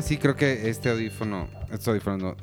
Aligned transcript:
Así 0.00 0.16
creo 0.16 0.34
que 0.34 0.70
este 0.70 0.88
audífono, 0.88 1.46
estos 1.70 1.88
audífonos 1.88 2.22
no. 2.22 2.36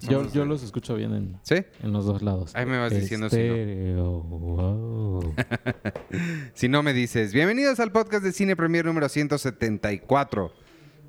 Yo, 0.00 0.24
los 0.24 0.32
yo 0.32 0.40
de- 0.40 0.48
los 0.48 0.64
escucho 0.64 0.96
bien 0.96 1.14
en, 1.14 1.38
¿Sí? 1.44 1.54
en 1.80 1.92
los 1.92 2.04
dos 2.04 2.20
lados. 2.20 2.50
Ahí 2.56 2.66
me 2.66 2.78
vas 2.78 2.92
diciendo 2.92 3.30
si 3.30 3.36
no. 3.36 3.42
Estéreo, 3.54 4.22
wow. 4.22 5.34
Si 6.54 6.66
no 6.68 6.82
me 6.82 6.92
dices, 6.92 7.32
bienvenidos 7.32 7.78
al 7.78 7.92
podcast 7.92 8.24
de 8.24 8.32
Cine 8.32 8.56
Premier 8.56 8.84
número 8.84 9.08
174. 9.08 10.52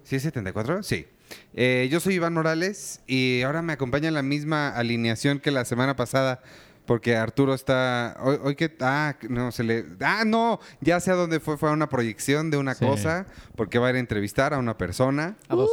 ¿Sí 0.03 0.17
es 0.17 0.21
74? 0.21 0.83
Sí. 0.83 1.07
Eh, 1.55 1.89
yo 1.91 1.99
soy 1.99 2.13
Iván 2.13 2.35
Morales 2.35 3.01
y 3.07 3.41
ahora 3.41 3.63
me 3.63 3.73
acompaña 3.73 4.07
en 4.07 4.13
la 4.13 4.21
misma 4.21 4.69
alineación 4.69 5.39
que 5.39 5.49
la 5.49 5.65
semana 5.65 5.95
pasada 5.95 6.43
porque 6.87 7.15
Arturo 7.15 7.53
está... 7.53 8.17
Hoy, 8.21 8.39
hoy 8.41 8.55
que... 8.55 8.75
Ah, 8.81 9.15
no, 9.29 9.51
se 9.51 9.63
le... 9.63 9.85
Ah, 10.01 10.23
no, 10.25 10.59
ya 10.81 10.99
sé 10.99 11.11
a 11.11 11.15
dónde 11.15 11.39
fue. 11.39 11.57
Fue 11.57 11.69
a 11.69 11.73
una 11.73 11.89
proyección 11.89 12.49
de 12.49 12.57
una 12.57 12.73
Sí. 12.73 12.83
cosa 12.85 13.27
porque 13.55 13.77
va 13.77 13.87
a 13.87 13.89
ir 13.91 13.97
a 13.97 13.99
entrevistar 13.99 14.53
a 14.55 14.57
una 14.57 14.77
persona. 14.77 15.35
A 15.49 15.55
dos. 15.55 15.69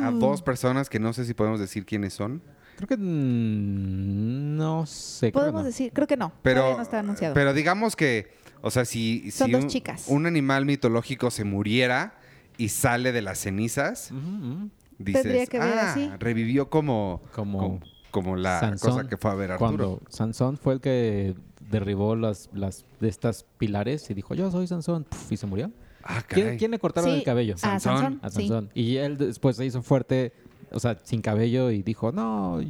A 0.00 0.12
dos 0.12 0.42
personas 0.42 0.88
que 0.88 1.00
no 1.00 1.12
sé 1.12 1.24
si 1.24 1.34
podemos 1.34 1.58
decir 1.58 1.84
quiénes 1.84 2.12
son. 2.14 2.40
Creo 2.76 2.86
que 2.86 2.96
mm, 2.96 4.56
no 4.56 4.86
sé. 4.86 5.32
creo 5.32 5.40
Podemos 5.42 5.62
no. 5.62 5.66
decir, 5.66 5.92
creo 5.92 6.06
que 6.06 6.16
no. 6.16 6.32
Pero, 6.42 6.60
Todavía 6.60 6.76
no 6.76 6.82
está 6.82 6.98
anunciado. 7.00 7.34
pero 7.34 7.52
digamos 7.52 7.96
que, 7.96 8.32
o 8.60 8.70
sea, 8.70 8.84
si, 8.84 9.30
Son 9.30 9.46
si 9.46 9.52
dos 9.52 9.62
un, 9.64 9.68
chicas. 9.68 10.04
un 10.08 10.26
animal 10.26 10.64
mitológico 10.64 11.30
se 11.30 11.44
muriera 11.44 12.14
y 12.56 12.68
sale 12.68 13.12
de 13.12 13.22
las 13.22 13.38
cenizas, 13.38 14.10
Ujú, 14.12 14.18
ujú. 14.28 14.70
dices, 14.98 15.22
Tendría 15.22 15.46
que 15.46 15.58
ver 15.58 15.78
ah, 15.78 15.90
así". 15.92 16.10
revivió 16.18 16.70
como, 16.70 17.22
Como 17.34 17.58
como, 17.58 17.80
como 18.10 18.36
la 18.36 18.60
Sansón, 18.60 18.90
cosa 18.90 19.08
que 19.08 19.16
fue 19.16 19.30
a 19.30 19.34
ver 19.34 19.52
Arturo. 19.52 19.68
Cuando 19.68 20.00
Sansón 20.08 20.56
fue 20.56 20.74
el 20.74 20.80
que 20.80 21.34
derribó 21.70 22.16
las, 22.16 22.48
las 22.52 22.84
de 23.00 23.08
estas 23.08 23.44
pilares 23.58 24.08
y 24.10 24.14
dijo, 24.14 24.34
yo 24.34 24.50
soy 24.50 24.66
Sansón, 24.66 25.04
puf, 25.04 25.32
y 25.32 25.36
se 25.36 25.46
murió. 25.46 25.70
Ah, 26.02 26.22
¿Quién, 26.26 26.46
caray. 26.46 26.58
quién 26.58 26.70
le 26.70 26.78
cortaron 26.78 27.10
Sí, 27.10 27.16
el 27.18 27.22
cabello? 27.24 27.54
A 27.54 27.58
Sansón. 27.58 27.96
Sansón. 27.98 28.20
A 28.22 28.30
sí. 28.30 28.48
Sansón. 28.48 28.70
Y 28.74 28.96
él 28.96 29.18
después 29.18 29.56
se 29.56 29.66
hizo 29.66 29.82
fuerte, 29.82 30.32
o 30.70 30.80
sea, 30.80 30.98
sin 31.02 31.20
cabello 31.20 31.70
y 31.70 31.82
dijo, 31.82 32.12
no, 32.12 32.60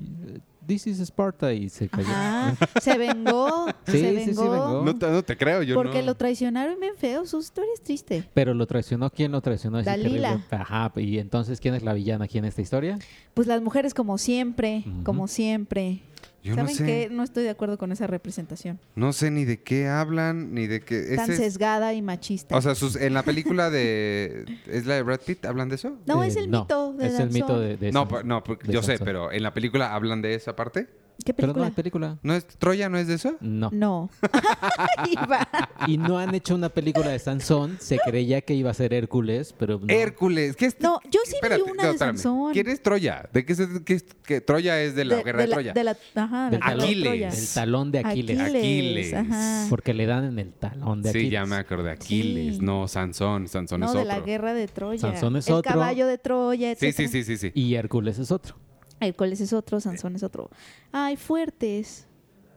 this 0.69 0.87
is 0.87 1.01
Sparta 1.01 1.53
y 1.53 1.69
se 1.69 1.89
cayó. 1.89 2.07
Ajá. 2.09 2.55
Se 2.81 2.97
vengó. 2.97 3.67
Sí, 3.87 3.99
se 3.99 3.99
sí, 3.99 4.19
sí, 4.21 4.27
vengó. 4.29 4.51
vengó. 4.53 4.83
No 4.85 4.97
te, 4.97 5.11
no 5.11 5.23
te 5.25 5.37
creo, 5.37 5.63
yo 5.65 5.75
Porque 5.75 5.99
no. 6.01 6.07
lo 6.07 6.15
traicionaron 6.15 6.79
bien 6.79 6.95
feo. 6.97 7.27
Su 7.27 7.41
historia 7.41 7.71
es 7.75 7.83
triste. 7.83 8.23
Pero 8.35 8.55
lo 8.55 8.67
traicionó, 8.67 9.11
¿quién 9.11 9.33
lo 9.33 9.41
traicionó? 9.41 9.81
Ese 9.81 9.91
Dalila. 9.91 10.35
terrible- 10.37 10.47
Ajá, 10.51 10.93
y 10.97 11.19
entonces, 11.19 11.59
¿quién 11.59 11.75
es 11.75 11.83
la 11.83 11.93
villana 11.95 12.27
aquí 12.27 12.39
en 12.39 12.45
esta 12.45 12.63
historia? 12.63 12.99
Pues 13.35 13.49
las 13.49 13.61
mujeres 13.63 13.95
como 13.95 14.17
siempre, 14.19 14.85
como 15.05 15.27
siempre. 15.27 16.03
Yo 16.49 16.57
no 16.57 16.63
¿Saben 16.63 16.75
sé. 16.77 16.87
qué? 16.87 17.09
No 17.11 17.23
estoy 17.23 17.45
de 17.45 17.51
acuerdo 17.51 17.77
con 17.79 17.93
esa 17.93 18.07
representación. 18.07 18.81
No 18.95 19.13
sé 19.13 19.31
ni 19.31 19.45
de 19.45 19.63
qué 19.63 19.87
hablan, 19.87 20.55
ni 20.55 20.67
de 20.67 20.81
qué... 20.81 21.15
Tan 21.17 21.25
ese 21.25 21.33
es- 21.35 21.39
sesgada 21.39 21.93
y 21.95 22.01
machista. 22.03 22.57
o 22.57 22.63
sea, 22.63 22.75
sus- 22.75 22.97
en 22.97 23.13
la 23.15 23.23
película 23.23 23.71
de... 23.71 24.45
¿Es 24.67 24.87
la 24.87 24.95
de 24.95 25.03
Brad 25.03 25.21
Pitt? 25.21 25.45
¿Hablan 25.45 25.69
de 25.69 25.75
eso? 25.75 25.99
no, 26.07 26.25
Eh, 26.25 26.29
es 26.29 26.37
el 26.37 26.51
no, 26.51 26.61
mito 26.63 26.93
de 26.95 27.07
Es 27.07 27.19
el 27.21 27.31
mito 27.31 27.61
de, 27.61 27.77
de 27.77 27.93
no, 27.93 28.09
pa- 28.09 28.23
no, 28.23 28.43
porque 28.43 28.67
de 28.67 28.73
yo 28.73 28.83
sé, 28.83 28.93
Sansón. 28.93 29.05
pero 29.05 29.33
en 29.33 29.43
la 29.43 29.53
película 29.53 29.95
hablan 29.95 30.23
de 30.23 30.35
esa 30.35 30.57
parte. 30.57 30.89
¿Qué 31.25 31.35
Pero 31.35 31.49
no, 31.49 31.53
película? 31.55 31.69
la 31.69 31.75
película. 31.75 32.19
¿No 32.23 32.35
es 32.35 32.47
Troya 32.47 32.89
no 32.89 32.97
es 32.97 33.09
de 33.09 33.15
eso? 33.15 33.37
No. 33.41 33.71
No. 33.73 34.09
Y 35.87 35.97
no 35.99 36.19
han 36.19 36.35
hecho 36.35 36.55
una 36.55 36.69
película 36.69 37.09
de 37.09 37.19
Sansón. 37.19 37.77
Se 37.81 37.99
creía 37.99 38.41
que 38.43 38.55
iba 38.55 38.71
a 38.71 38.75
ser 38.75 38.93
Hércules, 38.93 39.55
pero 39.59 39.79
no. 39.81 39.87
Hércules. 39.93 40.57
¿Qué 40.57 40.67
es? 40.67 40.81
No, 40.81 41.01
yo 41.11 41.21
sí 41.25 41.35
Espérate, 41.37 41.63
vi 41.65 41.71
una 41.71 41.83
no, 41.85 41.93
de. 41.93 41.99
Sansón. 41.99 42.53
¿Quién 42.53 42.69
es 42.69 42.83
Troya? 42.83 43.29
¿De 43.33 43.45
qué, 43.45 43.53
es- 43.53 44.05
qué- 44.25 44.41
Troya 44.41 44.81
es 44.83 44.95
de 44.95 45.05
la 45.05 45.23
guerra 45.23 45.41
de, 45.43 45.47
la- 45.49 45.55
Troya? 45.55 45.73
de 45.73 45.85
la- 45.85 45.97
ajá, 46.15 46.51
Del 46.51 46.61
de 46.61 46.67
Aquiles. 46.67 47.49
El 47.49 47.55
talón 47.55 47.91
de 47.93 47.99
Aquiles. 48.01 48.41
Aquiles. 48.41 49.15
ajá. 49.15 49.67
Porque 49.71 49.95
le 49.95 50.07
dan 50.07 50.25
en 50.25 50.39
el 50.39 50.53
talón 50.53 51.03
de 51.03 51.11
sí, 51.13 51.19
Aquiles. 51.19 51.33
ya 51.33 51.47
me 51.47 51.57
acordé. 51.57 51.91
Aquiles, 51.91 52.57
Sí. 52.57 52.63
no 52.63 52.89
Sansón. 52.89 53.49
Sansón 53.49 53.81
No, 53.81 53.87
es 53.87 53.93
de 53.93 53.99
otro. 54.01 54.09
la 54.13 54.21
guerra 54.21 54.55
de 54.55 54.69
Troya. 54.69 55.01
Sansón 55.01 55.37
es 55.37 55.49
el 55.49 55.55
otro. 55.55 55.71
caballo 55.73 56.07
de 56.07 56.19
Troya, 56.19 56.75
Sí, 56.77 56.87
etc. 56.87 56.97
sí, 56.97 57.09
sí, 57.09 57.25
sí, 57.25 57.37
sí. 57.37 57.51
Y 57.55 57.75
Hércules 57.75 58.19
es 58.19 58.31
otro. 58.31 58.57
Hércules 59.01 59.41
es 59.41 59.53
otro, 59.53 59.81
Sansón 59.81 60.17
es 60.17 60.23
otro. 60.23 60.51
Ay, 60.93 61.17
fuertes. 61.17 62.07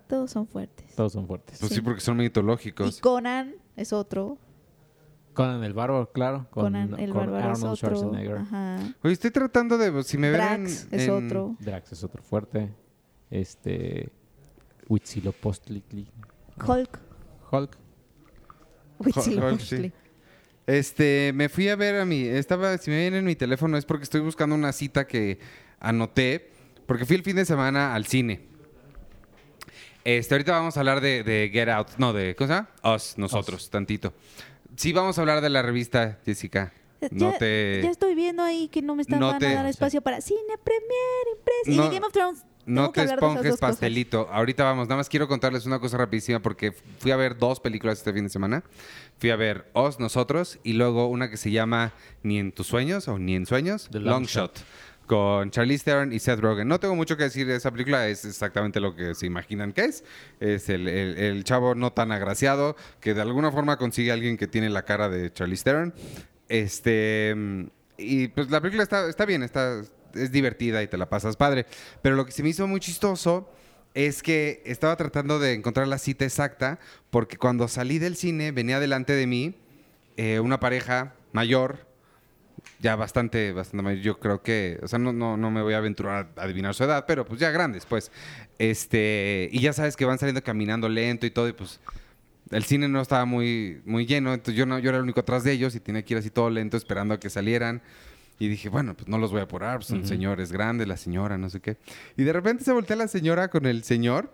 Todos 0.08 0.32
son 0.32 0.48
fuertes. 0.48 0.96
Todos 0.96 1.14
son 1.14 1.28
fuertes. 1.28 1.60
Pues 1.60 1.70
sí, 1.70 1.76
Sí. 1.76 1.82
porque 1.82 2.02
son 2.02 2.20
Y 2.20 2.24
mitológicos. 2.24 3.00
Conan 3.00 3.54
es 3.76 3.94
otro. 3.94 4.38
Conan 5.34 5.64
el 5.64 5.74
bárbaro, 5.74 6.12
claro. 6.12 6.48
Con, 6.52 6.64
Conan 6.66 7.00
el 7.00 7.12
con 7.12 7.20
bárbaro 7.20 7.52
es 7.54 7.58
Arnold 7.60 7.74
otro. 7.74 7.96
Schwarzenegger. 7.96 8.38
Ajá. 8.40 8.78
Oye, 9.04 9.14
estoy 9.14 9.32
tratando 9.32 9.78
de... 9.78 10.04
Si 10.04 10.18
me 10.18 10.30
ven 10.32 10.42
en- 10.42 10.64
Drax 10.66 10.88
es 10.92 11.08
en- 11.08 11.12
otro. 11.28 11.56
Drax 11.60 11.92
es 11.94 12.04
otro 12.04 12.22
fuerte. 12.22 12.74
Este. 13.30 14.12
Huitzilopochtli. 14.90 15.82
Hulk. 16.68 17.00
Hulk. 17.52 17.78
Huitzilopochtli. 19.00 19.78
sí. 19.88 19.94
Este, 20.68 21.32
me 21.34 21.50
fui 21.50 21.70
a 21.70 21.76
ver 21.76 22.00
a 22.00 22.06
mi... 22.06 22.24
Estaba... 22.24 22.78
Si 22.78 22.90
me 22.92 22.98
ven 22.98 23.16
en 23.16 23.26
mi 23.26 23.36
teléfono 23.36 23.78
es 23.78 23.86
porque 23.86 24.04
estoy 24.04 24.22
buscando 24.22 24.56
una 24.56 24.72
cita 24.72 25.08
que 25.08 25.40
anoté. 25.80 26.52
Porque 26.86 27.06
fui 27.06 27.16
el 27.16 27.24
fin 27.24 27.36
de 27.36 27.46
semana 27.46 27.94
al 27.96 28.06
cine. 28.06 28.42
Este, 30.04 30.34
ahorita 30.34 30.52
vamos 30.54 30.78
a 30.78 30.80
hablar 30.80 31.02
de, 31.02 31.24
de 31.24 31.50
Get 31.52 31.70
Out. 31.70 31.90
No, 31.98 32.14
de... 32.14 32.36
¿Cómo 32.36 32.48
se 32.48 32.54
llama? 32.54 32.96
Us, 32.96 33.18
nosotros, 33.18 33.70
tantito. 33.70 34.14
Sí, 34.76 34.94
vamos 34.94 35.18
a 35.18 35.22
hablar 35.22 35.42
de 35.42 35.50
la 35.50 35.62
revista, 35.62 36.20
Jessica. 36.26 36.74
No 37.12 37.32
ya, 37.32 37.38
te... 37.40 37.82
ya 37.84 37.90
estoy 37.90 38.14
viendo 38.16 38.44
ahí 38.44 38.68
que 38.68 38.82
no 38.82 38.96
me 38.96 39.02
están 39.02 39.20
no 39.20 39.28
dando 39.32 39.46
te- 39.46 39.70
espacio 39.70 40.02
para 40.02 40.22
cine, 40.22 40.40
premier, 40.64 41.38
impresa. 41.38 41.78
No- 41.82 41.86
y 41.86 41.90
de 41.90 41.96
Game 41.96 42.06
of 42.06 42.14
Thrones. 42.14 42.46
No 42.74 42.92
te 42.92 43.04
esponjes 43.04 43.44
cosas. 43.52 43.60
pastelito. 43.60 44.28
Ahorita 44.32 44.64
vamos. 44.64 44.88
Nada 44.88 44.98
más 44.98 45.10
quiero 45.10 45.28
contarles 45.28 45.66
una 45.66 45.80
cosa 45.80 45.98
rapidísima 45.98 46.40
porque 46.42 46.72
fui 47.00 47.12
a 47.12 47.16
ver 47.16 47.38
dos 47.38 47.60
películas 47.60 47.98
este 48.00 48.14
fin 48.14 48.24
de 48.24 48.30
semana. 48.30 48.64
Fui 49.20 49.30
a 49.30 49.36
ver 49.36 49.70
Os, 49.74 50.00
Nosotros 50.00 50.60
y 50.64 50.74
luego 50.74 51.08
una 51.08 51.30
que 51.30 51.38
se 51.38 51.52
llama 51.52 51.94
Ni 52.24 52.40
en 52.40 52.52
tus 52.52 52.68
sueños 52.68 53.08
o 53.08 53.18
Ni 53.20 53.36
en 53.36 53.46
sueños. 53.46 53.88
The 53.92 54.00
Long, 54.00 54.08
Long 54.10 54.26
Shot. 54.26 54.60
Con 55.08 55.52
Charlize 55.52 55.84
Theron 55.84 56.14
y 56.14 56.20
Seth 56.20 56.40
Rogen. 56.40 56.68
No 56.70 56.80
tengo 56.80 56.96
mucho 56.96 57.18
que 57.18 57.24
decir 57.24 57.46
de 57.46 57.58
esa 57.58 57.70
película, 57.70 58.08
es 58.08 58.24
exactamente 58.24 58.80
lo 58.80 58.96
que 58.96 59.14
se 59.14 59.26
imaginan 59.26 59.74
que 59.74 59.82
es. 59.86 60.06
Es 60.40 60.70
el, 60.70 60.88
el- 60.88 61.18
el 61.18 61.44
chavo 61.44 61.76
no 61.76 61.92
tan 61.92 62.14
agraciado 62.14 62.78
que 63.02 63.14
de 63.14 63.22
alguna 63.22 63.52
forma 63.52 63.78
consigue 63.78 64.12
a 64.12 64.14
alguien 64.14 64.38
que 64.38 64.48
tiene 64.48 64.70
la 64.70 64.84
cara 64.86 65.10
de 65.10 65.34
Charlize 65.34 65.64
Theron. 65.66 65.94
Este. 66.48 67.36
Y 67.98 68.30
pues 68.30 68.50
la 68.50 68.62
película 68.62 68.84
está, 68.84 69.10
está 69.10 69.26
bien, 69.26 69.44
está, 69.44 69.82
es 70.14 70.32
divertida 70.32 70.84
y 70.84 70.88
te 70.88 70.98
la 70.98 71.10
pasas 71.10 71.36
padre. 71.36 71.66
Pero 72.02 72.16
lo 72.16 72.26
que 72.26 72.32
se 72.32 72.44
me 72.44 72.50
hizo 72.50 72.68
muy 72.68 72.80
chistoso 72.80 73.50
es 73.94 74.24
que 74.24 74.62
estaba 74.66 74.96
tratando 74.96 75.40
de 75.40 75.54
encontrar 75.54 75.88
la 75.88 75.98
cita 75.98 76.26
exacta 76.26 76.80
porque 77.10 77.38
cuando 77.38 77.68
salí 77.68 78.00
del 78.00 78.16
cine 78.16 78.52
venía 78.52 78.80
delante 78.80 79.14
de 79.14 79.28
mí 79.28 79.56
eh, 80.18 80.40
una 80.40 80.60
pareja 80.60 81.14
mayor, 81.34 81.86
ya 82.80 82.96
bastante, 82.96 83.54
bastante 83.54 83.84
mayor. 83.84 84.02
Yo 84.02 84.20
creo 84.20 84.42
que, 84.42 84.80
o 84.82 84.88
sea, 84.88 85.00
no, 85.00 85.14
no, 85.14 85.38
no 85.38 85.52
me 85.52 85.62
voy 85.62 85.74
a 85.74 85.78
aventurar 85.78 86.30
a 86.36 86.44
adivinar 86.44 86.74
su 86.74 86.84
edad, 86.84 87.06
pero 87.08 87.26
pues 87.26 87.40
ya 87.40 87.52
grandes, 87.52 87.86
pues. 87.86 88.12
Este, 88.58 89.50
y 89.52 89.60
ya 89.60 89.74
sabes 89.74 89.96
que 89.96 90.06
van 90.06 90.20
saliendo 90.20 90.44
caminando 90.44 90.90
lento 90.90 91.26
y 91.26 91.32
todo, 91.32 91.48
y 91.48 91.54
pues 91.54 91.80
el 92.52 92.64
cine 92.64 92.88
no 92.88 93.02
estaba 93.02 93.26
muy, 93.26 93.82
muy 93.86 94.06
lleno, 94.06 94.34
entonces 94.34 94.56
yo, 94.56 94.66
no, 94.66 94.78
yo 94.80 94.90
era 94.90 94.98
el 94.98 95.04
único 95.04 95.22
atrás 95.22 95.44
de 95.44 95.54
ellos 95.54 95.74
y 95.76 95.80
tenía 95.80 96.04
que 96.04 96.14
ir 96.14 96.18
así 96.18 96.30
todo 96.30 96.50
lento 96.50 96.78
esperando 96.78 97.14
a 97.14 97.20
que 97.20 97.30
salieran. 97.30 97.82
Y 98.42 98.48
dije, 98.48 98.70
bueno, 98.70 98.96
pues 98.96 99.08
no 99.08 99.20
los 99.20 99.30
voy 99.30 99.42
a 99.42 99.44
apurar, 99.44 99.78
pues 99.78 99.88
son 99.90 100.00
Ujú. 100.00 100.08
señores 100.08 100.52
grandes, 100.52 100.88
la 100.88 100.98
señora, 100.98 101.38
no 101.38 101.48
sé 101.52 101.60
qué. 101.60 101.78
Y 102.18 102.24
de 102.24 102.34
repente 102.34 102.64
se 102.64 102.72
voltea 102.72 102.96
la 102.96 103.08
señora 103.08 103.50
con 103.50 103.68
el 103.68 103.84
señor 103.84 104.34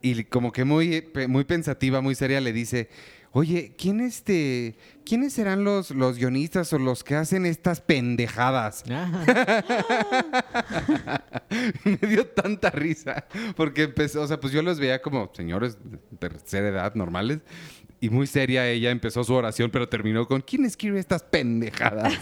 y 0.00 0.22
como 0.22 0.52
que 0.52 0.64
muy, 0.64 1.00
pe- 1.00 1.26
muy 1.26 1.42
pensativa, 1.42 2.00
muy 2.00 2.14
seria, 2.14 2.40
le 2.40 2.52
dice, 2.52 2.88
oye, 3.32 3.74
¿quién 3.76 4.00
este, 4.00 4.76
¿quiénes 5.04 5.32
serán 5.32 5.64
los, 5.64 5.90
los 5.90 6.18
guionistas 6.18 6.72
o 6.72 6.78
los 6.78 7.02
que 7.02 7.16
hacen 7.16 7.44
estas 7.44 7.80
pendejadas? 7.80 8.84
Ajá. 8.88 9.64
me 11.84 11.96
dio 12.08 12.26
tanta 12.26 12.70
risa 12.70 13.24
porque 13.56 13.82
empezó, 13.84 14.22
o 14.22 14.26
sea, 14.28 14.38
pues 14.38 14.52
yo 14.52 14.62
los 14.62 14.78
veía 14.78 15.02
como 15.02 15.30
señores 15.34 15.78
de 15.82 15.98
tercera 16.18 16.68
edad 16.68 16.94
normales 16.94 17.40
y 18.02 18.10
muy 18.10 18.26
seria 18.26 18.68
ella 18.68 18.90
empezó 18.90 19.22
su 19.22 19.32
oración, 19.32 19.70
pero 19.70 19.88
terminó 19.88 20.26
con 20.26 20.40
¿quién 20.40 20.64
escribe 20.64 20.98
estas 20.98 21.22
pendejadas? 21.22 22.12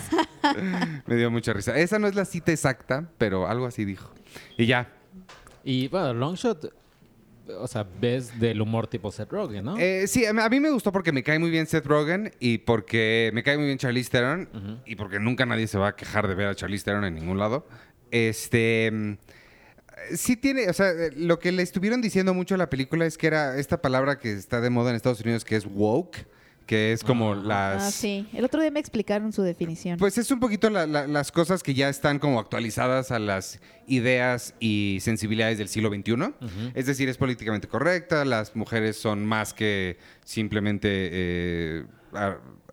me 1.07 1.17
dio 1.17 1.31
mucha 1.31 1.55
risa. 1.55 1.77
Esa 1.79 1.99
no 1.99 2.07
es 2.07 2.15
la 2.15 2.27
cita 2.27 2.53
exacta, 2.53 3.09
pero 3.17 3.49
algo 3.49 3.65
así 3.65 3.87
dijo. 3.87 4.13
Y 4.59 4.67
ya. 4.67 4.93
Y 5.65 5.89
bueno, 5.89 6.13
Longshot, 6.13 6.71
o 7.59 7.67
sea, 7.67 7.87
ves 7.99 8.39
del 8.39 8.61
humor 8.61 8.89
tipo 8.89 9.11
Seth 9.11 9.31
Rogen, 9.33 9.65
¿no? 9.65 9.79
Eh, 9.79 10.07
sí, 10.07 10.27
a 10.27 10.33
mí- 10.51 10.61
me 10.61 10.71
gustó 10.71 10.93
porque 10.93 11.13
me 11.13 11.23
cae 11.23 11.39
muy 11.39 11.49
bien 11.51 11.67
Seth 11.67 11.87
Rogen 11.87 12.31
y 12.41 12.59
porque 12.59 13.31
me 13.33 13.43
cae 13.43 13.57
muy 13.57 13.65
bien 13.67 13.79
Charlize 13.79 14.11
Theron 14.11 14.49
y 14.85 14.97
porque 14.97 15.19
nunca 15.19 15.47
nadie 15.47 15.67
se 15.67 15.79
va 15.79 15.89
a 15.89 15.97
quejar 15.97 16.29
de 16.29 16.35
ver 16.35 16.49
a 16.49 16.55
Charlize 16.55 16.85
Theron 16.85 17.05
en 17.07 17.15
ningún 17.15 17.39
lado. 17.39 17.67
Este 18.11 19.17
sí 20.15 20.37
tiene, 20.37 20.69
o 20.69 20.73
sea, 20.73 20.91
eh, 20.91 21.11
lo 21.17 21.39
que 21.39 21.53
le 21.53 21.63
estuvieron 21.63 22.01
diciendo 22.03 22.35
mucho 22.35 22.55
a 22.55 22.59
la 22.59 22.71
película 22.71 23.07
es 23.07 23.17
que 23.19 23.27
era 23.27 23.57
esta 23.59 23.81
palabra 23.83 24.19
que 24.19 24.33
está 24.33 24.61
de 24.61 24.71
moda 24.71 24.91
en 24.91 24.97
Estados 24.97 25.21
Unidos 25.21 25.45
que 25.45 25.57
es 25.57 25.67
woke, 25.67 26.27
que 26.67 26.93
es 26.93 27.03
como 27.03 27.33
Ah. 27.33 27.37
las 27.45 27.83
Ah, 27.83 27.91
sí. 27.91 28.29
El 28.33 28.45
otro 28.45 28.61
día 28.61 28.71
me 28.71 28.79
explicaron 28.79 29.33
su 29.33 29.43
definición. 29.43 29.99
pues 29.99 30.17
es 30.19 30.31
un 30.31 30.39
poquito 30.39 30.71
la- 30.71 30.87
la- 30.87 31.09
las 31.09 31.33
cosas 31.33 31.63
que 31.65 31.75
ya 31.75 31.89
están 31.89 32.21
como 32.21 32.39
actualizadas 32.39 33.11
a 33.11 33.19
las 33.19 33.61
ideas 33.89 34.55
y 34.61 34.99
sensibilidades 35.01 35.59
del 35.59 35.69
siglo 35.69 35.89
XXI. 35.89 36.33
Es 36.75 36.87
decir, 36.87 37.09
es 37.09 37.17
políticamente 37.17 37.67
correcta, 37.67 38.25
las 38.25 38.55
mujeres 38.55 38.97
son 38.97 39.27
más 39.27 39.53
que 39.53 39.99
simplemente 40.25 40.89
eh, 41.13 41.85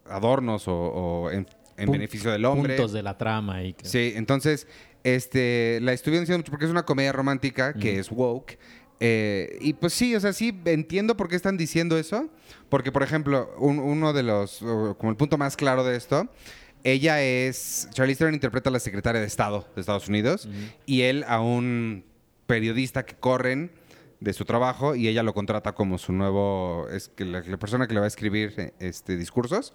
adornos 0.10 0.68
o, 0.68 0.74
o 0.76 1.32
en- 1.32 1.48
beneficio 1.80 2.32
del 2.32 2.44
hombre. 2.46 2.76
Puntos 2.76 2.92
de 2.94 3.04
la 3.04 3.18
trama 3.20 3.64
y 3.64 3.74
que... 3.74 3.86
Sí, 3.86 4.14
entonces, 4.16 4.68
este, 5.16 5.80
la 5.82 5.94
estuve 5.94 6.20
diciendo 6.20 6.40
mucho 6.40 6.52
porque 6.52 6.66
es 6.66 6.72
una 6.72 6.86
comedia 6.86 7.12
romántica 7.12 7.74
que 7.74 7.92
Ujú. 7.94 8.00
es 8.00 8.12
woke. 8.12 8.58
eh, 9.00 9.58
y 9.62 9.74
pues 9.74 9.94
sí, 9.94 10.16
o 10.16 10.20
sea, 10.20 10.34
sí 10.34 10.60
entiendo 10.66 11.16
por 11.16 11.30
qué 11.30 11.36
están 11.36 11.56
diciendo 11.56 11.98
eso. 12.00 12.30
Porque, 12.70 12.92
por 12.92 13.04
ejemplo, 13.04 13.54
un- 13.60 13.78
uno 13.80 14.12
de 14.12 14.24
los, 14.24 14.58
como 14.98 15.10
el 15.12 15.16
punto 15.18 15.38
más 15.38 15.56
claro 15.56 15.84
de 15.84 15.96
esto, 15.96 16.28
ella 16.84 17.22
es, 17.22 17.88
Charlize 17.94 18.18
Theron 18.20 18.34
interpreta 18.34 18.70
a 18.70 18.74
la 18.74 18.80
secretaria 18.80 19.22
de 19.22 19.28
Estado 19.28 19.68
de 19.76 19.82
Estados 19.82 20.08
Unidos 20.08 20.50
y 20.88 21.02
él 21.02 21.24
a 21.28 21.42
un 21.42 22.06
periodista 22.48 23.06
que 23.06 23.16
corren 23.16 23.72
de 24.20 24.34
su 24.34 24.46
trabajo 24.46 24.96
y 24.96 25.08
ella 25.08 25.22
lo 25.22 25.34
contrata 25.36 25.74
como 25.76 26.00
su 26.00 26.12
nuevo, 26.12 26.88
es 26.92 27.08
que 27.10 27.24
la, 27.24 27.42
la 27.42 27.58
persona 27.58 27.88
que 27.88 27.94
le 27.94 28.00
va 28.00 28.06
a 28.06 28.08
escribir 28.08 28.54
eh, 28.58 28.74
este, 28.80 29.16
discursos. 29.16 29.74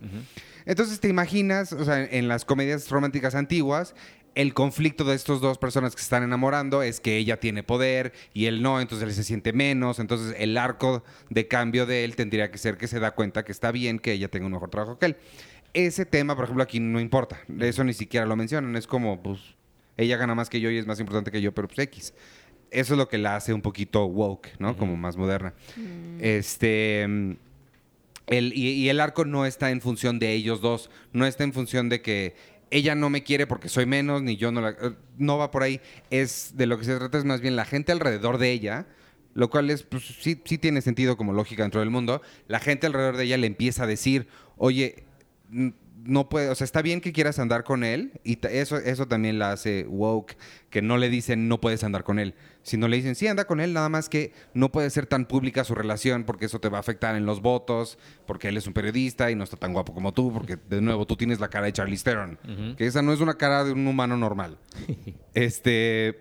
Entonces 0.67 0.99
te 0.99 1.07
imaginas, 1.09 1.73
o 1.73 1.85
sea, 1.85 2.03
en 2.03 2.27
las 2.27 2.45
comedias 2.45 2.89
románticas 2.91 3.37
antiguas, 3.37 3.95
el 4.35 4.55
conflicto 4.55 5.05
de 5.05 5.15
estos 5.15 5.41
dos 5.41 5.59
personas 5.59 5.95
que 5.95 6.01
se 6.01 6.07
están 6.07 6.23
enamorando 6.23 6.83
es 6.83 7.01
que 7.01 7.17
ella 7.17 7.39
tiene 7.39 7.63
poder 7.63 8.13
y 8.33 8.47
él 8.47 8.63
no, 8.63 8.81
entonces 8.81 9.09
él 9.09 9.15
se 9.15 9.25
siente 9.25 9.53
menos, 9.53 9.99
entonces 9.99 10.35
el 10.39 10.57
arco 10.57 11.05
de 11.29 11.49
cambio 11.49 11.87
de 11.87 12.05
él 12.05 12.17
tendría 12.17 12.51
que 12.51 12.59
ser 12.59 12.77
que 12.77 12.89
se 12.89 12.99
da 12.99 13.13
cuenta 13.13 13.45
que 13.45 13.53
está 13.53 13.73
bien 13.73 13.99
que 13.99 14.13
ella 14.13 14.29
tenga 14.29 14.47
un 14.47 14.53
mejor 14.53 14.71
trabajo 14.71 14.99
que 14.99 15.07
él. 15.07 15.17
Ese 15.75 16.05
tema, 16.07 16.35
por 16.35 16.45
ejemplo, 16.45 16.63
aquí 16.63 16.81
no 16.81 17.01
importa, 17.01 17.41
eso 17.61 17.85
ni 17.85 17.95
siquiera 17.95 18.27
lo 18.27 18.37
mencionan, 18.37 18.77
es 18.77 18.87
como, 18.87 19.23
pues, 19.23 19.41
ella 19.97 20.17
gana 20.17 20.35
más 20.35 20.49
que 20.51 20.61
yo 20.61 20.71
y 20.71 20.79
es 20.79 20.87
más 20.87 21.01
importante 21.01 21.31
que 21.31 21.41
yo, 21.41 21.53
pero 21.53 21.69
pues 21.69 21.79
X. 21.79 22.15
Eso 22.71 22.95
es 22.95 22.99
lo 22.99 23.09
que 23.09 23.19
la 23.19 23.37
hace 23.37 23.53
un 23.53 23.61
poquito 23.61 24.05
woke, 24.07 24.49
¿no? 24.59 24.77
Como 24.77 24.97
más 24.97 25.17
moderna. 25.17 25.55
Este... 26.21 27.07
mm, 27.07 27.33
el, 28.29 28.53
y, 28.57 28.69
y 28.69 28.89
el 28.89 29.01
arco 29.01 29.25
no 29.25 29.47
está 29.47 29.71
en 29.71 29.81
función 29.81 30.19
de 30.19 30.33
ellos 30.33 30.61
dos, 30.61 30.91
no 31.13 31.27
está 31.27 31.45
en 31.45 31.53
función 31.53 31.89
de 31.89 32.03
que 32.03 32.35
ella 32.73 32.95
no 32.95 33.11
me 33.11 33.23
quiere 33.23 33.47
porque 33.47 33.69
soy 33.69 33.87
menos, 33.87 34.23
ni 34.23 34.37
yo 34.37 34.51
no 34.51 34.61
la... 34.61 34.71
eh, 34.71 34.95
No 35.19 35.39
va 35.39 35.51
por 35.51 35.63
ahí. 35.63 35.81
Es 36.11 36.57
de 36.57 36.67
lo 36.67 36.79
que 36.79 36.85
se 36.85 36.97
trata 36.97 37.19
es 37.19 37.25
más 37.25 37.41
bien 37.41 37.55
la 37.55 37.65
gente 37.65 37.93
alrededor 37.93 38.39
de 38.39 38.51
ella, 38.51 38.87
lo 39.35 39.49
cual 39.51 39.71
es, 39.71 39.83
pues, 39.85 40.05
sí, 40.05 40.41
sí 40.45 40.59
tiene 40.59 40.83
sentido 40.83 41.17
como 41.17 41.33
lógica 41.33 41.63
dentro 41.63 41.81
del 41.81 41.91
mundo. 41.91 42.23
La 42.49 42.59
gente 42.59 42.87
alrededor 42.87 43.17
de 43.17 43.25
ella 43.25 43.37
le 43.37 43.47
empieza 43.47 43.85
a 43.85 43.87
decir, 43.87 44.27
oye, 44.57 45.05
no 46.05 46.29
puede, 46.29 46.49
o 46.49 46.55
sea, 46.55 46.65
está 46.65 46.83
bien 46.83 47.01
que 47.01 47.13
quieras 47.13 47.39
andar 47.39 47.65
con 47.65 47.85
él, 47.85 48.21
y 48.25 48.39
eso, 48.49 48.77
eso 48.77 49.07
también 49.07 49.39
la 49.39 49.53
hace 49.53 49.87
woke, 49.89 50.37
que 50.71 50.83
no 50.83 50.99
le 50.99 51.09
dicen 51.09 51.49
no 51.49 51.61
puedes 51.61 51.85
andar 51.85 52.05
con 52.05 52.19
él, 52.19 52.35
sino 52.63 52.89
le 52.89 52.97
dicen 52.97 53.15
sí, 53.15 53.27
anda 53.27 53.45
con 53.45 53.61
él, 53.61 53.73
nada 53.73 53.89
más 53.89 54.09
que 54.09 54.33
no 54.55 54.71
puede 54.71 54.91
ser 54.91 55.07
tan 55.07 55.27
pública 55.27 55.65
su 55.65 55.75
relación 55.75 56.25
porque 56.25 56.47
eso 56.47 56.61
te 56.61 56.69
va 56.69 56.79
a 56.79 56.81
afectar 56.81 57.17
en 57.17 57.27
los 57.27 57.43
votos, 57.43 57.99
porque 58.27 58.49
él 58.49 58.57
es 58.57 58.67
un 58.67 58.73
periodista 58.73 59.31
y 59.31 59.35
no 59.35 59.45
está 59.45 59.57
tan 59.57 59.73
guapo 59.73 59.95
como 59.95 60.13
tú, 60.13 60.33
porque 60.33 60.57
de 60.69 60.81
nuevo 60.81 61.07
tú 61.07 61.17
tienes 61.17 61.41
la 61.41 61.49
cara 61.49 61.67
de 61.67 61.73
Charlize 61.73 62.05
Theron, 62.05 62.39
que 62.77 62.87
esa 62.87 63.03
no 63.03 63.13
es 63.13 63.21
una 63.21 63.35
cara 63.35 63.65
de 63.65 63.73
un 63.73 63.87
humano 63.87 64.17
normal. 64.17 64.59
este, 65.35 66.21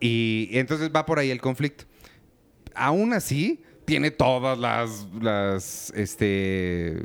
y, 0.00 0.48
y 0.50 0.58
entonces 0.58 0.90
va 0.94 1.06
por 1.06 1.18
ahí 1.18 1.30
el 1.30 1.40
conflicto. 1.40 1.84
Aún 2.74 3.12
así, 3.12 3.62
tiene 3.90 4.12
todas 4.12 4.56
las, 4.56 5.08
las, 5.20 5.92
este, 5.96 7.02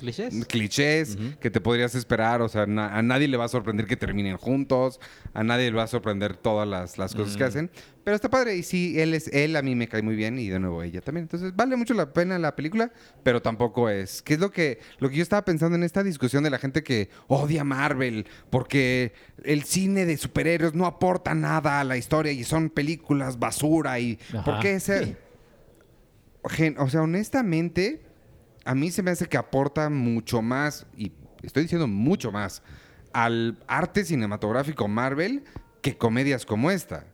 ¿Clichés? 0.00 0.44
clichés 0.46 1.16
que 1.40 1.50
te 1.50 1.60
podrías 1.60 1.94
esperar. 1.94 2.42
O 2.42 2.48
sea, 2.48 2.66
na- 2.66 2.96
a 2.96 3.02
nadie 3.02 3.28
le 3.28 3.36
va 3.36 3.44
a 3.44 3.48
sorprender 3.48 3.86
que 3.86 3.96
terminen 3.96 4.36
juntos. 4.38 4.98
A 5.34 5.44
nadie 5.44 5.70
le 5.70 5.76
va 5.76 5.84
a 5.84 5.86
sorprender 5.86 6.36
todas 6.36 6.66
las, 6.66 6.98
las 6.98 7.14
cosas 7.14 7.36
que 7.36 7.42
Ujú. 7.44 7.48
hacen. 7.48 7.70
Pero 8.02 8.16
está 8.16 8.28
padre. 8.30 8.56
Y 8.56 8.62
sí, 8.62 8.98
él 8.98 9.12
es 9.14 9.28
él 9.28 9.54
a 9.56 9.62
mí 9.62 9.74
me 9.74 9.86
cae 9.86 10.02
muy 10.02 10.16
bien 10.16 10.38
y 10.38 10.48
de 10.48 10.58
nuevo 10.58 10.82
ella 10.82 11.00
también. 11.02 11.24
Entonces 11.24 11.54
vale 11.54 11.76
mucho 11.76 11.94
la 11.94 12.12
pena 12.12 12.38
la 12.38 12.56
película, 12.56 12.90
pero 13.22 13.40
tampoco 13.42 13.88
es. 13.90 14.22
¿Qué 14.22 14.34
es 14.34 14.40
lo 14.40 14.50
que, 14.50 14.80
lo 14.98 15.08
que 15.10 15.16
yo 15.16 15.22
estaba 15.22 15.44
pensando 15.44 15.76
en 15.76 15.82
esta 15.82 16.02
discusión 16.02 16.42
de 16.42 16.50
la 16.50 16.58
gente 16.58 16.82
que 16.82 17.10
odia 17.28 17.62
Marvel 17.62 18.26
porque 18.48 19.12
el 19.44 19.64
cine 19.64 20.06
de 20.06 20.16
superhéroes 20.16 20.74
no 20.74 20.86
aporta 20.86 21.34
nada 21.34 21.80
a 21.80 21.84
la 21.84 21.96
historia 21.96 22.32
y 22.32 22.42
son 22.44 22.70
películas 22.70 23.38
basura 23.38 24.00
y 24.00 24.18
Ajá. 24.32 24.44
¿por 24.44 24.60
qué 24.60 24.74
ese? 24.74 25.16
O 26.78 26.88
sea, 26.88 27.02
honestamente, 27.02 28.00
a 28.70 28.74
mí 28.76 28.92
se 28.92 29.02
me 29.02 29.10
hace 29.10 29.26
que 29.26 29.36
aporta 29.36 29.90
mucho 29.90 30.42
más, 30.42 30.86
y 30.96 31.10
estoy 31.42 31.64
diciendo 31.64 31.88
mucho 31.88 32.30
más, 32.30 32.62
al 33.12 33.58
arte 33.66 34.04
cinematográfico 34.04 34.86
Marvel 34.86 35.42
que 35.82 35.98
comedias 35.98 36.46
como 36.46 36.70
esta. 36.70 37.04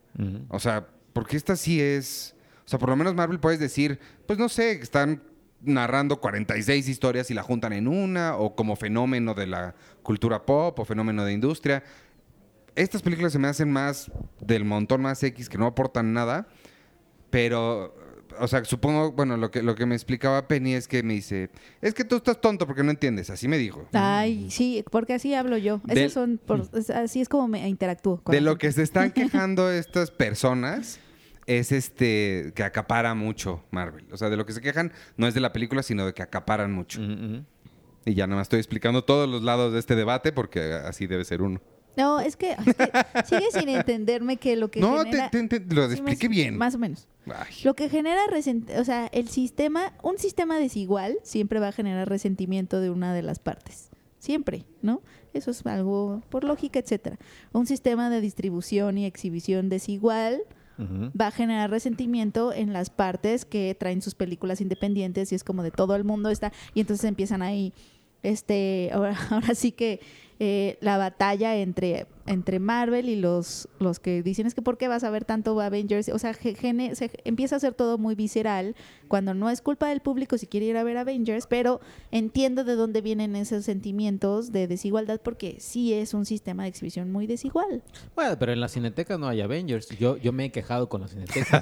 O 0.51 0.61
sea, 0.61 0.87
porque 1.15 1.39
esta 1.39 1.57
sí 1.57 1.81
es... 1.81 2.37
O 2.67 2.69
sea, 2.69 2.79
por 2.79 2.91
lo 2.91 2.97
menos 2.97 3.15
Marvel 3.15 3.41
puedes 3.41 3.59
decir, 3.59 3.99
pues 4.27 4.39
no 4.39 4.51
sé, 4.51 4.73
están 4.73 5.23
narrando 5.63 6.21
46 6.21 6.91
historias 6.91 7.31
y 7.31 7.35
la 7.35 7.43
juntan 7.43 7.73
en 7.73 7.89
una, 7.89 8.37
o 8.37 8.55
como 8.55 8.77
fenómeno 8.77 9.33
de 9.33 9.47
la 9.47 9.75
cultura 10.03 10.45
pop 10.45 10.79
o 10.79 10.85
fenómeno 10.85 11.25
de 11.25 11.33
industria. 11.33 11.83
Estas 12.75 13.01
películas 13.01 13.33
se 13.33 13.39
me 13.39 13.49
hacen 13.49 13.73
más 13.73 14.13
del 14.43 14.67
montón 14.67 15.01
más 15.01 15.23
X 15.23 15.49
que 15.49 15.57
no 15.57 15.65
aportan 15.65 16.13
nada, 16.13 16.49
pero, 17.31 17.97
o 18.41 18.49
sea, 18.49 18.65
supongo, 18.65 19.13
bueno, 19.13 19.37
lo 19.37 19.51
que, 19.51 19.63
lo 19.63 19.75
que 19.75 19.87
me 19.87 19.95
explicaba 19.95 20.47
Penny 20.49 20.75
es 20.75 20.89
que 20.89 21.03
me 21.03 21.15
dice, 21.15 21.51
es 21.81 21.95
que 21.95 22.05
tú 22.05 22.17
estás 22.17 22.41
tonto 22.41 22.67
porque 22.67 22.83
no 22.83 22.91
entiendes, 22.91 23.31
así 23.31 23.49
me 23.49 23.59
dijo. 23.59 23.87
Ay, 23.93 24.51
sí, 24.51 24.85
porque 24.91 25.15
así 25.15 25.35
hablo 25.35 25.57
yo. 25.59 25.81
Del- 25.85 25.99
Esas 25.99 26.13
son 26.13 26.39
por- 26.45 26.69
es- 26.75 26.91
así 26.91 27.21
es 27.21 27.29
como 27.29 27.49
me 27.49 27.69
interactúo. 27.69 28.21
con 28.23 28.33
De 28.35 28.41
lo 28.41 28.59
que 28.59 28.71
se 28.73 28.83
están 28.83 29.11
quejando 29.13 29.71
estas 29.71 30.11
personas 30.11 31.01
es 31.47 31.71
este 31.73 32.53
que 32.55 32.63
acapara 32.65 33.15
mucho 33.15 33.63
Marvel. 33.71 34.07
O 34.13 34.17
sea, 34.17 34.31
de 34.31 34.37
lo 34.37 34.47
que 34.47 34.53
se 34.53 34.61
quejan 34.61 34.93
no 35.17 35.27
es 35.29 35.35
de 35.35 35.41
la 35.41 35.53
película, 35.53 35.83
sino 35.83 36.05
de 36.07 36.13
que 36.15 36.23
acaparan 36.23 36.73
mucho. 36.73 37.01
Y 38.05 38.15
ya 38.15 38.27
nada 38.27 38.37
más 38.39 38.47
estoy 38.47 38.59
explicando 38.61 39.03
todos 39.05 39.29
los 39.29 39.43
lados 39.43 39.73
de 39.73 39.79
este 39.81 39.95
debate 39.97 40.33
porque 40.33 40.61
así 40.75 41.07
debe 41.07 41.25
ser 41.25 41.43
uno. 41.43 41.61
No, 41.97 42.21
es 42.21 42.37
que, 42.37 42.53
es 42.53 42.75
que 42.75 42.91
sigue 43.27 43.47
sin 43.53 43.69
entenderme 43.69 44.37
que 44.37 44.57
lo 44.57 44.71
que 44.71 44.81
no, 44.81 44.99
genera... 45.05 45.31
te, 45.31 45.43
te- 45.49 45.61
te- 45.61 45.75
lo 45.75 45.87
Sí, 45.89 45.95
expliqué 45.95 46.29
más- 46.29 46.37
bien. 46.37 46.57
Más 46.59 46.75
o 46.75 46.79
menos. 46.79 47.09
Ay. 47.27 47.55
Lo 47.65 47.75
que 47.75 47.89
genera 47.89 48.21
resentimiento, 48.31 48.81
o 48.81 48.85
sea, 48.85 49.07
el 49.07 49.29
sistema, 49.29 49.93
un 50.03 50.19
sistema 50.19 50.59
desigual 50.59 51.19
siempre 51.23 51.59
va 51.61 51.69
a 51.69 51.73
generar 51.73 52.09
resentimiento 52.09 52.81
de 52.81 52.91
una 52.91 53.13
de 53.15 53.23
las 53.23 53.39
partes. 53.39 53.89
Siempre, 54.19 54.65
¿no? 54.83 55.03
Eso 55.35 55.51
es 55.51 55.65
algo 55.67 56.23
por 56.31 56.45
lógica, 56.45 56.79
etcétera. 56.79 57.19
Un 57.53 57.67
sistema 57.67 58.11
de 58.11 58.21
distribución 58.21 58.99
y 58.99 59.07
exhibición 59.07 59.69
desigual 59.69 60.43
va 60.79 61.29
a 61.29 61.31
generar 61.31 61.71
resentimiento 61.71 62.53
en 62.53 62.75
las 62.75 62.91
partes 62.91 63.47
que 63.47 63.75
traen 63.79 64.03
sus 64.03 64.15
películas 64.15 64.61
independientes 64.61 65.33
y 65.33 65.35
es 65.35 65.43
como 65.43 65.63
de 65.63 65.71
todo 65.71 65.97
el 65.97 66.05
mundo 66.05 66.29
está 66.29 66.53
y 66.75 66.81
entonces 66.81 67.05
empiezan 67.07 67.41
ahí 67.41 67.73
este 68.23 68.91
ahora, 68.93 69.17
ahora 69.31 69.55
sí 69.55 69.73
que 69.73 70.01
eh, 70.39 70.77
la 70.81 70.99
batalla 70.99 71.57
entre 71.57 72.07
entre 72.29 72.59
Marvel 72.59 73.09
y 73.09 73.15
los 73.15 73.69
los 73.79 74.01
que 74.01 74.21
dicen 74.21 74.49
es 74.49 74.55
que 74.57 74.61
por 74.61 74.77
qué 74.79 74.89
vas 74.89 75.05
a 75.05 75.11
ver 75.11 75.25
tanto 75.25 75.61
Avengers 75.61 76.09
o 76.09 76.19
sea 76.19 76.35
ge- 76.35 76.57
gene- 76.57 76.97
se 76.97 77.09
empieza 77.25 77.55
a 77.55 77.61
ser 77.61 77.73
todo 77.73 77.99
muy 77.99 78.17
visceral 78.17 78.75
cuando 79.07 79.33
no 79.33 79.49
es 79.49 79.63
culpa 79.63 79.89
del 79.89 80.01
público 80.01 80.37
si 80.37 80.49
quiere 80.49 80.67
ir 80.67 80.77
a 80.77 80.83
ver 80.83 80.97
Avengers 80.99 81.47
pero 81.47 81.81
entiendo 82.11 82.65
de 82.65 82.75
dónde 82.75 83.01
vienen 83.01 83.37
esos 83.37 83.65
sentimientos 83.65 84.51
de 84.51 84.67
desigualdad 84.67 85.21
porque 85.23 85.59
sí 85.61 85.93
es 85.93 86.15
un 86.15 86.27
sistema 86.27 86.65
de 86.65 86.71
exhibición 86.71 87.13
muy 87.13 87.29
desigual 87.29 87.85
Bueno, 88.17 88.37
pero 88.41 88.53
en 88.53 88.61
la 88.61 88.67
cineteca 88.69 89.17
no 89.19 89.29
hay 89.29 89.41
Avengers. 89.41 89.89
Yo, 89.91 90.17
yo 90.17 90.33
me 90.33 90.47
he 90.47 90.51
quejado 90.51 90.89
con 90.89 91.03
la 91.03 91.09
cineteca. 91.09 91.61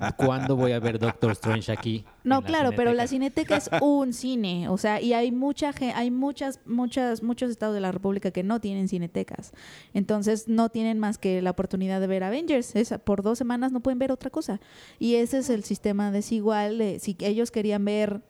Oye, 0.00 0.12
¿cuándo 0.16 0.54
voy 0.56 0.72
a 0.72 0.78
ver 0.80 0.98
Doctor 0.98 1.32
Strange 1.32 1.72
aquí? 1.72 2.04
No, 2.22 2.42
claro, 2.42 2.70
pero 2.76 2.92
la 2.94 3.06
Cineteca? 3.06 3.56
Es 3.56 3.68
un 3.80 4.12
cine, 4.12 4.68
o 4.68 4.76
sea, 4.78 5.00
y 5.00 5.12
hay 5.12 5.32
mucha 5.32 5.72
hay 5.94 6.10
muchas 6.10 6.60
muchas 6.66 7.22
muchos 7.22 7.49
estados 7.50 7.74
de 7.74 7.80
la 7.80 7.92
República 7.92 8.30
que 8.30 8.42
no 8.42 8.60
tienen 8.60 8.88
cinetecas. 8.88 9.52
Entonces, 9.94 10.48
no 10.48 10.68
tienen 10.68 10.98
más 10.98 11.18
que 11.18 11.42
la 11.42 11.50
oportunidad 11.50 12.00
de 12.00 12.06
ver 12.06 12.22
Avengers, 12.24 12.74
Esa- 12.76 12.98
por 12.98 13.22
dos 13.22 13.38
semanas 13.38 13.72
no 13.72 13.80
pueden 13.80 13.98
ver 13.98 14.12
otra 14.12 14.30
cosa. 14.30 14.60
Y 14.98 15.16
ese 15.16 15.38
es 15.38 15.50
el 15.50 15.64
sistema 15.64 16.10
desigual 16.10 16.78
de 16.78 16.98
si 17.00 17.16
ellos 17.20 17.50
querían 17.50 17.84
ver 17.84 18.20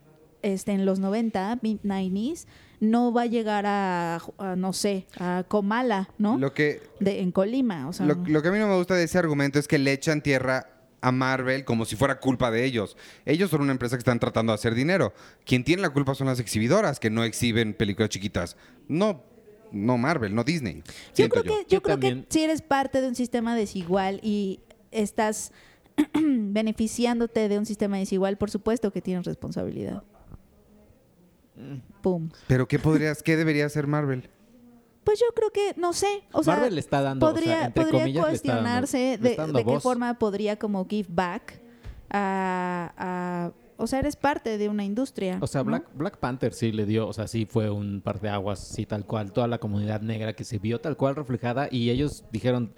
este 0.43 0.73
en 0.73 0.87
los 0.87 0.99
90, 1.01 1.59
mid 1.61 1.79
90s, 1.85 2.47
no 2.81 3.13
va 3.13 3.23
a 3.23 3.27
llegar 3.27 3.67
a, 3.67 4.21
a, 4.39 4.57
no 4.57 4.73
sé, 4.73 5.07
a 5.19 5.45
Comala, 5.47 6.09
¿no? 6.17 6.39
Lo 6.39 6.55
que 6.55 6.81
de 6.99 7.21
en 7.21 7.31
Colima, 7.31 7.87
o 7.89 7.93
sea, 7.93 8.07
Lo, 8.07 8.15
lo 8.27 8.41
que 8.41 8.49
a 8.49 8.51
mí 8.51 8.59
no 8.59 8.67
me 8.67 8.77
gusta 8.77 8.95
de 8.95 9.05
ese 9.05 9.19
argumento 9.19 9.59
es 9.59 9.69
que 9.69 9.79
le 9.79 9.93
echan 9.93 10.23
tierra 10.23 10.67
a 11.01 11.13
Marvel 11.13 11.65
como 11.65 11.85
si 11.85 11.97
fuera 11.97 12.21
culpa 12.21 12.51
de 12.51 12.65
ellos. 12.65 12.97
Ellos 13.25 13.51
son 13.51 13.63
una 13.63 13.73
empresa 13.73 13.97
que 13.97 14.01
están 14.01 14.21
tratando 14.21 14.53
de 14.53 14.55
hacer 14.55 14.75
dinero. 14.75 15.13
Quien 15.45 15.65
tiene 15.65 15.83
la 15.83 15.91
culpa 15.91 16.15
son 16.15 16.27
las 16.27 16.41
exhibidoras 16.41 17.01
que 17.01 17.11
no 17.11 17.25
exhiben 17.25 17.75
películas 17.75 18.11
chiquitas. 18.11 18.57
No, 18.89 19.23
no 19.73 19.99
Marvel, 19.99 20.35
no 20.35 20.45
Disney. 20.45 20.83
Yo 21.15 21.29
creo 21.29 21.43
que, 21.43 21.49
Yo 21.49 21.65
yo 21.69 21.83
creo 21.83 21.99
que 21.99 22.25
si 22.29 22.43
eres 22.43 22.63
parte 22.63 23.01
de 23.01 23.09
un 23.09 23.15
sistema 23.15 23.57
desigual 23.57 24.21
y 24.23 24.61
estás 24.91 25.53
beneficiándote 26.15 27.49
de 27.49 27.59
un 27.59 27.67
sistema 27.67 27.99
desigual, 27.99 28.37
por 28.37 28.51
supuesto 28.51 28.93
que 28.93 29.01
tienes 29.01 29.25
responsabilidad. 29.25 30.03
Pum. 32.01 32.31
Pero 32.47 32.67
¿qué 32.67 32.79
podrías, 32.79 33.23
qué 33.23 33.37
debería 33.37 33.67
hacer 33.67 33.87
Marvel? 33.87 34.31
Pues 35.05 35.19
yo 35.19 35.27
creo 35.35 35.51
que, 35.51 35.73
no 35.81 35.93
sé, 35.93 36.23
o 36.33 36.43
sea, 36.43 36.55
Marvel 36.57 36.77
está 36.79 37.01
dando, 37.01 37.27
o 37.27 37.31
sea, 37.31 37.35
podría, 37.35 37.65
entre 37.67 37.83
podría 37.85 38.01
comillas, 38.01 38.15
dando- 38.23 38.29
cuestionarse 38.29 38.99
de, 39.19 39.31
está 39.31 39.43
dando 39.43 39.59
de 39.59 39.65
qué 39.65 39.81
forma 39.81 40.19
podría 40.19 40.59
como 40.59 40.87
give 40.87 41.09
back 41.11 41.61
a, 42.11 42.93
a- 42.97 43.53
o 43.77 43.87
sea, 43.87 44.01
eres 44.01 44.15
parte 44.15 44.59
de 44.59 44.69
una 44.69 44.85
industria. 44.85 45.39
O 45.41 45.47
sea, 45.47 45.63
¿no? 45.63 45.69
Black, 45.71 45.85
Black 45.95 46.17
Panther 46.19 46.53
sí 46.53 46.71
le 46.71 46.85
dio, 46.85 47.09
o 47.09 47.13
sea, 47.15 47.27
sí 47.29 47.47
fue 47.47 47.71
un 47.71 48.03
par 48.03 48.21
de 48.21 48.29
aguas, 48.29 48.59
sí, 48.61 48.85
tal 48.85 49.07
cual, 49.07 49.33
toda 49.33 49.47
la 49.49 49.57
comunidad 49.59 50.03
negra 50.03 50.35
que 50.35 50.45
se 50.45 50.59
vio 50.59 50.81
tal 50.81 50.97
cual 50.99 51.17
reflejada 51.17 51.69
y 51.71 51.89
ellos 51.89 52.25
dijeron, 52.31 52.75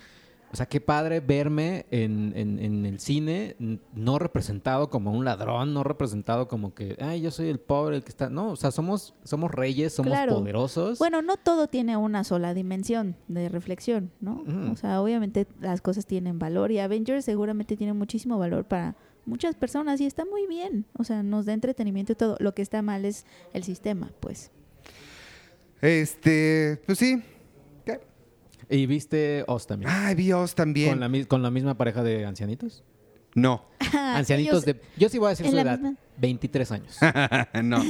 o 0.52 0.56
sea, 0.56 0.66
qué 0.66 0.80
padre 0.82 1.20
verme 1.20 1.86
en, 1.90 2.32
en- 2.36 2.58
en 2.58 2.84
el 2.84 3.00
cine 3.00 3.56
no 3.94 4.18
representado 4.18 4.90
como 4.90 5.10
un 5.10 5.24
ladrón, 5.24 5.72
no 5.72 5.82
representado 5.82 6.46
como 6.46 6.74
que, 6.74 6.96
ay, 7.00 7.22
yo 7.22 7.30
soy 7.30 7.48
el 7.48 7.58
pobre, 7.58 7.96
el 7.96 8.02
que 8.04 8.10
está... 8.10 8.28
No, 8.28 8.50
o 8.50 8.56
sea, 8.56 8.70
somos, 8.70 9.14
somos 9.24 9.50
reyes, 9.50 9.94
somos 9.94 10.12
Claro. 10.12 10.34
poderosos. 10.34 10.98
Bueno, 10.98 11.22
no 11.22 11.38
todo 11.38 11.68
tiene 11.68 11.96
una 11.96 12.22
sola 12.24 12.52
dimensión 12.52 13.16
de 13.28 13.48
reflexión, 13.48 14.10
¿no? 14.20 14.44
O 14.70 14.76
sea, 14.76 15.00
obviamente 15.00 15.46
las 15.60 15.80
cosas 15.80 16.04
tienen 16.04 16.38
valor 16.38 16.70
y 16.70 16.80
Avengers 16.80 17.24
seguramente 17.24 17.76
tiene 17.76 17.94
muchísimo 17.94 18.38
valor 18.38 18.64
para 18.66 18.94
muchas 19.24 19.54
personas 19.54 20.00
y 20.02 20.06
está 20.06 20.24
muy 20.26 20.46
bien. 20.46 20.84
O 20.98 21.04
sea, 21.04 21.22
nos 21.22 21.46
da 21.46 21.54
entretenimiento 21.54 22.12
y 22.12 22.16
todo. 22.16 22.36
Lo 22.40 22.54
que 22.54 22.60
está 22.60 22.82
mal 22.82 23.04
es 23.06 23.24
el 23.54 23.62
sistema, 23.64 24.10
pues. 24.20 24.50
Este, 25.80 26.80
pues 26.86 26.98
sí. 26.98 27.22
¿Y 28.70 28.86
viste 28.86 29.44
Oz 29.46 29.66
también? 29.66 29.90
Ay, 29.92 30.14
vi 30.14 30.32
Oz 30.32 30.54
también. 30.54 30.98
¿Con 30.98 31.00
la, 31.12 31.24
¿Con 31.26 31.42
la 31.42 31.50
misma 31.50 31.76
pareja 31.76 32.02
de 32.02 32.24
ancianitos? 32.26 32.84
No. 33.34 33.64
ancianitos 33.92 34.64
Ellos- 34.64 34.64
de... 34.66 34.80
Yo 34.96 35.08
sí 35.08 35.18
voy 35.18 35.26
a 35.26 35.30
decir 35.30 35.48
su 35.48 35.56
edad. 35.58 35.78
misma- 35.78 35.96
23 36.18 36.72
años. 36.72 36.98
no. 37.62 37.82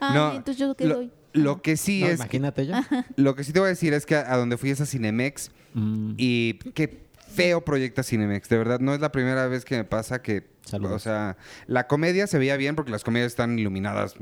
Ah, 0.00 0.12
no. 0.14 0.32
entonces 0.36 0.56
yo 0.58 0.74
qué 0.76 0.86
lo, 0.86 0.96
doy. 0.96 1.12
lo 1.32 1.62
que 1.62 1.76
sí 1.76 2.00
No, 2.02 2.06
es. 2.08 2.16
imagínate 2.16 2.66
yo. 2.66 2.74
Lo 3.16 3.34
que 3.34 3.44
sí 3.44 3.52
te 3.52 3.58
voy 3.60 3.66
a 3.66 3.70
decir 3.70 3.92
es 3.94 4.06
que 4.06 4.16
a, 4.16 4.32
a 4.32 4.36
donde 4.36 4.56
fui 4.56 4.70
es 4.70 4.80
a 4.80 4.86
Cinemex 4.86 5.50
Mm, 5.76 6.14
y 6.18 6.54
qué 6.72 7.02
feo 7.32 7.64
proyecta 7.64 8.04
Cinemex. 8.04 8.48
De 8.48 8.56
verdad, 8.56 8.78
no 8.78 8.94
es 8.94 9.00
la 9.00 9.10
primera 9.10 9.48
vez 9.48 9.64
que 9.64 9.76
me 9.76 9.82
pasa 9.84 10.22
que. 10.22 10.46
Saludos. 10.64 10.92
O 10.94 10.98
sea, 11.00 11.36
la 11.66 11.88
comedia 11.88 12.28
se 12.28 12.38
veía 12.38 12.56
bien 12.56 12.76
porque 12.76 12.92
las 12.92 13.02
comedias 13.02 13.26
están 13.32 13.58
iluminadas 13.58 14.14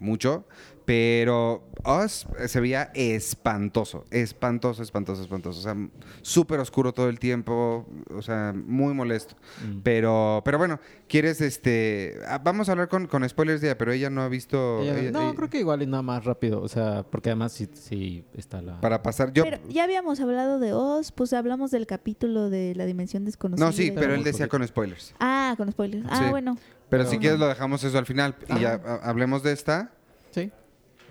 mucho, 0.00 0.48
pero 0.86 1.68
Us 1.84 2.26
se 2.46 2.60
veía 2.60 2.90
espantoso. 2.94 4.04
Espantoso, 4.10 4.82
espantoso, 4.82 5.20
espantoso. 5.22 5.58
O 5.58 5.62
sea, 5.62 5.76
súper 6.22 6.60
oscuro 6.60 6.92
todo 6.94 7.08
el 7.08 7.18
tiempo. 7.18 7.86
O 8.14 8.22
sea, 8.22 8.54
muy 8.56 8.94
molesto. 8.94 9.34
mm. 9.66 9.80
Pero, 9.82 10.40
pero 10.44 10.58
bueno, 10.58 10.80
quieres 11.08 11.40
este. 11.40 12.18
ah, 12.28 12.38
Vamos 12.42 12.68
a 12.68 12.72
hablar 12.72 12.88
con, 12.88 13.06
con 13.08 13.28
spoilers 13.28 13.62
ella, 13.62 13.76
pero 13.76 13.92
ella 13.92 14.08
no 14.10 14.22
ha 14.22 14.28
visto. 14.28 14.80
Ella- 14.80 14.98
ella- 14.98 15.10
no, 15.10 15.22
ella- 15.22 15.34
creo 15.34 15.50
que 15.50 15.58
igual 15.58 15.82
y 15.82 15.86
nada 15.86 16.02
más 16.02 16.24
rápido. 16.24 16.62
O 16.62 16.68
sea, 16.68 17.02
porque 17.10 17.30
además 17.30 17.52
sí, 17.52 17.68
sí 17.74 18.24
está 18.34 18.62
la... 18.62 18.80
Para 18.80 19.02
pasar. 19.02 19.32
Yo. 19.32 19.42
Pero 19.44 19.58
ya 19.68 19.84
habíamos 19.84 20.20
hablado 20.20 20.58
de 20.60 20.72
Oz, 20.72 21.10
pues 21.12 21.32
hablamos 21.32 21.72
del 21.72 21.86
capítulo 21.86 22.48
de 22.48 22.74
la 22.76 22.86
dimensión 22.86 23.24
desconocida. 23.24 23.66
No, 23.66 23.72
sí, 23.72 23.90
pero 23.92 24.14
él 24.14 24.22
decía 24.24 24.46
con 24.48 24.66
spoilers. 24.66 25.14
Ah, 25.18 25.54
con 25.56 25.70
spoilers. 25.72 26.06
Ah, 26.08 26.22
Sí. 26.24 26.30
bueno. 26.30 26.54
Pero 26.88 27.02
Pero 27.02 27.10
si 27.10 27.16
no. 27.16 27.20
quieres 27.20 27.38
lo 27.40 27.48
dejamos 27.48 27.82
eso 27.82 27.98
al 27.98 28.06
final 28.06 28.36
y 28.56 28.60
ya 28.60 28.80
ha- 28.86 29.08
hablemos 29.10 29.42
de 29.42 29.52
esta. 29.52 29.90
Sí, 30.30 30.52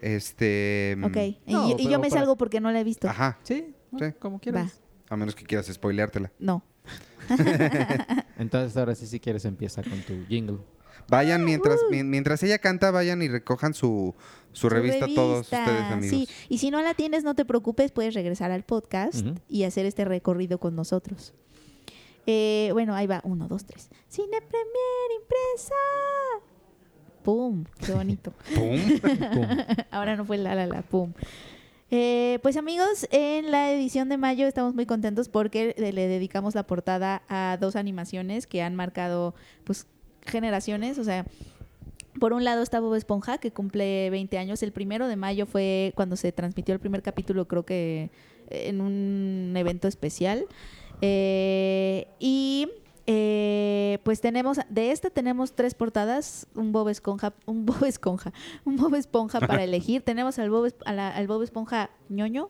Este. 0.01 0.97
Ok. 1.03 1.17
Y- 1.17 1.53
No, 1.53 1.67
y, 1.67 1.71
yo 1.71 1.77
pero 1.77 1.99
me 1.99 2.09
para- 2.09 2.21
salgo 2.21 2.35
porque 2.37 2.59
no 2.59 2.71
la 2.71 2.79
he 2.79 2.83
visto. 2.83 3.07
Ajá. 3.09 3.39
sí, 3.43 3.73
como 4.19 4.39
quieras. 4.39 4.81
A 5.09 5.15
menos 5.15 5.35
que 5.35 5.43
quieras 5.45 5.67
spoileártela. 5.67 6.31
No. 6.39 6.63
Entonces 8.37 8.75
ahora 8.77 8.95
sí, 8.95 9.07
si 9.07 9.19
quieres, 9.19 9.45
empieza 9.45 9.81
con 9.83 10.01
tu 10.01 10.25
jingle. 10.27 10.59
Vayan 11.07 11.43
mientras 11.45 11.79
Uh. 11.87 11.91
mi- 11.91 12.03
mientras 12.03 12.41
ella 12.43 12.57
canta, 12.59 12.89
vayan 12.91 13.21
y 13.21 13.27
recojan 13.27 13.73
su, 13.73 14.15
su, 14.53 14.69
revista, 14.69 15.05
todos 15.13 15.49
revista, 15.49 15.59
ustedes, 15.59 15.81
amigos. 15.91 16.09
Sí, 16.17 16.27
y 16.49 16.57
si 16.57 16.71
no 16.71 16.81
la 16.81 16.93
tienes, 16.95 17.23
no 17.23 17.35
te 17.35 17.45
preocupes, 17.45 17.91
puedes 17.91 18.13
regresar 18.13 18.51
al 18.51 18.63
podcast 18.63 19.25
y 19.47 19.63
hacer 19.63 19.85
este 19.85 20.05
recorrido 20.05 20.59
con 20.59 20.75
nosotros. 20.75 21.33
Eh, 22.27 22.69
bueno, 22.73 22.95
ahí 22.95 23.05
va, 23.05 23.21
uno, 23.23 23.47
dos, 23.47 23.65
tres. 23.65 23.89
Cine 24.07 24.39
Premier 24.41 25.21
impresa. 25.21 25.75
¡Pum! 27.25 27.65
¡Qué 27.83 27.91
bonito! 27.91 28.31
¡Pum! 28.53 28.79
Pum. 29.01 29.47
Ahora 29.91 30.15
no 30.15 30.25
fue 30.25 30.37
la 30.37 30.53
la 30.53 30.67
la, 30.67 30.83
¡pum! 30.83 31.11
Eh, 31.89 32.37
pues 32.43 32.55
amigos, 32.55 33.07
en 33.09 33.49
la 33.49 33.71
edición 33.71 34.09
de 34.09 34.17
mayo 34.17 34.47
estamos 34.47 34.75
muy 34.75 34.85
contentos 34.85 35.27
porque 35.27 35.73
le 35.77 35.91
le 35.91 36.07
dedicamos 36.07 36.53
la 36.53 36.67
portada 36.67 37.23
a 37.27 37.57
dos 37.59 37.75
animaciones 37.75 38.45
que 38.45 38.61
han 38.61 38.75
marcado 38.75 39.33
pues 39.63 39.87
generaciones, 40.21 40.99
o 40.99 41.03
sea, 41.03 41.25
por 42.19 42.31
un 42.31 42.43
lado 42.43 42.61
está 42.61 42.79
Bob 42.79 42.93
Esponja, 42.93 43.39
que 43.39 43.51
cumple 43.51 44.09
20 44.11 44.37
años. 44.37 44.61
El 44.61 44.71
primero 44.71 45.07
de 45.07 45.15
mayo 45.15 45.47
fue 45.47 45.93
cuando 45.95 46.15
se 46.15 46.31
transmitió 46.31 46.73
el 46.73 46.79
primer 46.79 47.01
capítulo, 47.01 47.47
creo 47.47 47.65
que 47.65 48.11
eh, 48.51 48.67
en 48.67 48.81
un 48.81 49.53
evento 49.57 49.87
especial. 49.87 50.45
Eh, 51.01 52.07
y 52.19 52.69
eh, 53.07 53.99
pues 54.03 54.19
tenemos, 54.21 54.59
de 54.69 54.91
esta 54.91 55.09
tenemos 55.09 55.53
tres 55.53 55.73
portadas, 55.75 56.47
un 56.55 56.71
Bob 56.71 56.89
Esponja, 56.89 57.33
un 57.45 57.65
Bob 57.65 57.83
Esponja, 57.85 58.33
un 58.65 58.77
Bob 58.77 58.95
Esponja 58.95 59.39
para 59.39 59.63
elegir. 59.63 60.01
tenemos 60.01 60.39
al 60.39 60.49
Bob, 60.49 60.65
Es- 60.65 60.75
a 60.85 60.93
la- 60.93 61.09
al 61.15 61.27
Bob 61.27 61.41
Esponja 61.43 61.89
ñoño 62.09 62.49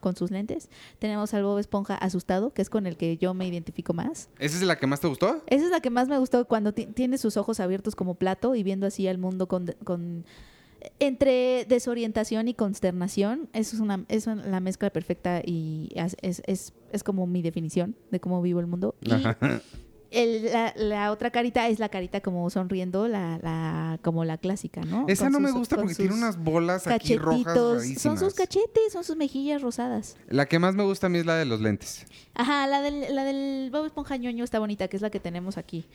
con 0.00 0.14
sus 0.14 0.30
lentes. 0.30 0.70
Tenemos 1.00 1.34
al 1.34 1.42
Bob 1.42 1.58
Esponja 1.58 1.96
asustado, 1.96 2.52
que 2.54 2.62
es 2.62 2.70
con 2.70 2.86
el 2.86 2.96
que 2.96 3.16
yo 3.16 3.34
me 3.34 3.48
identifico 3.48 3.92
más. 3.94 4.28
¿Esa 4.38 4.56
es 4.56 4.62
la 4.62 4.76
que 4.76 4.86
más 4.86 5.00
te 5.00 5.08
gustó? 5.08 5.42
Esa 5.48 5.64
es 5.64 5.70
la 5.72 5.80
que 5.80 5.90
más 5.90 6.06
me 6.08 6.16
gustó 6.18 6.44
cuando 6.46 6.72
ti- 6.72 6.86
tiene 6.86 7.18
sus 7.18 7.36
ojos 7.36 7.58
abiertos 7.58 7.96
como 7.96 8.14
plato 8.14 8.54
y 8.54 8.62
viendo 8.62 8.86
así 8.86 9.08
al 9.08 9.18
mundo 9.18 9.48
con, 9.48 9.74
con- 9.82 10.24
entre 11.00 11.64
desorientación 11.64 12.46
y 12.46 12.54
consternación. 12.54 13.48
Eso 13.52 13.74
es 13.74 13.82
una 13.82 14.04
es 14.08 14.28
una- 14.28 14.46
la 14.46 14.60
mezcla 14.60 14.90
perfecta 14.90 15.42
y 15.44 15.88
es, 15.96 16.16
es, 16.22 16.42
es- 16.46 16.72
es 16.92 17.02
como 17.02 17.26
mi 17.26 17.42
definición 17.42 17.96
de 18.12 18.20
cómo 18.20 18.40
vivo 18.40 18.60
el 18.60 18.68
mundo. 18.68 18.94
Y 19.00 19.10
el- 20.10 20.44
la, 20.44 20.72
la 20.76 21.12
otra 21.12 21.30
carita 21.30 21.68
es 21.68 21.78
la 21.78 21.88
carita 21.88 22.20
como 22.20 22.48
sonriendo, 22.50 23.08
la, 23.08 23.38
la 23.42 23.98
como 24.02 24.24
la 24.24 24.38
clásica, 24.38 24.80
¿no? 24.82 25.04
Esa 25.08 25.24
Con 25.24 25.32
no 25.34 25.40
me 25.40 25.50
gusta 25.50 25.76
porque 25.76 25.94
tiene 25.94 26.14
unas 26.14 26.36
bolas 26.42 26.86
aquí 26.86 27.16
rojas. 27.16 27.54
Son 27.98 28.18
sus 28.18 28.34
cachetes, 28.34 28.92
son 28.92 29.04
sus 29.04 29.16
mejillas 29.16 29.62
rosadas. 29.62 30.16
La 30.28 30.46
que 30.46 30.58
más 30.58 30.74
me 30.74 30.82
gusta 30.84 31.06
a 31.06 31.10
mí 31.10 31.18
es 31.18 31.26
la 31.26 31.36
de 31.36 31.44
los 31.44 31.60
lentes. 31.60 32.06
Ajá, 32.34 32.66
la 32.66 32.80
del, 32.82 33.14
la 33.14 33.24
del 33.24 33.70
Bob 33.70 33.86
Esponja 33.86 34.16
ñoño 34.16 34.44
está 34.44 34.58
bonita, 34.58 34.88
que 34.88 34.96
es 34.96 35.02
la 35.02 35.10
que 35.10 35.20
tenemos 35.20 35.58
aquí. 35.58 35.86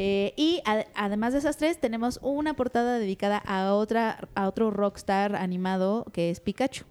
Eh, 0.00 0.32
y 0.36 0.62
además 0.94 1.32
de 1.32 1.40
esas 1.40 1.56
tres, 1.56 1.78
tenemos 1.80 2.20
una 2.22 2.54
portada 2.54 2.98
dedicada 3.00 3.38
a 3.38 3.74
otra 3.74 4.28
a 4.36 4.46
otro 4.46 4.70
rockstar 4.70 5.34
animado 5.34 6.06
que 6.12 6.30
es 6.30 6.38
Pikachu, 6.38 6.84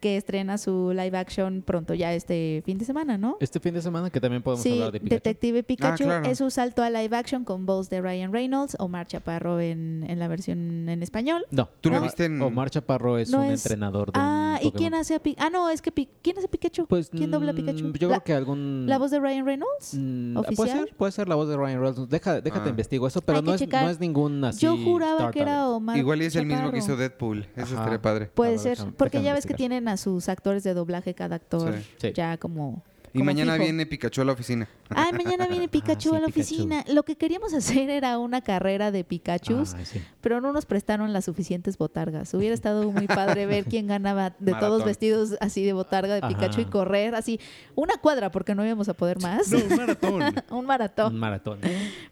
que 0.00 0.16
estrena 0.16 0.58
su 0.58 0.92
live 0.94 1.18
action 1.18 1.62
pronto, 1.66 1.92
ya 1.94 2.14
este 2.14 2.62
fin 2.64 2.78
de 2.78 2.84
semana, 2.84 3.18
¿no? 3.18 3.36
Este 3.40 3.58
fin 3.58 3.74
de 3.74 3.82
semana 3.82 4.10
que 4.10 4.20
también 4.20 4.42
podemos 4.42 4.62
Sí, 4.62 4.74
hablar 4.74 4.92
de 4.92 5.00
Pikachu. 5.00 5.14
Detective 5.16 5.62
Pikachu 5.64 6.04
Ah, 6.04 6.06
claro. 6.06 6.26
es 6.30 6.40
un 6.40 6.52
salto 6.52 6.82
a 6.84 6.90
live 6.90 7.16
action 7.16 7.44
con 7.44 7.66
voz 7.66 7.90
de 7.90 8.00
Ryan 8.00 8.32
Reynolds, 8.32 8.76
Omar 8.78 9.08
Chaparro 9.08 9.58
en, 9.60 10.04
en 10.08 10.18
la 10.20 10.28
versión 10.28 10.88
en 10.88 11.02
español. 11.02 11.44
No. 11.50 11.68
¿Tú 11.80 11.90
lo 11.90 11.96
Omar- 11.96 12.04
viste 12.10 12.26
en- 12.26 12.40
Omar 12.42 12.70
Chaparro 12.70 13.18
es 13.18 13.30
No 13.30 13.38
un 13.40 13.46
es- 13.46 13.64
entrenador 13.64 14.12
de 14.12 14.20
Ah, 14.22 14.60
un 14.62 14.68
¿y 14.68 14.70
quién 14.70 14.94
hace 14.94 15.16
a 15.16 15.18
Pi- 15.18 15.34
Ah, 15.36 15.50
no, 15.50 15.68
es 15.68 15.82
que 15.82 15.90
Pi- 15.90 16.08
¿quién 16.22 16.38
hace 16.38 16.46
Pikachu? 16.46 16.86
Pues, 16.86 17.08
¿Quién 17.10 17.32
dobla 17.32 17.50
a 17.50 17.52
mm, 17.54 17.56
Pikachu? 17.56 17.92
Yo 17.94 18.08
la, 18.08 18.20
creo 18.20 18.24
que 18.24 18.32
algún... 18.34 18.84
¿La 18.86 18.98
voz 18.98 19.10
de 19.10 19.18
Ryan 19.18 19.44
Reynolds? 19.46 19.94
Mm, 19.94 20.34
Puede 20.34 20.46
¿Oficial? 20.48 20.78
ser, 20.86 20.96
puede 20.96 21.12
ser 21.12 21.28
la 21.28 21.34
voz 21.34 21.48
de 21.48 21.56
Ryan 21.56 21.80
Reynolds. 21.80 22.08
Deja, 22.08 22.40
déjate 22.52 22.68
Ah. 22.68 22.70
investigo 22.70 23.06
eso, 23.06 23.20
pero 23.22 23.38
Hay 23.38 23.44
no 23.44 23.50
que 23.50 23.54
es, 23.56 23.60
checar. 23.60 23.84
no 23.84 23.90
es 23.90 23.98
ningún 24.00 24.44
así. 24.44 24.60
Yo 24.60 24.76
juraba 24.76 25.30
que 25.30 25.40
era. 25.42 25.68
Omar 25.68 25.96
Igual 25.96 26.22
y 26.22 26.26
es 26.26 26.36
el 26.36 26.46
mismo 26.46 26.70
que 26.70 26.78
hizo 26.78 26.96
Deadpool. 26.96 27.46
Eso 27.56 27.62
Ajá. 27.62 27.74
estaría 27.76 28.02
padre. 28.02 28.26
Puede 28.26 28.52
ver, 28.52 28.60
ser, 28.60 28.78
déjame- 28.78 28.92
porque 28.96 29.18
déjame 29.18 29.24
ya 29.26 29.34
ves 29.34 29.46
que 29.46 29.54
tienen 29.54 29.88
a 29.88 29.96
sus 29.96 30.28
actores 30.28 30.62
de 30.64 30.74
doblaje 30.74 31.14
cada 31.14 31.36
actor. 31.36 31.74
Sí. 31.98 32.12
ya 32.14 32.36
como... 32.38 32.82
Y 33.14 33.22
mañana 33.22 33.52
fijo. 33.54 33.64
viene 33.64 33.84
Pikachu 33.86 34.22
a 34.22 34.24
la 34.24 34.32
oficina. 34.32 34.68
Ay, 34.90 35.12
mañana 35.12 35.46
viene 35.46 35.68
Pikachu 35.68 36.10
sí, 36.10 36.16
a 36.16 36.20
la 36.20 36.26
Pikachu. 36.26 36.40
oficina. 36.40 36.84
Lo 36.88 37.02
que 37.02 37.16
queríamos 37.16 37.52
hacer 37.54 37.90
era 37.90 38.18
una 38.18 38.40
carrera 38.40 38.90
de 38.90 39.04
Pikachus, 39.04 39.74
Ay, 39.74 39.84
sí. 39.84 40.00
pero 40.20 40.40
no 40.40 40.52
nos 40.52 40.64
prestaron 40.64 41.12
las 41.12 41.26
suficientes 41.26 41.76
botargas. 41.76 42.32
Hubiera 42.32 42.54
estado 42.54 42.90
muy 42.90 43.06
padre 43.06 43.46
ver 43.46 43.64
quién 43.64 43.86
ganaba 43.86 44.34
de 44.38 44.54
todos 44.54 44.84
vestidos 44.84 45.36
así 45.40 45.62
de 45.64 45.72
botarga 45.74 46.14
de 46.14 46.22
Pikachu 46.22 46.62
y 46.62 46.64
correr 46.64 47.14
así 47.14 47.38
una 47.74 47.96
cuadra 47.98 48.30
porque 48.30 48.54
no 48.54 48.64
íbamos 48.64 48.88
a 48.88 48.94
poder 48.94 49.20
más. 49.20 49.52
un 49.52 49.76
maratón. 49.76 50.22
un 50.50 50.64
maratón. 50.66 51.12
Un 51.14 51.20
maratón. 51.20 51.58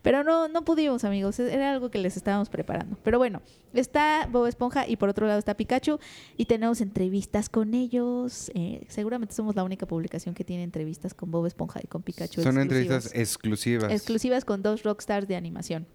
Pero 0.03 0.23
no, 0.23 0.49
no 0.49 0.65
pudimos, 0.65 1.05
amigos. 1.05 1.39
Era 1.41 1.73
algo 1.73 1.91
que 1.91 1.99
les 1.99 2.17
estábamos 2.17 2.51
preparando. 2.51 2.99
Pero 3.03 3.19
bueno, 3.19 3.41
está 3.73 4.29
Bob 4.31 4.47
Esponja 4.47 4.87
y 4.87 4.97
por 4.97 5.09
otro 5.09 5.27
lado 5.27 5.39
está 5.39 5.55
Pikachu. 5.55 5.99
Y 6.37 6.45
tenemos 6.45 6.81
entrevistas 6.83 7.49
con 7.49 7.73
ellos. 7.75 8.51
Eh, 8.55 8.85
seguramente 8.89 9.35
somos 9.35 9.57
la 9.57 9.65
única 9.65 9.87
publicación 9.87 10.35
que 10.35 10.45
tiene 10.45 10.63
entrevistas 10.63 10.90
con 11.17 11.31
Bob 11.31 11.47
Esponja 11.47 11.81
y 11.83 11.87
con 11.87 12.03
Pikachu. 12.03 12.43
Son 12.43 12.59
exclusivas. 12.59 12.63
entrevistas 13.07 13.13
exclusivas. 13.15 13.93
exclusivas 13.93 14.45
con 14.45 14.63
dos 14.63 14.83
rockstars 14.83 15.27
de 15.29 15.37
animación. 15.37 15.87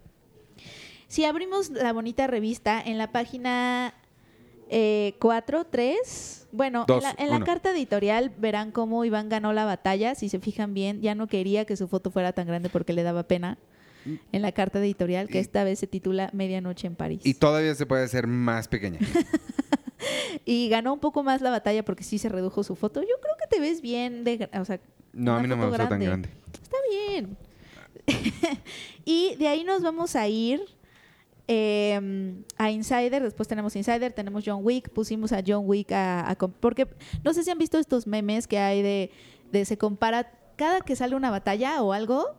Si 1.07 1.23
abrimos 1.25 1.69
la 1.69 1.93
bonita 1.93 2.27
revista 2.27 2.81
en 2.81 2.97
la 2.97 3.11
página 3.11 3.93
4, 5.19 5.65
3, 5.69 6.47
bueno, 6.51 6.85
Dos, 6.87 7.03
en, 7.03 7.03
la, 7.03 7.15
en 7.23 7.29
la 7.29 7.35
uno. 7.37 7.45
carta 7.45 7.71
editorial 7.71 8.31
verán 8.37 8.71
cómo 8.71 9.05
Iván 9.05 9.29
ganó 9.29 9.53
la 9.53 9.65
batalla. 9.65 10.15
Si 10.15 10.29
se 10.29 10.39
fijan 10.39 10.73
bien, 10.73 11.01
ya 11.01 11.13
no 11.15 11.27
quería 11.27 11.65
que 11.65 11.75
su 11.77 11.87
foto 11.87 12.09
fuera 12.11 12.33
tan 12.33 12.47
grande 12.47 12.69
porque 12.69 12.93
le 12.93 13.03
daba 13.03 13.23
pena. 13.27 13.57
En 14.31 14.41
la 14.43 14.51
carta 14.51 14.77
editorial, 14.79 15.27
que 15.29 15.39
Y- 15.39 15.41
esta 15.41 15.63
vez 15.63 15.79
se 15.79 15.87
titula 15.87 16.29
Medianoche 16.33 16.85
en 16.87 16.95
París. 16.95 17.21
Y 17.23 17.33
todavía 17.35 17.73
se 17.73 17.85
puede 17.87 18.03
hacer 18.03 18.27
más 18.27 18.67
pequeña. 18.67 18.99
Y 20.43 20.69
ganó 20.69 20.93
un 20.93 20.99
poco 20.99 21.23
más 21.23 21.41
la 21.41 21.49
batalla 21.49 21.83
porque 21.83 22.03
sí 22.03 22.19
se 22.19 22.29
redujo 22.29 22.63
su 22.63 22.75
foto. 22.75 23.01
Yo 23.01 23.15
creo 23.21 23.34
que 23.45 23.55
te 23.55 23.61
ves 23.61 23.81
bien, 23.81 24.23
de, 24.23 24.49
o 24.59 24.65
sea, 24.65 24.79
No, 25.13 25.35
a 25.35 25.39
mí 25.39 25.47
no 25.47 25.57
me 25.57 25.67
gusta 25.67 25.87
tan 25.87 25.99
grande. 25.99 26.29
Está 26.61 26.77
bien. 26.89 27.37
y 29.05 29.35
de 29.35 29.47
ahí 29.47 29.63
nos 29.63 29.81
vamos 29.81 30.15
a 30.15 30.27
ir 30.27 30.61
eh, 31.47 32.35
a 32.57 32.71
Insider, 32.71 33.21
después 33.21 33.47
tenemos 33.47 33.75
Insider, 33.75 34.11
tenemos 34.13 34.43
John 34.45 34.61
Wick, 34.63 34.89
pusimos 34.89 35.31
a 35.31 35.43
John 35.45 35.63
Wick 35.65 35.91
a, 35.91 36.35
porque 36.59 36.87
no 37.23 37.33
sé 37.33 37.43
si 37.43 37.51
han 37.51 37.57
visto 37.57 37.77
estos 37.77 38.07
memes 38.07 38.47
que 38.47 38.57
hay 38.57 38.81
de, 38.81 39.11
de 39.51 39.65
se 39.65 39.77
compara 39.77 40.31
cada 40.55 40.81
que 40.81 40.95
sale 40.95 41.15
una 41.15 41.29
batalla 41.29 41.81
o 41.83 41.93
algo, 41.93 42.35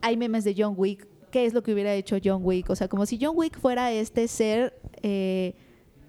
hay 0.00 0.16
memes 0.16 0.44
de 0.44 0.54
John 0.56 0.74
Wick. 0.76 1.06
¿Qué 1.30 1.46
es 1.46 1.54
lo 1.54 1.62
que 1.62 1.72
hubiera 1.72 1.94
hecho 1.94 2.18
John 2.22 2.42
Wick? 2.44 2.68
O 2.68 2.76
sea, 2.76 2.88
como 2.88 3.06
si 3.06 3.18
John 3.18 3.34
Wick 3.34 3.58
fuera 3.58 3.90
este 3.90 4.28
ser 4.28 4.78
eh, 5.02 5.54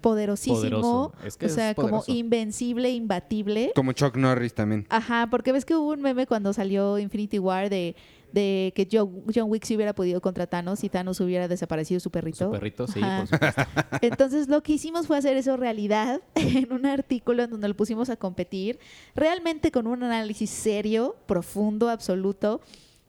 poderosísimo, 0.04 0.58
Poderoso. 0.60 1.12
Es 1.24 1.38
que 1.38 1.46
o 1.46 1.48
es 1.48 1.54
sea, 1.54 1.74
como 1.74 2.04
invencible, 2.08 2.90
imbatible. 2.90 3.72
Como 3.74 3.92
Chuck 3.92 4.16
Norris 4.18 4.52
también. 4.52 4.86
Ajá, 4.90 5.28
porque 5.30 5.50
ves 5.50 5.64
que 5.64 5.74
hubo 5.74 5.92
un 5.92 6.02
meme 6.02 6.26
cuando 6.26 6.52
salió 6.52 6.98
Infinity 6.98 7.38
War 7.38 7.70
de, 7.70 7.96
de 8.30 8.74
que 8.76 8.86
John, 8.92 9.22
John 9.34 9.50
Wick 9.50 9.64
se 9.64 9.74
hubiera 9.74 9.94
podido 9.94 10.20
contra 10.20 10.46
Thanos 10.46 10.84
y 10.84 10.90
Thanos 10.90 11.20
hubiera 11.20 11.48
desaparecido 11.48 12.00
su 12.00 12.10
perrito. 12.10 12.44
Su 12.44 12.50
perrito, 12.50 12.86
sí, 12.86 13.00
Ajá. 13.02 13.20
por 13.20 13.28
supuesto. 13.28 13.62
Entonces 14.02 14.48
lo 14.48 14.62
que 14.62 14.74
hicimos 14.74 15.06
fue 15.06 15.16
hacer 15.16 15.38
eso 15.38 15.56
realidad 15.56 16.20
en 16.34 16.70
un 16.70 16.84
artículo 16.84 17.42
en 17.42 17.50
donde 17.52 17.66
lo 17.66 17.74
pusimos 17.74 18.10
a 18.10 18.16
competir, 18.16 18.78
realmente 19.14 19.70
con 19.70 19.86
un 19.86 20.02
análisis 20.02 20.50
serio, 20.50 21.16
profundo, 21.24 21.88
absoluto, 21.88 22.60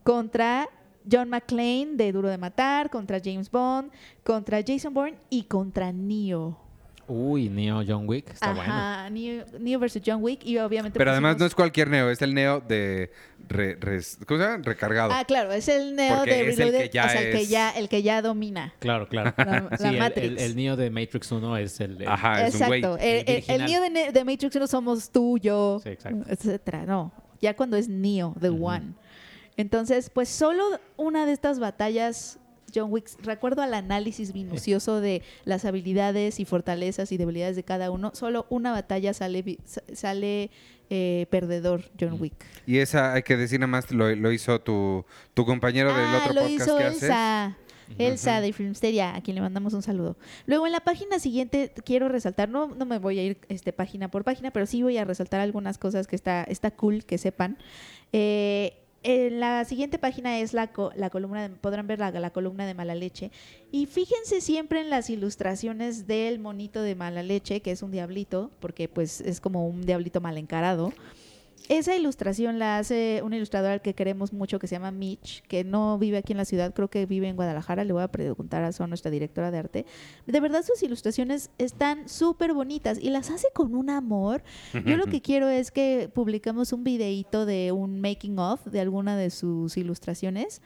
contra 0.04 0.70
John 1.12 1.30
McClane 1.30 1.96
de 1.96 2.14
Duro 2.14 2.30
de 2.30 2.38
Matar, 2.38 2.90
contra 2.90 3.20
James 3.22 3.52
Bond, 3.52 3.92
contra 4.24 4.62
Jason 4.66 4.94
Bourne 4.94 5.18
y 5.30 5.44
contra 5.44 5.92
Neo. 5.92 6.65
Uy, 7.08 7.50
Neo 7.50 7.84
John 7.88 8.08
Wick, 8.10 8.32
está 8.32 8.54
bueno. 8.54 8.74
Ajá, 8.74 9.10
Neo, 9.12 9.46
Neo 9.60 9.80
versus 9.80 10.02
John 10.04 10.24
Wick 10.24 10.44
y 10.46 10.58
obviamente 10.58 10.98
Pero 10.98 11.12
además 11.12 11.36
pusimos- 11.36 11.40
no 11.42 11.46
es 11.46 11.56
cualquier 11.56 11.90
Neo, 11.90 12.10
es 12.10 12.22
el 12.24 12.34
Neo 12.34 12.62
de 12.62 13.12
re- 13.48 13.76
res- 13.76 14.18
¿cómo 14.28 14.40
se 14.40 14.46
llama? 14.48 14.64
recargado. 14.64 15.12
Ah, 15.14 15.24
claro, 15.24 15.52
es 15.52 15.68
el 15.68 15.96
Neo 15.96 16.18
Porque 16.18 16.32
de 16.32 16.42
es 16.42 16.48
el 16.50 16.56
que 16.56 16.64
Reloaded, 16.66 16.92
ya 16.92 17.06
o 17.06 17.10
sea, 17.10 17.22
el 17.22 17.32
que 17.38 17.46
ya, 17.46 17.70
el 17.72 17.90
que 17.90 18.02
ya 18.04 18.22
domina. 18.24 18.74
Claro, 18.80 19.08
claro. 19.08 19.34
La- 19.38 19.70
Sí, 19.78 19.84
la 19.84 19.90
el- 19.92 20.00
Matrix. 20.00 20.28
El, 20.28 20.38
el 20.40 20.56
Neo 20.56 20.76
de 20.76 20.90
Matrix 20.90 21.32
1 21.32 21.58
es 21.58 21.80
el... 21.80 22.02
el- 22.02 22.08
Ajá, 22.08 22.48
es 22.48 22.56
un 22.56 22.66
güey. 22.68 22.80
Exacto. 22.80 22.98
El, 23.04 23.24
el 23.28 23.62
el-. 23.62 23.66
Neo 23.66 23.82
de, 23.82 24.12
de 24.12 24.24
Matrix 24.26 24.56
no 24.56 24.66
somos 24.68 25.12
tú, 25.12 25.38
yo, 25.38 25.80
Sí, 25.84 25.90
exacto. 25.90 26.26
etcétera. 26.28 26.86
No, 26.86 27.12
ya 27.40 27.56
cuando 27.56 27.78
es 27.78 27.88
Neo, 27.88 28.36
The 28.42 28.50
Ujú. 28.50 28.66
One. 28.66 28.94
Entonces, 29.58 30.10
pues 30.10 30.28
solo 30.30 30.64
una 30.98 31.26
de 31.26 31.32
estas 31.34 31.60
batallas, 31.60 32.40
John 32.74 32.92
Wick, 32.92 33.10
recuerdo 33.24 33.62
al 33.62 33.74
análisis 33.74 34.34
minucioso 34.34 35.02
de 35.02 35.22
las 35.44 35.66
habilidades 35.66 36.40
y 36.40 36.46
fortalezas 36.46 37.12
y 37.12 37.18
debilidades 37.18 37.56
de 37.56 37.64
cada 37.64 37.92
uno, 37.92 38.12
solo 38.14 38.46
una 38.50 38.72
batalla 38.72 39.14
sale, 39.14 39.58
sale 39.94 40.52
eh, 40.90 41.26
perdedor, 41.30 41.84
John. 42.00 42.20
Wick. 42.20 42.34
Y 42.66 42.78
esa, 42.78 43.14
hay 43.14 43.24
que 43.24 43.38
decir 43.38 43.60
nada 43.60 43.68
más, 43.68 43.92
lo, 43.92 44.14
lo 44.16 44.32
hizo 44.32 44.60
tu, 44.62 45.06
tu 45.34 45.46
compañero 45.46 45.94
del 45.94 46.06
ah, 46.06 46.22
otro 46.22 46.34
lo 46.34 46.42
podcast 46.42 46.62
hizo 46.62 46.78
que 46.78 46.84
haces. 46.84 47.04
Elsa. 47.04 47.58
Elsa 47.98 48.42
de 48.42 48.52
Filmsteria, 48.52 49.16
a 49.16 49.22
quien 49.22 49.36
le 49.36 49.42
mandamos 49.42 49.74
un 49.74 49.84
saludo. 49.84 50.18
Luego 50.48 50.66
en 50.66 50.72
la 50.72 50.80
página 50.80 51.20
siguiente 51.20 51.72
quiero 51.86 52.10
resaltar, 52.10 52.50
no, 52.50 52.68
no 52.68 52.86
me 52.86 52.98
voy 52.98 53.20
a 53.20 53.24
ir 53.24 53.38
este, 53.48 53.74
página 53.74 54.10
por 54.10 54.24
página, 54.24 54.52
pero 54.52 54.66
sí 54.66 54.82
voy 54.82 54.98
a 54.98 55.06
resaltar 55.06 55.40
algunas 55.40 55.78
cosas 55.78 56.08
que 56.08 56.16
está, 56.16 56.44
está 56.44 56.72
cool 56.72 57.06
que 57.06 57.18
sepan. 57.18 57.58
Eh, 58.12 58.74
en 59.08 59.40
la 59.40 59.64
siguiente 59.66 60.00
página 60.00 60.40
es 60.40 60.54
la, 60.54 60.74
co- 60.74 60.92
la 60.96 61.10
columna, 61.12 61.48
de- 61.48 61.56
podrán 61.56 61.86
ver 61.86 62.00
la, 62.00 62.10
la 62.12 62.32
columna 62.32 62.66
de 62.66 62.74
mala 62.74 62.96
leche. 62.96 63.30
Y 63.72 63.86
fíjense 63.86 64.42
siempre 64.42 64.82
en 64.82 64.90
las 64.90 65.10
ilustraciones 65.12 66.08
del 66.08 66.40
monito 66.40 66.82
de 66.82 66.96
mala 66.96 67.22
leche, 67.22 67.62
que 67.62 67.70
es 67.72 67.84
un 67.84 67.92
diablito, 67.92 68.50
porque 68.60 68.88
pues 68.90 69.22
es 69.22 69.40
como 69.40 69.68
un 69.68 69.86
diablito 69.86 70.22
mal 70.22 70.38
encarado. 70.38 70.92
Esa 71.68 71.96
ilustración 71.96 72.60
la 72.60 72.78
hace 72.78 73.22
un 73.24 73.34
ilustrador 73.34 73.72
al 73.72 73.82
que 73.82 73.96
queremos 73.96 74.34
mucho 74.34 74.60
que 74.60 74.68
se 74.68 74.76
llama 74.76 74.92
Mitch, 74.92 75.42
que 75.44 75.64
no 75.64 75.98
vive 75.98 76.18
aquí 76.18 76.34
en 76.34 76.38
la 76.38 76.46
ciudad, 76.46 76.74
creo 76.74 76.90
que 76.90 77.06
vive 77.06 77.28
en 77.28 77.36
Guadalajara. 77.36 77.84
Le 77.84 77.94
voy 77.94 78.04
a 78.04 78.08
preguntar 78.08 78.64
a 78.64 78.72
Son, 78.72 78.90
nuestra 78.90 79.10
directora 79.10 79.50
de 79.50 79.58
arte. 79.58 79.86
De 80.28 80.40
verdad, 80.40 80.64
sus 80.64 80.84
ilustraciones 80.84 81.50
están 81.58 82.08
súper 82.08 82.54
bonitas 82.54 83.00
y 83.02 83.10
las 83.10 83.32
hace 83.32 83.48
con 83.54 83.74
un 83.74 83.90
amor. 83.90 84.44
Yo 84.86 84.98
lo 84.98 85.06
que 85.06 85.22
quiero 85.22 85.50
es 85.50 85.72
que 85.72 86.10
publicamos 86.14 86.72
un 86.72 86.84
videíto 86.84 87.46
de 87.46 87.72
un 87.72 88.00
making 88.00 88.38
of 88.38 88.64
de 88.66 88.80
alguna 88.80 89.18
de 89.18 89.30
sus 89.30 89.78
ilustraciones 89.78 90.62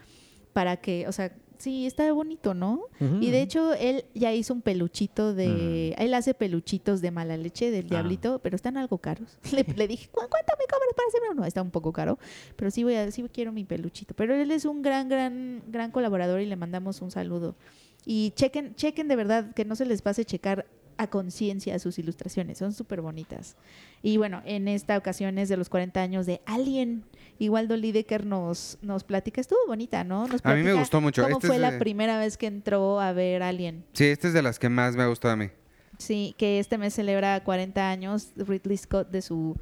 para 0.54 0.78
que, 0.78 1.08
o 1.08 1.12
sea, 1.12 1.32
sí, 1.60 1.86
está 1.86 2.12
bonito, 2.12 2.54
¿no? 2.56 2.82
Y 3.22 3.30
de 3.30 3.42
hecho, 3.44 3.74
él 3.76 4.04
ya 4.16 4.34
hizo 4.34 4.54
un 4.56 4.62
peluchito 4.64 5.34
de. 5.36 5.92
Él 6.00 6.14
hace 6.16 6.34
peluchitos 6.34 7.02
de 7.02 7.12
mala 7.12 7.38
leche 7.38 7.70
del 7.70 7.86
Ah. 7.86 7.90
diablito, 7.90 8.40
pero 8.40 8.56
están 8.56 8.76
algo 8.78 8.98
caros. 8.98 9.38
Le, 9.54 9.64
le 9.76 9.88
dije, 9.88 10.08
"¿Cu- 10.10 10.22
¿cuánto 10.30 10.54
me 10.58 10.66
cobras 10.66 10.94
para 10.96 11.08
hacerme 11.08 11.30
uno? 11.32 11.46
Está 11.46 11.62
un 11.62 11.70
poco 11.72 11.94
caro, 11.94 12.18
pero 12.56 12.72
sí 12.72 12.84
voy 12.84 12.96
a, 12.96 13.12
sí 13.12 13.24
quiero 13.32 13.52
mi 13.52 13.64
peluchito. 13.66 14.16
Pero 14.16 14.34
él 14.34 14.50
es 14.50 14.66
un 14.66 14.82
gran, 14.82 15.08
gran, 15.10 15.62
gran 15.68 15.92
colaborador 15.92 16.42
y 16.42 16.48
le 16.48 16.56
mandamos 16.56 17.02
un 17.02 17.12
saludo. 17.12 17.56
Y 18.06 18.32
chequen, 18.32 18.74
chequen 18.76 19.08
de 19.08 19.16
verdad 19.16 19.54
que 19.54 19.66
no 19.66 19.76
se 19.76 19.86
les 19.86 20.02
pase 20.02 20.26
checar 20.26 20.66
a 21.00 21.08
conciencia 21.08 21.80
sus 21.80 21.98
ilustraciones, 21.98 22.58
son 22.58 22.74
súper 22.74 23.02
bonitas. 23.02 23.56
Y 24.04 24.18
bueno, 24.18 24.42
en 24.44 24.68
esta 24.68 24.98
ocasión 24.98 25.38
es 25.38 25.48
de 25.48 25.56
los 25.56 25.70
40 25.70 26.02
años 26.02 26.26
de 26.26 26.42
Alien. 26.46 27.06
Igual 27.40 27.70
Lidecker 27.70 28.26
nos, 28.26 28.78
nos 28.82 29.06
platica, 29.06 29.40
estuvo 29.40 29.60
bonita, 29.66 30.04
¿no? 30.04 30.28
Nos 30.28 30.46
A 30.46 30.54
mí 30.54 30.62
me 30.62 30.74
gustó 30.74 31.00
mucho. 31.00 31.24
¿Cómo 31.24 31.38
Este 31.38 31.48
fue 31.48 31.58
la 31.58 31.80
primera 31.80 32.20
vez 32.20 32.36
que 32.36 32.48
entró 32.48 33.00
a 33.00 33.14
ver 33.14 33.42
Alien? 33.42 33.86
Sí, 33.94 34.06
esta 34.06 34.28
es 34.28 34.34
de 34.34 34.42
las 34.42 34.60
que 34.60 34.68
más 34.68 34.98
me 34.98 35.04
ha 35.04 35.08
gustado 35.08 35.36
a 35.36 35.38
mí. 35.38 35.50
Sí, 35.98 36.36
que 36.38 36.60
este 36.60 36.78
mes 36.78 36.94
celebra 36.94 37.42
40 37.42 37.90
años 37.90 38.32
Ridley 38.36 38.78
Scott 38.78 39.10
de 39.10 39.22
su 39.22 39.58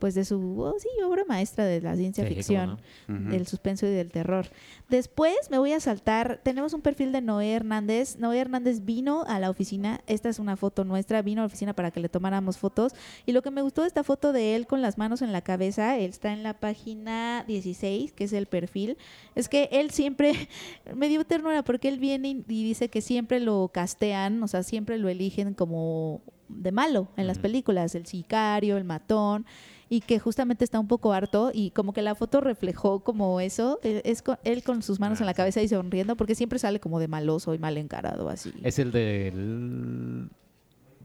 pues 0.00 0.14
de 0.14 0.24
su 0.24 0.60
oh, 0.60 0.74
sí, 0.78 0.88
obra 1.04 1.24
maestra 1.28 1.64
de 1.64 1.80
la 1.80 1.94
ciencia 1.94 2.26
Sí, 2.26 2.34
ficción, 2.34 2.80
del 3.06 3.46
suspenso 3.46 3.86
y 3.86 3.90
del 3.90 4.10
terror. 4.10 4.46
Después 4.88 5.36
me 5.50 5.58
voy 5.58 5.72
a 5.72 5.80
saltar, 5.80 6.40
tenemos 6.42 6.72
un 6.72 6.80
perfil 6.80 7.12
de 7.12 7.20
Noé 7.20 7.52
Hernández. 7.52 8.16
Noé 8.18 8.38
Hernández 8.38 8.84
vino 8.84 9.24
a 9.28 9.38
la 9.38 9.50
oficina, 9.50 10.00
esta 10.06 10.28
es 10.28 10.38
una 10.38 10.56
foto 10.56 10.84
nuestra, 10.84 11.22
vino 11.22 11.42
a 11.42 11.44
la 11.44 11.46
oficina 11.46 11.74
para 11.74 11.90
que 11.90 12.00
le 12.00 12.08
tomáramos 12.08 12.58
fotos. 12.58 12.94
Y 13.26 13.32
lo 13.32 13.42
que 13.42 13.50
me 13.50 13.62
gustó 13.62 13.82
de 13.82 13.88
esta 13.88 14.02
foto 14.02 14.32
de 14.32 14.56
él 14.56 14.66
con 14.66 14.82
las 14.82 14.98
manos 14.98 15.22
en 15.22 15.32
la 15.32 15.42
cabeza, 15.42 15.98
él 15.98 16.10
está 16.10 16.32
en 16.32 16.42
la 16.42 16.54
página 16.54 17.44
16, 17.46 18.12
que 18.12 18.24
es 18.24 18.32
el 18.32 18.46
perfil, 18.46 18.96
es 19.34 19.48
que 19.48 19.68
él 19.70 19.90
siempre, 19.90 20.32
me 20.96 21.08
dio 21.08 21.24
ternura 21.24 21.62
porque 21.62 21.88
él 21.88 21.98
viene 21.98 22.44
y 22.48 22.64
dice 22.64 22.88
que 22.88 23.02
siempre 23.02 23.38
lo 23.38 23.70
castean, 23.72 24.42
o 24.42 24.48
sea, 24.48 24.62
siempre 24.62 24.98
lo 24.98 25.08
eligen 25.08 25.54
como 25.54 26.22
de 26.48 26.72
malo 26.72 27.08
en 27.16 27.26
las 27.26 27.38
películas, 27.38 27.94
el 27.94 28.06
sicario, 28.06 28.76
el 28.76 28.84
matón, 28.84 29.46
y 29.92 30.00
que 30.02 30.18
justamente 30.20 30.64
está 30.64 30.78
un 30.80 30.86
poco 30.88 31.12
harto 31.12 31.50
y 31.52 31.72
como 31.72 31.92
que 31.92 32.00
la 32.00 32.14
foto 32.14 32.40
reflejó 32.40 33.00
como 33.00 33.40
eso, 33.40 33.80
eh, 33.82 34.00
es 34.04 34.22
con- 34.22 34.38
él 34.44 34.62
con 34.62 34.82
sus 34.82 35.00
manos 35.00 35.20
en 35.20 35.26
la 35.26 35.34
cabeza 35.34 35.60
y 35.60 35.68
sonriendo, 35.68 36.16
porque 36.16 36.34
siempre 36.36 36.58
sale 36.60 36.78
como 36.80 37.00
de 37.00 37.08
maloso 37.08 37.52
y 37.54 37.58
mal 37.58 37.76
encarado 37.76 38.28
así. 38.30 38.52
Es 38.62 38.78
el 38.78 38.92
del... 38.92 40.30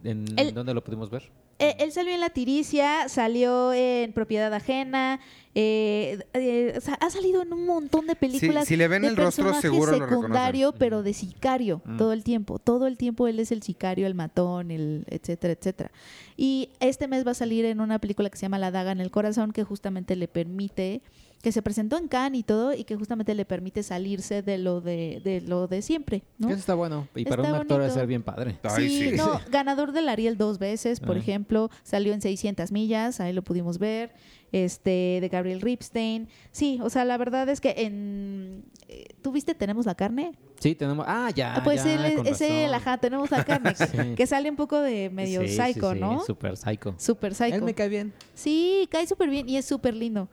¿En 0.04 0.26
El- 0.38 0.54
dónde 0.54 0.74
lo 0.76 0.84
pudimos 0.84 1.10
ver? 1.10 1.24
Eh, 1.58 1.76
él 1.80 1.92
salió 1.94 2.14
en 2.14 2.20
La 2.20 2.30
Tiricia, 2.30 3.08
salió 3.08 3.72
en 3.72 4.12
Propiedad 4.12 4.54
Ajena, 4.54 5.22
eh, 5.58 6.20
eh, 6.34 6.74
o 6.78 6.82
sea, 6.82 6.96
ha 6.96 7.10
salido 7.10 7.42
en 7.44 7.54
un 7.54 7.66
montón 7.66 8.08
de 8.08 8.16
películas. 8.18 8.68
si 8.68 8.76
le 8.76 8.90
ven 8.90 9.04
de 9.04 9.08
el 9.08 9.16
rostro, 9.16 9.54
seguro 9.62 9.94
secundario, 9.98 10.68
reconocen. 10.72 10.80
pero 10.80 11.02
de 11.02 11.14
sicario, 11.14 11.82
Mm. 11.86 11.96
todo 11.98 12.12
el 12.12 12.26
tiempo. 12.26 12.60
Todo 12.60 12.88
el 12.88 12.98
tiempo 12.98 13.30
él 13.30 13.40
es 13.40 13.54
el 13.54 13.64
sicario, 13.64 14.06
el 14.06 14.16
matón, 14.16 14.70
el 14.70 15.06
etcétera, 15.10 15.54
etcétera. 15.54 15.92
Y 16.36 16.72
este 16.82 17.08
mes 17.08 17.26
va 17.26 17.32
a 17.32 17.36
salir 17.36 17.64
en 17.64 17.80
una 17.80 18.00
película 18.00 18.30
que 18.30 18.36
se 18.38 18.42
llama 18.44 18.60
La 18.60 18.72
Daga 18.72 18.92
en 18.92 19.00
el 19.00 19.10
Corazón, 19.12 19.54
que 19.54 19.64
justamente 19.64 20.18
le 20.18 20.28
permite, 20.28 21.02
que 21.46 21.52
se 21.52 21.62
presentó 21.62 21.96
en 22.00 22.08
Cannes 22.08 22.40
y 22.40 22.44
todo, 22.44 22.74
y 22.74 22.86
que 22.86 22.96
justamente 22.96 23.36
le 23.36 23.46
permite 23.46 23.84
salirse 23.84 24.42
de 24.42 24.58
lo 24.58 24.82
de, 24.82 25.22
de 25.24 25.42
lo 25.42 25.68
de 25.68 25.84
siempre, 25.84 26.24
¿no? 26.40 26.48
Eso 26.50 26.58
está 26.58 26.74
bueno. 26.74 27.08
Y 27.16 27.24
para 27.24 27.44
Está 27.44 27.54
un 27.54 27.62
actor 27.62 27.78
debe 27.78 27.84
bonito. 27.84 27.94
ser 28.00 28.08
bien 28.08 28.24
padre. 28.24 28.58
Ay, 28.64 28.90
sí, 28.90 29.10
sí. 29.12 29.16
no, 29.16 29.40
ganador 29.52 29.92
del 29.92 30.10
Ariel 30.10 30.38
dos 30.40 30.58
veces, 30.58 31.00
por 31.00 31.18
Ah. 31.18 31.20
ejemplo, 31.20 31.70
salió 31.84 32.14
en 32.14 32.22
600 32.22 32.72
millas, 32.72 33.20
ahí 33.20 33.32
lo 33.32 33.44
pudimos 33.44 33.78
ver, 33.78 34.12
este, 34.52 35.20
de 35.22 35.30
Gabriel 35.32 35.62
Ripstein. 35.62 36.30
Sí, 36.52 36.80
o 36.82 36.90
sea, 36.90 37.06
la 37.06 37.16
verdad 37.18 37.48
es 37.50 37.62
que 37.62 37.76
en... 37.78 38.64
eh, 38.88 39.06
¿Tú 39.22 39.32
viste 39.32 39.54
Tenemos 39.54 39.86
la 39.86 39.94
carne? 39.94 40.32
Sí, 40.60 40.74
tenemos... 40.74 41.06
Ah, 41.08 41.30
ya, 41.36 41.58
Ah, 41.58 41.64
pues 41.64 41.84
ya, 41.84 41.94
él 41.94 42.06
es- 42.06 42.16
con 42.16 42.26
es 42.28 42.42
él, 42.42 42.72
razón. 42.72 42.76
ajá, 42.88 42.98
Tenemos 42.98 43.30
la 43.30 43.44
carne, 43.44 43.74
que- 43.78 43.86
Sí. 43.86 44.16
que 44.16 44.26
sale 44.26 44.50
un 44.50 44.56
poco 44.56 44.80
de 44.80 45.12
medio 45.12 45.42
Sí, 45.42 45.50
sí, 45.50 45.58
psycho, 45.62 45.94
sí, 45.94 46.00
¿no? 46.00 46.22
Super 46.22 46.58
psycho. 46.58 46.96
Super 46.98 47.36
psycho. 47.36 47.56
Él 47.56 47.62
me 47.62 47.76
cae 47.76 47.90
bien. 47.90 48.14
Sí, 48.34 48.88
cae 48.90 49.06
súper 49.06 49.30
bien 49.30 49.48
y 49.48 49.58
es 49.58 49.66
súper 49.66 49.94
lindo. 49.96 50.28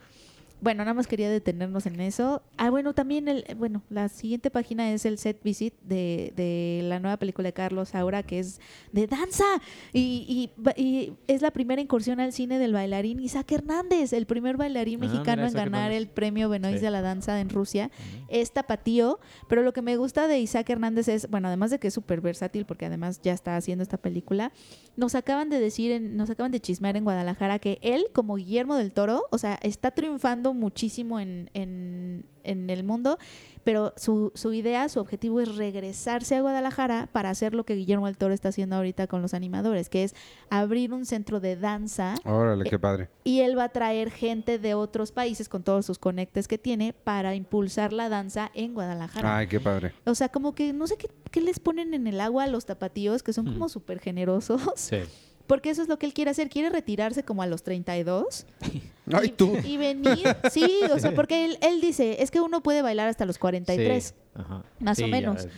Bueno, 0.63 0.85
nada 0.85 0.95
más 0.95 1.09
quería 1.09 1.29
detenernos 1.29 1.87
en 1.87 2.01
eso. 2.01 2.41
Ah, 2.57 2.71
bueno, 2.71 2.95
también 2.95 3.27
el, 3.27 3.45
bueno, 3.57 3.83
la 3.91 4.09
siguiente 4.09 4.49
página 4.49 4.93
es 4.93 5.05
el 5.05 5.19
set 5.19 5.43
visit 5.43 5.75
de, 5.83 6.33
de 6.37 6.83
la 6.85 7.01
nueva 7.01 7.17
película 7.17 7.49
de 7.49 7.53
Carlos 7.53 7.89
Saura, 7.89 8.23
que 8.23 8.39
es 8.39 8.61
de 8.93 9.09
danza. 9.09 9.45
Y, 9.93 10.51
y 10.77 11.13
es 11.27 11.43
la 11.43 11.51
primera 11.51 11.83
incursión 11.83 12.21
al 12.21 12.33
cine 12.33 12.61
del 12.61 12.73
bailarín 12.73 13.19
Isaac 13.19 13.51
Hernández, 13.51 14.13
el 14.13 14.27
primer 14.27 14.57
bailarín 14.57 15.03
Ah, 15.03 15.07
mexicano 15.07 15.43
mira, 15.43 15.49
en 15.49 15.53
ganar 15.55 15.67
Hernández. 15.67 15.99
el 15.99 16.07
premio 16.09 16.49
Benoist 16.49 16.79
Sí. 16.79 16.85
de 16.85 16.91
la 16.93 17.03
danza 17.03 17.41
en 17.41 17.49
Rusia. 17.51 17.91
Es 18.29 18.53
tapatío, 18.53 19.19
pero 19.49 19.63
lo 19.65 19.73
que 19.73 19.83
me 19.83 19.97
gusta 19.97 20.29
de 20.29 20.39
Isaac 20.39 20.71
Hernández 20.71 21.09
es, 21.09 21.29
bueno, 21.29 21.49
además 21.49 21.73
de 21.73 21.81
que 21.81 21.89
es 21.89 21.95
súper 21.95 22.21
versátil, 22.21 22.67
porque 22.67 22.87
además 22.87 23.21
ya 23.21 23.33
está 23.33 23.57
haciendo 23.57 23.83
esta 23.83 23.97
película, 23.97 24.53
nos 24.97 25.17
acaban 25.17 25.49
de 25.51 25.59
decir, 25.59 25.91
en- 25.91 26.17
nos 26.17 26.31
acaban 26.31 26.53
de 26.53 26.61
chismear 26.61 26.97
en 26.97 27.03
Guadalajara 27.03 27.59
que 27.59 27.79
él, 27.83 28.05
como 28.13 28.37
Guillermo 28.37 28.77
del 28.77 28.93
Toro, 28.93 29.25
o 29.33 29.39
sea, 29.39 29.59
está 29.63 29.91
triunfando 29.91 30.52
muchísimo 30.55 31.21
en, 31.21 31.51
en, 31.55 32.25
en 32.45 32.71
el 32.71 32.85
mundo, 32.85 33.19
pero 33.65 33.93
su, 33.97 34.33
su 34.35 34.53
idea, 34.53 34.89
su 34.89 34.99
objetivo 35.01 35.41
es 35.41 35.55
regresarse 35.57 36.35
a 36.37 36.41
Guadalajara 36.41 37.09
para 37.13 37.31
hacer 37.31 37.55
lo 37.55 37.65
que 37.65 37.75
Guillermo 37.75 38.07
del 38.07 38.17
Toro 38.17 38.35
está 38.35 38.49
haciendo 38.49 38.77
ahorita 38.77 39.07
con 39.07 39.23
los 39.23 39.35
animadores, 39.35 39.89
que 39.89 40.03
es 40.05 40.15
abrir 40.51 40.93
un 40.93 41.07
centro 41.07 41.39
de 41.41 41.57
danza 41.57 42.15
Órale, 42.25 42.65
qué 42.69 42.79
padre. 42.79 43.09
y 43.25 43.41
él 43.41 43.57
va 43.57 43.65
a 43.65 43.69
traer 43.69 44.11
gente 44.11 44.59
de 44.59 44.75
otros 44.75 45.13
países 45.13 45.49
con 45.49 45.63
todos 45.63 45.87
sus 45.87 45.99
conectes 45.99 46.49
que 46.49 46.59
tiene 46.59 46.93
para 46.93 47.35
impulsar 47.37 47.93
la 47.93 48.09
danza 48.09 48.51
en 48.55 48.75
Guadalajara. 48.75 49.39
Ay, 49.39 49.47
qué 49.47 49.61
padre. 49.61 49.93
O 50.05 50.15
sea, 50.15 50.29
como 50.29 50.55
que 50.55 50.73
no 50.73 50.87
sé 50.89 50.97
qué, 50.97 51.09
qué 51.31 51.41
les 51.41 51.61
ponen 51.61 51.95
en 51.95 52.07
el 52.09 52.21
agua 52.21 52.45
a 52.45 52.47
los 52.49 52.67
tapatíos, 52.67 53.23
que 53.23 53.33
son 53.33 53.47
como 53.47 53.69
súper 53.69 54.01
generosos, 54.01 54.61
Sí. 54.75 54.99
Porque 55.47 55.71
eso 55.71 55.83
es 55.83 55.89
lo 55.89 55.99
que 55.99 56.07
él 56.07 56.15
quiere 56.15 56.31
hacer. 56.31 56.49
Quiere 56.49 56.71
retirarse 56.71 57.23
como 57.25 57.43
a 57.43 57.47
los 57.47 57.63
32 57.63 58.47
Ay, 59.13 59.27
y, 59.27 59.29
tú. 59.31 59.57
y 59.65 59.77
venir. 59.77 60.25
Sí, 60.51 60.81
o 60.93 60.99
sea, 60.99 61.15
porque 61.15 61.45
él, 61.45 61.59
él 61.61 61.81
dice, 61.81 62.23
es 62.23 62.31
que 62.31 62.41
uno 62.41 62.63
puede 62.63 62.83
bailar 62.83 63.09
hasta 63.09 63.25
los 63.27 63.39
43. 63.39 64.05
Sí, 64.05 64.15
ajá. 64.35 64.63
más 64.81 64.99
o 65.01 65.07
menos. 65.09 65.49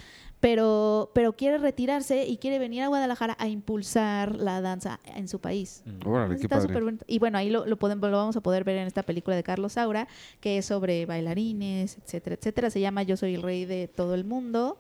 Pero, 0.41 1.11
pero 1.15 1.33
quiere 1.35 1.57
retirarse 1.57 2.27
y 2.27 2.37
quiere 2.37 2.59
venir 2.59 2.83
a 2.83 2.89
Guadalajara 2.89 3.35
a 3.39 3.49
impulsar 3.49 4.37
la 4.37 4.61
danza 4.61 5.01
en 5.07 5.27
su 5.27 5.39
país. 5.41 5.83
mm. 5.87 6.07
Órale, 6.07 6.37
qué 6.37 6.43
Está 6.43 6.57
padre. 6.57 6.69
súper 6.69 6.85
bonito. 6.85 7.05
Y 7.09 7.19
bueno, 7.19 7.39
ahí 7.39 7.49
lo, 7.49 7.65
lo, 7.65 7.79
podemos, 7.79 8.11
lo 8.11 8.17
vamos 8.19 8.37
a 8.37 8.43
poder 8.43 8.63
ver 8.63 8.77
en 8.77 8.87
esta 8.87 9.03
película 9.05 9.37
de 9.37 9.43
Carlos 9.43 9.73
Saura, 9.75 10.07
que 10.41 10.59
es 10.59 10.67
sobre 10.67 11.07
bailarines, 11.07 11.97
etcétera, 12.05 12.37
etcétera. 12.37 12.69
Se 12.69 12.81
llama 12.81 13.03
Yo 13.05 13.17
soy 13.17 13.35
el 13.37 13.43
rey 13.43 13.65
de 13.65 13.89
todo 13.89 14.15
el 14.15 14.25
mundo. 14.25 14.77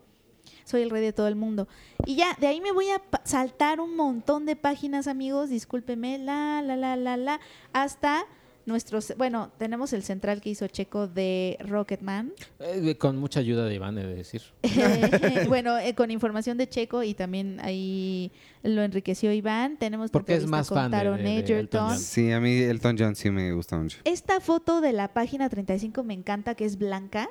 Soy 0.65 0.83
el 0.83 0.91
rey 0.91 1.03
de 1.03 1.13
todo 1.13 1.29
el 1.29 1.37
mundo. 1.37 1.69
Y 2.07 2.17
ya, 2.17 2.35
de 2.41 2.47
ahí 2.47 2.61
me 2.61 2.73
voy 2.73 2.89
a 2.91 3.03
saltar 3.25 3.81
un 3.81 3.97
montón 3.97 4.47
de 4.47 4.57
páginas, 4.57 5.07
amigos. 5.07 5.51
Discúlpeme, 5.51 6.19
la, 6.19 6.63
la, 6.63 6.77
la, 6.77 6.97
la, 6.97 7.17
la. 7.17 7.41
Hasta 7.73 8.27
nuestros. 8.67 9.13
Bueno, 9.19 9.53
tenemos 9.59 9.93
el 9.93 10.03
central 10.03 10.41
que 10.41 10.51
hizo 10.51 10.67
Checo 10.69 11.07
de 11.07 11.57
Rocketman. 11.61 12.33
Eh, 12.61 12.97
con 12.97 13.17
mucha 13.17 13.41
ayuda 13.41 13.65
de 13.67 13.75
Iván, 13.75 13.99
he 13.99 14.05
de 14.07 14.15
decir. 14.15 14.43
bueno, 15.49 15.79
eh, 15.79 15.95
con 15.95 16.11
información 16.11 16.57
de 16.59 16.69
Checo 16.69 17.03
y 17.03 17.15
también 17.15 17.59
ahí 17.63 18.33
lo 18.63 18.83
enriqueció 18.83 19.33
Iván. 19.33 19.77
Tenemos 19.77 20.11
Porque 20.11 20.35
es 20.35 20.47
más 20.47 20.69
con 20.69 20.77
fan 20.77 20.91
de- 20.91 20.97
Taron 20.97 21.17
de- 21.19 21.23
de 21.25 21.37
Elton 21.39 21.55
Egerton. 21.57 21.89
John. 21.91 21.99
Sí, 21.99 22.33
a 22.33 22.41
mí 22.41 22.53
Elton 22.59 22.97
John 22.99 23.15
sí 23.17 23.31
me 23.31 23.53
gusta 23.53 23.77
mucho. 23.77 23.99
Esta 24.05 24.41
foto 24.41 24.81
de 24.81 24.93
la 24.93 25.13
página 25.13 25.49
35 25.49 26.03
me 26.05 26.15
encanta, 26.15 26.55
que 26.55 26.65
es 26.65 26.79
blanca. 26.79 27.29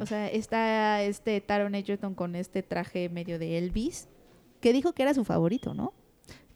O 0.00 0.06
sea, 0.06 0.28
está 0.28 1.02
este 1.02 1.40
Taron 1.40 1.74
Egerton 1.74 2.14
con 2.14 2.34
este 2.36 2.62
traje 2.62 3.08
medio 3.08 3.38
de 3.38 3.58
Elvis, 3.58 4.08
que 4.60 4.72
dijo 4.72 4.92
que 4.92 5.02
era 5.02 5.14
su 5.14 5.24
favorito, 5.24 5.74
¿no? 5.74 5.92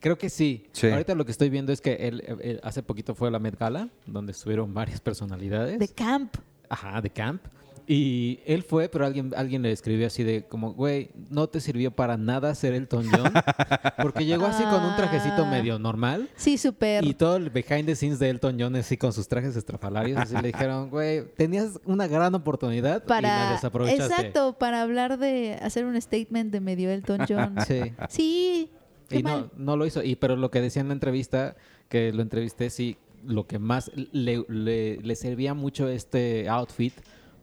Creo 0.05 0.19
que 0.19 0.29
sí. 0.29 0.67
Sí. 0.71 0.87
Ahorita 0.87 1.15
lo 1.15 1.25
que 1.25 1.31
estoy 1.31 1.49
viendo 1.49 1.73
es 1.73 1.81
que 1.81 1.93
él, 1.95 2.23
él 2.43 2.59
hace 2.61 2.83
poquito 2.83 3.15
fue 3.15 3.29
a 3.29 3.31
la 3.31 3.39
Met 3.39 3.57
Gala, 3.57 3.89
donde 4.05 4.33
estuvieron 4.33 4.71
varias 4.71 5.01
personalidades. 5.01 5.79
De 5.79 5.87
Camp. 5.87 6.35
Ajá, 6.69 7.01
de 7.01 7.09
camp. 7.09 7.41
Y 7.87 8.39
él 8.45 8.61
fue, 8.61 8.87
pero 8.87 9.03
alguien, 9.05 9.33
alguien 9.35 9.63
le 9.63 9.71
escribió 9.71 10.05
así 10.05 10.23
de 10.23 10.43
como, 10.43 10.73
güey, 10.73 11.09
no 11.31 11.47
te 11.47 11.59
sirvió 11.59 11.89
para 11.89 12.17
nada 12.17 12.53
ser 12.53 12.73
Elton 12.73 13.07
John. 13.11 13.31
Porque 14.01 14.25
llegó 14.25 14.45
así 14.45 14.63
con 14.63 14.83
un 14.83 14.95
trajecito 14.95 15.43
Ah. 15.45 15.49
medio 15.49 15.79
normal. 15.79 16.29
Sí, 16.35 16.57
súper. 16.59 17.03
Y 17.03 17.13
todo 17.15 17.35
el 17.37 17.49
behind 17.49 17.85
the 17.87 17.95
scenes 17.95 18.19
de 18.19 18.29
Elton 18.29 18.57
John 18.59 18.75
así 18.75 18.97
con 18.97 19.11
sus 19.11 19.27
trajes 19.27 19.55
estrafalarios. 19.55 20.19
Así 20.19 20.35
le 20.35 20.51
dijeron, 20.51 20.89
güey, 20.91 21.25
tenías 21.35 21.79
una 21.85 22.07
gran 22.07 22.33
oportunidad 22.35 22.97
y 22.97 22.99
la 23.01 23.05
Para, 23.07 23.51
desaprovechaste. 23.53 24.13
exacto, 24.13 24.53
para 24.57 24.81
hablar 24.83 25.17
de 25.19 25.57
hacer 25.61 25.85
un 25.85 25.99
statement 25.99 26.51
de 26.51 26.59
medio 26.59 26.89
Elton 26.91 27.21
John. 27.27 27.55
Sí. 27.67 27.81
sí, 28.09 28.71
qué 29.09 29.19
Y 29.19 29.23
no, 29.23 29.29
mal. 29.29 29.51
no 29.57 29.77
lo 29.77 29.85
hizo. 29.85 30.03
Y 30.03 30.15
pero 30.15 30.35
lo 30.35 30.51
que 30.51 30.61
decía 30.61 30.81
en 30.81 30.87
la 30.89 30.93
entrevista, 30.93 31.55
que 31.89 32.11
lo 32.13 32.21
entrevisté, 32.21 32.69
sí, 32.69 32.97
lo 33.25 33.47
que 33.47 33.59
más 33.59 33.91
le, 34.11 34.43
le- 34.47 34.97
le 34.97 35.15
servía 35.15 35.53
mucho 35.53 35.87
este 35.89 36.47
outfit, 36.49 36.93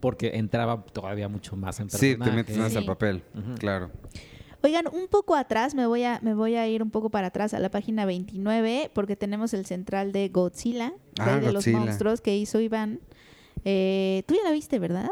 porque 0.00 0.32
entraba 0.34 0.84
todavía 0.84 1.28
mucho 1.28 1.56
más 1.56 1.78
en 1.80 1.88
Sí, 1.90 2.16
personaje. 2.16 2.30
te 2.30 2.36
metes 2.36 2.56
más 2.58 2.72
Sí. 2.72 2.78
al 2.78 2.84
papel. 2.84 3.22
Claro. 3.58 3.90
Oigan, 4.64 4.84
un 4.92 5.08
poco 5.08 5.34
atrás, 5.34 5.74
me 5.74 5.86
voy, 5.86 6.04
a, 6.04 6.20
me 6.22 6.34
voy 6.34 6.54
a 6.54 6.68
ir 6.68 6.84
un 6.84 6.90
poco 6.90 7.10
para 7.10 7.28
atrás 7.28 7.52
a 7.52 7.58
la 7.58 7.68
página 7.70 8.04
29, 8.04 8.90
porque 8.94 9.16
tenemos 9.16 9.54
el 9.54 9.66
central 9.66 10.12
de 10.12 10.28
Godzilla, 10.28 10.92
Ah, 11.18 11.36
de 11.40 11.50
Godzilla. 11.52 11.78
los 11.78 11.86
monstruos, 11.86 12.20
que 12.20 12.36
hizo 12.36 12.60
Iván. 12.60 13.00
Eh, 13.64 14.22
Tú 14.26 14.34
ya 14.34 14.42
la 14.44 14.52
viste, 14.52 14.78
¿verdad? 14.78 15.08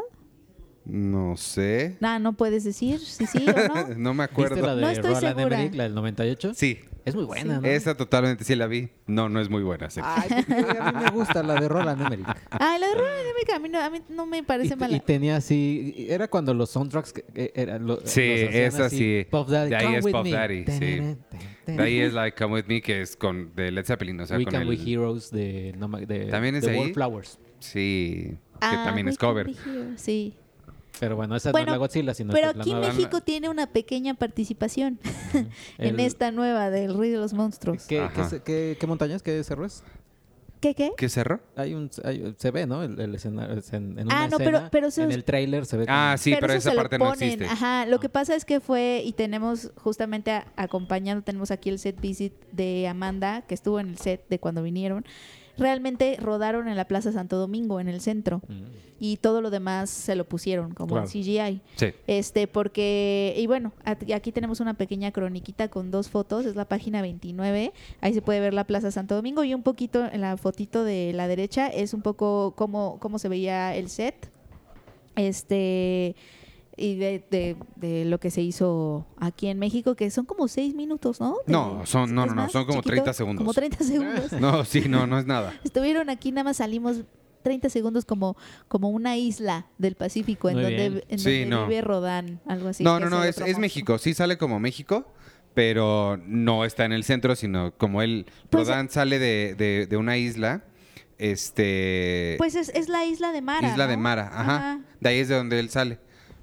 No 0.83 1.37
sé. 1.37 1.97
No, 1.99 2.17
no 2.19 2.33
puedes 2.33 2.63
decir 2.63 2.99
si 2.99 3.27
sí 3.27 3.45
o 3.47 3.51
no. 3.67 3.87
no 3.97 4.13
me 4.15 4.23
¿Viste 4.27 4.41
la 4.41 4.45
acuerdo. 4.47 4.75
de 4.75 4.81
No 4.81 4.89
estoy 4.89 5.13
Roland 5.13 5.37
segura. 5.37 5.55
Emmerich, 5.57 5.75
la 5.77 5.83
del 5.83 5.93
98? 5.93 6.53
Sí, 6.55 6.79
Es 7.05 7.13
muy 7.13 7.23
buena, 7.25 7.59
¿no? 7.61 7.67
esa 7.67 7.95
totalmente 7.95 8.43
sí 8.43 8.55
la 8.55 8.65
vi. 8.65 8.89
No, 9.05 9.29
no 9.29 9.39
es 9.39 9.49
muy 9.49 9.61
buena. 9.61 9.89
sí. 9.91 10.01
Ay, 10.03 10.27
porque 10.47 10.77
a 10.79 10.91
mí 10.91 11.03
me 11.05 11.11
gusta 11.11 11.43
la 11.43 11.53
de 11.61 11.67
Roland 11.67 12.01
Emmerich. 12.01 12.25
Ah, 12.49 12.77
la 12.79 12.87
de 12.87 12.93
Roland 12.95 13.27
Emmerich 13.29 13.49
a 13.53 13.59
mí 13.59 13.69
no, 13.69 13.79
a 13.79 13.89
mí 13.91 13.99
no 14.09 14.25
me 14.25 14.39
Y, 14.39 14.41
parece 14.41 14.69
te- 14.69 14.75
mala. 14.75 14.97
y 14.97 14.99
tenía 15.01 15.35
así, 15.37 16.07
era 16.09 16.27
cuando 16.27 16.53
los 16.55 16.71
soundtracks 16.71 17.13
eh, 17.35 17.51
era, 17.55 17.77
lo- 17.77 18.01
Sí, 18.05 18.21
esa 18.23 18.85
así, 18.87 18.97
sí. 18.97 19.27
Puff 19.29 19.49
Daddy, 19.49 19.69
De 19.69 19.75
ahí 19.75 19.85
Come 19.85 19.97
es 19.99 20.05
With 20.05 20.11
Puff 20.13 20.23
Me. 20.23 20.31
Daddy, 20.31 20.57
sí. 20.63 20.65
Teneren, 20.79 21.17
ten, 21.65 21.77
De 21.77 21.83
ahí 21.83 21.99
es 21.99 22.07
ten. 22.07 22.15
like 22.15 22.37
Come 22.43 22.53
With 22.55 22.65
Me, 22.67 22.81
que 22.81 23.01
es 23.01 23.15
con 23.15 23.53
de 23.55 23.71
Led 23.71 23.85
Zeppelin. 23.85 24.19
O 24.19 24.25
sea, 24.25 24.37
We 24.37 24.45
con 24.45 24.51
Can 24.53 24.61
el... 24.63 24.69
We 24.69 24.77
Heroes 24.91 25.29
de, 25.29 25.75
no 25.77 25.87
de, 25.89 26.25
¿También 26.25 26.55
es 26.55 26.63
de 26.65 26.71
ahí? 26.71 26.79
Wallflowers. 26.79 27.37
Sí, 27.59 28.31
que 28.31 28.37
Ah, 28.61 28.81
también 28.85 29.05
We 29.05 29.11
es 29.11 29.17
Can 29.19 29.29
cover. 29.29 29.45
Be 29.45 29.51
Here, 29.53 29.97
Sí. 29.97 30.33
Pero 30.99 31.15
bueno, 31.15 31.35
esa 31.35 31.49
no 31.49 31.53
Bueno, 31.53 31.67
es 31.67 31.71
la 31.71 31.77
Godzilla, 31.77 32.13
sino 32.13 32.33
Pero 32.33 32.49
aquí 32.49 32.71
nueva. 32.71 32.87
México 32.93 33.21
tiene 33.21 33.49
una 33.49 33.67
pequeña 33.67 34.13
participación 34.13 34.99
en 35.77 35.99
esta 35.99 36.31
nueva 36.31 36.69
del 36.69 36.95
Rey 36.97 37.09
de 37.09 37.17
los 37.17 37.33
Monstruos. 37.33 37.85
¿Qué, 37.87 38.07
qué, 38.13 38.41
qué- 38.43 38.77
qué 38.79 38.87
montañas? 38.87 39.23
¿Qué 39.23 39.43
cerro 39.43 39.65
es? 39.65 39.83
¿Qué, 40.59 40.75
qué? 40.75 40.91
¿Qué 40.95 41.09
cerro? 41.09 41.39
Hay 41.55 41.73
un, 41.73 41.89
hay- 42.03 42.35
se 42.37 42.51
ve, 42.51 42.67
¿no? 42.67 42.83
El, 42.83 42.99
el 42.99 43.15
escenario, 43.15 43.57
es 43.57 43.73
en, 43.73 43.97
en 43.97 44.11
Ah, 44.11 44.25
una 44.25 44.27
no, 44.27 44.37
pero- 44.37 44.49
escena, 44.57 44.69
pero 44.69 44.87
eso 44.89 45.01
en 45.01 45.11
el 45.11 45.23
tráiler 45.23 45.65
se 45.65 45.75
ve 45.77 45.85
Ah, 45.87 46.11
como- 46.13 46.17
sí, 46.23 46.35
pero, 46.39 46.53
esa 46.53 46.73
parte 46.73 46.99
no 46.99 47.05
ponen, 47.05 47.23
existe. 47.31 47.45
Ajá, 47.45 47.87
lo 47.87 47.99
que 47.99 48.09
pasa 48.09 48.35
es 48.35 48.45
que 48.45 48.59
fue, 48.59 49.01
y 49.03 49.13
tenemos 49.13 49.71
justamente 49.77 50.29
a- 50.29 50.45
acompañando, 50.57 51.23
tenemos 51.23 51.49
aquí 51.49 51.69
el 51.69 51.79
set 51.79 51.99
visit 51.99 52.33
de 52.51 52.87
Amanda, 52.87 53.41
que 53.47 53.55
estuvo 53.55 53.79
en 53.79 53.89
el 53.89 53.97
set 53.97 54.27
de 54.29 54.37
cuando 54.39 54.61
vinieron. 54.61 55.03
Realmente 55.61 56.17
rodaron 56.19 56.67
en 56.67 56.75
la 56.75 56.85
Plaza 56.85 57.11
Santo 57.11 57.37
Domingo, 57.37 57.79
en 57.79 57.87
el 57.87 58.01
centro, 58.01 58.41
Mm. 58.47 58.63
y 58.99 59.17
todo 59.17 59.41
lo 59.41 59.49
demás 59.51 59.89
se 59.91 60.15
lo 60.15 60.25
pusieron 60.25 60.73
como 60.73 60.95
Claro. 60.95 61.05
en 61.05 61.11
CGI. 61.11 61.61
Sí. 61.75 61.87
Este, 62.07 62.47
porque, 62.47 63.35
y 63.37 63.45
bueno, 63.47 63.71
aquí 63.85 64.31
tenemos 64.31 64.59
una 64.59 64.73
pequeña 64.73 65.11
croniquita 65.11 65.69
con 65.69 65.91
dos 65.91 66.09
fotos, 66.09 66.45
es 66.47 66.55
la 66.55 66.65
página 66.65 67.01
29, 67.03 67.73
ahí 68.01 68.13
se 68.13 68.21
puede 68.23 68.39
ver 68.39 68.53
la 68.55 68.63
Plaza 68.65 68.89
Santo 68.91 69.15
Domingo 69.15 69.43
y 69.43 69.53
un 69.53 69.61
poquito 69.63 70.03
en 70.11 70.21
la 70.21 70.35
fotito 70.37 70.83
de 70.83 71.13
la 71.13 71.27
derecha 71.27 71.67
es 71.67 71.93
un 71.93 72.01
poco 72.01 72.53
cómo, 72.57 72.97
cómo 72.99 73.19
se 73.19 73.29
veía 73.29 73.75
el 73.75 73.87
set, 73.89 74.29
este, 75.15 76.15
y 76.77 76.95
de, 76.95 77.25
de, 77.29 77.57
de 77.75 78.05
lo 78.05 78.19
que 78.19 78.31
se 78.31 78.41
hizo 78.41 79.05
aquí 79.17 79.47
en 79.47 79.59
México, 79.59 79.95
que 79.95 80.09
son 80.09 80.25
como 80.25 80.47
seis 80.47 80.73
minutos, 80.73 81.19
¿no? 81.19 81.37
De- 81.45 81.51
No, 81.53 81.85
son- 81.85 82.13
no, 82.15 82.25
¿es 82.25 82.29
no, 82.33 82.43
no, 82.43 82.49
son 82.49 82.65
como 82.65 82.79
¿Chiquito? 82.79 82.93
30 83.03 83.13
segundos. 83.13 83.41
Como 83.41 83.53
30 83.53 83.83
segundos. 83.83 84.31
No, 84.39 84.63
sí, 84.65 84.83
no, 84.87 85.05
no 85.07 85.19
es 85.19 85.25
nada. 85.25 85.53
Estuvieron 85.63 86.09
aquí, 86.09 86.31
nada 86.31 86.45
más 86.45 86.57
salimos 86.57 87.01
30 87.43 87.69
segundos 87.69 88.05
como, 88.05 88.37
como 88.67 88.89
una 88.89 89.17
isla 89.17 89.65
del 89.79 89.95
Pacífico 89.95 90.47
en 90.49 90.55
Muy 90.55 90.63
donde, 90.63 90.89
bien. 90.89 91.03
en 91.09 91.19
Sí, 91.19 91.39
donde 91.41 91.45
no. 91.55 91.67
vive 91.67 91.81
Rodán, 91.81 92.39
algo 92.47 92.69
así. 92.69 92.83
no, 92.83 92.99
no, 92.99 93.09
no, 93.09 93.23
es, 93.23 93.39
es. 93.39 93.57
México. 93.57 93.97
Sí 93.97 94.13
sale 94.13 94.37
como 94.37 94.59
México, 94.59 95.11
pero 95.53 96.17
no 96.25 96.63
está 96.65 96.85
en 96.85 96.93
el 96.93 97.03
centro, 97.03 97.35
sino 97.35 97.73
como 97.77 98.01
él, 98.01 98.25
Pues, 98.49 98.67
Rodan 98.67 98.89
sale 98.89 99.19
de, 99.19 99.55
de- 99.55 99.87
de 99.87 99.97
una 99.97 100.17
isla, 100.17 100.63
este... 101.17 102.35
Pues 102.37 102.55
es, 102.55 102.69
es 102.69 102.89
la 102.89 103.05
isla 103.05 103.31
de 103.31 103.41
Mara. 103.41 103.67
Isla 103.69 103.87
de. 103.87 103.97
Mara, 103.97 104.29
ajá. 104.33 104.79
De 104.99 105.09
ahí 105.09 105.19
es 105.19 105.27
de 105.27 105.35
donde 105.35 105.59
él 105.59 105.69
sale, 105.69 105.99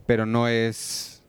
pero 0.09 0.25
no 0.25 0.49
es... 0.49 1.23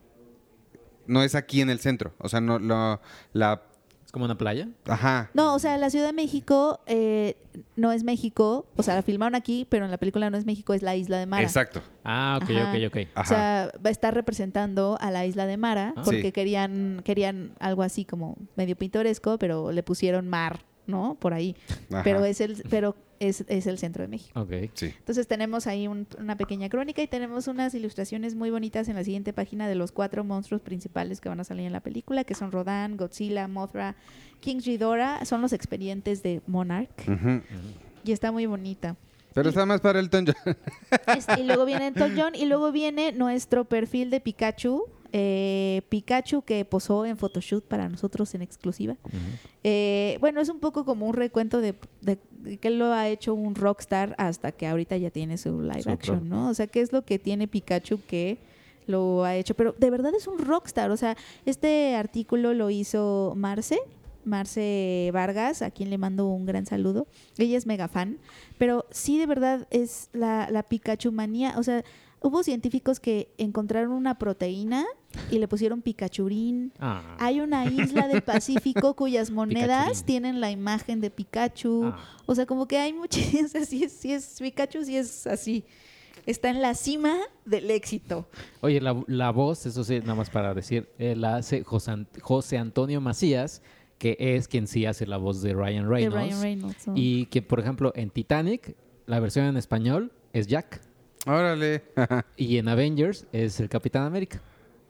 No 1.06 1.22
es 1.22 1.34
aquí 1.34 1.60
en 1.60 1.68
el 1.70 1.80
centro, 1.80 2.14
o 2.18 2.28
sea, 2.30 2.40
no, 2.40 2.58
lo, 2.58 2.98
la... 3.34 3.62
Es 4.04 4.10
como 4.12 4.24
una 4.24 4.38
playa. 4.38 4.68
Ajá. 4.86 5.30
No, 5.34 5.54
o 5.54 5.58
sea, 5.58 5.76
la 5.76 5.90
Ciudad 5.90 6.06
de 6.06 6.12
México 6.14 6.80
eh, 6.86 7.36
no 7.76 7.92
es 7.92 8.02
México. 8.04 8.66
O 8.76 8.82
sea, 8.82 8.94
la 8.96 9.02
filmaron 9.02 9.34
aquí, 9.36 9.66
pero 9.68 9.84
en 9.84 9.90
la 9.90 9.98
película 9.98 10.30
no 10.30 10.36
es 10.38 10.46
México, 10.46 10.72
es 10.74 10.82
la 10.82 10.96
isla 10.96 11.18
de 11.18 11.26
Mara. 11.26 11.42
Exacto. 11.42 11.80
Ah, 12.04 12.40
ok, 12.42 12.50
Ajá. 12.50 12.70
ok, 12.72 12.78
ok. 12.88 12.96
Ajá. 13.14 13.22
O 13.22 13.24
sea, 13.24 13.72
va 13.84 13.88
a 13.88 13.90
estar 13.92 14.14
representando 14.14 14.96
a 15.00 15.10
la 15.12 15.26
isla 15.26 15.46
de 15.46 15.56
Mara 15.58 15.92
Ah. 15.96 16.02
porque 16.04 16.22
Sí. 16.22 16.32
querían 16.32 17.02
querían 17.04 17.52
algo 17.60 17.82
así 17.82 18.04
como 18.04 18.36
medio 18.56 18.74
pintoresco, 18.76 19.38
pero 19.38 19.70
le 19.72 19.82
pusieron 19.84 20.26
mar, 20.28 20.60
¿no? 20.86 21.16
Por 21.20 21.32
ahí. 21.34 21.54
Ajá. 21.92 22.02
Pero 22.02 22.24
es 22.24 22.40
el 22.40 22.64
pero 22.70 22.96
es, 23.20 23.44
es 23.48 23.66
el 23.66 23.78
centro 23.78 24.02
de 24.02 24.08
México. 24.08 24.46
Sí. 24.74 24.86
Entonces 24.98 25.28
tenemos 25.28 25.66
ahí 25.66 25.86
un- 25.86 26.06
una 26.18 26.36
pequeña 26.36 26.68
crónica 26.68 27.02
y 27.02 27.06
tenemos 27.06 27.46
unas 27.46 27.72
ilustraciones 27.74 28.34
muy 28.34 28.50
bonitas 28.50 28.88
en 28.88 28.96
la 28.96 29.04
siguiente 29.04 29.32
página 29.32 29.68
de 29.68 29.74
los 29.76 29.92
cuatro 29.92 30.24
monstruos 30.24 30.62
principales 30.62 31.20
que 31.20 31.28
van 31.28 31.38
a 31.38 31.44
salir 31.44 31.66
en 31.66 31.72
la 31.72 31.80
película, 31.80 32.24
que 32.24 32.34
son 32.34 32.50
Rodan, 32.50 32.96
Godzilla, 32.96 33.46
Mothra, 33.46 33.94
King 34.40 34.56
Ghidorah, 34.64 35.24
son 35.26 35.42
los 35.42 35.52
expedientes 35.52 36.22
de 36.22 36.40
Monarch 36.46 36.90
Ujú. 37.06 37.42
y 38.04 38.12
está 38.12 38.32
muy 38.32 38.46
bonita. 38.46 38.96
Pero 39.34 39.50
está 39.50 39.64
más 39.64 39.80
para 39.80 40.00
Elton 40.00 40.26
John. 40.26 40.56
Es- 41.16 41.26
y 41.38 41.44
luego 41.44 41.64
viene 41.64 41.86
Elton 41.88 42.14
John 42.16 42.34
y 42.34 42.46
luego 42.46 42.72
viene 42.72 43.12
nuestro 43.12 43.64
perfil 43.64 44.10
de 44.10 44.20
Pikachu, 44.20 44.86
eh, 45.12 45.82
Pikachu 45.88 46.42
que 46.42 46.64
posó 46.64 47.04
en 47.06 47.16
photoshoot 47.16 47.64
para 47.64 47.88
nosotros 47.88 48.34
en 48.34 48.42
exclusiva. 48.42 48.96
Eh, 49.64 50.16
bueno, 50.20 50.40
es 50.40 50.48
un 50.48 50.60
poco 50.60 50.84
como 50.84 51.06
un 51.06 51.14
recuento 51.14 51.60
de, 51.60 51.74
de- 52.00 52.18
de 52.40 52.56
que 52.58 52.70
lo 52.70 52.92
ha 52.92 53.08
hecho 53.08 53.34
un 53.34 53.54
rockstar 53.54 54.14
hasta 54.18 54.52
que 54.52 54.66
ahorita 54.66 54.96
ya 54.96 55.10
tiene 55.10 55.36
su 55.36 55.60
live 55.60 55.82
action, 55.92 56.28
¿no? 56.28 56.48
O 56.48 56.54
sea, 56.54 56.66
¿qué 56.66 56.80
es 56.80 56.92
lo 56.92 57.04
que 57.04 57.18
tiene 57.18 57.46
Pikachu 57.48 58.00
que 58.06 58.38
lo 58.86 59.24
ha 59.24 59.36
hecho? 59.36 59.54
Pero 59.54 59.74
de 59.78 59.90
verdad 59.90 60.12
es 60.16 60.26
un 60.26 60.38
rockstar. 60.38 60.90
O 60.90 60.96
sea, 60.96 61.16
este 61.44 61.94
artículo 61.96 62.54
lo 62.54 62.70
hizo 62.70 63.34
Marce. 63.36 63.78
Marce 64.24 65.10
Vargas, 65.12 65.62
a 65.62 65.70
quien 65.70 65.90
le 65.90 65.98
mando 65.98 66.26
un 66.28 66.46
gran 66.46 66.66
saludo. 66.66 67.06
Ella 67.38 67.56
es 67.58 67.66
mega 67.66 67.88
fan, 67.88 68.18
pero 68.58 68.84
sí 68.90 69.18
de 69.18 69.26
verdad 69.26 69.66
es 69.70 70.08
la, 70.12 70.48
la 70.50 70.62
Pikachu 70.62 71.10
manía. 71.10 71.54
O 71.58 71.62
sea, 71.62 71.84
hubo 72.20 72.42
científicos 72.42 73.00
que 73.00 73.32
encontraron 73.38 73.92
una 73.92 74.18
proteína 74.18 74.84
y 75.30 75.38
le 75.38 75.48
pusieron 75.48 75.82
Pikachurín. 75.82 76.72
Ah. 76.78 77.16
Hay 77.18 77.40
una 77.40 77.66
isla 77.66 78.08
del 78.08 78.22
Pacífico 78.22 78.94
cuyas 78.96 79.30
monedas 79.30 79.84
Pikachurín. 79.84 80.06
tienen 80.06 80.40
la 80.40 80.50
imagen 80.50 81.00
de 81.00 81.10
Pikachu. 81.10 81.86
Ah. 81.86 81.98
O 82.26 82.34
sea, 82.34 82.46
como 82.46 82.68
que 82.68 82.78
hay 82.78 82.92
muchas, 82.92 83.24
sí 83.68 83.84
es, 83.84 84.04
es 84.04 84.38
Pikachu, 84.40 84.84
sí 84.84 84.96
es 84.96 85.26
así. 85.26 85.64
Está 86.26 86.50
en 86.50 86.60
la 86.60 86.74
cima 86.74 87.16
del 87.46 87.70
éxito. 87.70 88.28
Oye, 88.60 88.80
la, 88.80 89.02
la 89.06 89.30
voz, 89.30 89.64
eso 89.64 89.82
sí, 89.82 90.00
nada 90.00 90.14
más 90.14 90.28
para 90.28 90.52
decir, 90.52 90.88
eh, 90.98 91.16
la 91.16 91.36
hace 91.36 91.64
José, 91.64 92.06
José 92.20 92.58
Antonio 92.58 93.00
Macías, 93.00 93.62
que 93.98 94.16
es 94.18 94.46
quien 94.46 94.66
sí 94.66 94.84
hace 94.84 95.06
la 95.06 95.16
voz 95.16 95.40
de 95.40 95.54
Ryan 95.54 95.84
De 95.84 95.90
Reynolds. 95.90 96.14
Ryan 96.14 96.42
Reynolds. 96.42 96.86
¿no? 96.88 96.92
Y 96.94 97.26
que, 97.26 97.40
por 97.40 97.58
ejemplo, 97.58 97.92
en 97.96 98.10
Titanic, 98.10 98.76
la 99.06 99.18
versión 99.18 99.46
en 99.46 99.56
español 99.56 100.12
es 100.32 100.46
Jack. 100.46 100.82
Órale. 101.26 101.82
Y 102.36 102.56
en 102.58 102.68
Avengers 102.68 103.26
es 103.32 103.60
el 103.60 103.68
Capitán 103.68 104.04
América. 104.04 104.40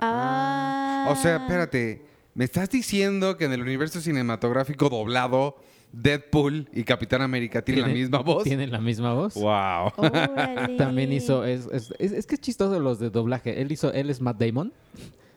Ah. 0.01 1.09
o 1.11 1.17
sea, 1.17 1.37
espérate. 1.37 2.03
¿Me 2.35 2.45
estás 2.45 2.71
diciendo 2.71 3.37
que 3.37 3.45
en 3.45 3.53
el 3.53 3.61
universo 3.61 4.01
cinematográfico 4.01 4.89
doblado, 4.89 5.57
Deadpool 5.93 6.69
y 6.73 6.85
Capitán 6.85 7.23
América 7.23 7.63
tienen 7.63 7.83
la 7.89 7.89
misma 7.93 8.19
voz? 8.21 8.45
Tienen 8.45 8.71
la 8.71 8.81
misma 8.81 9.13
voz. 9.13 9.35
¡Wow! 9.35 9.93
Órale. 9.97 10.77
También 10.77 11.13
hizo, 11.13 11.45
es, 11.45 11.67
es, 11.73 11.93
es- 11.99 12.13
es 12.13 12.27
que 12.27 12.37
es 12.37 12.41
chistoso 12.41 12.79
los 12.79 12.99
de 13.01 13.11
doblaje. 13.11 13.61
Él 13.61 13.71
hizo, 13.73 13.93
él 13.93 14.09
es 14.11 14.21
Matt 14.21 14.41
Damon, 14.41 14.73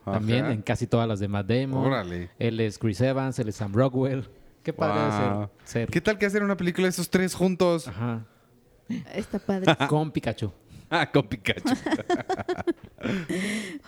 también 0.05 0.45
Ajá. 0.45 0.53
en 0.53 0.61
casi 0.61 0.85
todas 0.85 1.07
las 1.07 1.19
de 1.19 1.27
Matt 1.27 1.47
Damon. 1.47 1.83
Órale. 1.85 2.29
Él 2.37 2.59
es 2.59 2.77
Chris 2.77 3.01
Evans, 3.01 3.37
él 3.39 3.49
es 3.49 3.55
Sam 3.55 3.73
Rockwell. 3.73 4.29
Qué 4.61 4.71
padre 4.71 5.01
Wow. 5.01 5.49
ser, 5.65 5.81
ser- 5.81 5.89
¿Qué 5.89 5.99
tal 5.99 6.17
que 6.19 6.27
hacer 6.27 6.43
una 6.43 6.55
película 6.55 6.85
de 6.85 6.89
esos 6.91 7.09
tres 7.09 7.33
juntos? 7.33 7.87
Ajá. 7.87 8.23
Está 9.15 9.39
padre. 9.39 9.75
Con 9.89 10.11
Pikachu. 10.11 10.51
Ah, 10.95 11.11
con 11.11 11.27
Pikachu. 11.27 11.63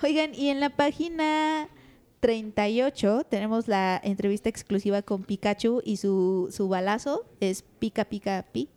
Oigan, 0.04 0.34
y 0.34 0.50
en 0.50 0.60
la 0.60 0.72
página 0.72 1.70
38 2.20 3.28
tenemos 3.30 3.68
la 3.68 4.02
entrevista 4.04 4.50
exclusiva 4.50 5.04
con 5.04 5.24
Pikachu 5.24 5.84
y 5.86 5.98
su, 5.98 6.50
su 6.52 6.68
balazo 6.68 7.28
es 7.40 7.62
Pica 7.62 8.06
Pica 8.06 8.44
Pi. 8.52 8.70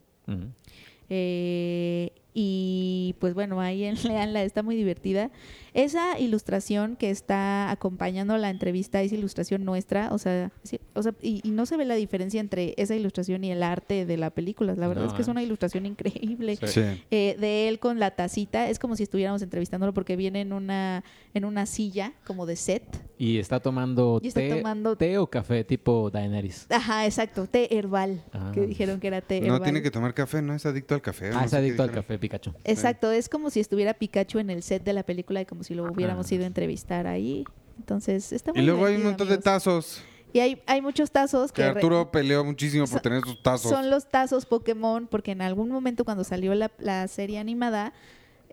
Eh, 1.09 2.13
y 2.35 3.17
pues 3.19 3.35
bueno, 3.35 3.61
ahí 3.61 3.85
en 3.85 3.95
leanla, 4.05 4.43
está 4.43 4.63
muy 4.63 4.77
divertida. 4.77 5.31
Esa 5.75 6.19
ilustración 6.19 6.97
que 6.97 7.11
está 7.11 7.71
acompañando 7.71 8.37
la 8.37 8.51
entrevista 8.51 9.01
es 9.03 9.13
ilustración 9.13 9.65
nuestra, 9.65 10.09
o 10.13 10.19
sea, 10.19 10.51
sí, 10.65 10.81
o 10.95 11.03
sea 11.03 11.15
y, 11.23 11.41
y 11.47 11.51
no 11.51 11.67
se 11.67 11.77
ve 11.77 11.85
la 11.85 11.95
diferencia 11.95 12.41
entre 12.41 12.75
esa 12.79 12.97
ilustración 12.97 13.45
y 13.45 13.53
el 13.53 13.63
arte 13.63 14.05
de 14.07 14.17
la 14.17 14.31
película. 14.31 14.75
La 14.77 14.89
verdad 14.89 15.03
No, 15.05 15.09
es 15.09 15.15
que 15.15 15.23
es 15.23 15.29
una 15.29 15.43
ilustración 15.43 15.87
increíble. 15.87 16.57
Sí. 16.57 16.67
Sí. 16.67 16.81
Eh, 17.11 17.37
de 17.39 17.69
él 17.69 17.79
con 17.79 17.99
la 18.01 18.13
tacita, 18.13 18.69
es 18.71 18.79
como 18.79 18.97
si 18.97 19.03
estuviéramos 19.05 19.43
entrevistándolo 19.43 19.93
porque 19.95 20.17
viene 20.17 20.41
en 20.41 20.53
una, 20.53 21.05
en 21.35 21.45
una 21.45 21.67
silla 21.67 22.13
como 22.27 22.47
de 22.47 22.57
set. 22.57 22.83
Y 23.19 23.39
está 23.39 23.61
tomando, 23.61 24.21
Y 24.23 24.29
está 24.29 24.41
té, 24.41 24.51
tomando- 24.51 24.97
té 24.97 25.19
o 25.19 25.29
café 25.29 25.65
tipo 25.65 26.11
Daenerys. 26.11 26.67
Ajá, 26.71 27.05
exacto, 27.07 27.47
té 27.47 27.77
herbal, 27.77 28.23
Ah. 28.33 28.51
que 28.55 28.63
dijeron 28.67 29.01
que 29.01 29.09
era 29.09 29.21
té 29.21 29.41
No 29.41 29.47
herbal. 29.47 29.63
tiene 29.63 29.83
que 29.83 29.91
tomar 29.91 30.15
café, 30.15 30.41
¿no? 30.43 30.55
Es 30.55 30.67
adicto 30.67 30.95
al 30.95 31.03
café. 31.03 31.29
Ah, 31.29 31.41
no 31.41 31.45
es 31.45 31.55
adicto 31.55 31.83
al 31.83 31.89
dijeron. 31.89 32.03
Pikachu. 32.19 32.53
Exacto, 32.65 33.11
es 33.13 33.29
como 33.29 33.51
si 33.51 33.61
estuviera 33.61 33.95
Pikachu 33.95 34.39
en 34.39 34.51
el 34.51 34.63
set 34.63 34.85
de 34.85 34.93
la 34.93 35.03
película 35.03 35.41
y 35.41 35.47
como 35.47 35.63
si 35.63 35.75
lo 35.75 35.85
hubiéramos 35.85 36.31
Ah. 36.31 36.35
ido 36.35 36.45
a 36.45 36.47
entrevistar 36.47 37.07
ahí. 37.07 37.45
Entonces, 37.79 38.33
está 38.33 38.53
muy 38.53 38.61
Y 38.63 38.67
luego 38.67 38.85
hay 38.87 38.97
un 38.97 39.05
montón 39.05 39.29
de 39.29 39.39
tazos. 39.39 40.03
Y 40.33 40.41
hay, 40.41 40.61
hay 40.67 40.83
muchos 40.83 41.11
tazos 41.11 41.53
Que 41.53 41.63
que 41.63 41.63
re- 41.63 41.69
Arturo 41.77 42.11
peleó 42.11 42.45
muchísimo 42.45 42.83
por 42.85 42.91
Son- 42.95 43.03
tener 43.03 43.23
sus 43.25 43.43
tazos. 43.43 43.71
son 43.71 43.89
los 43.89 44.09
tazos 44.11 44.45
Pokémon, 44.45 45.07
porque 45.07 45.31
en 45.31 45.41
algún 45.41 45.71
momento 45.71 46.05
cuando 46.05 46.23
salió 46.25 46.55
la, 46.55 46.71
la 46.79 47.09
serie 47.09 47.39
animada, 47.39 47.95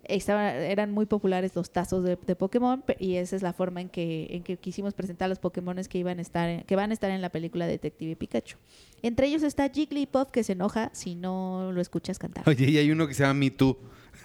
eran 0.07 0.91
muy 0.91 1.05
populares 1.05 1.55
los 1.55 1.71
tazos 1.71 2.03
de, 2.03 2.15
de 2.15 2.35
Pokémon 2.35 2.83
y 2.99 3.15
esa 3.15 3.35
es 3.35 3.41
la 3.41 3.53
forma 3.53 3.81
en 3.81 3.89
que, 3.89 4.27
en 4.31 4.43
que 4.43 4.57
quisimos 4.57 4.93
presentar 4.93 5.29
los 5.29 5.39
Pokémon 5.39 5.75
que 5.89 5.97
iban 5.97 6.19
a 6.19 6.21
estar 6.21 6.49
en- 6.49 6.61
que 6.63 6.75
van 6.75 6.91
a 6.91 6.93
estar 6.93 7.09
en 7.11 7.21
la 7.21 7.29
película 7.29 7.67
Detective 7.67 8.15
Pikachu. 8.15 8.57
Entre 9.01 9.27
ellos 9.27 9.43
está 9.43 9.69
Jigglypuff 9.69 10.29
que 10.31 10.43
se 10.43 10.53
enoja 10.53 10.89
si 10.93 11.15
no 11.15 11.71
lo 11.73 11.81
escuchas 11.81 12.19
cantar. 12.19 12.47
Oye, 12.47 12.69
y 12.69 12.77
hay 12.77 12.91
uno 12.91 13.07
que 13.07 13.13
se 13.13 13.23
llama 13.23 13.33
Me 13.35 13.51
Too. 13.51 13.77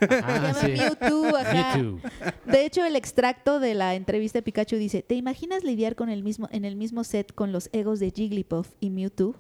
Ah, 0.03 0.55
Se 0.61 0.77
llama 0.77 0.89
Mewtwo, 1.01 1.37
ajá. 1.37 1.77
Mewtwo. 1.77 2.01
De 2.47 2.65
hecho, 2.65 2.85
el 2.87 2.97
extracto 2.97 3.61
de 3.61 3.75
la 3.75 3.95
entrevista 3.95 4.39
de 4.39 4.43
Pikachu 4.43 4.77
dice, 4.77 5.03
¿te 5.03 5.15
imaginas 5.15 5.63
lidiar 5.65 5.95
con 5.95 6.09
el 6.09 6.23
mismo, 6.23 6.49
en 6.53 6.65
el 6.65 6.77
mismo 6.77 7.05
set 7.05 7.35
con 7.35 7.53
los 7.53 7.69
egos 7.73 8.01
de 8.01 8.11
Jigglypuff 8.11 8.69
y 8.81 8.89
Mewtwo? 8.91 9.35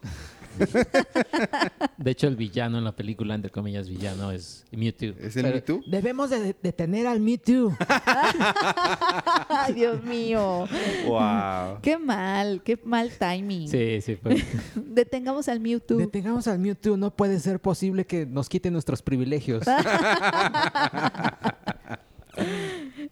De 1.96 2.10
hecho, 2.10 2.26
el 2.28 2.36
villano 2.36 2.78
en 2.78 2.84
la 2.84 2.92
película, 2.96 3.34
entre 3.34 3.50
comillas, 3.50 3.88
villano, 3.88 4.30
es 4.32 4.64
Mewtwo. 4.72 5.08
¿Es 5.20 5.36
el 5.36 5.42
Pero 5.42 5.54
Mewtwo? 5.56 5.80
Debemos 5.86 6.30
de 6.30 6.56
detener 6.62 7.06
al 7.06 7.20
Mewtwo. 7.20 7.76
Ay, 9.48 9.74
Dios 9.74 10.02
mío. 10.04 10.66
¡Wow! 11.06 11.78
Qué 11.82 11.98
mal, 11.98 12.62
qué 12.62 12.78
mal 12.84 13.10
timing. 13.18 13.68
sí, 13.68 14.00
sí. 14.00 14.16
fue- 14.16 14.42
Detengamos 14.74 15.48
al 15.48 15.60
Mewtwo. 15.60 15.98
Detengamos 15.98 16.46
al 16.48 16.58
Mewtwo. 16.58 16.96
No 16.96 17.10
puede 17.14 17.38
ser 17.40 17.60
posible 17.60 18.06
que 18.06 18.24
nos 18.26 18.48
quiten 18.48 18.72
nuestros 18.72 19.02
privilegios. 19.02 19.64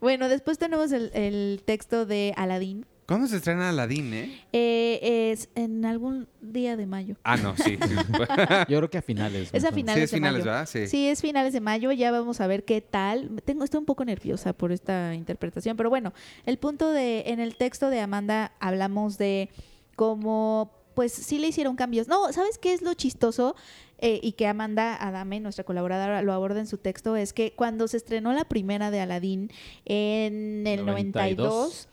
bueno, 0.00 0.28
después 0.28 0.58
tenemos 0.58 0.92
el, 0.92 1.10
el 1.14 1.62
texto 1.64 2.06
de 2.06 2.34
Aladdin. 2.36 2.86
¿Cuándo 3.08 3.26
se 3.26 3.36
estrena 3.36 3.70
Aladdin, 3.70 4.12
eh? 4.12 4.44
Eh, 4.52 5.30
es 5.32 5.48
en 5.54 5.86
algún 5.86 6.28
día 6.42 6.76
de 6.76 6.84
mayo. 6.84 7.16
Ah, 7.24 7.38
no, 7.38 7.56
sí. 7.56 7.78
Yo 8.68 8.76
creo 8.76 8.90
que 8.90 8.98
a 8.98 9.02
finales. 9.02 9.48
Es 9.50 9.64
a 9.64 9.72
finales 9.72 9.94
sí, 9.94 10.04
es 10.04 10.10
de 10.10 10.16
finales, 10.18 10.40
mayo. 10.40 10.52
¿verdad? 10.52 10.68
Sí. 10.68 10.86
Sí, 10.88 11.08
es 11.08 11.22
finales 11.22 11.54
de 11.54 11.62
mayo. 11.62 11.90
Ya 11.92 12.10
vamos 12.10 12.42
a 12.42 12.46
ver 12.46 12.66
qué 12.66 12.82
tal. 12.82 13.40
Tengo, 13.46 13.64
estoy 13.64 13.78
un 13.78 13.86
poco 13.86 14.04
nerviosa 14.04 14.52
por 14.52 14.72
esta 14.72 15.14
interpretación, 15.14 15.78
pero 15.78 15.88
bueno, 15.88 16.12
el 16.44 16.58
punto 16.58 16.92
de 16.92 17.22
en 17.28 17.40
el 17.40 17.56
texto 17.56 17.88
de 17.88 17.98
Amanda 18.00 18.52
hablamos 18.60 19.16
de 19.16 19.48
cómo, 19.96 20.70
pues, 20.94 21.10
sí 21.10 21.38
le 21.38 21.48
hicieron 21.48 21.76
cambios. 21.76 22.08
No, 22.08 22.30
¿sabes 22.34 22.58
qué 22.58 22.74
es 22.74 22.82
lo 22.82 22.92
chistoso? 22.92 23.56
Eh, 24.00 24.20
y 24.22 24.32
que 24.32 24.46
Amanda 24.46 24.94
Adame, 24.94 25.40
nuestra 25.40 25.64
colaboradora, 25.64 26.20
lo 26.20 26.34
aborda 26.34 26.60
en 26.60 26.66
su 26.66 26.76
texto, 26.76 27.16
es 27.16 27.32
que 27.32 27.52
cuando 27.52 27.88
se 27.88 27.96
estrenó 27.96 28.34
la 28.34 28.44
primera 28.44 28.90
de 28.90 29.00
Aladdin 29.00 29.50
en 29.86 30.66
el 30.66 30.84
92, 30.84 31.36
92, 31.36 31.88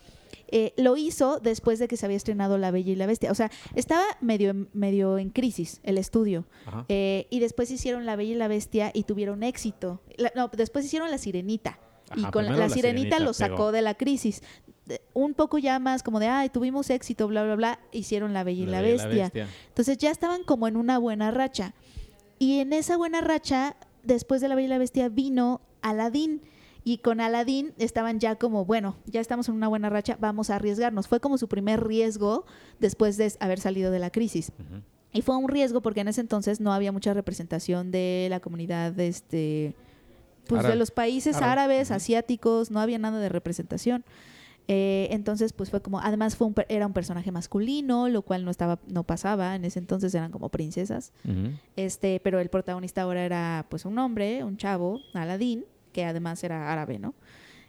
eh, 0.57 0.73
lo 0.77 0.95
hizo 0.95 1.39
después 1.41 1.79
de 1.79 1.89
que 1.89 1.97
se 1.97 2.05
había 2.05 2.15
estrenado 2.15 2.57
La 2.57 2.71
Bella 2.71 2.93
y 2.93 2.95
la 2.95 3.07
Bestia. 3.07 3.29
O 3.29 3.35
sea, 3.35 3.51
estaba 3.75 4.03
medio, 4.21 4.51
en- 4.51 4.69
medio 4.71 5.17
en 5.17 5.29
crisis 5.29 5.81
el 5.83 5.97
estudio. 5.97 6.45
Eh, 6.87 7.27
y 7.29 7.41
después 7.41 7.69
hicieron 7.71 8.05
La 8.05 8.15
Bella 8.15 8.31
y 8.31 8.35
la 8.37 8.47
Bestia 8.47 8.89
y 8.93 9.03
tuvieron 9.03 9.43
éxito. 9.43 10.01
La- 10.15 10.31
no, 10.33 10.47
después 10.47 10.85
hicieron 10.85 11.11
La 11.11 11.17
Sirenita. 11.17 11.77
y 12.15 12.23
con 12.31 12.45
la, 12.45 12.51
la 12.51 12.57
La 12.57 12.69
Sirenita, 12.69 13.17
Sirenita 13.17 13.19
lo 13.19 13.33
sacó 13.33 13.55
pegó. 13.55 13.71
de 13.73 13.81
la 13.81 13.95
crisis. 13.95 14.43
De- 14.85 15.01
Un 15.13 15.33
poco 15.33 15.57
ya 15.57 15.77
más 15.79 16.03
como 16.03 16.19
de, 16.21 16.27
ay, 16.27 16.49
tuvimos 16.49 16.89
éxito, 16.89 17.27
bla, 17.27 17.43
bla, 17.43 17.55
bla. 17.55 17.79
Hicieron 17.91 18.31
La 18.31 18.43
Bella 18.45 18.63
y 18.63 18.65
la, 18.67 18.81
Bella 18.81 19.07
Bestia. 19.07 19.49
Entonces 19.67 19.97
ya 19.97 20.09
estaban 20.11 20.43
como 20.43 20.67
en 20.69 20.77
una 20.77 20.99
buena 20.99 21.31
racha. 21.31 21.73
Y 22.39 22.59
en 22.59 22.71
esa 22.71 22.95
buena 22.95 23.19
racha, 23.21 23.75
después 24.03 24.39
de 24.39 24.47
La 24.47 24.55
Bella 24.55 24.67
y 24.67 24.69
la 24.69 24.77
Bestia, 24.77 25.09
vino 25.09 25.59
Aladín. 25.81 26.41
Y 26.87 26.99
con 26.99 27.19
Aladín 27.19 27.73
estaban 27.79 28.19
ya 28.19 28.35
como, 28.35 28.63
bueno, 28.63 28.95
ya 29.07 29.19
estamos 29.19 29.49
en 29.49 29.55
una 29.55 29.67
buena 29.67 29.89
racha, 29.89 30.17
vamos 30.21 30.51
a 30.51 30.57
arriesgarnos. 30.57 31.07
Fue 31.07 31.19
como 31.19 31.39
su 31.39 31.47
primer 31.47 31.83
riesgo 31.83 32.45
después 32.79 33.17
de 33.17 33.33
haber 33.39 33.59
salido 33.59 33.89
de 33.89 33.97
la 33.97 34.11
crisis. 34.11 34.51
Y 35.11 35.23
fue 35.23 35.35
un 35.35 35.49
riesgo 35.49 35.81
porque 35.81 36.01
en 36.01 36.09
ese 36.09 36.21
entonces 36.21 36.61
no 36.61 36.71
había 36.71 36.91
mucha 36.91 37.15
representación 37.15 37.89
de 37.89 38.27
la 38.29 38.39
comunidad 38.39 38.97
este, 38.99 39.73
pues 40.47 40.61
de 40.61 40.75
los 40.75 40.91
países 40.91 41.37
Árabe. 41.37 41.51
árabes, 41.51 41.89
asiáticos, 41.89 42.69
no 42.69 42.79
había 42.79 42.99
nada 42.99 43.19
de 43.19 43.29
representación. 43.29 44.05
Eh, 44.67 45.07
entonces, 45.09 45.53
pues 45.53 45.71
fue 45.71 45.81
como, 45.81 45.99
además 45.99 46.35
fue 46.35 46.45
un 46.45 46.55
era 46.69 46.85
un 46.85 46.93
personaje 46.93 47.31
masculino, 47.31 48.09
lo 48.09 48.21
cual 48.21 48.45
no 48.45 48.51
estaba, 48.51 48.77
no 48.87 49.03
pasaba, 49.03 49.55
en 49.55 49.65
ese 49.65 49.79
entonces 49.79 50.13
eran 50.13 50.31
como 50.31 50.49
princesas. 50.49 51.13
Este, 51.75 52.19
pero 52.23 52.39
el 52.39 52.49
protagonista 52.49 53.01
ahora 53.01 53.25
era 53.25 53.65
pues 53.69 53.85
un 53.85 53.97
hombre, 53.97 54.43
un 54.43 54.57
chavo, 54.57 55.01
Aladín, 55.13 55.65
que 55.95 56.03
además 56.03 56.43
era 56.43 56.73
árabe, 56.73 56.99
¿no? 56.99 57.15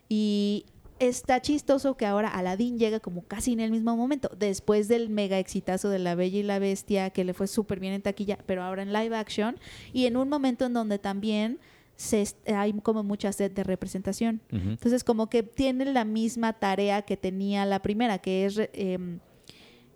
Y 0.08 0.66
está 0.98 1.40
chistoso 1.40 1.96
que 1.96 2.06
ahora 2.06 2.28
Aladdin 2.28 2.76
llega 2.76 2.98
como 2.98 3.22
casi 3.22 3.52
en 3.52 3.60
el 3.60 3.70
mismo 3.70 3.96
momento, 3.96 4.28
después 4.36 4.88
del 4.88 5.10
mega 5.10 5.38
exitazo 5.38 5.90
de 5.90 6.00
La 6.00 6.16
Bella 6.16 6.40
y 6.40 6.42
la 6.42 6.58
Bestia, 6.58 7.10
que 7.10 7.22
le 7.22 7.34
fue 7.34 7.46
súper 7.46 7.78
bien 7.78 7.92
en 7.92 8.02
taquilla, 8.02 8.36
pero 8.44 8.64
ahora 8.64 8.82
en 8.82 8.92
live 8.92 9.16
action, 9.16 9.56
y 9.92 10.06
en 10.06 10.16
un 10.16 10.28
momento 10.28 10.66
en 10.66 10.72
donde 10.72 10.98
también 10.98 11.60
se 11.94 12.26
hay 12.52 12.72
como 12.82 13.04
mucha 13.04 13.30
sed 13.32 13.52
de 13.52 13.62
representación. 13.62 14.40
Entonces, 14.50 15.04
como 15.04 15.30
que 15.30 15.44
tienen 15.44 15.94
la 15.94 16.04
misma 16.04 16.52
tarea 16.52 17.02
que 17.02 17.16
tenía 17.16 17.64
la 17.64 17.80
primera, 17.80 18.18
que 18.18 18.44
es 18.44 18.60
em, 18.72 19.20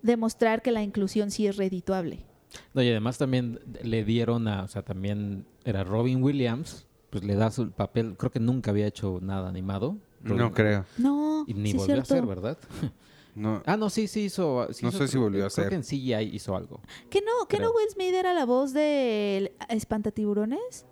demostrar 0.01 0.61
que 0.61 0.71
la 0.71 0.83
inclusión 0.83 1.31
sí 1.31 1.47
es 1.47 1.57
redituable. 1.57 2.25
No, 2.73 2.81
y 2.81 2.89
además 2.89 3.17
también 3.17 3.59
le 3.83 4.05
dieron 4.05 4.47
a, 4.47 4.63
o 4.63 4.67
sea, 4.69 4.83
también 4.83 5.45
era 5.65 5.83
Robin 5.83 6.23
Williams, 6.23 6.87
pues 7.11 7.23
le 7.23 7.35
da 7.35 7.51
su 7.51 7.69
papel, 7.71 8.15
creo 8.17 8.31
que 8.31 8.39
nunca 8.39 8.71
había 8.71 8.87
hecho 8.87 9.19
nada 9.21 9.47
animado. 9.47 9.97
No 10.23 10.51
creo. 10.51 10.85
No, 10.97 11.43
Y 11.47 11.53
ni 11.53 11.71
sí 11.71 11.77
volvió 11.77 11.97
a 11.97 12.01
hacer, 12.01 12.25
¿verdad? 12.25 12.57
No. 13.33 13.63
Ah, 13.65 13.77
no, 13.77 13.89
sí, 13.89 14.09
sí 14.09 14.23
hizo. 14.25 14.67
sí 14.73 14.83
No 14.83 14.89
hizo- 14.89 14.97
sé 14.97 15.07
si 15.07 15.11
creo- 15.13 15.23
volvió 15.23 15.45
a 15.45 15.49
Creo 15.49 15.65
hacer. 15.65 15.69
que 15.69 15.75
en 15.75 15.83
CGI 15.83 16.35
hizo 16.35 16.53
algo. 16.53 16.81
¿Que 17.09 17.21
no, 17.21 17.47
que 17.47 17.59
no 17.59 17.69
Creo. 17.71 17.75
Will 17.77 17.89
Smith 17.89 18.13
era 18.13 18.33
la 18.33 18.43
voz 18.45 18.73
de 18.73 19.53
Espantatiburones? 19.69 20.85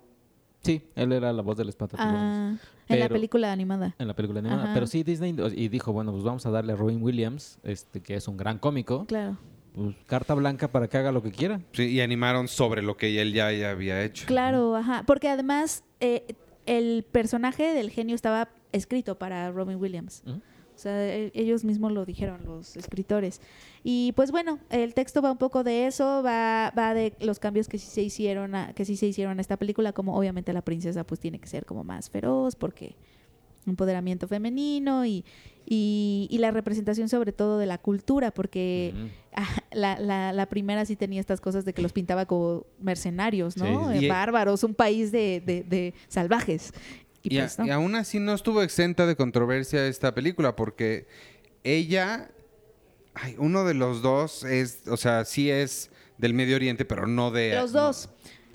Sí, 0.62 0.82
él 0.94 1.12
era 1.12 1.32
la 1.34 1.42
voz 1.42 1.56
del 1.58 1.68
espantatiburones 1.68 2.58
Ah, 2.60 2.84
en 2.88 3.00
la 3.00 3.08
película 3.10 3.50
animada. 3.52 3.94
en 3.98 4.08
la 4.08 4.14
película 4.14 4.40
animada. 4.40 4.64
Ajá. 4.64 4.74
Pero 4.74 4.86
sí, 4.86 5.02
Disney 5.02 5.34
y 5.54 5.68
dijo, 5.68 5.92
bueno, 5.92 6.12
pues 6.12 6.24
vamos 6.24 6.44
a 6.46 6.50
darle 6.50 6.72
a 6.72 6.76
Robin 6.76 7.02
Williams, 7.02 7.58
este 7.62 8.00
que 8.02 8.14
es 8.14 8.26
un 8.28 8.36
gran 8.38 8.58
cómico, 8.58 9.04
Claro. 9.06 9.36
pues 9.74 9.94
carta 10.06 10.34
blanca 10.34 10.68
para 10.68 10.88
que 10.88 10.96
haga 10.98 11.12
lo 11.12 11.22
que 11.22 11.32
quiera. 11.32 11.60
Sí, 11.72 11.84
y 11.88 12.00
animaron 12.00 12.48
sobre 12.48 12.80
lo 12.82 12.96
que 12.96 13.20
él 13.20 13.32
ya, 13.34 13.52
ya 13.52 13.70
había 13.70 14.02
hecho. 14.02 14.26
Claro, 14.26 14.76
ajá. 14.76 15.02
Porque 15.06 15.28
además 15.28 15.84
eh, 16.00 16.24
el 16.66 17.04
personaje 17.10 17.72
del 17.72 17.90
genio 17.90 18.14
estaba 18.14 18.48
escrito 18.72 19.18
para 19.18 19.50
Robin 19.50 19.76
Williams. 19.76 20.22
O 20.26 20.82
sea, 20.82 21.14
e- 21.14 21.30
ellos 21.34 21.62
mismos 21.64 21.92
lo 21.92 22.06
dijeron, 22.06 22.40
los 22.46 22.76
escritores. 22.76 23.40
Y 23.84 24.12
pues 24.12 24.30
bueno, 24.30 24.58
el 24.70 24.94
texto 24.94 25.20
va 25.20 25.30
un 25.30 25.36
poco 25.38 25.62
de 25.62 25.86
eso, 25.86 26.22
va, 26.22 26.72
va 26.76 26.94
de 26.94 27.12
los 27.20 27.38
cambios 27.38 27.68
que 27.68 27.76
sí 27.78 27.86
se 27.86 28.02
hicieron 28.02 28.54
a, 28.54 28.72
que 28.72 28.84
sí 28.86 28.96
se 28.96 29.06
hicieron 29.06 29.38
a 29.38 29.40
esta 29.42 29.58
película, 29.58 29.92
como 29.92 30.16
obviamente 30.16 30.52
la 30.54 30.62
princesa 30.62 31.04
pues 31.04 31.20
tiene 31.20 31.38
que 31.38 31.48
ser 31.48 31.66
como 31.66 31.84
más 31.84 32.08
feroz, 32.08 32.56
porque 32.56 32.96
empoderamiento 33.66 34.26
femenino 34.28 35.04
y, 35.06 35.24
y, 35.66 36.26
y 36.30 36.38
la 36.38 36.50
representación 36.50 37.08
sobre 37.08 37.32
todo 37.32 37.58
de 37.58 37.66
la 37.66 37.78
cultura, 37.78 38.30
porque 38.30 38.94
ah, 39.34 39.46
la, 39.72 39.98
la, 40.00 40.32
la 40.32 40.46
primera 40.46 40.84
sí 40.86 40.96
tenía 40.96 41.20
estas 41.20 41.40
cosas 41.40 41.64
de 41.64 41.72
que 41.74 41.82
los 41.82 41.92
pintaba 41.92 42.26
como 42.26 42.66
mercenarios, 42.80 43.56
¿no? 43.56 43.90
Sí. 43.92 43.98
Eh, 43.98 44.00
Y- 44.04 44.08
Bárbaros, 44.08 44.64
un 44.64 44.74
país 44.74 45.12
de, 45.12 45.42
de, 45.44 45.62
de 45.62 45.94
salvajes. 46.08 46.72
Y, 47.22 47.34
Y, 47.34 47.38
a- 47.38 47.42
pues 47.42 47.58
no. 47.58 47.66
y 47.66 47.70
aún 47.70 47.94
así 47.94 48.18
no 48.18 48.32
estuvo 48.34 48.62
exenta 48.62 49.06
de 49.06 49.14
controversia 49.14 49.86
esta 49.86 50.14
película 50.14 50.56
porque 50.56 51.06
ella, 51.64 52.30
ay, 53.14 53.34
uno 53.38 53.64
de 53.64 53.74
los 53.74 54.00
dos 54.02 54.44
es, 54.44 54.82
o 54.88 54.96
sea, 54.96 55.24
sí 55.24 55.50
es 55.50 55.90
del 56.18 56.32
Medio 56.34 56.56
Oriente, 56.56 56.84
pero 56.84 57.06
no 57.06 57.30
de... 57.30 57.54
Los 57.54 57.72
no- 57.72 57.82
dos. 57.82 58.08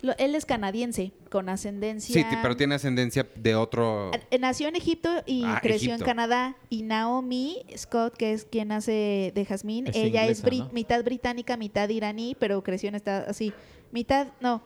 Lo- 0.06 0.16
él 0.18 0.34
es 0.34 0.46
canadiense, 0.46 1.12
con 1.30 1.48
ascendencia. 1.48 2.14
Sí, 2.30 2.36
pero 2.42 2.56
tiene 2.56 2.74
ascendencia 2.76 3.26
de 3.34 3.54
otro... 3.54 4.10
Eh, 4.30 4.38
Nació 4.38 4.68
en 4.68 4.76
Egipto 4.76 5.10
y 5.26 5.44
Ah, 5.44 5.58
creció 5.62 5.90
Egipto. 5.90 6.04
en 6.04 6.06
Canadá. 6.06 6.56
Y 6.70 6.82
Naomi 6.82 7.64
Scott, 7.76 8.16
que 8.16 8.32
es 8.32 8.44
quien 8.44 8.72
hace 8.72 9.32
de 9.34 9.44
Jazmín, 9.44 9.86
Es 9.88 9.96
ella 9.96 10.24
es 10.26 10.38
inglesa, 10.40 10.48
bri- 10.64 10.66
¿no? 10.68 10.72
mitad 10.72 11.04
británica, 11.04 11.56
mitad 11.56 11.88
iraní, 11.88 12.36
pero 12.38 12.62
creció 12.62 12.88
en 12.88 12.94
esta 12.94 13.18
así. 13.28 13.52
Mitad, 13.92 14.28
no, 14.40 14.62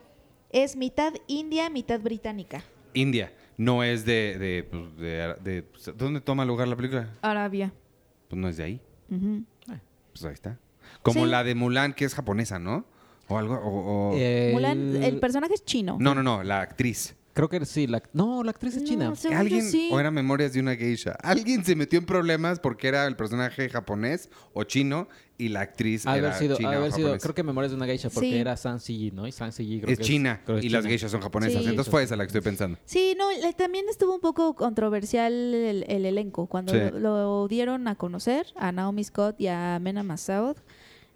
es 0.50 0.76
mitad 0.76 1.12
india, 1.26 1.70
mitad 1.70 2.00
británica. 2.00 2.62
India. 2.94 3.32
No 3.56 3.84
es 3.84 4.04
de... 4.04 4.38
de, 4.38 4.64
pues, 4.64 4.96
de- 4.96 5.34
de- 5.42 5.62
pues, 5.62 5.90
¿Dónde 5.96 6.20
toma 6.20 6.44
lugar 6.44 6.66
la 6.68 6.76
película? 6.76 7.10
Arabia. 7.22 7.72
Pues 8.28 8.40
no 8.40 8.48
es 8.48 8.56
de 8.56 8.64
ahí. 8.64 8.80
Ujú. 9.10 9.44
Pues 10.12 10.24
ahí 10.24 10.32
está. 10.32 10.58
Como 11.02 11.24
Sí. 11.24 11.30
la 11.30 11.44
de 11.44 11.54
Mulan, 11.54 11.92
que 11.92 12.04
es 12.04 12.14
japonesa, 12.14 12.58
¿no? 12.58 12.84
O 13.30 13.38
algo... 13.38 13.54
o- 13.54 14.10
o- 14.10 14.16
El- 14.16 14.52
Mulan, 14.52 15.02
el 15.02 15.18
personaje 15.20 15.54
es 15.54 15.64
chino. 15.64 15.96
No, 16.00 16.14
no, 16.14 16.22
no, 16.22 16.42
la 16.42 16.60
actriz. 16.60 17.14
Creo 17.32 17.48
que 17.48 17.64
sí, 17.64 17.86
la, 17.86 18.02
no, 18.12 18.42
la 18.42 18.50
actriz 18.50 18.74
es 18.74 18.82
No, 18.82 18.88
china. 18.88 19.14
según 19.14 19.36
yo 19.36 19.40
¿Alguien, 19.40 19.62
sí. 19.70 19.88
o 19.92 20.00
era 20.00 20.10
Memorias 20.10 20.52
de 20.52 20.60
una 20.60 20.74
geisha? 20.74 21.12
Alguien 21.22 21.64
se 21.64 21.76
metió 21.76 21.98
en 22.00 22.04
problemas 22.04 22.58
porque 22.58 22.88
era 22.88 23.06
el 23.06 23.14
personaje 23.14 23.68
japonés 23.68 24.28
o 24.52 24.64
chino 24.64 25.08
y 25.38 25.48
la 25.48 25.60
actriz 25.60 26.06
Ha 26.08 26.14
de 26.14 26.18
era 26.18 26.34
sido, 26.36 26.56
china 26.56 26.68
ha 26.68 26.72
de 26.72 26.76
o 26.76 26.80
haber 26.80 26.92
sido 26.92 27.06
japonesa. 27.06 27.22
creo 27.22 27.34
que 27.36 27.42
Memorias 27.44 27.70
de 27.70 27.76
una 27.76 27.86
geisha, 27.86 28.10
porque 28.10 28.30
Sí. 28.30 28.36
era 28.36 28.56
San 28.56 28.78
Yi, 28.80 29.12
¿no? 29.12 29.28
Y 29.28 29.32
San 29.32 29.52
Yi 29.52 29.80
creo 29.80 29.92
es 29.92 29.98
que 30.00 30.04
china 30.04 30.40
creo 30.44 30.56
que 30.56 30.58
es 30.58 30.64
y 30.66 30.68
las 30.70 30.80
china. 30.82 30.88
geishas 30.90 31.10
son 31.12 31.20
japonesas. 31.22 31.62
Sí. 31.62 31.68
Entonces 31.68 31.90
fue 31.90 32.02
esa 32.02 32.16
la 32.16 32.24
que 32.24 32.26
estoy 32.26 32.40
pensando. 32.42 32.78
Sí, 32.84 33.14
no, 33.16 33.30
le- 33.30 33.52
también 33.52 33.86
estuvo 33.88 34.12
un 34.12 34.20
poco 34.20 34.54
controversial 34.56 35.32
el, 35.32 35.84
el 35.88 36.04
elenco. 36.06 36.46
Cuando 36.48 36.72
Sí. 36.72 36.78
lo, 36.94 36.98
lo 36.98 37.48
dieron 37.48 37.86
a 37.86 37.94
conocer, 37.94 38.48
a 38.56 38.72
Naomi 38.72 39.04
Scott 39.04 39.40
y 39.40 39.46
a 39.46 39.78
Mena 39.80 40.02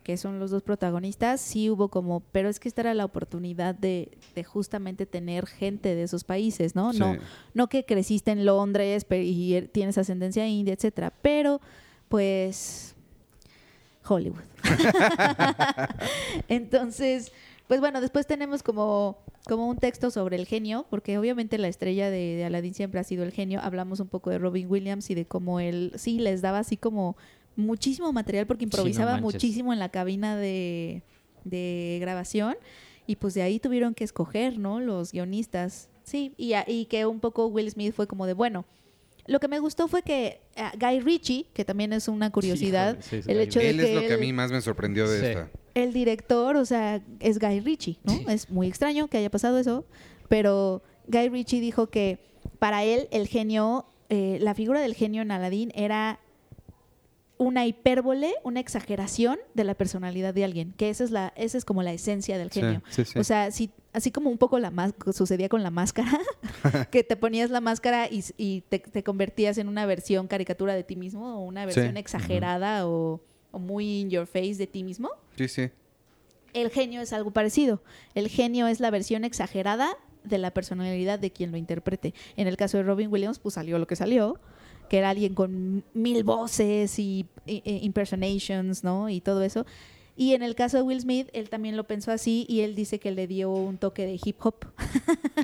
que 0.04 0.16
son 0.16 0.38
los 0.38 0.50
dos 0.52 0.62
protagonistas, 0.62 1.40
sí 1.40 1.68
hubo 1.70 1.88
como, 1.88 2.20
pero 2.30 2.48
es 2.48 2.60
que 2.60 2.68
esta 2.68 2.82
era 2.82 2.94
la 2.94 3.04
oportunidad 3.04 3.74
de, 3.74 4.10
de 4.36 4.44
justamente 4.44 5.06
tener 5.06 5.46
gente 5.46 5.94
de 5.96 6.02
esos 6.04 6.22
países, 6.22 6.76
¿no? 6.76 6.92
No, 6.92 7.14
Sí. 7.14 7.20
no 7.54 7.68
que 7.68 7.84
creciste 7.84 8.30
en 8.30 8.44
Londres 8.44 9.04
y 9.10 9.54
er- 9.54 9.68
tienes 9.72 9.98
ascendencia 9.98 10.46
india, 10.46 10.74
etcétera, 10.74 11.12
pero 11.22 11.60
pues 12.08 12.94
Hollywood. 14.06 14.42
Entonces, 16.48 17.32
pues 17.66 17.80
bueno, 17.80 18.00
después 18.00 18.26
tenemos 18.26 18.62
como, 18.62 19.18
como 19.46 19.68
un 19.68 19.78
texto 19.78 20.10
sobre 20.10 20.36
el 20.36 20.46
genio, 20.46 20.86
porque 20.90 21.18
obviamente 21.18 21.58
la 21.58 21.68
estrella 21.68 22.10
de, 22.10 22.36
de 22.36 22.44
Aladdin 22.44 22.74
siempre 22.74 23.00
ha 23.00 23.04
sido 23.04 23.24
el 23.24 23.32
genio. 23.32 23.60
Hablamos 23.62 24.00
un 24.00 24.08
poco 24.08 24.30
de 24.30 24.38
Robin 24.38 24.70
Williams 24.70 25.10
y 25.10 25.14
de 25.14 25.24
cómo 25.26 25.60
él 25.60 25.92
sí 25.96 26.18
les 26.18 26.42
daba 26.42 26.58
así 26.58 26.76
como 26.76 27.16
muchísimo 27.56 28.12
material 28.12 28.46
porque 28.46 28.64
Sí, 28.64 28.70
no 28.72 28.76
improvisaba 28.78 29.20
muchísimo 29.20 29.72
en 29.72 29.78
la 29.78 29.88
cabina 29.90 30.36
de, 30.36 31.02
de 31.44 31.98
grabación 32.00 32.56
y 33.06 33.16
pues 33.16 33.34
de 33.34 33.42
ahí 33.42 33.58
tuvieron 33.60 33.94
que 33.94 34.04
escoger, 34.04 34.58
¿no? 34.58 34.80
Los 34.80 35.12
guionistas. 35.12 35.88
Sí, 36.04 36.34
y, 36.36 36.54
a- 36.54 36.64
y 36.66 36.86
que 36.86 37.06
un 37.06 37.20
poco 37.20 37.46
Will 37.46 37.70
Smith 37.70 37.94
fue 37.94 38.06
como 38.06 38.26
de, 38.26 38.32
bueno, 38.34 38.64
lo 39.26 39.40
que 39.40 39.48
me 39.48 39.58
gustó 39.58 39.88
fue 39.88 40.02
que 40.02 40.40
ah, 40.56 40.72
Guy 40.78 41.00
Ritchie, 41.00 41.46
que 41.54 41.64
también 41.64 41.92
es 41.94 42.08
una 42.08 42.30
curiosidad, 42.30 42.98
sí, 43.00 43.20
el 43.26 43.40
hecho 43.40 43.58
de 43.58 43.70
Él 43.70 43.76
que 43.78 43.88
es 43.96 44.02
lo 44.02 44.06
que 44.08 44.12
a 44.14 44.18
mí 44.18 44.32
más 44.32 44.50
me 44.52 44.60
sorprendió 44.60 45.08
de 45.08 45.20
Sí. 45.20 45.26
esta. 45.26 45.50
el 45.74 45.92
director, 45.94 46.56
o 46.56 46.64
sea, 46.66 47.02
es 47.20 47.38
Guy 47.38 47.60
Ritchie, 47.60 47.98
¿no? 48.04 48.12
Sí. 48.12 48.24
Es 48.28 48.50
muy 48.50 48.66
extraño 48.68 49.08
que 49.08 49.16
haya 49.18 49.30
pasado 49.30 49.58
eso, 49.58 49.86
pero 50.28 50.82
Guy 51.08 51.28
Ritchie 51.30 51.60
dijo 51.60 51.88
que 51.88 52.18
para 52.58 52.84
él 52.84 53.08
el 53.12 53.26
genio, 53.26 53.86
eh, 54.10 54.38
la 54.42 54.54
figura 54.54 54.80
del 54.80 54.94
genio 54.94 55.22
en 55.22 55.30
Aladdin 55.30 55.72
era 55.74 56.20
una 57.37 57.66
hipérbole, 57.66 58.33
una 58.44 58.61
exageración 58.61 59.38
de 59.55 59.64
la 59.64 59.75
personalidad 59.75 60.33
de 60.35 60.44
alguien, 60.44 60.73
que 60.77 60.90
esa 60.90 61.05
es 61.05 61.11
la, 61.11 61.33
esa 61.37 61.59
es 61.59 61.64
como 61.64 61.83
la 61.83 61.92
esencia 61.92 62.38
del 62.38 62.51
genio. 62.51 62.83
sí, 62.90 63.05
sí. 63.05 63.18
O 63.18 63.25
sea, 63.25 63.51
si, 63.51 63.70
así 63.92 64.11
como 64.11 64.31
un 64.31 64.38
poco 64.38 64.59
la 64.59 64.70
más 64.70 64.94
sucedía 65.12 65.49
con 65.49 65.62
la 65.62 65.70
máscara, 65.70 66.18
que 66.90 67.03
te 67.03 67.16
ponías 67.16 67.51
la 67.51 67.61
máscara 67.61 68.09
y, 68.09 68.25
y 68.37 68.62
te, 68.62 68.79
te 68.79 69.03
convertías 69.03 69.59
en 69.59 69.68
una 69.68 69.87
versión 69.87 70.29
caricatura 70.29 70.75
de 70.75 70.85
ti 70.85 70.97
mismo 70.97 71.38
o 71.38 71.40
una 71.44 71.66
versión 71.66 71.97
exagerada 71.97 72.87
o, 72.87 73.20
o 73.51 73.59
muy 73.59 74.01
in 74.01 74.11
your 74.11 74.27
face 74.27 74.55
de 74.55 74.66
ti 74.66 74.85
mismo. 74.85 75.11
sí, 75.37 75.49
sí. 75.49 75.70
El 76.53 76.70
genio 76.70 77.01
es 77.01 77.12
algo 77.12 77.33
parecido. 77.33 77.83
El 78.14 78.29
genio 78.29 78.68
es 78.68 78.79
la 78.79 78.92
versión 78.92 79.25
exagerada 79.25 79.97
de 80.23 80.38
la 80.38 80.53
personalidad 80.53 81.18
de 81.18 81.31
quien 81.31 81.51
lo 81.51 81.57
interprete. 81.57 82.14
En 82.37 82.47
el 82.47 82.57
caso 82.57 82.77
de 82.77 82.85
Robin 82.85 83.12
Williams, 83.12 83.38
pues 83.38 83.55
salió 83.55 83.79
lo 83.79 83.87
que 83.88 83.97
salió, 83.97 84.40
que 84.94 84.98
era 84.98 85.11
alguien 85.11 85.35
con 85.35 85.83
mil 85.92 86.22
voces 86.22 87.00
y, 87.00 87.26
e- 87.48 87.80
impersonations, 87.83 88.85
¿no? 88.85 89.09
Y 89.09 89.20
todo 89.20 89.42
eso. 89.42 89.66
Y 90.16 90.35
en 90.35 90.44
el 90.44 90.54
caso 90.54 90.76
de 90.76 90.85
Will 90.85 91.00
Smith, 91.00 91.28
él 91.33 91.50
también 91.50 91.76
lo 91.76 91.83
pensó 91.83 92.12
así 92.12 92.46
y 92.48 92.61
él 92.61 92.76
dice 92.76 93.00
que 93.00 93.11
le 93.11 93.26
dio 93.26 93.50
un 93.50 93.76
toque 93.76 94.07
de 94.07 94.20
hip 94.24 94.37
hop. 94.46 94.54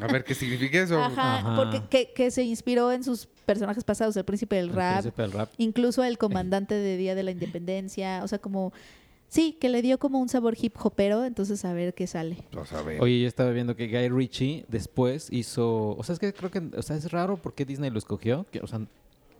A 0.00 0.06
ver 0.06 0.22
qué 0.22 0.36
significa 0.36 0.80
eso. 0.80 1.02
Ajá, 1.02 1.38
Ajá. 1.38 1.56
porque 1.56 1.82
que, 1.90 2.12
que 2.12 2.30
se 2.30 2.44
inspiró 2.44 2.92
en 2.92 3.02
sus 3.02 3.26
personajes 3.44 3.82
pasados, 3.82 4.16
el 4.16 4.24
príncipe 4.24 4.54
del 4.54 4.66
El 4.68 4.72
rap, 4.76 5.00
príncipe 5.00 5.22
del 5.22 5.32
rap. 5.32 5.50
incluso 5.58 6.04
el 6.04 6.16
comandante 6.16 6.76
de 6.76 6.96
Día 6.96 7.16
de 7.16 7.24
la 7.24 7.32
Independencia, 7.32 8.20
o 8.22 8.28
sea, 8.28 8.38
como 8.38 8.72
sí, 9.26 9.56
que 9.60 9.68
le 9.68 9.82
dio 9.82 9.98
como 9.98 10.20
un 10.20 10.28
sabor 10.28 10.56
hip 10.62 10.76
hopero, 10.80 11.24
entonces 11.24 11.64
a 11.64 11.72
ver 11.72 11.92
qué 11.92 12.06
sale. 12.06 12.36
Pues, 12.52 12.72
a 12.72 12.82
ver. 12.82 13.00
Oye, 13.02 13.20
yo 13.22 13.26
estaba 13.26 13.50
viendo 13.50 13.74
que 13.74 13.88
Guy 13.88 14.08
Ritchie 14.10 14.64
después 14.68 15.26
hizo, 15.32 15.96
o 15.96 16.02
sea, 16.04 16.12
es 16.12 16.20
que 16.20 16.32
creo 16.32 16.52
que, 16.52 16.62
o 16.76 16.82
sea, 16.82 16.94
es 16.94 17.10
raro 17.10 17.36
por 17.38 17.54
qué 17.54 17.64
Disney 17.64 17.90
lo 17.90 17.98
escogió, 17.98 18.46
que, 18.52 18.60
o 18.60 18.68
sea, 18.68 18.80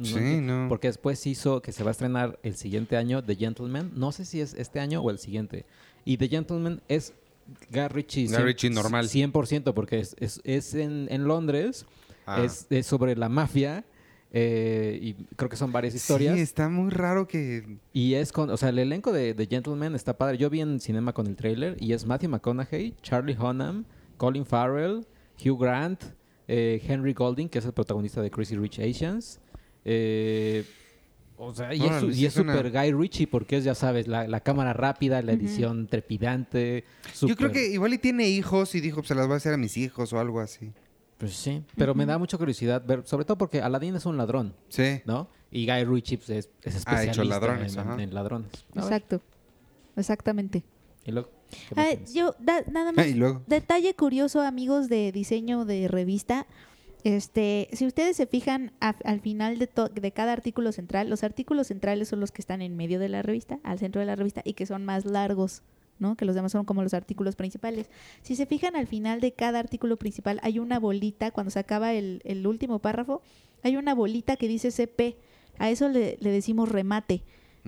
no 0.01 0.07
Sí, 0.07 0.15
entiendo. 0.19 0.63
no. 0.63 0.69
porque 0.69 0.89
después 0.89 1.25
hizo 1.27 1.63
que 1.63 1.71
se 1.73 1.85
va 1.85 1.91
a 1.91 1.93
estrenar 1.93 2.39
el 2.43 2.57
siguiente 2.57 2.97
año 2.97 3.23
The 3.23 3.37
Gentleman, 3.37 3.93
no 3.95 4.11
sé 4.13 4.25
si 4.25 4.41
es 4.41 4.55
este 4.55 4.81
año 4.81 5.01
o 5.01 5.11
el 5.11 5.19
siguiente, 5.19 5.65
y 6.05 6.17
The 6.17 6.29
Gentleman 6.29 6.81
es 6.89 7.13
cien- 7.71 7.89
Ritchie 8.43 8.71
normal. 8.71 9.07
100%, 9.09 9.73
porque 9.75 10.01
es, 10.01 10.17
es, 10.19 10.41
es 10.45 10.75
en, 10.75 11.07
en 11.11 11.25
Londres, 11.25 11.87
Ah. 12.27 12.43
es, 12.45 12.67
es 12.71 12.87
sobre 12.87 13.17
la 13.17 13.29
mafia, 13.29 13.85
eh, 14.33 14.99
y 15.03 15.15
creo 15.37 15.49
que 15.49 15.57
son 15.57 15.73
varias 15.73 15.95
historias. 15.95 16.37
Sí, 16.37 16.41
está 16.41 16.69
muy 16.69 16.91
raro 16.91 17.27
que... 17.27 17.79
Y 17.93 18.15
es 18.15 18.31
con, 18.31 18.51
o 18.51 18.57
sea, 18.57 18.69
el 18.69 18.79
elenco 18.79 19.13
de, 19.13 19.35
de 19.35 19.47
Gentleman 19.47 19.95
está 19.97 20.17
padre. 20.17 20.39
Yo 20.39 20.49
vi 20.51 20.61
en 20.61 20.79
cinema 20.79 21.13
con 21.13 21.27
el 21.27 21.35
trailer 21.35 21.77
y 21.81 21.93
es 21.93 22.07
Matthew 22.07 22.31
McConaughey, 22.31 22.95
Charlie 23.03 23.37
Hunnam, 23.37 23.85
Colin 24.17 24.47
Farrell, 24.47 25.05
Hugh 25.45 25.59
Grant, 25.61 26.05
eh, 26.47 26.81
Henry 26.87 27.13
Golding, 27.15 27.49
que 27.49 27.59
es 27.59 27.65
el 27.65 27.73
protagonista 27.73 28.23
de 28.23 28.31
Crazy 28.31 28.55
Rich 28.57 28.79
Asians. 28.79 29.41
Eh, 29.85 30.65
o 31.37 31.55
sea, 31.55 31.73
y 31.75 31.79
es, 31.83 31.87
Órale, 31.91 32.15
y 32.15 32.27
es 32.27 32.35
super 32.35 32.71
Guy 32.71 32.93
Ritchie 32.93 33.27
porque 33.27 33.57
es, 33.57 33.65
ya 33.65 33.75
sabes, 33.75 34.07
la, 34.07 34.29
la 34.29 34.41
cámara 34.41 34.73
rápida, 34.75 35.23
la 35.23 35.33
edición 35.33 35.87
trepidante. 35.87 36.85
Yo 37.21 37.35
creo 37.35 37.49
súper- 37.49 37.53
que 37.53 37.69
igual 37.69 37.95
y 37.95 37.99
tiene 37.99 38.29
hijos 38.29 38.75
y 38.75 38.81
dijo, 38.81 38.97
pues 38.97 39.09
se 39.09 39.15
las 39.15 39.27
voy 39.27 39.35
a 39.35 39.37
hacer 39.39 39.55
a 39.55 39.57
mis 39.57 39.77
hijos 39.79 40.13
o 40.13 40.19
algo 40.21 40.41
así. 40.41 40.73
Pues 41.17 41.35
sí, 41.35 41.63
pero 41.77 41.95
me 41.95 42.07
da 42.07 42.17
mucha 42.19 42.39
curiosidad 42.39 42.83
ver, 42.87 43.03
sobre 43.07 43.25
todo 43.27 43.37
porque 43.39 43.61
Aladdin 43.61 43.95
es 43.95 44.07
un 44.07 44.17
ladrón, 44.17 44.55
Sí. 44.69 45.03
¿no? 45.05 45.29
Y 45.51 45.67
Guy 45.67 45.85
Ritchie 45.85 46.17
pues, 46.19 46.31
es, 46.31 46.51
es 46.63 46.75
Ha 46.87 47.03
hecho 47.05 47.23
especialista 47.23 47.25
ladrones, 47.41 47.77
en, 47.77 48.01
en 48.01 48.15
ladrones. 48.15 48.51
A 48.73 48.75
ver, 48.77 48.85
Exacto. 48.85 49.21
Exactamente. 49.97 50.63
Y 51.05 51.13
luego, 51.13 51.31
¿qué 51.69 51.75
más 51.75 51.85
Ay, 51.87 51.97
tienes? 51.97 52.15
yo, 52.15 52.35
da- 52.39 52.65
nada 52.71 52.93
más. 52.97 53.07
Y 53.07 53.15
luego. 53.15 53.43
Detalle 53.47 53.95
curioso, 53.95 54.41
amigos 54.43 54.89
de 54.89 55.13
diseño 55.13 55.65
de 55.65 55.89
revista. 55.89 56.47
Este, 57.05 57.69
si 57.73 57.87
ustedes 57.87 58.17
se 58.17 58.27
fijan 58.27 58.73
al 58.81 59.21
final 59.21 59.59
de, 59.59 59.69
de 59.95 60.13
cada 60.13 60.33
artículo 60.33 60.73
central, 60.73 61.09
los 61.09 61.25
artículos 61.25 61.69
centrales 61.69 62.09
son 62.09 62.21
los 62.21 62.31
que 62.31 62.43
están 62.43 62.61
en 62.63 62.77
medio 62.77 62.99
de 62.99 63.09
la 63.09 63.23
revista, 63.23 63.59
al 63.63 63.79
centro 63.79 64.01
de 64.01 64.07
la 64.07 64.17
revista, 64.17 64.43
y 64.45 64.53
que 64.53 64.67
son 64.67 64.85
más 64.85 65.07
largos, 65.07 65.63
¿no? 65.99 66.17
Que 66.17 66.25
los 66.25 66.35
demás 66.35 66.53
son 66.53 66.65
como 66.65 66.83
los 66.83 66.95
artículos 66.95 67.37
principales. 67.37 67.89
Si 68.23 68.37
se 68.37 68.47
fijan 68.47 68.77
al 68.77 68.87
final 68.87 69.21
de 69.21 69.33
cada 69.33 69.59
artículo 69.59 69.97
principal, 69.97 70.41
hay 70.43 70.59
una 70.59 70.79
bolita, 70.79 71.31
cuando 71.31 71.51
se 71.51 71.59
acaba 71.59 71.95
el, 71.95 72.21
el 72.25 72.47
último 72.47 72.81
párrafo, 72.81 73.23
hay 73.63 73.77
una 73.77 73.95
bolita 73.95 74.37
que 74.37 74.49
dice 74.49 74.71
CP. 74.71 75.17
A 75.59 75.71
eso 75.71 75.89
le, 75.89 76.17
le 76.21 76.31
decimos 76.31 76.69
remate. 76.69 77.23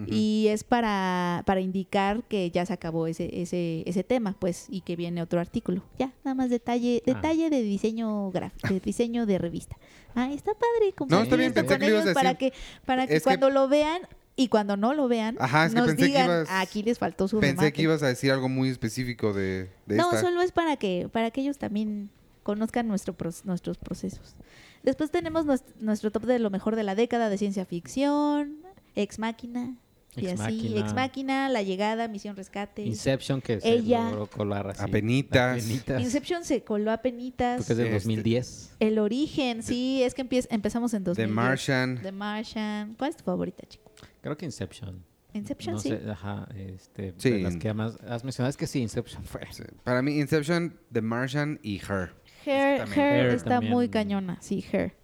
Y 0.07 0.47
es 0.49 0.65
para, 0.65 1.43
para 1.45 1.61
indicar 1.61 2.23
que 2.25 2.51
ya 2.51 2.65
se 2.65 2.73
acabó 2.73 3.07
ese, 3.07 3.43
ese, 3.43 3.83
ese 3.87 4.03
tema, 4.03 4.35
pues, 4.39 4.67
y 4.71 4.81
que 4.81 4.97
viene 4.97 5.21
otro 5.21 5.39
artículo. 5.39 5.83
Ya, 5.99 6.13
nada 6.25 6.35
más 6.35 6.49
detalle, 6.51 7.03
Ah. 7.07 7.13
detalle 7.15 7.51
de 7.51 7.63
diseño 7.63 8.31
gráfico, 8.31 8.69
de 8.73 8.81
diseño 8.81 9.27
de 9.27 9.37
revista. 9.39 9.77
Ah, 10.15 10.33
está 10.33 10.53
padre 10.55 10.95
No, 11.09 11.23
está 11.23 11.37
bien, 11.37 11.53
pensé 11.53 11.79
que 11.79 11.85
a 11.85 11.89
ellos 11.89 12.15
para 12.15 12.35
que, 12.37 12.53
para 12.87 13.07
que 13.07 13.17
Es 13.17 13.23
que- 13.23 13.25
cuando 13.25 13.51
lo 13.51 13.69
vean 13.69 14.01
y 14.35 14.49
cuando 14.49 14.79
no 14.79 14.95
lo 14.95 15.09
vean, 15.09 15.37
Ajá, 15.39 15.67
es 15.67 15.73
que 15.75 15.79
nos 15.79 15.87
pensé 15.89 16.01
que 16.03 16.07
digan, 16.07 16.27
ibas- 16.27 16.49
aquí 16.51 16.83
les 16.83 16.99
faltó 16.99 17.29
su 17.29 17.39
Pensé 17.39 17.57
remate". 17.57 17.73
que 17.75 17.83
ibas 17.83 18.03
a 18.03 18.07
decir 18.09 18.33
algo 18.33 18.49
muy 18.49 18.71
específico 18.71 19.35
de, 19.35 19.69
de 19.87 19.97
No, 19.97 20.05
esta. 20.05 20.23
solo 20.23 20.41
es 20.41 20.53
para 20.53 20.77
que, 20.77 21.09
para 21.13 21.31
que 21.31 21.43
ellos 21.43 21.59
también 21.59 22.09
conozcan 22.43 22.89
nuestro 22.89 23.15
nuestros 23.45 23.77
procesos. 23.79 24.37
Después 24.83 25.11
tenemos 25.11 25.45
nues- 25.47 25.63
nuestro 25.81 26.11
top 26.11 26.25
de 26.25 26.39
lo 26.39 26.49
mejor 26.51 26.77
de 26.77 26.83
la 26.83 26.95
década 26.95 27.29
de 27.29 27.37
ciencia 27.39 27.65
ficción, 27.67 28.57
Ex 28.95 29.19
Máquina, 29.19 29.77
y 30.15 30.27
Ex 30.27 30.41
así, 30.41 30.57
Machina. 30.57 30.81
Ex 30.81 30.95
Máquina, 30.95 31.49
La 31.49 31.63
Llegada, 31.63 32.07
Misión 32.09 32.37
Rescate. 32.37 32.85
Inception, 32.85 33.41
que 33.41 33.61
se 33.61 33.69
Ella. 33.73 34.11
logró 34.11 34.27
colar 34.27 34.69
así. 34.69 34.83
Apenitas. 34.83 35.63
Apenitas. 35.65 36.03
Inception 36.03 36.45
se 36.45 36.63
coló 36.63 36.91
a 36.93 36.99
penitas. 36.99 37.59
Porque 37.59 37.73
es 37.73 37.77
del 37.79 37.87
Este- 37.89 37.95
2010. 37.95 38.77
El 38.81 38.99
origen, 38.99 39.63
sí, 39.63 40.03
es 40.03 40.13
que 40.15 40.21
empieza- 40.23 40.49
empezamos 40.51 40.93
en 40.95 41.05
2010. 41.05 41.29
The 41.29 41.35
Martian. 41.35 42.03
The 42.03 42.13
Martian. 42.13 42.95
¿Cuál 42.99 43.11
es 43.11 43.17
tu 43.17 43.25
favorita, 43.25 43.67
chico? 43.67 43.91
Creo 44.21 44.37
que 44.37 44.45
Inception. 44.45 45.03
Inception, 45.35 45.77
no 45.77 45.81
sí. 45.81 45.89
sé, 45.89 46.03
ajá, 46.11 46.47
este, 46.55 47.15
Sí. 47.17 47.31
de 47.31 47.39
las 47.39 47.57
que 47.57 47.73
más 47.73 47.97
has 48.07 48.23
mencionado. 48.23 48.51
Es 48.51 48.57
que 48.59 48.67
sí, 48.67 48.81
Inception 48.83 49.25
fue. 49.25 49.41
Sí. 49.51 49.63
Para 49.83 50.03
mí, 50.03 50.19
Inception, 50.21 50.79
The 50.93 51.01
Martian 51.01 51.59
y 51.63 51.77
Her. 51.79 52.13
Hair 52.45 53.29
está 53.29 53.49
también. 53.51 53.73
muy 53.73 53.89
cañona, 53.89 54.37
sí, 54.43 54.63
Hair. 54.73 54.95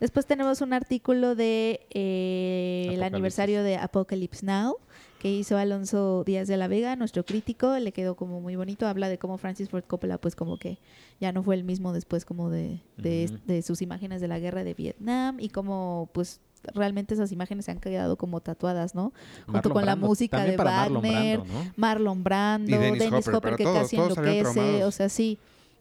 Después 0.00 0.26
tenemos 0.26 0.62
un 0.62 0.72
artículo 0.72 1.34
de 1.34 1.86
eh, 1.90 2.88
el 2.90 3.02
aniversario 3.02 3.62
de 3.62 3.76
Apocalypse 3.76 4.44
Now 4.44 4.78
que 5.20 5.30
hizo 5.30 5.58
Alonso 5.58 6.24
Díaz 6.24 6.48
de 6.48 6.56
la 6.56 6.66
Vega, 6.66 6.96
nuestro 6.96 7.26
crítico, 7.26 7.78
le 7.78 7.92
quedó 7.92 8.16
como 8.16 8.40
muy 8.40 8.56
bonito, 8.56 8.86
habla 8.86 9.10
de 9.10 9.18
cómo 9.18 9.36
Francis 9.36 9.68
Ford 9.68 9.84
Coppola 9.86 10.16
pues 10.16 10.34
como 10.34 10.58
que 10.58 10.78
ya 11.20 11.30
no 11.30 11.42
fue 11.42 11.54
el 11.56 11.62
mismo 11.62 11.92
después 11.92 12.24
como 12.24 12.48
de, 12.48 12.80
de, 12.96 13.62
sus 13.62 13.82
imágenes 13.82 14.22
de 14.22 14.28
la 14.28 14.38
guerra 14.38 14.64
de 14.64 14.72
Vietnam 14.72 15.36
y 15.38 15.50
cómo 15.50 16.08
pues 16.14 16.40
realmente 16.74 17.12
esas 17.12 17.32
imágenes 17.32 17.66
se 17.66 17.70
han 17.70 17.80
quedado 17.80 18.16
como 18.16 18.40
tatuadas, 18.40 18.94
¿no? 18.94 19.12
Junto 19.46 19.70
con 19.70 19.84
la 19.84 19.96
música 19.96 20.38
también 20.38 20.56
de 20.56 20.64
Marlon 20.64 21.02
Wagner, 21.02 21.38
Brando, 21.38 21.54
¿no? 21.54 21.72
Marlon 21.76 22.24
Brando, 22.24 22.78
Dennis 22.78 22.98
Dennis, 22.98 23.28
Hopper, 23.28 23.56
que 23.56 23.64
todos, 23.64 23.78
casi 23.78 23.96
enloquece, 23.96 24.84
o 24.84 24.90
sea, 24.90 25.10
sí. 25.10 25.38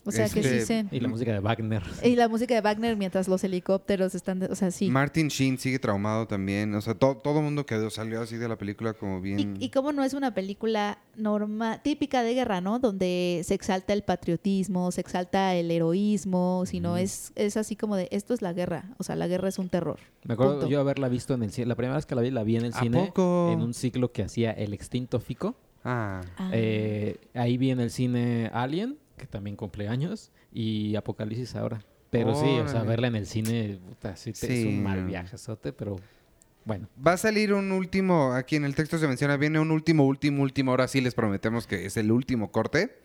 O 0.10 0.12
sea, 0.12 0.26
que 0.30 0.44
sí 0.44 0.50
Este, 0.58 0.66
se... 0.90 0.96
Y 0.96 1.00
la 1.00 1.08
música 1.08 1.32
de 1.32 1.40
Wagner. 1.40 1.82
Y 2.04 2.16
la 2.16 2.28
música 2.28 2.54
de 2.56 2.62
Wagner 2.62 2.96
mientras 2.98 3.28
los 3.28 3.44
helicópteros 3.44 4.14
están, 4.16 4.40
de- 4.40 4.48
o 4.48 4.56
sea, 4.56 4.72
sí. 4.72 4.90
Martin 4.90 5.30
Sheen 5.30 5.58
sigue 5.58 5.80
traumado 5.80 6.28
también. 6.28 6.74
O 6.76 6.82
sea, 6.82 6.94
to- 6.96 7.16
todo 7.24 7.40
el 7.40 7.46
mundo 7.46 7.66
quedó, 7.66 7.90
salió 7.90 8.22
así 8.22 8.38
de 8.38 8.48
la 8.48 8.58
película 8.58 8.94
como 8.94 9.22
bien. 9.22 9.58
Y, 9.60 9.66
y 9.66 9.70
cómo 9.70 9.92
no 9.94 10.04
es 10.04 10.14
una 10.14 10.34
película 10.34 11.00
normal, 11.16 11.82
típica 11.84 12.22
de 12.24 12.34
guerra, 12.34 12.62
¿no? 12.62 12.80
Donde 12.80 13.42
se 13.46 13.54
exalta 13.54 13.94
el 13.94 14.04
patriotismo, 14.04 14.92
se 14.92 15.02
exalta 15.02 15.56
el 15.56 15.70
heroísmo, 15.72 16.64
sino 16.66 16.98
es, 16.98 17.32
es 17.36 17.58
así 17.58 17.76
como 17.76 17.96
de, 17.96 18.08
esto 18.12 18.34
es 18.34 18.42
la 18.42 18.54
guerra, 18.54 18.86
o 18.98 19.04
sea, 19.04 19.16
la 19.16 19.28
guerra 19.28 19.50
es 19.50 19.60
un 19.60 19.70
terror. 19.70 20.00
Me 20.24 20.34
acuerdo 20.34 20.54
Punto. 20.54 20.68
yo 20.70 20.80
haberla 20.80 21.08
visto 21.10 21.34
en 21.34 21.44
el 21.44 21.52
cine. 21.52 21.68
La 21.68 21.76
primera 21.76 21.96
vez 21.96 22.06
que 22.06 22.16
la 22.16 22.22
vi, 22.22 22.32
la 22.32 22.44
vi 22.44 22.58
en 22.58 22.66
el 22.66 22.74
¿A 22.74 22.80
cine. 22.80 23.06
poco? 23.08 23.52
En 23.54 23.62
un 23.62 23.74
ciclo 23.74 24.12
que 24.12 24.24
hacía 24.24 24.52
El 24.52 24.74
Extinto 24.74 25.20
Fico. 25.20 25.56
Ah. 25.84 26.22
Ah. 26.38 26.50
Eh, 26.54 27.18
ahí 27.34 27.58
vi 27.58 27.72
en 27.72 27.80
el 27.80 27.90
cine 27.90 28.50
Alien, 28.54 28.98
que 29.20 29.28
también 29.28 29.56
cumple 29.56 29.88
años, 29.88 30.32
y 30.52 30.96
Apocalipsis 30.96 31.56
ahora. 31.56 31.84
Pero 32.10 32.34
sí, 32.34 32.48
o 32.48 32.68
sea, 32.68 32.82
verla 32.82 33.06
en 33.08 33.16
el 33.16 33.28
cine, 33.28 33.78
puta, 33.88 34.16
sí, 34.16 34.34
te- 34.34 34.62
es 34.62 34.66
un 34.66 34.82
mal 34.82 35.06
viajezote, 35.06 35.72
pero 35.74 35.98
bueno. 36.66 36.88
Va 37.06 37.14
a 37.14 37.18
salir 37.18 37.54
un 37.54 37.72
último, 37.72 38.34
aquí 38.34 38.56
en 38.56 38.66
el 38.66 38.74
texto 38.74 38.98
se 38.98 39.08
menciona, 39.08 39.38
viene 39.38 39.60
un 39.60 39.70
último, 39.70 40.06
último, 40.08 40.42
último, 40.42 40.72
ahora 40.72 40.88
sí 40.88 41.02
les 41.02 41.14
prometemos 41.14 41.68
que 41.68 41.86
es 41.86 41.98
el 41.98 42.12
último 42.12 42.52
corte. 42.52 42.96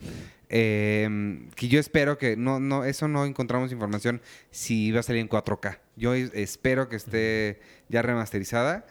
Eh, 0.48 1.48
que 1.56 1.68
yo 1.68 1.80
espero 1.80 2.16
que, 2.18 2.36
no, 2.36 2.60
no, 2.60 2.84
eso 2.84 3.08
no 3.08 3.24
encontramos 3.24 3.72
información 3.72 4.20
si 4.50 4.92
va 4.92 5.00
a 5.00 5.02
salir 5.02 5.20
en 5.20 5.28
4K. 5.28 5.80
Yo 5.96 6.14
es- 6.14 6.30
espero 6.34 6.88
que 6.88 6.96
esté 6.96 7.60
ya 7.88 8.02
remasterizada 8.02 8.86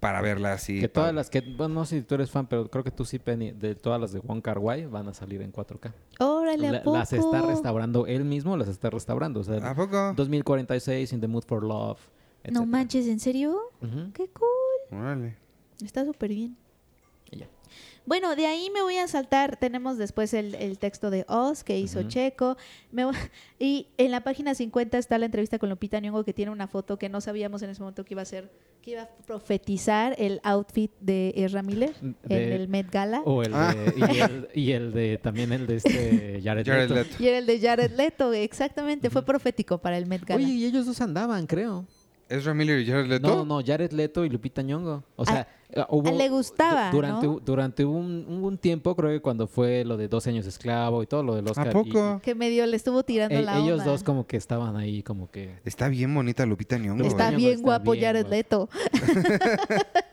para 0.00 0.20
verla 0.22 0.54
así. 0.54 0.80
que 0.80 0.88
todas 0.88 1.14
las 1.14 1.28
que, 1.30 1.40
bueno, 1.42 1.74
no 1.74 1.84
sé 1.84 1.98
si 1.98 2.02
tú 2.02 2.14
eres 2.16 2.30
fan, 2.30 2.46
pero 2.46 2.68
creo 2.70 2.82
que 2.82 2.90
tú 2.90 3.04
sí, 3.04 3.18
Penny, 3.18 3.52
de 3.52 3.74
todas 3.74 4.00
las 4.00 4.12
de 4.12 4.20
Kar 4.42 4.58
Wai 4.58 4.86
van 4.86 5.08
a 5.08 5.14
salir 5.14 5.42
en 5.42 5.52
4K. 5.52 5.92
Órale, 6.20 6.68
¿a 6.68 6.72
La- 6.72 6.82
poco? 6.82 6.96
las 6.96 7.12
está 7.12 7.42
restaurando 7.42 8.06
él 8.06 8.24
mismo, 8.24 8.56
las 8.56 8.68
está 8.68 8.88
restaurando. 8.90 9.40
O 9.40 9.44
sea, 9.44 9.56
¿A 9.58 9.74
poco? 9.74 10.14
2046, 10.16 11.12
In 11.12 11.20
the 11.20 11.28
Mood 11.28 11.44
for 11.44 11.62
Love. 11.62 11.98
No 12.44 12.44
etcétera. 12.44 12.66
manches, 12.66 13.06
¿en 13.06 13.20
serio? 13.20 13.56
Ujú. 13.82 14.12
Qué 14.14 14.28
cool. 14.30 14.98
Órale. 14.98 15.36
Está 15.84 16.04
súper 16.04 16.30
bien. 16.30 16.56
Bueno, 18.06 18.34
de 18.34 18.46
ahí 18.46 18.70
me 18.74 18.82
voy 18.82 18.96
a 18.96 19.06
saltar. 19.06 19.56
Tenemos 19.56 19.96
después 19.98 20.34
el, 20.34 20.54
el 20.56 20.78
texto 20.78 21.10
de 21.10 21.24
Oz 21.28 21.62
que 21.62 21.78
hizo. 21.78 22.02
Checo. 22.04 22.56
Me 22.90 23.04
voy- 23.04 23.14
y 23.58 23.86
en 23.98 24.10
la 24.10 24.22
página 24.22 24.54
50 24.54 24.98
está 24.98 25.18
la 25.18 25.26
entrevista 25.26 25.58
con 25.58 25.68
Lupita 25.68 26.00
Nyong'o 26.00 26.24
que 26.24 26.32
tiene 26.32 26.50
una 26.50 26.66
foto 26.66 26.98
que 26.98 27.08
no 27.08 27.20
sabíamos 27.20 27.62
en 27.62 27.70
ese 27.70 27.80
momento 27.80 28.04
que 28.04 28.14
iba 28.14 28.22
a 28.22 28.24
ser, 28.24 28.50
que 28.82 28.92
iba 28.92 29.02
a 29.02 29.08
profetizar 29.26 30.14
el 30.18 30.40
outfit 30.42 30.90
de 31.00 31.32
Ezra 31.36 31.62
Miller 31.62 31.92
en 32.02 32.16
De- 32.24 32.56
el 32.56 32.68
Met 32.68 32.90
Gala. 32.90 33.22
O 33.24 33.42
el 33.42 33.52
Ah. 33.54 33.74
de, 33.74 33.94
y, 33.96 34.20
el, 34.20 34.48
y 34.54 34.72
el 34.72 34.92
de, 34.92 35.18
también 35.18 35.52
el 35.52 35.66
de 35.66 35.76
este 35.76 36.40
Jared, 36.44 36.66
Jared 36.66 36.88
Leto. 36.88 36.94
Leto. 36.94 37.16
Y 37.22 37.28
era 37.28 37.38
el 37.38 37.46
de 37.46 37.60
Jared 37.60 37.92
Leto, 37.92 38.32
exactamente. 38.32 39.10
Fue 39.10 39.24
profético 39.24 39.78
para 39.78 39.96
el 39.98 40.06
Met 40.06 40.24
Gala. 40.24 40.42
Oye, 40.44 40.52
y 40.54 40.64
ellos 40.64 40.86
dos 40.86 41.00
andaban, 41.00 41.46
creo. 41.46 41.86
¿Ezra 42.30 42.54
Miller 42.54 42.78
y 42.80 42.86
Jared 42.86 43.06
Leto? 43.06 43.28
No, 43.28 43.44
no, 43.44 43.62
Jared 43.66 43.92
Leto 43.92 44.24
y 44.24 44.30
Lupita 44.30 44.62
Nyong'o. 44.62 45.02
O 45.16 45.26
sea, 45.26 45.46
eh, 45.70 45.82
hubo... 45.90 46.08
a 46.08 46.12
le 46.12 46.28
gustaba, 46.28 46.90
du- 46.90 46.96
Durante, 46.96 47.26
¿no? 47.26 47.40
durante 47.40 47.84
un, 47.84 48.24
un 48.42 48.56
tiempo, 48.58 48.94
creo 48.96 49.10
que 49.10 49.20
cuando 49.20 49.46
fue 49.46 49.84
lo 49.84 49.96
de 49.96 50.08
12 50.08 50.30
años 50.30 50.44
de 50.44 50.50
esclavo 50.50 51.02
y 51.02 51.06
todo 51.06 51.22
lo 51.22 51.34
del 51.34 51.46
Oscar. 51.48 51.66
¿A 51.68 51.70
y- 51.70 51.74
poco? 51.74 52.20
que 52.22 52.34
medio 52.34 52.64
le 52.66 52.76
estuvo 52.76 53.02
tirando 53.02 53.34
e- 53.36 53.42
la 53.42 53.58
ellos 53.58 53.80
onda. 53.80 53.84
dos 53.92 54.02
como 54.04 54.26
que 54.26 54.36
estaban 54.36 54.76
ahí 54.76 55.02
como 55.02 55.30
que... 55.30 55.58
Está 55.64 55.88
bien 55.88 56.14
bonita 56.14 56.46
Lupita 56.46 56.78
Nyong'o. 56.78 57.04
Está 57.04 57.24
Nyong'o 57.30 57.36
bien 57.36 57.50
está 57.52 57.62
guapo 57.64 57.90
bien 57.92 58.04
Jared 58.04 58.22
guapo. 58.22 58.34
Leto. 58.34 58.68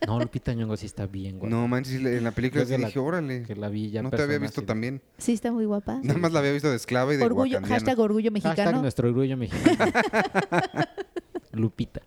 No, 0.07 0.19
Lupita 0.21 0.53
Nyong'o 0.53 0.77
sí 0.77 0.85
está 0.85 1.05
bien, 1.05 1.37
güey. 1.37 1.51
No 1.51 1.67
manches, 1.67 1.95
en 1.95 2.23
la 2.23 2.31
película 2.31 2.65
sí 2.65 2.77
dije, 2.77 2.97
órale. 2.97 3.43
Que 3.43 3.57
la 3.57 3.67
vi 3.67 3.89
ya 3.91 4.01
No 4.01 4.09
te 4.09 4.21
había 4.21 4.39
visto 4.39 4.61
de- 4.61 4.73
bien. 4.73 5.01
Sí, 5.17 5.33
está 5.33 5.51
muy 5.51 5.65
guapa. 5.65 5.99
Nada 6.01 6.17
más 6.17 6.31
la 6.31 6.39
había 6.39 6.53
visto 6.53 6.69
de 6.69 6.77
esclava 6.77 7.13
y 7.13 7.17
de 7.17 7.25
Orgullo, 7.25 7.59
hashtag 7.61 7.99
orgullo 7.99 8.31
Hashtag 8.31 8.51
mexicano. 8.55 8.81
nuestro 8.81 9.09
orgullo 9.09 9.35
mexicano. 9.35 9.91
Lupita. 11.57 12.01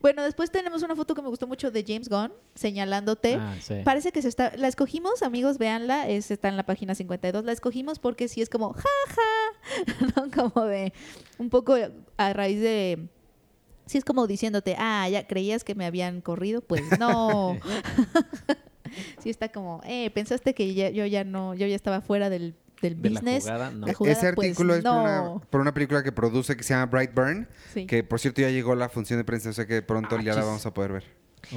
Bueno, 0.00 0.22
después 0.24 0.50
tenemos 0.50 0.82
una 0.82 0.96
foto 0.96 1.14
que 1.14 1.20
me 1.20 1.28
gustó 1.28 1.46
mucho 1.46 1.70
de 1.70 1.84
James 1.86 2.08
Gunn 2.08 2.32
señalándote. 2.54 3.34
Ah, 3.34 3.54
sí. 3.60 3.74
Parece 3.84 4.12
que 4.12 4.22
se 4.22 4.28
está. 4.28 4.56
La 4.56 4.66
escogimos, 4.66 5.22
amigos, 5.22 5.58
véanla. 5.58 6.08
Es, 6.08 6.30
está 6.30 6.48
en 6.48 6.56
la 6.56 6.64
página 6.64 6.94
52. 6.94 7.44
La 7.44 7.52
escogimos 7.52 7.98
porque 7.98 8.26
sí 8.28 8.40
es 8.40 8.48
como, 8.48 8.72
jaja. 8.72 10.14
¿no? 10.16 10.30
Como 10.30 10.64
de. 10.66 10.94
Un 11.38 11.50
poco 11.50 11.76
a 12.16 12.32
raíz 12.32 12.60
de. 12.60 13.08
Sí 13.84 13.98
es 13.98 14.04
como 14.04 14.26
diciéndote, 14.26 14.74
ah, 14.78 15.06
ya 15.10 15.26
creías 15.26 15.64
que 15.64 15.74
me 15.74 15.84
habían 15.84 16.22
corrido. 16.22 16.62
Pues 16.62 16.98
no. 16.98 17.58
sí 19.22 19.30
está 19.30 19.50
como, 19.50 19.80
eh, 19.84 20.10
pensaste 20.10 20.54
que 20.54 20.72
ya- 20.74 20.90
yo 20.90 21.04
ya 21.06 21.24
no. 21.24 21.54
Yo 21.54 21.66
ya 21.66 21.76
estaba 21.76 22.00
fuera 22.00 22.30
del, 22.30 22.54
del 22.82 23.00
De 23.02 23.10
la 23.10 23.20
business. 23.20 23.42
jugada, 23.44 23.70
no. 23.70 23.86
La 23.86 23.94
jugada, 23.94 24.16
Ese 24.18 24.32
pues, 24.32 24.48
artículo 24.48 24.74
es 24.74 24.82
por 24.82 24.92
una, 24.92 25.16
no. 25.22 25.42
por 25.50 25.60
una 25.60 25.74
película 25.74 26.02
que 26.02 26.12
produce 26.12 26.56
que 26.56 26.62
se 26.62 26.74
llama 26.74 26.86
Brightburn, 26.86 27.48
Sí. 27.74 27.86
que 27.86 28.02
por 28.04 28.18
cierto 28.20 28.40
ya 28.40 28.50
llegó 28.50 28.74
la 28.74 28.88
función 28.88 29.18
de 29.18 29.24
prensa, 29.24 29.50
o 29.50 29.52
sea 29.52 29.66
que 29.66 29.82
pronto 29.82 30.16
Ah, 30.18 30.22
ya 30.22 30.34
la 30.34 30.44
vamos 30.44 30.64
a 30.66 30.72
poder 30.74 30.92
ver. 30.92 31.04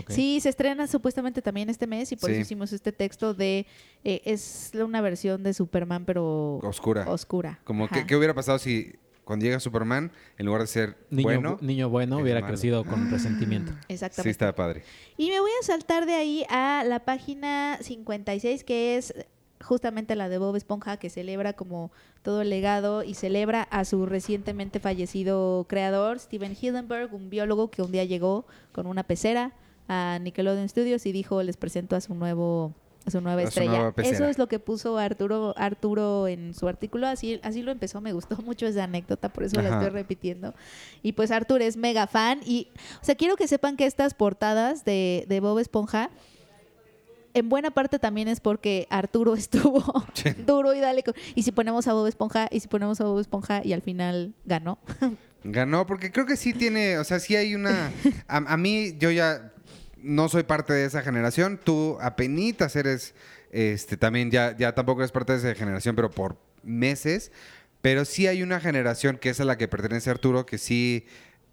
Sí, 0.08 0.40
se 0.40 0.48
estrena 0.50 0.88
supuestamente 0.88 1.42
también 1.42 1.70
este 1.70 1.88
mes 1.88 2.10
y 2.14 2.16
por 2.16 2.30
Sí. 2.30 2.36
eso 2.36 2.42
hicimos 2.42 2.72
este 2.72 2.92
texto 2.94 3.34
de 3.34 3.66
eh, 4.06 4.22
es 4.24 4.72
una 4.82 5.02
versión 5.02 5.44
de 5.44 5.54
Superman 5.54 6.06
pero 6.06 6.58
Oscura. 6.64 7.04
oscura. 7.10 7.60
Como 7.66 7.90
que, 7.90 8.06
¿qué 8.06 8.16
hubiera 8.16 8.34
pasado 8.34 8.60
si 8.60 8.94
cuando 9.26 9.46
llega 9.46 9.60
Superman, 9.62 10.12
en 10.38 10.46
lugar 10.46 10.62
de 10.62 10.68
ser 10.68 10.98
Niño 11.10 11.24
bueno, 11.24 11.58
bu- 11.58 11.62
niño 11.62 11.90
bueno 11.90 12.18
es 12.18 12.24
hubiera 12.24 12.42
malo. 12.42 12.52
crecido 12.54 12.84
con 12.86 13.10
resentimiento. 13.12 13.72
sí 13.72 13.94
Exactamente. 13.94 14.32
está 14.32 14.54
padre. 14.56 14.84
Y 15.18 15.30
me 15.30 15.40
voy 15.40 15.52
a 15.62 15.66
saltar 15.66 16.06
de 16.06 16.14
ahí 16.14 16.46
a 16.50 16.84
la 16.86 17.00
página 17.06 17.78
56 17.82 18.64
que 18.66 18.98
es 18.98 19.14
justamente 19.64 20.16
la 20.16 20.30
de 20.30 20.38
Bob 20.38 20.56
Esponja, 20.56 20.98
que 20.98 21.10
celebra 21.10 21.54
como 21.54 21.92
todo 22.22 22.42
el 22.42 22.50
legado 22.50 23.04
y 23.04 23.16
celebra 23.16 23.64
a 23.64 23.86
su 23.86 24.06
recientemente 24.06 24.80
fallecido 24.80 25.66
creador, 25.68 26.20
Steven 26.20 26.56
Hillenberg, 26.60 27.14
un 27.14 27.30
biólogo 27.30 27.72
que 27.72 27.82
un 27.82 27.92
día 27.92 28.04
llegó 28.04 28.46
con 28.72 28.86
una 28.86 29.04
pecera 29.04 29.54
a 29.88 30.20
Nickelodeon 30.22 30.70
Studios 30.70 31.06
y 31.06 31.12
dijo, 31.12 31.42
les 31.44 31.58
presento 31.58 31.96
a 31.96 32.02
su 32.02 32.14
nuevo 32.16 32.74
a 33.06 33.12
su 33.12 33.20
nueva 33.20 33.42
A 33.42 33.44
estrella. 33.44 33.94
Eso 33.98 34.26
es 34.26 34.38
lo 34.38 34.48
que 34.48 34.60
puso 34.60 34.98
Arturo 34.98 35.54
Arturo 35.58 36.28
en 36.28 36.54
su 36.54 36.70
artículo, 36.70 37.08
así 37.08 37.40
así 37.44 37.62
lo 37.62 37.72
empezó, 37.72 38.00
me 38.00 38.14
gustó 38.14 38.38
mucho 38.42 38.66
esa 38.66 38.86
anécdota, 38.86 39.30
por 39.30 39.44
eso 39.44 39.62
la 39.62 39.70
estoy 39.70 39.90
repitiendo. 39.90 40.54
Y 41.02 41.14
pues 41.14 41.32
Arturo 41.32 41.64
es 41.64 41.76
mega 41.76 42.08
fan 42.08 42.40
y 42.46 42.70
o 43.02 43.06
sea, 43.06 43.16
quiero 43.16 43.36
que 43.36 43.48
sepan 43.48 43.76
que 43.76 43.86
estas 43.86 44.14
portadas 44.14 44.86
de, 44.86 45.26
de 45.28 45.40
Bob 45.42 45.60
Esponja 45.60 46.12
en 47.34 47.50
buena 47.50 47.72
parte 47.72 48.00
también 48.00 48.28
es 48.28 48.40
porque 48.40 48.88
Arturo 48.90 49.34
estuvo 49.36 49.84
duro 50.46 50.74
y 50.74 50.80
dale. 50.80 51.04
Y 51.36 51.44
si 51.44 51.52
ponemos 51.52 51.88
a 51.88 51.94
Bob 51.94 52.08
Esponja, 52.08 52.48
y 52.52 52.60
si 52.60 52.68
ponemos 52.68 53.00
a 53.02 53.06
Bob 53.06 53.20
Esponja, 53.20 53.62
y 53.64 53.74
al 53.74 53.82
final 53.82 54.34
ganó. 54.46 54.80
Ganó, 55.44 55.86
porque 55.86 56.12
creo 56.12 56.26
que 56.26 56.38
sí 56.38 56.54
tiene, 56.54 56.98
o 56.98 57.04
sea, 57.04 57.20
sí 57.20 57.36
hay 57.36 57.56
una... 57.56 57.92
A, 58.28 58.38
a 58.38 58.58
mí, 58.58 58.96
yo 58.98 59.12
ya 59.12 59.52
no 59.98 60.30
soy 60.30 60.44
parte 60.44 60.74
de 60.74 60.86
esa 60.86 61.02
generación, 61.02 61.60
tú 61.62 61.98
apenitas 62.02 62.76
eres, 62.76 63.14
este, 63.52 63.98
también 63.98 64.32
ya, 64.32 64.56
ya 64.56 64.74
tampoco 64.74 65.02
eres 65.02 65.12
parte 65.12 65.34
de 65.34 65.40
esa 65.40 65.56
generación, 65.56 65.96
pero 65.96 66.10
por 66.12 66.38
meses, 66.64 67.32
pero 67.82 68.06
sí 68.06 68.28
hay 68.28 68.42
una 68.42 68.60
generación 68.60 69.18
que 69.18 69.30
es 69.30 69.40
a 69.40 69.46
la 69.46 69.58
que 69.58 69.68
pertenece 69.68 70.10
Arturo, 70.10 70.46
que 70.46 70.58
sí... 70.58 71.06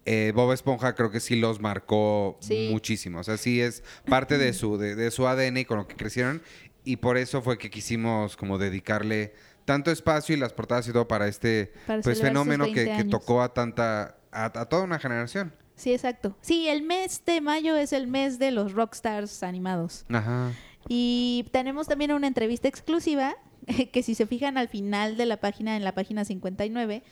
eh, 0.05 0.31
Bob 0.35 0.51
Esponja 0.53 0.95
creo 0.95 1.11
que 1.11 1.19
sí 1.19 1.35
los 1.35 1.59
marcó 1.59 2.37
Sí. 2.41 2.69
muchísimo. 2.71 3.19
O 3.19 3.23
sea, 3.23 3.37
sí 3.37 3.61
es 3.61 3.83
parte 4.07 4.37
de 4.37 4.53
su, 4.53 4.77
de, 4.77 4.95
de 4.95 5.11
su 5.11 5.27
ADN 5.27 5.57
y 5.57 5.65
con 5.65 5.77
lo 5.77 5.87
que 5.87 5.95
crecieron. 5.95 6.41
Y 6.83 6.97
por 6.97 7.17
eso 7.17 7.41
fue 7.41 7.57
que 7.57 7.69
quisimos 7.69 8.35
como 8.37 8.57
dedicarle 8.57 9.33
tanto 9.65 9.91
espacio 9.91 10.35
y 10.35 10.39
las 10.39 10.53
portadas 10.53 10.87
y 10.87 10.91
todo 10.91 11.07
para 11.07 11.27
este 11.27 11.71
Para 11.85 12.01
pues, 12.01 12.19
fenómeno 12.19 12.65
que, 12.65 12.73
20 12.73 12.85
que 12.85 12.91
años. 12.93 13.09
tocó 13.11 13.41
a 13.43 13.53
tanta, 13.53 14.17
a, 14.31 14.45
a 14.45 14.65
toda 14.65 14.83
una 14.83 14.97
generación. 14.97 15.53
Sí, 15.75 15.93
exacto. 15.93 16.35
Sí, 16.41 16.67
el 16.67 16.81
mes 16.83 17.23
de 17.25 17.41
mayo 17.41 17.75
es 17.75 17.93
el 17.93 18.07
mes 18.07 18.39
de 18.39 18.51
los 18.51 18.73
rockstars 18.73 19.43
animados. 19.43 20.05
Ajá. 20.09 20.51
Y 20.87 21.45
tenemos 21.51 21.87
también 21.87 22.11
una 22.11 22.27
entrevista 22.27 22.67
exclusiva 22.67 23.35
que 23.93 24.01
si 24.03 24.15
se 24.15 24.25
fijan 24.25 24.57
al 24.57 24.67
final 24.67 25.15
de 25.17 25.27
la 25.27 25.37
página, 25.37 25.77
en 25.77 25.83
la 25.83 25.93
página 25.93 26.25
59, 26.25 27.03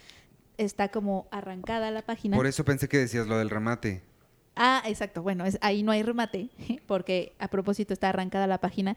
está 0.59 0.89
como 0.89 1.27
arrancada 1.31 1.89
la 1.91 2.01
página. 2.03 2.37
Por 2.37 2.47
eso 2.47 2.63
pensé 2.65 2.87
que 2.87 2.97
decías 2.97 3.27
lo 3.27 3.37
del 3.37 3.49
remate. 3.49 4.03
Ah, 4.55 4.83
exacto. 4.85 5.21
Bueno, 5.23 5.45
es, 5.45 5.57
ahí 5.61 5.83
no 5.83 5.91
hay 5.91 6.03
remate, 6.03 6.49
porque 6.85 7.33
a 7.39 7.47
propósito 7.47 7.93
está 7.93 8.09
arrancada 8.09 8.45
la 8.45 8.59
página. 8.59 8.95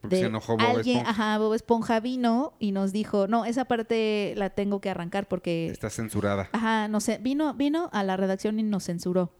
Porque 0.00 0.16
de 0.16 0.22
se 0.22 0.26
enojó 0.28 0.58
Bob 0.58 0.66
alguien, 0.66 0.98
Esponja. 0.98 1.10
ajá, 1.10 1.38
Bob 1.38 1.54
Esponja 1.54 2.00
vino 2.00 2.52
y 2.58 2.72
nos 2.72 2.92
dijo, 2.92 3.26
no, 3.26 3.46
esa 3.46 3.64
parte 3.64 4.34
la 4.36 4.50
tengo 4.50 4.80
que 4.80 4.90
arrancar 4.90 5.26
porque, 5.28 5.68
Está 5.70 5.88
censurada. 5.88 6.50
ajá, 6.52 6.88
no 6.88 7.00
sé, 7.00 7.18
vino, 7.22 7.54
vino 7.54 7.88
a 7.92 8.02
la 8.02 8.16
redacción 8.18 8.60
y 8.60 8.64
nos 8.64 8.84
censuró. 8.84 9.32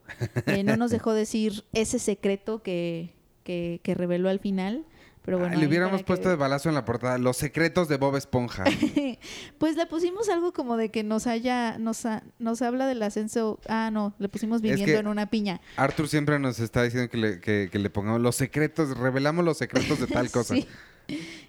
Eh, 0.46 0.62
no 0.64 0.78
nos 0.78 0.90
dejó 0.90 1.12
decir 1.12 1.64
ese 1.74 1.98
secreto 1.98 2.62
que, 2.62 3.12
que, 3.42 3.80
que 3.82 3.94
reveló 3.94 4.30
al 4.30 4.38
final. 4.38 4.86
Pero 5.24 5.38
bueno, 5.38 5.54
Ay, 5.54 5.60
le 5.60 5.66
hubiéramos 5.68 6.00
que 6.00 6.04
puesto 6.04 6.28
de 6.28 6.36
balazo 6.36 6.68
en 6.68 6.74
la 6.74 6.84
portada. 6.84 7.16
Los 7.16 7.38
secretos 7.38 7.88
de 7.88 7.96
Bob 7.96 8.16
Esponja. 8.16 8.64
Pues 9.58 9.76
le 9.76 9.86
pusimos 9.86 10.28
algo 10.28 10.52
como 10.52 10.76
de 10.76 10.90
que 10.90 11.02
nos 11.02 11.26
haya, 11.26 11.78
nos, 11.78 12.04
ha- 12.04 12.22
nos 12.38 12.60
habla 12.62 12.86
del 12.86 13.02
ascenso. 13.02 13.58
Ah, 13.68 13.90
no, 13.92 14.14
le 14.18 14.28
pusimos 14.28 14.60
viviendo 14.60 14.84
que- 14.86 14.98
en 14.98 15.06
una 15.06 15.30
piña. 15.30 15.60
Arthur 15.76 16.08
siempre 16.08 16.38
nos 16.38 16.60
está 16.60 16.82
diciendo 16.82 17.08
que 17.10 17.16
le, 17.16 17.40
que- 17.40 17.68
que 17.72 17.78
le 17.78 17.88
pongamos 17.90 18.20
los 18.20 18.36
secretos, 18.36 18.96
revelamos 18.98 19.44
los 19.44 19.56
secretos 19.56 19.98
de 19.98 20.06
tal 20.06 20.30
cosa. 20.30 20.54
Sí. 20.54 20.68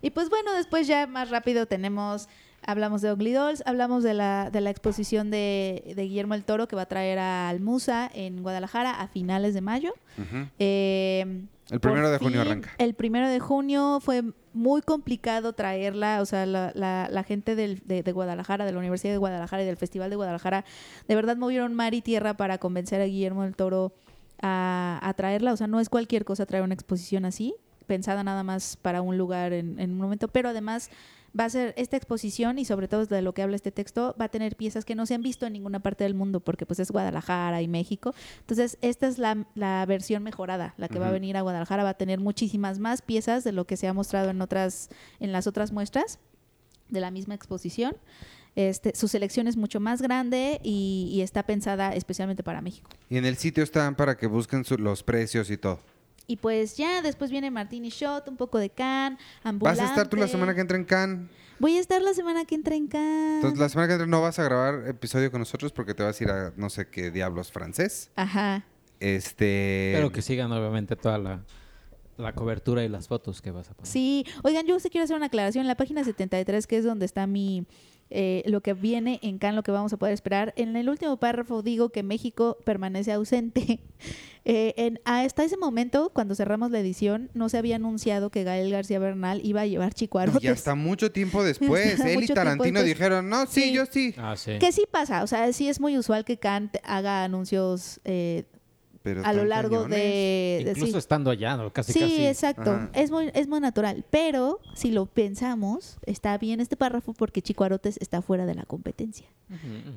Y 0.01 0.09
pues 0.11 0.29
bueno, 0.29 0.53
después 0.53 0.87
ya 0.87 1.07
más 1.07 1.29
rápido 1.29 1.65
tenemos, 1.65 2.27
hablamos 2.67 3.01
de 3.01 3.11
Ugly 3.13 3.31
Dolls, 3.33 3.63
hablamos 3.65 4.03
de 4.03 4.13
la, 4.13 4.49
de 4.51 4.61
la 4.61 4.69
exposición 4.69 5.29
de, 5.31 5.93
de 5.95 6.03
Guillermo 6.03 6.33
el 6.33 6.43
Toro 6.43 6.67
que 6.67 6.75
va 6.75 6.83
a 6.83 6.87
traer 6.87 7.19
a 7.19 7.49
Almusa 7.49 8.09
en 8.13 8.41
Guadalajara 8.43 8.99
a 9.01 9.07
finales 9.07 9.53
de 9.53 9.61
mayo. 9.61 9.93
Eh, 10.59 11.43
El 11.69 11.79
primero 11.79 12.09
de 12.09 12.17
junio 12.17 12.41
fin, 12.41 12.47
arranca. 12.51 12.71
El 12.77 12.93
primero 12.93 13.27
de 13.29 13.39
junio 13.39 13.99
fue 14.01 14.23
muy 14.53 14.81
complicado 14.81 15.53
traerla, 15.53 16.21
o 16.21 16.25
sea, 16.25 16.45
la, 16.45 16.71
la- 16.75 17.09
la 17.11 17.23
gente 17.23 17.55
del- 17.55 17.81
de, 17.85 18.03
de 18.03 18.11
Guadalajara, 18.11 18.65
de 18.65 18.71
la 18.71 18.79
Universidad 18.79 19.13
de 19.13 19.17
Guadalajara 19.17 19.63
y 19.63 19.65
del 19.65 19.77
Festival 19.77 20.09
de 20.09 20.15
Guadalajara, 20.15 20.63
de 21.07 21.15
verdad 21.15 21.35
movieron 21.37 21.73
mar 21.73 21.93
y 21.93 22.01
tierra 22.01 22.35
para 22.37 22.57
convencer 22.57 23.01
a 23.01 23.05
Guillermo 23.05 23.43
del 23.43 23.55
Toro 23.55 23.93
a, 24.41 24.99
a 25.01 25.13
traerla, 25.13 25.53
o 25.53 25.57
sea, 25.57 25.67
no 25.67 25.79
es 25.79 25.89
cualquier 25.89 26.23
cosa 26.25 26.45
traer 26.45 26.63
una 26.63 26.73
exposición 26.73 27.25
así, 27.25 27.55
pensada 27.87 28.23
nada 28.23 28.43
más 28.43 28.77
para 28.77 29.01
un 29.01 29.17
lugar 29.17 29.53
en, 29.53 29.79
en 29.79 29.91
un 29.91 29.97
momento, 29.97 30.27
pero 30.27 30.49
además 30.49 30.89
va 31.37 31.45
a 31.45 31.49
ser 31.49 31.73
esta 31.77 31.97
exposición 31.97 32.59
y 32.59 32.65
sobre 32.65 32.87
todo 32.87 33.05
de 33.05 33.21
lo 33.21 33.33
que 33.33 33.41
habla 33.41 33.55
este 33.55 33.71
texto, 33.71 34.15
va 34.19 34.25
a 34.25 34.29
tener 34.29 34.55
piezas 34.55 34.85
que 34.85 34.95
no 34.95 35.05
se 35.05 35.13
han 35.15 35.21
visto 35.21 35.45
en 35.45 35.53
ninguna 35.53 35.81
parte 35.81 36.03
del 36.03 36.13
mundo 36.13 36.39
porque 36.39 36.65
pues 36.65 36.79
es 36.79 36.91
Guadalajara 36.91 37.61
y 37.61 37.67
México. 37.67 38.13
Entonces, 38.39 38.77
esta 38.81 39.07
es 39.07 39.17
la, 39.17 39.45
la 39.55 39.85
versión 39.85 40.23
mejorada, 40.23 40.73
la 40.77 40.87
que 40.87 40.99
va 40.99 41.09
a 41.09 41.11
venir 41.11 41.35
a 41.37 41.41
Guadalajara, 41.41 41.83
va 41.83 41.89
a 41.89 41.93
tener 41.97 42.19
muchísimas 42.19 42.79
más 42.79 43.01
piezas 43.01 43.43
de 43.43 43.51
lo 43.51 43.65
que 43.65 43.75
se 43.77 43.87
ha 43.87 43.93
mostrado 43.93 44.29
en 44.29 44.41
otras 44.41 44.89
en 45.19 45.31
las 45.31 45.47
otras 45.47 45.71
muestras 45.71 46.19
de 46.89 47.01
la 47.01 47.11
misma 47.11 47.35
exposición. 47.35 47.95
Este, 48.55 48.95
su 48.95 49.09
selección 49.09 49.47
es 49.47 49.57
mucho 49.57 49.81
más 49.81 50.01
grande 50.01 50.61
y, 50.63 51.09
y 51.11 51.21
está 51.21 51.43
pensada 51.43 51.93
especialmente 51.93 52.41
para 52.41 52.61
México. 52.61 52.89
Y 53.09 53.17
en 53.17 53.25
el 53.25 53.35
sitio 53.35 53.63
están 53.63 53.95
para 53.95 54.15
que 54.15 54.27
busquen 54.27 54.63
su- 54.63 54.77
los 54.77 55.03
precios 55.03 55.49
y 55.51 55.57
todo. 55.57 55.79
Y 56.27 56.37
pues 56.37 56.75
ya 56.75 57.01
después 57.01 57.29
viene 57.31 57.51
Martini 57.51 57.89
Shot, 57.89 58.27
un 58.27 58.37
poco 58.37 58.57
de 58.57 58.69
Can, 58.69 59.15
¿Vas 59.15 59.21
ambulante. 59.43 59.81
a 59.81 59.85
estar 59.85 60.07
tú 60.07 60.17
la 60.17 60.27
semana 60.27 60.55
que 60.55 60.61
entra 60.61 60.77
en 60.77 60.85
Cannes? 60.85 61.29
Voy 61.59 61.77
a 61.77 61.79
estar 61.79 62.01
la 62.01 62.13
semana 62.13 62.45
que 62.45 62.55
entra 62.55 62.75
en 62.75 62.87
Can. 62.87 63.35
Entonces, 63.35 63.59
la 63.59 63.69
semana 63.69 63.87
que 63.87 63.93
entra 63.93 64.07
no 64.07 64.21
vas 64.21 64.39
a 64.39 64.43
grabar 64.43 64.87
episodio 64.87 65.31
con 65.31 65.39
nosotros 65.39 65.71
porque 65.71 65.93
te 65.93 66.03
vas 66.03 66.19
a 66.19 66.23
ir 66.23 66.29
a 66.29 66.53
no 66.57 66.69
sé 66.69 66.87
qué 66.89 67.11
diablos 67.11 67.51
francés. 67.51 68.11
Ajá. 68.15 68.65
Este. 68.99 69.91
Pero 69.95 70.11
que 70.11 70.21
sigan 70.21 70.51
obviamente 70.51 70.95
toda 70.95 71.17
la, 71.17 71.43
la 72.17 72.33
cobertura 72.33 72.83
y 72.83 72.89
las 72.89 73.07
fotos 73.07 73.41
que 73.41 73.51
vas 73.51 73.69
a 73.69 73.73
poner. 73.73 73.91
Sí, 73.91 74.25
oigan, 74.43 74.65
yo 74.65 74.79
sí 74.79 74.89
quiero 74.89 75.03
hacer 75.05 75.15
una 75.15 75.27
aclaración. 75.27 75.61
En 75.61 75.67
la 75.67 75.77
página 75.77 76.03
73, 76.03 76.65
que 76.67 76.77
es 76.77 76.83
donde 76.83 77.05
está 77.05 77.27
mi 77.27 77.65
eh, 78.09 78.43
lo 78.45 78.61
que 78.61 78.73
viene 78.73 79.19
en 79.23 79.37
Cannes, 79.39 79.55
lo 79.55 79.63
que 79.63 79.71
vamos 79.71 79.91
a 79.93 79.97
poder 79.97 80.13
esperar. 80.13 80.53
En 80.57 80.75
el 80.75 80.89
último 80.89 81.17
párrafo 81.17 81.61
digo 81.63 81.89
que 81.89 82.03
México 82.03 82.57
permanece 82.63 83.11
ausente. 83.11 83.79
Eh, 84.47 84.75
en- 84.77 84.99
hasta 85.05 85.43
ese 85.43 85.57
momento, 85.57 86.11
cuando 86.13 86.35
cerramos 86.35 86.69
la 86.69 86.79
edición, 86.79 87.31
no 87.33 87.49
se 87.49 87.57
había 87.57 87.77
anunciado 87.77 88.29
que 88.29 88.43
Gael 88.43 88.69
García 88.69 88.99
Bernal 88.99 89.41
iba 89.43 89.61
a 89.61 89.65
llevar 89.65 89.95
chicuarotes. 89.95 90.43
Y 90.43 90.47
hasta 90.49 90.75
mucho 90.75 91.11
tiempo 91.11 91.43
después, 91.43 91.99
él 92.01 92.21
y 92.23 92.27
Tarantino 92.27 92.81
después. 92.81 92.85
dijeron, 92.85 93.27
no, 93.27 93.47
sí, 93.47 93.61
Sí. 93.63 93.73
yo 93.73 93.87
sí. 93.87 94.13
Ah, 94.19 94.35
sí. 94.37 94.59
Que 94.59 94.71
sí 94.71 94.83
pasa, 94.91 95.23
o 95.23 95.27
sea, 95.27 95.51
sí 95.51 95.67
es 95.67 95.79
muy 95.79 95.97
usual 95.97 96.25
que 96.25 96.37
Kant 96.37 96.75
haga 96.83 97.23
anuncios 97.23 97.99
eh, 98.05 98.43
Pero 99.05 99.23
a 99.23 99.31
lo 99.33 99.45
largo 99.45 99.83
cañones. 99.83 99.97
de... 99.99 100.61
de- 100.65 100.71
Incluso 100.71 100.93
sí. 100.93 100.97
estando 100.97 101.29
allá, 101.29 101.55
¿no? 101.55 101.71
casi 101.71 101.93
sí, 101.93 101.99
casi. 101.99 102.25
exacto. 102.25 102.71
Ajá. 102.71 102.89
Es 102.93 103.11
muy, 103.11 103.29
es 103.35 103.47
muy 103.47 103.59
natural. 103.59 104.03
Pero 104.09 104.59
si 104.73 104.89
lo 104.91 105.05
pensamos, 105.05 105.97
está 106.07 106.37
bien 106.39 106.59
este 106.59 106.75
párrafo 106.75 107.13
porque 107.13 107.41
Chicuarotes 107.43 107.97
está 108.01 108.23
fuera 108.23 108.45
de 108.47 108.55
la 108.55 108.63
competencia. 108.65 109.27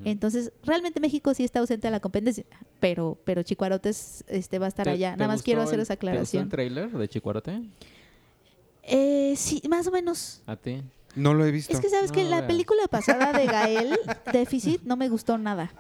Entonces, 0.05 0.53
realmente 0.63 1.01
México 1.01 1.33
sí 1.33 1.43
está 1.43 1.61
ausente 1.61 1.87
de 1.87 1.91
la 1.91 2.01
competencia, 2.01 2.45
pero, 2.81 3.19
pero 3.25 3.43
Chicuarotes 3.43 4.25
este, 4.29 4.59
va 4.59 4.67
a 4.67 4.69
estar 4.69 4.85
¿Te- 4.85 4.91
allá. 4.91 5.13
te 5.13 5.17
Nada 5.17 5.33
más 5.33 5.43
quiero 5.43 5.63
hacer 5.63 5.77
el- 5.77 5.81
esa 5.83 5.97
¿Te 5.97 6.07
gustó 6.07 6.07
el 6.07 6.11
aclaración. 6.13 6.49
tráiler 6.51 6.91
de 6.91 7.09
Chicuarote? 7.09 7.63
Eh, 8.83 9.35
sí, 9.37 9.63
más 9.69 9.87
o 9.87 9.91
menos. 9.91 10.43
¿A 10.47 10.57
ti? 10.57 10.83
No 11.15 11.35
lo 11.35 11.45
he 11.47 11.51
visto. 11.51 11.73
Es 11.73 11.81
que 11.81 11.89
sabes 11.89 12.13
que 12.13 12.25
No, 12.25 12.31
la 12.31 12.37
veas. 12.37 12.49
película 12.49 12.87
pasada 12.89 13.33
de 13.33 13.47
Gael, 13.87 13.99
Déficit, 14.33 14.83
no 14.83 14.97
me 14.97 15.09
gustó 15.09 15.39
nada. 15.39 15.71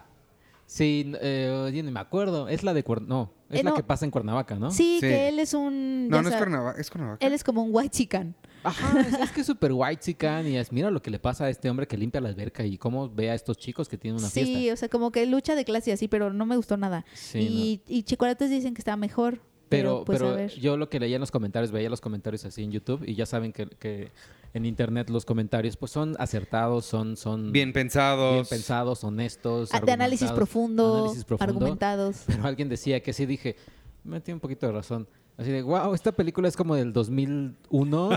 Sí, 0.70 1.12
eh, 1.22 1.70
yo 1.74 1.82
ni 1.82 1.90
me 1.90 1.98
acuerdo. 1.98 2.46
Es 2.46 2.62
la 2.62 2.74
de 2.74 2.84
Cuer- 2.84 3.06
No, 3.06 3.32
es 3.48 3.60
Eh, 3.60 3.64
la 3.64 3.70
no. 3.70 3.76
que 3.76 3.82
pasa 3.82 4.04
en 4.04 4.10
Cuernavaca, 4.10 4.56
¿no? 4.56 4.70
Sí, 4.70 4.98
Sí. 5.00 5.06
que 5.06 5.28
él 5.30 5.38
es 5.38 5.54
un... 5.54 6.08
no, 6.08 6.20
no 6.20 6.28
es 6.28 6.36
Cuernavaca, 6.36 6.78
es 6.78 6.90
Cuernavaca. 6.90 7.26
Él 7.26 7.32
es 7.32 7.42
como 7.42 7.62
un 7.62 7.70
white 7.72 7.88
chican. 7.88 8.34
Ajá, 8.62 9.00
es, 9.00 9.14
es 9.18 9.30
que 9.30 9.40
es 9.40 9.46
súper 9.46 9.72
white 9.72 9.98
chican 10.02 10.46
y 10.46 10.58
es, 10.58 10.70
mira 10.70 10.90
lo 10.90 11.00
que 11.00 11.10
le 11.10 11.18
pasa 11.18 11.44
a 11.44 11.48
este 11.48 11.70
hombre 11.70 11.86
que 11.86 11.96
limpia 11.96 12.20
la 12.20 12.28
alberca 12.28 12.64
y 12.66 12.76
cómo 12.76 13.08
ve 13.08 13.30
a 13.30 13.34
estos 13.34 13.56
chicos 13.56 13.88
que 13.88 13.96
tienen 13.96 14.20
una 14.20 14.28
Sí, 14.28 14.44
fiesta. 14.44 14.74
o 14.74 14.76
sea, 14.76 14.88
como 14.90 15.10
que 15.10 15.24
lucha 15.24 15.54
de 15.54 15.64
clase 15.64 15.88
y 15.88 15.92
así, 15.94 16.06
pero 16.06 16.34
no 16.34 16.44
me 16.44 16.56
gustó 16.56 16.76
nada. 16.76 17.06
Sí, 17.14 17.80
y, 17.88 17.98
y 17.98 18.02
Chicuarotes 18.02 18.50
dicen 18.50 18.74
que 18.74 18.82
está 18.82 18.94
mejor. 18.98 19.40
Pero, 19.68 20.04
Pero, 20.04 20.04
pues 20.04 20.18
pero 20.52 20.60
yo 20.60 20.76
lo 20.76 20.88
que 20.88 20.98
leía 20.98 21.16
en 21.16 21.20
los 21.20 21.30
comentarios, 21.30 21.70
veía 21.70 21.90
los 21.90 22.00
comentarios 22.00 22.44
así 22.44 22.64
en 22.64 22.72
YouTube 22.72 23.02
y 23.06 23.14
ya 23.14 23.26
saben 23.26 23.52
que, 23.52 23.66
que 23.66 24.12
en 24.54 24.64
internet 24.64 25.10
los 25.10 25.24
comentarios 25.24 25.76
pues 25.76 25.92
son 25.92 26.16
acertados, 26.18 26.86
son, 26.86 27.16
son 27.16 27.52
Bien 27.52 27.72
pensados. 27.72 28.34
bien 28.34 28.46
pensados, 28.46 29.04
honestos. 29.04 29.70
Ah, 29.72 29.80
de 29.80 29.92
análisis 29.92 30.30
profundo, 30.32 30.96
análisis 31.04 31.24
profundo. 31.24 31.52
argumentados. 31.52 32.22
Pero 32.26 32.44
alguien 32.46 32.68
decía 32.68 33.02
que 33.02 33.12
sí, 33.12 33.26
dije, 33.26 33.56
me 34.04 34.20
tiene 34.20 34.36
un 34.36 34.40
poquito 34.40 34.66
de 34.66 34.72
razón. 34.72 35.06
Así 35.36 35.50
de, 35.52 35.62
wow, 35.62 35.94
esta 35.94 36.12
película 36.12 36.48
es 36.48 36.56
como 36.56 36.74
del 36.74 36.92
2001, 36.92 38.10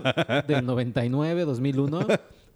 del 0.48 0.66
99, 0.66 1.46
2001. 1.46 2.08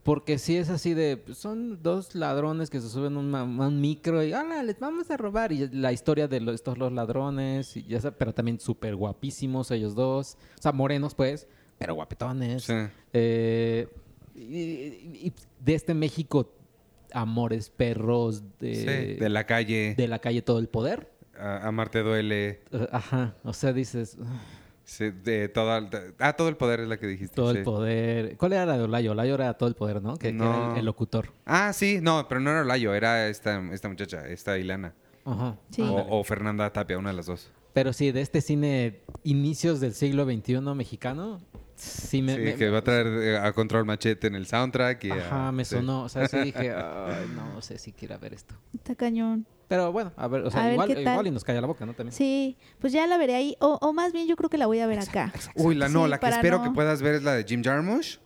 Porque 0.06 0.38
sí 0.38 0.56
es 0.56 0.70
así 0.70 0.94
de, 0.94 1.18
pues, 1.18 1.40
son 1.40 1.82
dos 1.82 2.14
ladrones 2.14 2.70
que 2.70 2.80
se 2.80 2.90
suben 2.90 3.16
a 3.18 3.44
un, 3.44 3.82
micro 3.82 4.24
y, 4.24 4.34
hola, 4.34 4.62
les 4.62 4.80
vamos 4.80 5.10
a 5.10 5.18
robar. 5.18 5.52
Y 5.52 5.68
la 5.70 5.92
historia 5.92 6.28
de 6.28 6.40
los- 6.42 6.54
estos 6.54 6.78
los 6.78 6.94
ladrones, 6.94 7.76
y 7.76 7.82
ya 7.88 8.00
pero 8.12 8.32
también 8.32 8.60
súper 8.60 8.96
guapísimos 8.96 9.72
ellos 9.72 9.96
dos. 9.96 10.38
O 10.60 10.62
sea, 10.62 10.72
morenos 10.74 11.16
pues, 11.16 11.48
pero 11.80 11.96
guapetones. 11.96 12.66
Sí. 12.66 12.74
Eh, 13.14 13.88
y- 14.36 15.34
de 15.60 15.74
este 15.74 15.96
México, 15.96 16.54
amores, 17.12 17.72
perros, 17.72 18.44
de, 18.60 18.76
Sí, 18.76 19.20
de 19.20 19.30
la 19.30 19.48
calle. 19.48 19.96
de 19.96 20.08
la 20.08 20.20
calle, 20.20 20.44
todo 20.44 20.60
el 20.60 20.68
poder. 20.68 21.12
A, 21.36 21.68
Amarte 21.68 22.04
duele. 22.04 22.62
Eh, 22.72 22.88
Ajá, 22.92 23.34
o 23.44 23.54
sea, 23.54 23.74
dices, 23.74 24.18
"Ah, 24.24 24.40
Sí, 24.86 25.10
de 25.10 25.50
toda, 25.50 25.82
de- 25.82 26.14
ah, 26.20 26.34
todo 26.34 26.48
el 26.48 26.58
poder 26.58 26.80
es 26.82 26.88
la 26.88 26.98
que 26.98 27.08
dijiste. 27.08 27.36
todo 27.36 27.52
sí. 27.52 27.58
el 27.58 27.64
poder. 27.64 28.38
¿Cuál 28.38 28.54
era 28.54 28.66
la 28.68 28.78
de 28.78 28.84
Olayo? 28.84 29.12
Olayo 29.14 29.34
era 29.36 29.54
todo 29.56 29.68
el 29.68 29.74
poder, 29.76 30.02
¿no? 30.02 30.14
Que, 30.16 30.30
que 30.30 30.36
era 30.36 30.46
No. 30.46 30.72
el, 30.74 30.80
el 30.80 30.86
locutor. 30.86 31.32
Ah, 31.46 31.74
sí, 31.74 32.00
no, 32.02 32.28
pero 32.30 32.40
no 32.40 32.52
era 32.52 32.62
Olayo, 32.62 32.94
era 32.94 33.28
esta, 33.28 33.60
esta 33.74 33.90
muchacha, 33.90 34.28
esta 34.28 34.58
Ilana. 34.60 34.94
Ajá. 35.26 35.58
Sí. 35.72 35.82
O, 35.82 36.20
o 36.20 36.24
Fernanda 36.24 36.72
Tapia, 36.72 36.98
una 37.00 37.10
de 37.10 37.16
las 37.16 37.26
dos. 37.26 37.52
Pero 37.74 37.92
sí, 37.94 38.12
de 38.12 38.22
este 38.22 38.42
cine 38.42 39.02
inicios 39.24 39.80
del 39.80 39.94
siglo 39.96 40.24
XXI 40.26 40.60
mexicano, 40.76 41.42
sí 41.76 42.22
me... 42.22 42.36
sí, 42.36 42.42
me- 42.42 42.56
que 42.56 42.70
va 42.70 42.78
a 42.78 42.84
traer 42.84 43.08
eh, 43.08 43.38
a 43.40 43.52
Control 43.54 43.86
Machete 43.86 44.28
en 44.28 44.36
el 44.36 44.46
soundtrack. 44.46 45.04
Y 45.04 45.12
a- 45.12 45.16
Ajá, 45.16 45.52
me 45.52 45.66
sí. 45.66 45.76
sonó. 45.76 46.04
O 46.04 46.10
sea, 46.10 46.28
sí 46.28 46.38
dije, 46.38 46.72
"Ay, 46.74 47.26
no 47.36 47.60
sé 47.62 47.80
si 47.80 47.92
quiera 47.92 48.18
ver 48.18 48.34
esto. 48.36 48.54
Está 48.74 48.94
cañón. 48.96 49.46
Pero 49.68 49.92
bueno, 49.92 50.12
a 50.16 50.28
ver, 50.28 50.42
o 50.44 50.52
sea, 50.52 50.64
A 50.66 50.72
igual, 50.74 50.92
igual 50.98 51.28
y 51.28 51.32
nos 51.32 51.44
calla 51.44 51.60
la 51.62 51.68
boca, 51.68 51.86
¿no? 51.86 51.94
También. 51.94 52.14
Sí, 52.14 52.56
pues 52.80 52.94
ya 52.94 53.08
la 53.08 53.18
veré 53.18 53.36
ahí. 53.36 53.56
O, 53.60 53.80
o 53.82 53.94
más 53.94 54.14
bien 54.14 54.28
yo 54.28 54.36
creo 54.36 54.50
que 54.50 54.58
la 54.60 54.68
voy 54.68 54.80
a 54.80 54.88
ver 54.88 55.00
acá. 55.00 55.34
Uy, 55.56 55.74
la 55.76 55.90
no, 55.90 56.04
Sí, 56.06 56.10
la 56.12 56.20
que 56.20 56.28
espero 56.28 56.58
no- 56.60 56.64
que 56.66 56.72
puedas 56.72 57.02
ver 57.02 57.16
es 57.16 57.24
la 57.24 57.34
de 57.34 57.44
Jim 57.46 57.64
Jarmusch. 57.64 58.20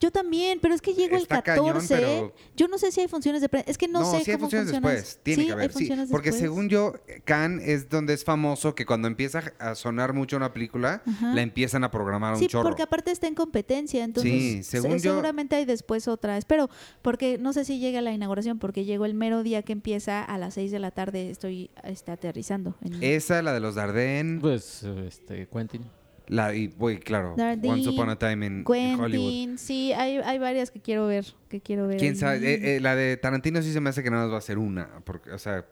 Yo 0.00 0.10
también, 0.12 0.60
pero 0.62 0.74
es 0.74 0.80
que 0.80 0.94
llego 0.94 1.16
Está 1.16 1.38
el 1.38 1.42
cañón, 1.42 1.66
14. 1.66 1.96
pero- 1.96 2.34
Yo 2.56 2.68
no 2.68 2.78
sé 2.78 2.92
si 2.92 3.00
hay 3.00 3.08
funciones 3.08 3.40
de 3.42 3.48
prensa. 3.48 3.68
Es 3.70 3.76
que 3.76 3.88
no, 3.88 4.04
sé 4.04 4.24
sí 4.24 4.30
hay 4.30 4.36
cómo 4.36 4.44
funciones 4.46 4.68
funciona. 4.70 4.90
después. 4.94 5.20
Tiene 5.24 5.42
Sí, 5.42 5.46
que 5.48 5.52
haber, 5.52 5.72
sí. 5.72 5.88
Porque 6.10 6.30
después. 6.30 6.34
según 6.36 6.68
yo, 6.68 6.92
Cannes 7.24 7.66
es 7.68 7.88
donde 7.88 8.14
es 8.14 8.24
famoso 8.24 8.74
que 8.74 8.86
cuando 8.86 9.08
empieza 9.08 9.52
a 9.58 9.74
sonar 9.74 10.12
mucho 10.12 10.36
una 10.36 10.52
película, 10.52 11.02
Ajá. 11.04 11.34
la 11.34 11.42
empiezan 11.42 11.82
a 11.82 11.90
programar 11.90 12.34
un 12.34 12.38
Sí, 12.38 12.46
chorro. 12.46 12.68
porque 12.68 12.82
aparte 12.82 13.10
está 13.10 13.26
en 13.26 13.34
competencia, 13.34 14.04
entonces 14.04 14.30
Sí, 14.32 14.62
según 14.62 14.92
se- 15.00 15.06
yo- 15.06 15.12
seguramente 15.14 15.56
hay 15.56 15.64
después 15.64 16.06
otra. 16.06 16.38
Espero, 16.38 16.70
porque 17.02 17.38
no 17.38 17.52
sé 17.52 17.64
si 17.64 17.78
llega 17.80 18.00
la 18.00 18.12
inauguración, 18.12 18.58
porque 18.60 18.84
llego 18.84 19.04
el 19.04 19.14
mero 19.14 19.42
día 19.42 19.62
que 19.62 19.72
empieza 19.72 20.22
a 20.22 20.38
las 20.38 20.54
6 20.54 20.70
de 20.70 20.78
la 20.78 20.90
tarde, 20.92 21.30
estoy 21.30 21.70
este, 21.82 22.12
aterrizando. 22.12 22.76
en- 22.82 23.02
Esa, 23.02 23.42
la 23.42 23.52
de 23.52 23.60
los 23.60 23.74
Dardenne, 23.74 24.40
Pues, 24.40 24.84
este, 24.84 25.48
Quentin. 25.48 25.84
La, 26.28 26.54
y, 26.54 26.68
güey, 26.68 26.98
claro, 27.00 27.34
Dardenne, 27.36 27.74
Once 27.74 27.88
Upon 27.88 28.10
a 28.10 28.18
Time 28.18 28.46
en, 28.46 28.64
en 28.66 29.00
Hollywood. 29.00 29.30
Quentin, 29.30 29.58
sí, 29.58 29.92
hay, 29.92 30.16
hay 30.18 30.38
varias 30.38 30.70
que 30.70 30.80
quiero 30.80 31.06
ver, 31.06 31.26
que 31.48 31.60
quiero 31.60 31.86
ver. 31.86 31.98
¿Quién 31.98 32.16
sabe? 32.16 32.38
Eh, 32.54 32.76
eh, 32.76 32.80
la 32.80 32.94
de 32.94 33.16
Tarantino 33.16 33.60
sí 33.62 33.72
se 33.72 33.80
me 33.80 33.90
hace 33.90 34.02
que 34.02 34.10
nada 34.10 34.24
más 34.24 34.34
va 34.34 34.38
a 34.38 34.42
ser 34.42 34.58
una. 34.58 35.00
Porque, 35.04 35.30
o 35.32 35.38
sea, 35.38 35.64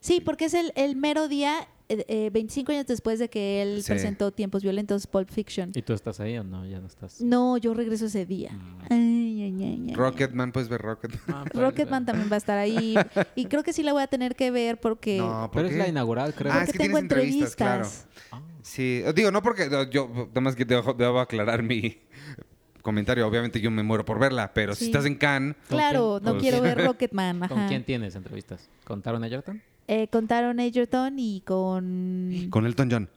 Sí, 0.00 0.20
porque 0.20 0.44
es 0.44 0.54
el, 0.54 0.72
el 0.76 0.94
mero 0.94 1.26
día, 1.26 1.66
eh, 1.88 2.04
eh, 2.06 2.30
25 2.32 2.70
años 2.70 2.86
después 2.86 3.18
de 3.18 3.30
que 3.30 3.62
él 3.62 3.82
Sí. 3.82 3.92
presentó 3.92 4.30
Tiempos 4.30 4.62
Violentos, 4.62 5.06
Pulp 5.06 5.30
Fiction. 5.30 5.72
¿Y 5.74 5.80
tú 5.80 5.94
estás 5.94 6.20
ahí 6.20 6.36
o 6.36 6.44
no? 6.44 6.66
Ya 6.66 6.80
no 6.80 6.86
estás. 6.86 7.22
No, 7.22 7.56
yo 7.56 7.72
regreso 7.72 8.04
ese 8.06 8.26
día. 8.26 8.52
Mm. 8.52 8.78
Ay, 8.90 9.42
ay, 9.42 9.64
ay, 9.64 9.84
ay. 9.88 9.94
Rocketman, 9.94 10.52
puedes 10.52 10.68
ver 10.68 10.82
Rocketman. 10.82 11.20
Ah, 11.28 11.44
pues, 11.50 11.64
Rocketman 11.64 12.04
también 12.04 12.30
va 12.30 12.34
a 12.34 12.38
estar 12.38 12.58
ahí. 12.58 12.94
y 13.34 13.46
creo 13.46 13.62
que 13.62 13.72
sí 13.72 13.82
la 13.82 13.94
voy 13.94 14.02
a 14.02 14.06
tener 14.06 14.36
que 14.36 14.50
ver 14.50 14.78
porque, 14.78 15.16
No, 15.16 15.50
¿por 15.50 15.62
Pero 15.62 15.68
es 15.68 15.72
qué? 15.72 15.78
la 15.78 15.88
inaugural, 15.88 16.34
creo. 16.34 16.52
Ah, 16.52 16.56
porque 16.56 16.70
es 16.72 16.72
que 16.76 16.84
tengo 16.84 16.98
entrevistas, 16.98 17.52
entrevistas. 17.58 18.06
Ah. 18.30 18.42
Sí, 18.62 19.02
digo, 19.14 19.30
no 19.30 19.42
porque 19.42 19.68
yo, 19.90 20.08
nada 20.28 20.40
más 20.40 20.54
que 20.56 20.64
debo, 20.64 20.92
debo 20.94 21.20
aclarar 21.20 21.62
mi 21.62 21.98
comentario. 22.82 23.26
Obviamente 23.26 23.60
yo 23.60 23.70
me 23.70 23.82
muero 23.82 24.04
por 24.04 24.18
verla, 24.18 24.52
pero 24.54 24.74
si 24.74 24.86
estás 24.86 25.04
en 25.06 25.14
Cannes, 25.16 25.56
Claro, 25.68 26.20
no 26.22 26.32
Pues- 26.32 26.42
quiero 26.42 26.60
ver 26.60 26.78
Rocketman. 26.78 27.40
¿Con 27.48 27.68
quién 27.68 27.84
tienes 27.84 28.14
entrevistas? 28.14 28.68
¿Con 28.84 29.02
Taron 29.02 29.24
Egerton? 29.24 29.60
Eh, 29.88 30.08
con 30.08 30.26
Taron 30.28 30.60
Egerton 30.60 31.18
y 31.18 31.40
con... 31.42 32.46
con 32.50 32.66
Elton 32.66 32.90
John. 32.90 33.08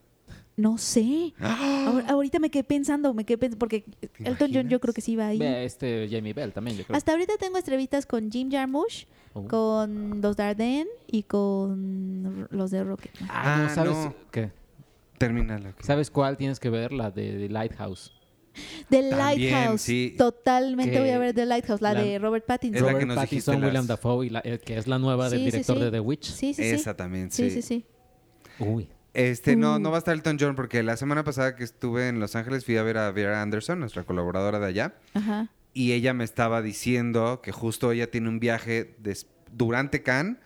No 0.56 0.78
sé. 0.78 1.34
Ahor- 1.40 2.06
Ahorita 2.10 2.40
me 2.40 2.50
quedé 2.52 2.64
pensando, 2.64 3.14
me 3.14 3.26
quedé 3.26 3.38
pensando, 3.38 3.60
porque 3.60 3.86
Elton 4.20 4.52
John 4.54 4.70
yo 4.70 4.80
creo 4.80 4.94
que 4.94 5.02
sí 5.02 5.16
va 5.16 5.28
ahí. 5.28 5.42
Este 5.42 6.08
Jamie 6.12 6.34
Bell 6.34 6.52
también, 6.54 6.78
yo 6.78 6.84
creo. 6.84 6.96
Hasta 6.98 7.12
ahorita 7.12 7.34
tengo 7.40 7.58
entrevistas 7.58 8.06
con 8.06 8.32
Jim 8.32 8.52
Jarmusch, 8.52 9.06
Oh. 9.36 9.48
con 9.48 10.22
los 10.22 10.36
Dardenne 10.38 10.86
y 11.08 11.24
con 11.24 12.48
los 12.52 12.70
de 12.70 12.84
Rocketman. 12.84 13.30
Ah, 13.34 13.56
no, 13.58 13.66
Ah, 13.66 13.70
¿sabes 13.70 13.92
no. 13.98 14.14
qué? 14.30 14.52
Termínala. 15.28 15.74
¿Sabes 15.82 16.10
cuál 16.12 16.38
tienes 16.38 16.60
que 16.60 16.70
ver? 16.70 16.92
La 16.92 17.12
de 17.12 17.38
The 17.38 17.50
Lighthouse. 17.50 18.14
The 18.90 19.10
También, 19.10 19.18
Lighthouse. 19.18 19.82
sí. 19.82 20.14
Totalmente 20.18 20.92
Que 20.92 21.00
voy 21.00 21.10
a 21.10 21.18
ver 21.18 21.34
The 21.34 21.46
Lighthouse, 21.48 21.82
la, 21.82 21.94
la- 21.94 22.04
de 22.04 22.20
Robert 22.20 22.46
Pattinson. 22.46 22.76
Es 22.76 22.82
la 22.82 22.88
que 22.88 22.94
Robert 22.94 23.08
nos 23.08 23.16
dijiste 23.22 23.46
Pattinson, 23.52 23.62
las- 23.62 23.68
William 23.70 23.88
Dafoe, 23.88 24.26
y 24.26 24.30
la- 24.30 24.42
eh, 24.44 24.60
que 24.64 24.78
es 24.78 24.86
la 24.88 25.00
nueva 25.00 25.30
del 25.30 25.40
Sí, 25.40 25.46
sí, 25.46 25.52
director 25.52 25.78
sí. 25.78 25.84
de 25.84 25.92
The 25.92 26.00
Witch. 26.00 26.26
Sí, 26.26 26.54
sí, 26.54 26.64
sí. 26.64 26.70
Esa 26.70 26.96
también, 26.96 27.32
sí. 27.32 27.50
Sí, 27.50 27.62
sí, 27.62 27.62
sí. 27.64 27.86
Uy. 28.60 28.88
Este, 29.16 29.56
no, 29.56 29.76
Uh. 29.76 29.80
no 29.80 29.90
va 29.92 29.98
a 29.98 30.00
estar 30.00 30.14
Elton 30.14 30.38
John 30.40 30.56
porque 30.56 30.82
la 30.84 30.98
semana 30.98 31.24
pasada 31.24 31.56
que 31.56 31.64
estuve 31.64 32.08
en 32.10 32.20
Los 32.20 32.36
Ángeles 32.36 32.66
fui 32.66 32.78
a 32.78 32.84
ver 32.84 32.98
a 32.98 33.12
Vera 33.12 33.42
Anderson, 33.42 33.80
nuestra 33.80 34.04
colaboradora 34.04 34.60
de 34.60 34.66
allá, 34.68 34.96
Ajá. 35.16 35.50
y 35.74 35.94
ella 35.94 36.14
me 36.14 36.24
estaba 36.24 36.62
diciendo 36.62 37.42
que 37.42 37.52
justo 37.52 37.92
ella 37.92 38.10
tiene 38.12 38.30
un 38.30 38.40
viaje 38.40 38.96
des- 39.00 39.28
durante 39.52 40.02
Cannes 40.04 40.38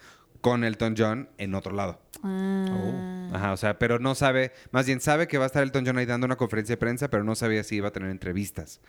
con 0.41 0.63
Elton 0.63 0.95
John 0.97 1.29
en 1.37 1.55
otro 1.55 1.73
lado. 1.73 1.99
Ah. 2.23 3.29
Ajá, 3.33 3.53
o 3.53 3.57
sea, 3.57 3.77
pero 3.77 3.99
no 3.99 4.15
sabe, 4.15 4.51
más 4.71 4.85
bien 4.85 5.01
sabe 5.01 5.27
que 5.27 5.37
va 5.37 5.43
a 5.45 5.47
estar 5.47 5.61
Elton 5.63 5.85
John 5.85 5.97
ahí 5.97 6.05
dando 6.05 6.25
una 6.25 6.35
conferencia 6.37 6.73
de 6.73 6.77
prensa, 6.77 7.09
pero 7.09 7.23
no 7.23 7.35
sabía 7.35 7.63
si 7.63 7.75
iba 7.75 7.89
a 7.89 7.91
tener 7.91 8.09
entrevistas. 8.09 8.79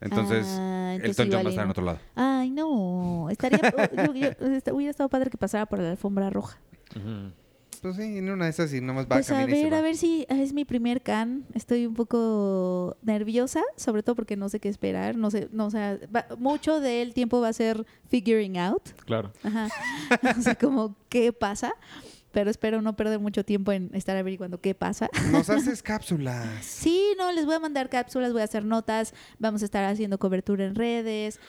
Entonces, 0.00 0.46
Ah, 0.48 0.92
entonces 0.94 1.18
Elton 1.18 1.32
John 1.38 1.44
va 1.44 1.48
a 1.48 1.50
estar 1.50 1.64
en 1.64 1.70
otro 1.70 1.84
lado. 1.84 1.98
Ay, 2.14 2.50
no. 2.50 3.28
Estaría. 3.30 3.58
yo- 3.60 4.14
yo- 4.14 4.46
esta- 4.56 4.72
hubiera 4.72 4.90
estado 4.90 5.08
padre 5.08 5.28
que 5.30 5.36
pasara 5.36 5.66
por 5.66 5.80
la 5.80 5.90
alfombra 5.90 6.30
roja. 6.30 6.58
Ujú. 6.96 7.32
Pues 7.82 7.94
sí, 7.96 8.18
en 8.18 8.28
una 8.30 8.46
de 8.46 8.50
esas 8.50 8.72
y 8.74 8.80
nomás 8.80 9.04
va 9.04 9.10
Pues 9.16 9.30
a 9.30 9.34
camina 9.34 9.52
y 9.56 9.58
se 9.58 9.64
ver, 9.64 9.72
va. 9.74 9.78
a 9.78 9.82
ver 9.82 9.96
si 9.96 10.26
es 10.28 10.52
mi 10.52 10.64
primer 10.64 11.00
can. 11.02 11.44
Estoy 11.54 11.86
un 11.86 11.94
poco 11.94 12.96
nerviosa, 13.02 13.62
sobre 13.76 14.02
todo 14.02 14.16
porque 14.16 14.36
no 14.36 14.48
sé 14.48 14.58
qué 14.58 14.68
esperar. 14.68 15.16
No 15.16 15.30
sé, 15.30 15.48
no, 15.52 15.66
o 15.66 15.70
sea, 15.70 15.96
va- 16.14 16.26
mucho 16.38 16.80
del 16.80 17.12
tiempo 17.14 17.40
va 17.40 17.48
a 17.48 17.52
ser 17.52 17.84
figuring 18.08 18.58
out. 18.58 18.82
Claro. 19.04 19.32
Ajá. 19.44 19.68
o 20.38 20.42
sea, 20.42 20.54
como 20.56 20.96
qué 21.08 21.32
pasa. 21.32 21.72
Pero 22.38 22.50
espero 22.52 22.80
no 22.82 22.94
perder 22.94 23.18
mucho 23.18 23.44
tiempo 23.44 23.72
en 23.72 23.90
estar 23.94 24.16
averiguando 24.16 24.60
qué 24.60 24.72
pasa. 24.72 25.10
Nos 25.32 25.50
haces 25.50 25.82
cápsulas. 25.82 26.64
Sí, 26.64 27.02
no, 27.18 27.32
les 27.32 27.46
voy 27.46 27.56
a 27.56 27.58
mandar 27.58 27.88
cápsulas, 27.88 28.32
voy 28.32 28.42
a 28.42 28.44
hacer 28.44 28.64
notas, 28.64 29.12
vamos 29.40 29.62
a 29.62 29.64
estar 29.64 29.82
haciendo 29.82 30.18
cobertura 30.20 30.64
en 30.64 30.76
redes, 30.76 31.40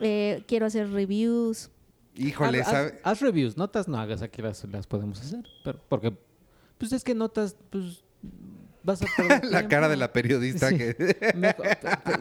eh, 0.00 0.42
quiero 0.48 0.66
hacer 0.66 0.90
reviews. 0.90 1.70
Híjole, 2.16 2.60
haz, 2.62 2.66
¿sabe? 2.70 2.88
haz- 3.04 3.12
haz 3.12 3.20
reviews, 3.20 3.56
notas 3.56 3.86
no 3.86 4.00
hagas, 4.00 4.20
aquí 4.20 4.42
las, 4.42 4.64
las 4.64 4.88
podemos 4.88 5.20
hacer. 5.20 5.44
Pero, 5.62 5.80
porque, 5.88 6.12
pues 6.76 6.92
es 6.92 7.04
que 7.04 7.14
notas, 7.14 7.54
pues 7.70 8.02
vas 8.84 9.02
a 9.02 9.06
perder 9.16 9.44
La 9.44 9.68
cara 9.68 9.88
de 9.88 9.96
la 9.96 10.12
periodista 10.12 10.68
Sí. 10.70 10.78
que... 10.78 11.32
Mejor, 11.36 11.66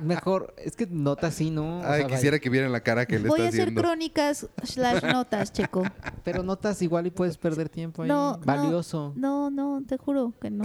mejor, 0.04 0.54
es 0.58 0.76
que 0.76 0.86
notas 0.88 1.34
sí, 1.36 1.50
¿no? 1.52 1.80
O 1.80 1.84
Ay, 1.86 2.02
sea, 2.02 2.08
quisiera 2.10 2.40
que 2.40 2.50
vieran 2.50 2.72
la 2.72 2.82
cara 2.82 3.06
que 3.06 3.20
le 3.20 3.28
Voy 3.30 3.40
está 3.40 3.46
a 3.46 3.50
hacer 3.50 3.62
haciendo. 3.62 3.82
crónicas 3.82 4.48
slash 4.64 5.04
notas, 5.04 5.52
Checo. 5.54 5.82
vaya, 5.82 5.94
Pero 6.24 6.44
notas 6.44 6.82
igual 6.82 7.08
y 7.08 7.12
puedes 7.12 7.38
perder 7.38 7.70
tiempo 7.70 8.04
ahí. 8.04 8.08
No, 8.10 8.38
no. 8.38 8.40
Valioso. 8.46 9.14
No, 9.16 9.50
no, 9.50 9.84
te 9.88 9.98
juro 9.98 10.34
que 10.40 10.50
no. 10.50 10.64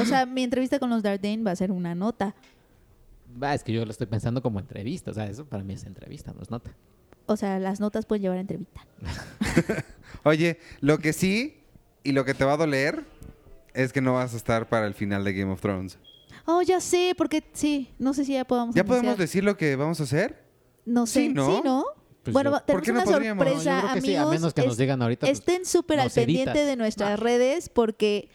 O 0.00 0.04
sea, 0.04 0.26
mi 0.26 0.42
entrevista 0.42 0.78
con 0.78 0.90
los 0.90 1.02
Dardenne 1.02 1.42
va 1.44 1.50
a 1.52 1.56
ser 1.56 1.70
una 1.70 1.94
nota. 1.94 2.34
Va, 3.42 3.52
es 3.54 3.64
que 3.64 3.72
yo 3.72 3.84
lo 3.84 3.90
estoy 3.90 4.06
pensando 4.06 4.42
como 4.42 4.60
entrevista. 4.60 5.10
O 5.10 5.14
sea, 5.14 5.26
eso 5.26 5.44
para 5.44 5.62
mí 5.64 5.74
es 5.74 5.84
entrevista, 5.84 6.32
no 6.32 6.42
es 6.42 6.50
nota. 6.50 6.70
O 7.26 7.36
sea, 7.36 7.58
las 7.58 7.80
notas 7.80 8.06
pueden 8.06 8.22
llevar 8.22 8.38
a 8.38 8.40
entrevista. 8.42 8.82
Oye, 10.24 10.58
lo 10.80 10.98
que 10.98 11.12
sí 11.12 11.60
y 12.02 12.12
lo 12.12 12.24
que 12.24 12.34
te 12.34 12.44
va 12.44 12.52
a 12.52 12.56
doler 12.56 13.04
es 13.74 13.92
que 13.92 14.00
no 14.00 14.14
vas 14.14 14.34
a 14.34 14.36
estar 14.36 14.68
para 14.68 14.86
el 14.86 14.94
final 14.94 15.24
de 15.24 15.32
Game 15.34 15.52
of 15.52 15.60
Thrones. 15.60 15.98
Oh, 16.46 16.62
ya 16.62 16.80
sé, 16.80 17.14
porque 17.16 17.42
sí, 17.52 17.90
no 17.98 18.12
sé 18.14 18.24
si 18.24 18.32
ya 18.34 18.44
podamos 18.44 18.74
¿Ya 18.74 18.84
podemos 18.84 19.16
decir 19.18 19.44
lo 19.44 19.56
que 19.56 19.76
vamos 19.76 20.00
a 20.00 20.04
hacer? 20.04 20.44
No 20.84 21.06
sé, 21.06 21.20
Sí, 21.20 21.26
sí, 21.28 21.32
¿no? 21.34 21.84
Pues 22.22 22.32
bueno, 22.32 22.50
yo- 22.50 22.54
va- 22.54 22.66
¿Por 22.66 22.80
tenemos 22.80 22.84
qué 22.84 22.92
no 22.92 22.98
una 23.02 23.04
podríamos? 23.04 23.44
No, 23.44 23.50
yo 23.52 23.56
sorpresa, 23.58 23.78
creo 23.80 23.92
que 23.92 23.98
amigos. 23.98 24.08
sí, 24.08 24.16
a 24.16 24.26
menos 24.26 24.54
que 24.54 24.66
nos 24.66 24.76
digan 24.78 25.02
ahorita, 25.02 25.26
pues, 25.26 25.38
estén 25.38 25.64
súper 25.66 26.00
al 26.00 26.10
pendiente 26.10 26.50
editas. 26.52 26.66
de 26.68 26.76
nuestras 26.76 27.10
Ah. 27.12 27.16
redes 27.16 27.68
porque 27.68 28.28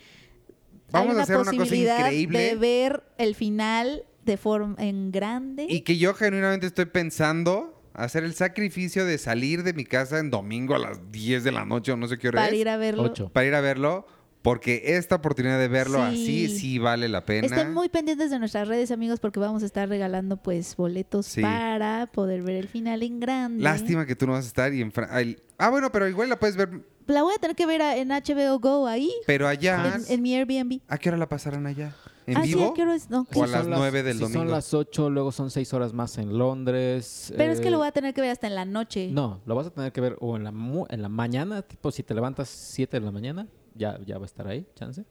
Vamos 0.92 1.08
hay 1.08 1.12
a 1.12 1.14
una 1.16 1.24
hacer 1.24 1.38
una 1.38 1.52
cosa 1.52 1.76
increíble. 1.76 2.40
de 2.40 2.56
ver 2.56 3.04
el 3.18 3.36
final 3.36 4.04
de 4.26 4.38
forma 4.38 4.76
en 4.80 5.12
grande. 5.12 5.66
Y 5.70 5.82
que 5.82 5.98
yo 5.98 6.14
genuinamente 6.14 6.68
estoy 6.68 6.86
pensando 6.86 7.82
hacer 7.94 8.24
el 8.24 8.34
sacrificio 8.34 9.06
de 9.06 9.18
salir 9.18 9.64
de 9.64 9.74
mi 9.74 9.86
casa 9.86 10.20
en 10.20 10.30
domingo 10.30 10.76
a 10.76 10.80
las 10.80 11.12
10 11.12 11.44
de 11.44 11.52
la 11.52 11.66
noche 11.66 11.92
o 11.92 11.98
no 11.98 12.08
sé 12.08 12.18
qué 12.18 12.28
hora 12.30 12.38
para 12.42 12.50
es, 12.54 12.60
ir 12.60 12.70
a 12.70 12.78
verlo. 12.78 13.04
Ocho. 13.04 13.30
para 13.30 13.46
ir 13.48 13.56
a 13.56 13.62
verlo, 13.62 14.06
porque 14.42 14.82
esta 14.98 15.16
oportunidad 15.16 15.60
de 15.60 15.68
verlo 15.68 16.00
Sí. 16.12 16.48
así 16.48 16.60
sí 16.60 16.80
vale 16.80 17.10
la 17.10 17.26
pena. 17.26 17.48
Estén 17.48 17.74
muy 17.74 17.90
pendientes 17.90 18.30
de 18.32 18.40
nuestras 18.40 18.68
redes, 18.68 18.92
amigos, 18.92 19.20
porque 19.20 19.40
vamos 19.40 19.64
a 19.64 19.66
estar 19.66 19.88
regalando 19.90 20.38
pues 20.38 20.76
boletos 20.76 21.26
Sí. 21.26 21.42
para 21.42 22.08
poder 22.12 22.42
ver 22.42 22.56
el 22.56 22.68
final 22.68 23.04
en 23.04 23.20
grande. 23.20 23.64
Lástima 23.64 24.06
que 24.06 24.16
tú 24.16 24.26
no 24.28 24.34
vas 24.34 24.46
a 24.46 24.48
estar 24.48 24.74
y 24.74 24.82
en 24.82 24.92
Ah, 25.58 25.70
bueno, 25.70 25.92
pero 25.92 26.08
igual 26.08 26.30
la 26.30 26.40
puedes 26.40 26.56
ver, 26.56 26.70
La 27.08 27.24
voy 27.24 27.34
a 27.36 27.40
tener 27.40 27.56
que 27.56 27.66
ver 27.66 27.82
en 27.82 28.10
HBO 28.12 28.60
Go 28.60 28.86
ahí, 28.88 29.12
pero 29.26 29.48
allá. 29.48 29.96
en, 29.96 30.14
en 30.14 30.22
mi 30.22 30.36
Airbnb. 30.36 30.80
¿A 30.88 30.98
qué 31.00 31.10
hora 31.10 31.18
la 31.18 31.28
pasarán 31.28 31.66
allá? 31.66 31.96
¿En 32.28 32.38
ah, 32.38 32.44
sí, 32.44 32.50
vivo? 32.54 32.70
¿a 32.70 32.74
qué 32.76 32.84
hora 32.84 32.94
es? 32.96 33.10
No. 33.10 33.26
O 33.34 33.44
a 33.44 33.48
Si 33.48 33.52
las 33.52 33.62
son 33.64 33.72
9 33.72 34.04
del 34.04 34.14
si 34.18 34.20
domingo. 34.22 34.42
son 34.42 34.52
las 34.52 34.74
8, 34.76 35.10
luego 35.10 35.32
son 35.32 35.50
6 35.50 35.74
horas 35.74 35.92
más 35.94 36.20
en 36.20 36.38
Londres. 36.38 37.34
Pero 37.36 37.52
es 37.52 37.60
que 37.60 37.70
eh, 37.70 37.72
lo 37.72 37.80
voy 37.80 37.88
a 37.88 37.92
tener 37.92 38.14
que 38.14 38.22
ver 38.22 38.30
hasta 38.30 38.46
en 38.46 38.54
la 38.54 38.66
noche. 38.66 39.10
No, 39.12 39.42
lo 39.48 39.56
vas 39.56 39.66
a 39.66 39.72
tener 39.72 39.92
que 39.92 40.00
ver 40.02 40.18
o 40.20 40.36
en 40.38 40.44
la, 40.44 40.52
mu- 40.52 40.86
en 40.90 41.02
la 41.02 41.10
mañana, 41.10 41.64
tipo 41.64 41.90
si 41.92 42.04
te 42.04 42.14
levantas 42.14 42.48
7 42.48 43.00
de 43.00 43.06
la 43.06 43.12
mañana, 43.12 43.48
ya, 43.80 44.00
ya 44.06 44.18
va 44.20 44.26
a 44.26 44.28
estar 44.28 44.48
ahí, 44.48 44.68
chance. 44.76 45.04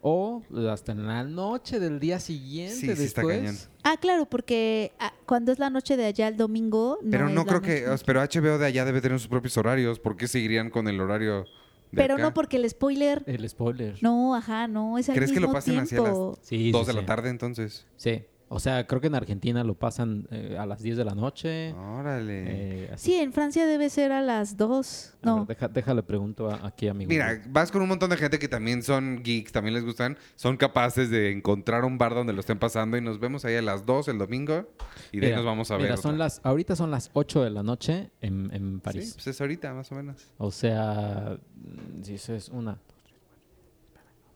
o 0.00 0.42
hasta 0.70 0.92
en 0.92 1.06
la 1.06 1.24
noche 1.24 1.80
del 1.80 1.98
día 1.98 2.20
siguiente 2.20 2.74
Sí, 2.76 2.86
sí 2.96 3.04
está 3.04 3.20
después. 3.22 3.38
cañón. 3.40 3.56
Ah, 3.82 3.96
claro, 4.00 4.26
porque 4.26 4.92
ah, 5.00 5.12
cuando 5.26 5.50
es 5.52 5.58
la 5.58 5.70
noche 5.70 5.96
de 5.96 6.04
allá 6.06 6.28
el 6.28 6.36
domingo. 6.36 6.98
No 7.02 7.10
Pero 7.10 7.28
es 7.28 7.34
no 7.34 7.42
la 7.42 7.46
creo 7.48 7.60
que... 7.62 7.86
noche. 7.86 8.04
Pero 8.06 8.20
HBO 8.22 8.58
de 8.58 8.66
allá 8.66 8.84
debe 8.84 9.00
tener 9.00 9.18
sus 9.18 9.28
propios 9.28 9.56
horarios. 9.56 9.98
¿Por 9.98 10.16
qué 10.16 10.28
seguirían 10.28 10.70
con 10.70 10.86
el 10.86 11.00
horario 11.00 11.48
de 11.90 11.96
Pero 11.96 12.14
acá? 12.14 12.22
no 12.22 12.32
porque 12.34 12.58
el 12.58 12.70
spoiler. 12.70 13.24
El 13.26 13.48
spoiler. 13.48 13.96
No, 14.00 14.34
ajá, 14.36 14.68
no, 14.68 14.98
es 14.98 15.08
al 15.08 15.16
¿Crees 15.16 15.32
que 15.32 15.40
mismo 15.40 15.48
lo 15.48 15.52
pasen 15.54 15.78
hacia 15.80 15.98
las 15.98 16.12
tiempo. 16.12 16.38
Sí, 16.42 16.70
dos 16.70 16.86
sí, 16.86 16.92
de 16.92 17.00
la 17.00 17.04
tarde 17.06 17.28
entonces? 17.30 17.84
Sí. 17.96 18.22
O 18.50 18.60
sea, 18.60 18.86
creo 18.86 18.98
que 19.00 19.08
en 19.08 19.14
Argentina 19.14 19.62
lo 19.62 19.74
pasan 19.74 20.26
eh, 20.30 20.56
a 20.58 20.64
las 20.64 20.82
10 20.82 20.96
de 20.96 21.04
la 21.04 21.14
noche. 21.14 21.72
Órale. 21.74 22.84
eh. 22.86 22.90
Sí, 22.96 23.14
en 23.16 23.32
Francia 23.34 23.66
debe 23.66 23.90
ser 23.90 24.10
a 24.10 24.22
las 24.22 24.56
dos. 24.56 25.14
A 25.22 25.26
No. 25.26 25.36
ver, 25.44 25.48
deja- 25.56 25.68
déjale 25.68 26.02
pregunto 26.02 26.50
a- 26.50 26.66
aquí 26.66 26.88
a 26.88 26.94
mi 26.94 27.04
Mira, 27.06 27.42
vas 27.50 27.70
con 27.70 27.82
un 27.82 27.88
montón 27.88 28.08
de 28.08 28.16
gente 28.16 28.38
que 28.38 28.48
también 28.48 28.82
son 28.82 29.22
geeks, 29.22 29.52
también 29.52 29.74
les 29.74 29.84
gustan, 29.84 30.16
son 30.34 30.56
capaces 30.56 31.10
de 31.10 31.30
encontrar 31.30 31.84
un 31.84 31.98
bar 31.98 32.14
donde 32.14 32.32
lo 32.32 32.40
estén 32.40 32.58
pasando 32.58 32.96
y 32.96 33.02
nos 33.02 33.20
vemos 33.20 33.44
ahí 33.44 33.54
a 33.56 33.60
las 33.62 33.84
2 33.84 34.08
el 34.08 34.16
domingo 34.16 34.66
y 35.12 35.20
de 35.20 35.26
ahí 35.26 35.34
nos 35.34 35.44
vamos 35.44 35.70
a 35.70 35.74
ver. 35.76 35.82
mira, 35.84 35.96
son 35.98 36.12
otra. 36.14 36.24
las, 36.24 36.40
ahorita 36.42 36.74
son 36.74 36.90
las 36.90 37.10
8 37.12 37.42
de 37.44 37.50
la 37.50 37.62
noche 37.62 38.10
en, 38.22 38.50
en 38.54 38.76
Sí, 38.76 38.80
París. 38.82 39.12
pues 39.14 39.26
es 39.26 39.40
ahorita 39.42 39.74
más 39.74 39.92
o 39.92 39.94
menos. 39.94 40.26
O 40.38 40.50
sea, 40.50 41.36
mm, 41.54 42.02
si 42.02 42.14
eso 42.14 42.34
es 42.34 42.48
una. 42.48 42.78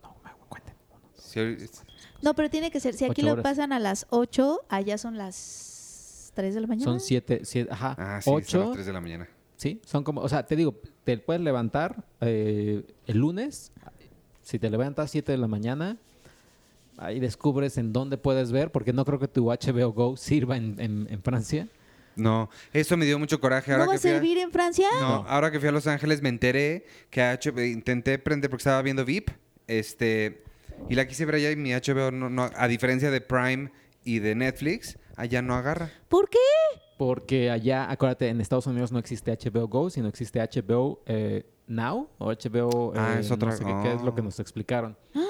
No, 0.02 0.14
me 0.22 0.30
cuenten. 0.50 0.74
Sí, 1.14 1.40
ahori- 1.40 1.70
No, 2.22 2.34
pero 2.34 2.48
tiene 2.50 2.70
que 2.70 2.80
ser. 2.80 2.94
Si 2.94 3.04
aquí 3.04 3.20
lo 3.22 3.32
horas. 3.32 3.42
pasan 3.42 3.72
a 3.72 3.78
las 3.78 4.06
8, 4.10 4.60
allá 4.68 4.96
son 4.98 5.18
las 5.18 6.32
3 6.34 6.54
de 6.54 6.60
la 6.60 6.66
mañana. 6.66 6.84
Son 6.84 7.00
7, 7.00 7.40
siete, 7.44 7.70
ajá, 7.72 7.94
Ah, 7.98 8.20
sí, 8.20 8.30
son 8.30 8.40
las 8.40 8.54
8. 8.54 8.70
3 8.74 8.86
de 8.86 8.92
la 8.92 9.00
mañana. 9.00 9.28
Sí, 9.56 9.80
son 9.84 10.02
como, 10.04 10.20
o 10.22 10.28
sea, 10.28 10.44
te 10.46 10.56
digo, 10.56 10.74
te 11.04 11.18
puedes 11.18 11.42
levantar 11.42 12.04
eh, 12.20 12.82
el 13.06 13.18
lunes, 13.18 13.70
si 14.42 14.58
te 14.58 14.68
levantas 14.70 15.10
7 15.10 15.30
de 15.32 15.38
la 15.38 15.46
mañana, 15.46 15.98
ahí 16.98 17.20
descubres 17.20 17.78
en 17.78 17.92
dónde 17.92 18.16
puedes 18.18 18.50
ver, 18.52 18.72
porque 18.72 18.92
no 18.92 19.04
creo 19.04 19.18
que 19.18 19.28
tu 19.28 19.46
HBO 19.52 19.92
Go 19.92 20.16
sirva 20.16 20.56
en, 20.56 20.80
en- 20.80 21.06
en 21.10 21.22
Francia. 21.22 21.68
No, 22.16 22.50
eso 22.72 22.96
me 22.96 23.06
dio 23.06 23.18
mucho 23.18 23.40
coraje. 23.40 23.72
Ahora 23.72 23.84
¿No 23.84 23.90
va 23.90 23.94
que 23.94 23.98
a 23.98 24.00
fui 24.00 24.10
a- 24.10 24.14
servir 24.14 24.38
en 24.38 24.50
Francia? 24.52 24.86
No, 25.00 25.24
ahora 25.28 25.50
que 25.50 25.58
fui 25.60 25.68
a 25.68 25.72
Los 25.72 25.86
Ángeles 25.86 26.20
me 26.22 26.28
enteré 26.28 26.84
que 27.10 27.20
HBO, 27.22 27.62
intenté 27.62 28.18
prender 28.18 28.50
porque 28.50 28.60
estaba 28.62 28.82
viendo 28.82 29.04
VIP, 29.04 29.30
este, 29.66 30.42
y 30.88 30.94
la 30.94 31.06
quise 31.06 31.24
ver 31.24 31.36
allá 31.36 31.50
y 31.50 31.56
mi 31.56 31.70
HBO, 31.72 32.10
no, 32.10 32.28
no- 32.30 32.50
a 32.54 32.68
diferencia 32.68 33.10
de 33.10 33.20
Prime 33.20 33.70
y 34.04 34.18
de 34.18 34.34
Netflix, 34.34 34.98
allá 35.16 35.42
no 35.42 35.54
agarra. 35.54 35.90
¿Por 36.08 36.28
qué? 36.28 36.38
Porque 36.98 37.50
allá, 37.50 37.90
acuérdate, 37.90 38.28
en 38.28 38.40
Estados 38.40 38.66
Unidos 38.66 38.92
no 38.92 38.98
existe 38.98 39.32
HBO 39.36 39.66
Go, 39.68 39.90
sino 39.90 40.08
existe 40.08 40.40
HBO 40.40 41.02
eh, 41.06 41.46
Now 41.66 42.08
o 42.18 42.26
HBO... 42.32 42.92
Ah, 42.96 43.14
eh, 43.16 43.20
es 43.20 43.30
otra- 43.30 43.50
No 43.50 43.56
sé 43.56 43.64
qué, 43.64 43.74
qué 43.82 43.92
es 43.94 44.02
lo 44.02 44.14
que 44.14 44.20
oh. 44.20 44.24
nos 44.24 44.38
explicaron. 44.40 44.96
Ah, 45.14 45.20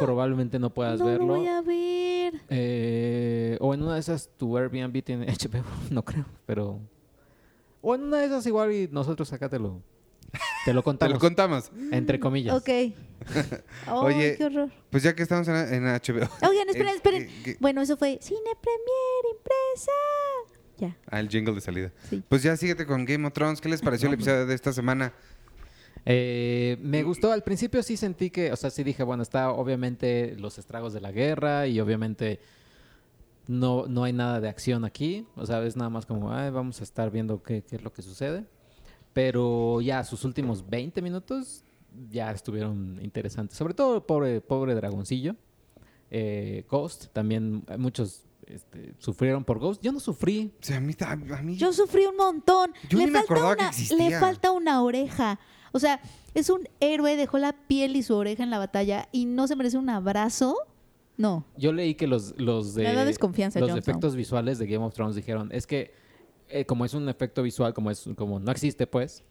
Probablemente 0.00 0.58
no 0.58 0.72
puedas 0.72 0.98
no 0.98 1.04
lo 1.06 1.10
verlo. 1.10 1.26
voy 1.26 1.46
a 1.46 1.60
ver. 1.62 2.34
Eh, 2.48 3.56
o 3.60 3.74
en 3.74 3.82
una 3.82 3.94
de 3.94 4.00
esas 4.00 4.30
tu 4.36 4.56
Airbnb 4.56 5.02
tiene 5.02 5.26
HBO, 5.28 5.64
no 5.90 6.04
creo, 6.04 6.24
pero... 6.46 6.80
O 7.80 7.94
en 7.94 8.02
una 8.04 8.18
de 8.18 8.26
esas 8.26 8.46
igual 8.46 8.72
y 8.72 8.88
nosotros 8.90 9.30
acá 9.32 9.48
te 9.48 9.58
lo, 9.58 9.82
te 10.64 10.72
lo 10.72 10.80
Te 10.80 10.84
contamos, 10.84 11.12
lo 11.14 11.18
contamos. 11.20 11.70
entre 11.92 12.18
comillas. 12.20 12.54
Ok. 12.56 12.68
Oye, 13.90 14.36
qué 14.36 14.44
horror. 14.44 14.70
Pues 14.90 15.02
ya 15.02 15.14
que 15.14 15.22
estamos 15.22 15.46
en, 15.48 15.56
en 15.56 15.84
HBO. 15.84 16.28
Oigan, 16.48 16.68
esperen, 16.68 16.88
Eh, 16.88 16.96
esperen. 16.96 17.22
eh, 17.22 17.30
que- 17.44 17.56
Bueno, 17.60 17.80
eso 17.82 17.96
fue 17.96 18.18
Cine 18.20 18.40
Premier 18.60 19.36
Impresa. 19.36 19.92
Ya. 20.78 20.96
Ah, 21.10 21.20
el 21.20 21.28
jingle 21.28 21.54
de 21.54 21.60
salida. 21.60 21.92
Sí. 22.10 22.22
Pues 22.28 22.42
ya 22.42 22.56
síguete 22.56 22.84
con 22.86 23.04
Game 23.04 23.26
of 23.26 23.32
Thrones. 23.32 23.60
¿Qué 23.60 23.68
les 23.68 23.80
pareció 23.80 24.08
el 24.08 24.14
episodio 24.14 24.44
de 24.46 24.54
esta 24.54 24.72
semana? 24.72 25.12
Eh, 26.06 26.76
me 26.82 27.02
gustó, 27.02 27.32
al 27.32 27.42
principio 27.42 27.82
sí 27.82 27.96
sentí 27.96 28.28
que, 28.30 28.52
o 28.52 28.56
sea, 28.56 28.68
sí 28.70 28.82
dije, 28.84 29.02
bueno, 29.02 29.22
está 29.22 29.50
obviamente 29.50 30.34
los 30.38 30.58
estragos 30.58 30.92
de 30.92 31.00
la 31.00 31.12
guerra 31.12 31.66
y 31.66 31.80
obviamente 31.80 32.40
no, 33.46 33.86
no 33.86 34.04
hay 34.04 34.12
nada 34.12 34.40
de 34.40 34.48
acción 34.48 34.84
aquí, 34.84 35.26
o 35.36 35.46
sea, 35.46 35.62
es 35.64 35.76
nada 35.76 35.88
más 35.90 36.04
como, 36.04 36.32
"Ay, 36.32 36.50
vamos 36.50 36.80
a 36.80 36.84
estar 36.84 37.10
viendo 37.10 37.42
qué, 37.42 37.62
qué 37.62 37.76
es 37.76 37.82
lo 37.82 37.92
que 37.92 38.02
sucede. 38.02 38.44
Pero 39.14 39.80
ya 39.80 40.04
sus 40.04 40.24
últimos 40.24 40.68
20 40.68 41.00
minutos 41.00 41.64
ya 42.10 42.30
estuvieron 42.32 42.98
interesantes, 43.02 43.56
sobre 43.56 43.72
todo 43.72 43.96
el 43.96 44.02
pobre, 44.02 44.40
pobre 44.42 44.74
dragoncillo. 44.74 45.36
Eh, 46.10 46.64
Ghost, 46.68 47.06
también 47.12 47.64
muchos 47.78 48.24
este, 48.46 48.92
sufrieron 48.98 49.44
por 49.44 49.58
Ghost. 49.58 49.80
Yo 49.82 49.92
no 49.92 50.00
sufrí, 50.00 50.52
O 50.60 50.64
sea, 50.64 50.76
a 50.76 50.80
mí, 50.80 50.94
ta- 50.94 51.12
a 51.12 51.16
mí- 51.16 51.56
Yo 51.56 51.72
sufrí 51.72 52.04
un 52.06 52.16
montón. 52.16 52.72
Yo 52.90 52.98
le 52.98 53.06
ni 53.06 53.10
me 53.12 53.18
falta 53.20 53.32
acordaba 53.32 53.56
que 53.56 53.62
una, 53.62 53.70
existía. 53.70 54.10
Le 54.10 54.18
falta 54.18 54.52
una 54.52 54.82
oreja. 54.82 55.38
O 55.72 55.78
sea, 55.78 56.00
es 56.34 56.50
un 56.50 56.68
héroe, 56.80 57.16
dejó 57.16 57.38
la 57.38 57.52
piel 57.52 57.96
y 57.96 58.02
su 58.02 58.14
oreja 58.14 58.42
en 58.42 58.50
la 58.50 58.58
batalla 58.58 59.08
y 59.12 59.24
no 59.26 59.46
se 59.48 59.56
merece 59.56 59.78
un 59.78 59.88
abrazo. 59.90 60.56
No. 61.16 61.44
Yo 61.56 61.72
leí 61.72 61.94
que 61.94 62.06
los, 62.08 62.34
los 62.40 62.74
de 62.74 62.82
Me 62.84 63.04
desconfianza 63.04 63.60
los 63.60 63.68
Snow. 63.70 63.78
efectos 63.78 64.16
visuales 64.16 64.58
de 64.58 64.66
Game 64.66 64.84
of 64.84 64.92
Thrones 64.94 65.14
dijeron 65.14 65.48
es 65.52 65.66
que 65.66 65.92
eh, 66.60 66.64
como 66.66 66.84
es 66.84 66.94
un 66.94 67.08
efecto 67.08 67.42
visual 67.42 67.74
como 67.74 67.90
es 67.90 68.08
como 68.16 68.38
no 68.40 68.50
existe 68.50 68.86
pues 68.86 69.22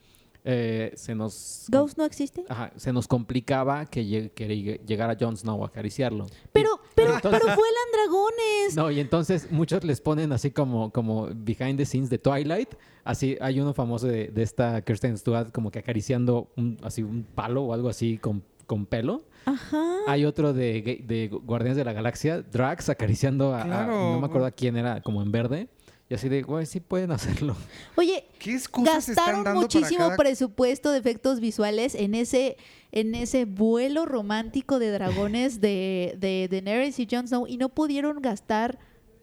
eh, 0.45 0.91
se 0.95 1.15
nos 1.15 1.67
¿Ghost 1.69 1.97
no 1.97 2.03
existe? 2.03 2.43
ajá, 2.49 2.73
se 2.75 2.91
nos 2.91 3.07
complicaba 3.07 3.85
que, 3.85 4.03
lleg- 4.03 4.31
que 4.31 4.81
llegara 4.85 5.15
Jon 5.17 5.37
Snow 5.37 5.63
a 5.63 5.67
acariciarlo. 5.67 6.25
Pero, 6.51 6.81
pero, 6.95 7.15
entonces- 7.15 7.39
pero 7.41 7.55
vuelan 7.55 7.89
dragones. 7.93 8.75
No, 8.75 8.91
y 8.91 8.99
entonces 8.99 9.49
muchos 9.51 9.85
les 9.85 10.01
ponen 10.01 10.33
así 10.33 10.51
como, 10.51 10.91
como 10.91 11.29
behind 11.33 11.77
the 11.77 11.85
scenes 11.85 12.09
de 12.09 12.17
Twilight. 12.17 12.67
Así 13.05 13.37
hay 13.39 13.61
uno 13.61 13.73
famoso 13.73 14.07
de, 14.07 14.27
de 14.27 14.43
esta 14.43 14.81
Kirsten 14.81 15.17
Stewart 15.17 15.49
como 15.53 15.71
que 15.71 15.79
acariciando 15.79 16.51
un, 16.57 16.77
así 16.83 17.03
un 17.03 17.23
palo 17.23 17.63
o 17.63 17.73
algo 17.73 17.87
así 17.87 18.17
con, 18.17 18.43
con 18.67 18.85
pelo. 18.85 19.23
Ajá. 19.45 19.81
Hay 20.07 20.25
otro 20.25 20.51
de, 20.51 21.03
de 21.07 21.29
Guardianes 21.29 21.77
de 21.77 21.85
la 21.85 21.93
Galaxia, 21.93 22.41
Drax 22.41 22.89
acariciando 22.89 23.55
a, 23.55 23.63
no 23.63 24.19
me 24.19 24.25
acuerdo 24.25 24.47
a 24.47 24.51
quién 24.51 24.75
era, 24.75 25.01
como 25.01 25.21
en 25.21 25.31
verde. 25.31 25.69
Y 26.09 26.15
así 26.15 26.29
de, 26.29 26.41
güey, 26.41 26.65
sí 26.65 26.79
pueden 26.79 27.11
hacerlo. 27.11 27.55
Oye, 27.95 28.25
¿Qué 28.39 28.53
excusas 28.53 29.07
están 29.09 29.15
gastaron 29.15 29.43
dando 29.43 29.61
muchísimo 29.61 29.99
para 29.99 30.09
cada... 30.09 30.17
presupuesto 30.17 30.91
de 30.91 30.99
efectos 30.99 31.39
visuales 31.39 31.95
en 31.95 32.13
ese 32.13 32.57
en 32.91 33.15
ese 33.15 33.45
vuelo 33.45 34.05
romántico 34.05 34.77
de 34.77 34.91
dragones 34.91 35.59
de, 35.61 36.15
de 36.19 36.47
Daenerys 36.51 36.99
y 36.99 37.07
Jon 37.09 37.27
Snow 37.27 37.47
y 37.47 37.57
no 37.57 37.69
pudieron 37.69 38.21
gastar 38.21 38.77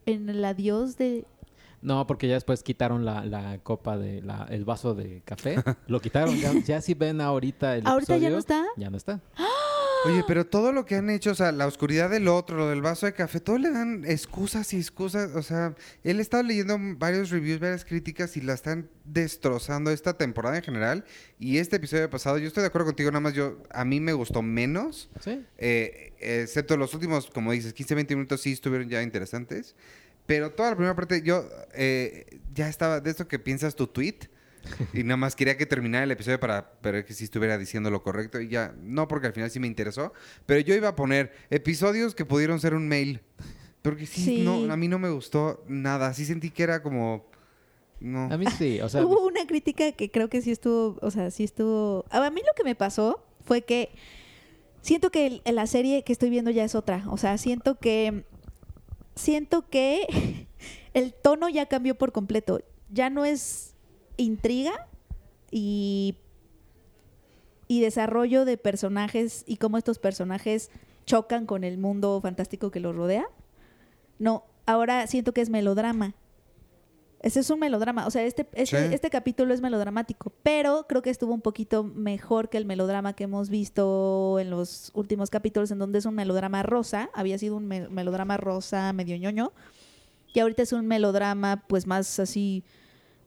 en 0.07 0.29
el 0.29 0.45
adiós 0.45 0.97
de 0.97 1.25
No, 1.81 2.07
porque 2.07 2.27
ya 2.27 2.35
después 2.35 2.63
quitaron 2.65 3.05
la, 3.05 3.25
la 3.25 3.59
copa 3.59 3.97
de 3.97 4.23
la, 4.23 4.47
el 4.51 4.65
vaso 4.65 4.95
de 4.95 5.23
café. 5.25 5.57
Lo 5.87 6.01
quitaron. 6.01 6.37
Ya, 6.37 6.53
ya 6.65 6.81
si 6.81 6.95
ven 6.95 7.21
ahorita 7.21 7.77
el 7.77 7.87
¿Ahorita 7.87 8.17
ya 8.17 8.31
no 8.31 8.39
está? 8.39 8.67
Ya 8.77 8.91
no 8.91 8.97
está. 8.97 9.21
Oye, 10.07 10.25
pero 10.27 10.47
todo 10.47 10.73
lo 10.73 10.87
que 10.87 10.95
han 10.95 11.11
hecho, 11.11 11.33
o 11.33 11.35
sea, 11.35 11.53
la 11.53 11.67
oscuridad 11.67 12.09
del 12.09 12.29
otro, 12.29 12.57
lo 12.57 12.69
del 12.69 12.81
vaso 12.81 13.07
de 13.07 13.13
café, 13.13 13.39
todo 13.39 13.59
le 13.59 13.71
dan 13.71 14.05
excusas 14.07 14.73
y 14.73 14.79
excusas. 14.79 15.35
O 15.35 15.43
sea, 15.43 15.75
él 16.05 16.21
está 16.21 16.43
leyendo 16.43 16.79
varios 16.97 17.31
reviews, 17.31 17.61
varias 17.61 17.85
críticas 17.85 18.37
y 18.37 18.41
la 18.41 18.55
están 18.55 18.89
destrozando 19.05 19.91
esta 19.91 20.17
temporada 20.17 20.57
en 20.57 20.63
general. 20.63 21.05
Y 21.39 21.59
este 21.59 21.77
episodio 21.77 22.09
pasado, 22.09 22.39
yo 22.39 22.47
estoy 22.49 22.63
de 22.63 22.69
acuerdo 22.69 22.87
contigo, 22.87 23.11
nada 23.11 23.21
más 23.21 23.35
yo, 23.35 23.63
a 23.71 23.85
mí 23.85 24.01
me 24.01 24.15
gustó 24.15 24.41
menos. 24.43 25.11
Sí. 25.21 25.45
eh, 25.59 26.15
excepto 26.21 26.77
los 26.77 26.95
últimos, 26.95 27.29
como 27.31 27.53
dices, 27.53 27.75
15, 27.75 27.95
20 27.95 28.17
minutos 28.17 28.41
sí 28.41 28.53
estuvieron 28.53 28.89
ya 28.89 29.03
interesantes. 29.03 29.75
Pero 30.27 30.53
toda 30.53 30.71
la 30.71 30.77
primera 30.77 30.95
parte, 30.95 31.23
yo 31.23 31.49
eh, 31.75 32.39
ya 32.55 32.69
estaba 32.69 33.01
de 33.01 33.11
esto 33.11 33.29
que 33.29 33.39
piensas 33.39 33.75
tu 33.75 33.87
tweet. 33.87 34.31
Y 34.93 35.03
nada 35.05 35.17
más 35.17 35.35
quería 35.37 35.57
que 35.57 35.67
terminara 35.67 36.05
el 36.05 36.11
episodio 36.11 36.39
para 36.41 36.73
ver 36.83 37.05
que 37.05 37.15
sí 37.15 37.25
estuviera 37.25 37.57
diciendo 37.59 37.91
lo 37.91 38.03
correcto. 38.03 38.41
Y 38.41 38.49
ya, 38.49 38.75
no, 38.83 39.09
porque 39.09 39.27
al 39.29 39.33
final 39.33 39.51
sí 39.51 39.61
me 39.61 39.67
interesó. 39.67 40.13
Pero 40.47 40.61
yo 40.61 40.75
iba 40.75 40.89
a 40.89 40.97
poner 40.97 41.33
episodios 41.51 42.15
que 42.15 42.25
pudieron 42.25 42.61
ser 42.61 42.75
un 42.75 42.89
mail. 42.89 43.21
Porque 43.83 44.07
sí, 44.07 44.23
Sí. 44.25 44.43
No, 44.43 44.71
a 44.73 44.77
mí 44.77 44.89
no 44.89 44.99
me 44.99 45.09
gustó 45.11 45.65
nada. 45.69 46.13
Sí 46.15 46.25
sentí 46.25 46.51
que 46.51 46.63
era 46.63 46.83
como. 46.83 47.25
No. 48.01 48.31
A 48.33 48.37
mí 48.37 48.47
sí. 48.59 48.81
O 48.81 48.89
sea, 48.89 49.03
Hubo 49.07 49.27
una 49.27 49.47
crítica 49.47 49.93
que 49.93 50.11
creo 50.11 50.29
que 50.29 50.43
sí 50.43 50.51
estuvo, 50.51 50.99
o 51.03 51.11
sea, 51.11 51.31
sí 51.31 51.45
estuvo... 51.45 52.05
A 52.11 52.31
mí 52.31 52.41
lo 52.41 52.53
que 52.57 52.65
me 52.65 52.75
pasó 52.75 53.25
fue 53.45 53.63
que 53.63 53.91
siento 54.83 55.11
que 55.11 55.41
el- 55.45 55.55
la 55.55 55.67
serie 55.67 56.03
que 56.05 56.13
estoy 56.13 56.31
viendo 56.31 56.51
ya 56.51 56.65
es 56.65 56.75
otra. 56.75 57.05
O 57.09 57.17
sea, 57.17 57.37
siento 57.39 57.79
que... 57.79 58.25
Siento 59.17 59.69
que 59.69 60.47
el 60.95 61.13
tono 61.15 61.49
ya 61.49 61.67
cambió 61.67 61.95
por 61.97 62.13
completo. 62.13 62.61
Ya 62.91 63.11
no 63.11 63.25
es 63.25 63.70
intriga 64.23 64.87
y, 65.51 66.17
y 67.69 67.81
desarrollo 67.81 68.45
de 68.45 68.57
personajes 68.57 69.45
y 69.47 69.57
cómo 69.57 69.79
estos 69.79 69.99
personajes 69.99 70.71
chocan 71.07 71.47
con 71.47 71.65
el 71.65 71.79
mundo 71.79 72.21
fantástico 72.23 72.71
que 72.71 72.81
los 72.81 72.95
rodea. 72.95 73.27
No, 74.19 74.45
ahora 74.67 75.07
siento 75.07 75.33
que 75.33 75.41
es 75.41 75.51
melodrama. 75.51 76.15
Ese 77.23 77.41
es 77.41 77.51
un 77.51 77.59
melodrama. 77.61 78.07
O 78.07 78.11
sea, 78.11 78.23
este, 78.25 78.47
este, 78.55 78.89
Sí. 78.89 78.95
este 78.95 79.11
capítulo 79.11 79.53
es 79.53 79.61
melodramático, 79.61 80.33
pero 80.43 80.87
creo 80.89 81.03
que 81.03 81.11
estuvo 81.11 81.35
un 81.35 81.43
poquito 81.43 81.85
mejor 81.85 82.49
que 82.49 82.57
el 82.57 82.65
melodrama 82.65 83.13
que 83.13 83.25
hemos 83.25 83.51
visto 83.51 84.39
en 84.41 84.49
los 84.49 84.91
últimos 84.95 85.29
capítulos, 85.29 85.71
en 85.71 85.79
donde 85.79 85.99
es 85.99 86.07
un 86.07 86.15
melodrama 86.15 86.63
rosa. 86.63 87.11
Había 87.13 87.37
sido 87.39 87.57
un 87.57 87.67
me- 87.67 87.89
melodrama 87.89 88.39
rosa 88.39 88.91
medio 88.95 89.17
ñoño. 89.19 89.53
Y 90.33 90.41
ahorita 90.41 90.63
es 90.63 90.73
un 90.73 90.87
melodrama, 90.87 91.65
pues 91.67 91.87
más 91.87 92.19
así, 92.21 92.65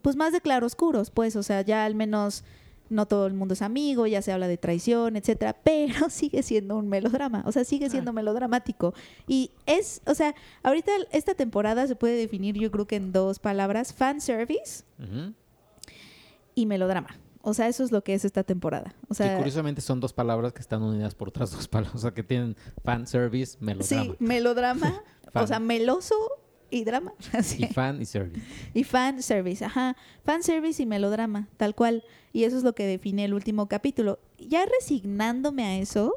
pues 0.04 0.16
más 0.16 0.32
de 0.34 0.42
claroscuros, 0.42 1.10
pues. 1.10 1.36
O 1.36 1.42
sea, 1.42 1.62
ya 1.62 1.84
al 1.86 1.96
menos 1.96 2.44
no 2.90 3.08
todo 3.08 3.26
el 3.26 3.34
mundo 3.34 3.56
es 3.56 3.64
amigo, 3.64 4.06
ya 4.06 4.22
se 4.22 4.32
habla 4.32 4.48
de 4.48 4.58
traición, 4.58 5.16
etcétera, 5.16 5.56
pero 5.64 6.12
sigue 6.12 6.44
siendo 6.44 6.78
un 6.78 6.90
melodrama, 6.90 7.42
o 7.48 7.52
sea, 7.52 7.64
sigue 7.64 7.90
siendo 7.90 8.12
Ah. 8.12 8.14
melodramático. 8.14 8.94
Y 9.28 9.50
es, 9.66 10.02
o 10.06 10.14
sea, 10.14 10.36
ahorita 10.62 10.92
esta 11.12 11.34
temporada 11.34 11.88
se 11.88 11.96
puede 11.96 12.16
definir 12.18 12.56
yo 12.60 12.70
creo 12.70 12.86
que 12.86 12.98
en 12.98 13.12
dos 13.12 13.40
palabras, 13.40 13.94
fan 13.94 14.22
service 14.22 14.84
Ujú. 15.00 15.34
y 16.54 16.66
melodrama. 16.68 17.18
O 17.42 17.54
sea, 17.54 17.68
eso 17.68 17.84
es 17.84 17.92
lo 17.92 18.04
que 18.04 18.14
es 18.14 18.24
esta 18.26 18.44
temporada. 18.44 18.94
O 19.10 19.16
que 19.16 19.36
curiosamente 19.36 19.82
son 19.82 20.00
dos 20.00 20.14
palabras 20.14 20.54
que 20.54 20.62
están 20.62 20.82
unidas 20.82 21.14
por 21.16 21.28
otras 21.30 21.52
dos 21.52 21.68
palabras. 21.68 21.96
O 21.96 21.98
sea, 21.98 22.14
que 22.14 22.24
tienen 22.24 22.56
fan 22.86 23.06
service, 23.08 23.58
melodrama. 23.60 24.04
sí, 24.04 24.16
melodrama, 24.20 25.02
o 25.34 25.48
sea, 25.48 25.60
meloso 25.60 26.16
y 26.74 26.84
drama. 26.84 27.14
Y 27.58 27.66
fan 27.68 28.02
y 28.02 28.06
service. 28.06 28.42
Y 28.74 28.84
fan 28.84 29.22
service, 29.22 29.64
ajá. 29.66 29.96
Fan 30.26 30.44
service 30.44 30.82
y 30.82 30.86
melodrama, 30.86 31.48
tal 31.58 31.76
cual. 31.76 32.04
Y 32.34 32.44
eso 32.46 32.58
es 32.58 32.64
lo 32.64 32.74
que 32.74 32.86
define 32.86 33.26
el 33.26 33.34
último 33.34 33.68
capítulo. 33.68 34.20
Ya 34.40 34.66
resignándome 34.66 35.64
a 35.66 35.78
eso, 35.78 36.16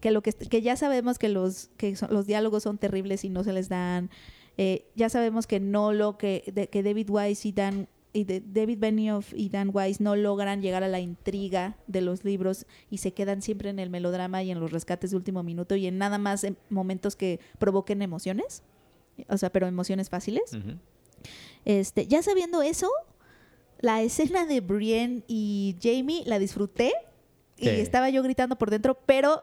que 0.00 0.10
lo 0.10 0.22
que, 0.22 0.32
que 0.32 0.62
ya 0.62 0.76
sabemos 0.76 1.18
que 1.18 1.28
los, 1.28 1.70
que 1.76 1.96
son- 1.96 2.12
los 2.12 2.26
diálogos 2.26 2.62
son 2.64 2.78
terribles 2.78 3.24
y 3.24 3.30
no 3.30 3.44
se 3.44 3.52
les 3.52 3.68
dan. 3.68 4.10
eh, 4.58 4.84
ya 4.94 5.08
sabemos 5.08 5.46
que 5.46 5.58
no 5.60 5.92
lo 5.94 6.18
que, 6.18 6.44
de- 6.54 6.68
que 6.68 6.82
David 6.82 7.08
Weiss 7.08 7.46
y 7.46 7.52
Dan 7.52 7.88
y 8.12 8.24
de- 8.24 8.40
David 8.44 8.78
Benioff 8.80 9.32
y 9.34 9.48
Dan 9.48 9.70
Weiss 9.72 10.00
no 10.00 10.16
logran 10.16 10.60
llegar 10.60 10.82
a 10.82 10.88
la 10.88 10.98
intriga 11.00 11.76
de 11.86 12.00
los 12.02 12.24
libros 12.24 12.66
y 12.90 12.98
se 12.98 13.12
quedan 13.14 13.40
siempre 13.40 13.70
en 13.70 13.78
el 13.78 13.88
melodrama 13.88 14.42
y 14.42 14.50
en 14.50 14.58
los 14.60 14.72
rescates 14.72 15.12
de 15.12 15.16
último 15.16 15.42
minuto 15.44 15.76
y 15.76 15.86
en 15.86 15.96
nada 15.96 16.18
más 16.18 16.42
en 16.44 16.58
momentos 16.68 17.14
que 17.16 17.38
provoquen 17.58 18.02
emociones. 18.02 18.62
O 19.28 19.36
sea, 19.38 19.50
pero 19.50 19.66
emociones 19.66 20.08
fáciles. 20.10 20.52
Este, 21.64 22.06
ya 22.06 22.22
sabiendo 22.22 22.62
eso, 22.62 22.90
la 23.80 24.02
escena 24.02 24.46
de 24.46 24.60
Brienne 24.60 25.22
y 25.28 25.76
Jamie 25.82 26.22
la 26.26 26.38
disfruté 26.38 26.92
y 27.58 27.68
estaba 27.80 28.08
yo 28.10 28.22
gritando 28.22 28.56
por 28.56 28.70
dentro, 28.70 28.98
pero 29.06 29.42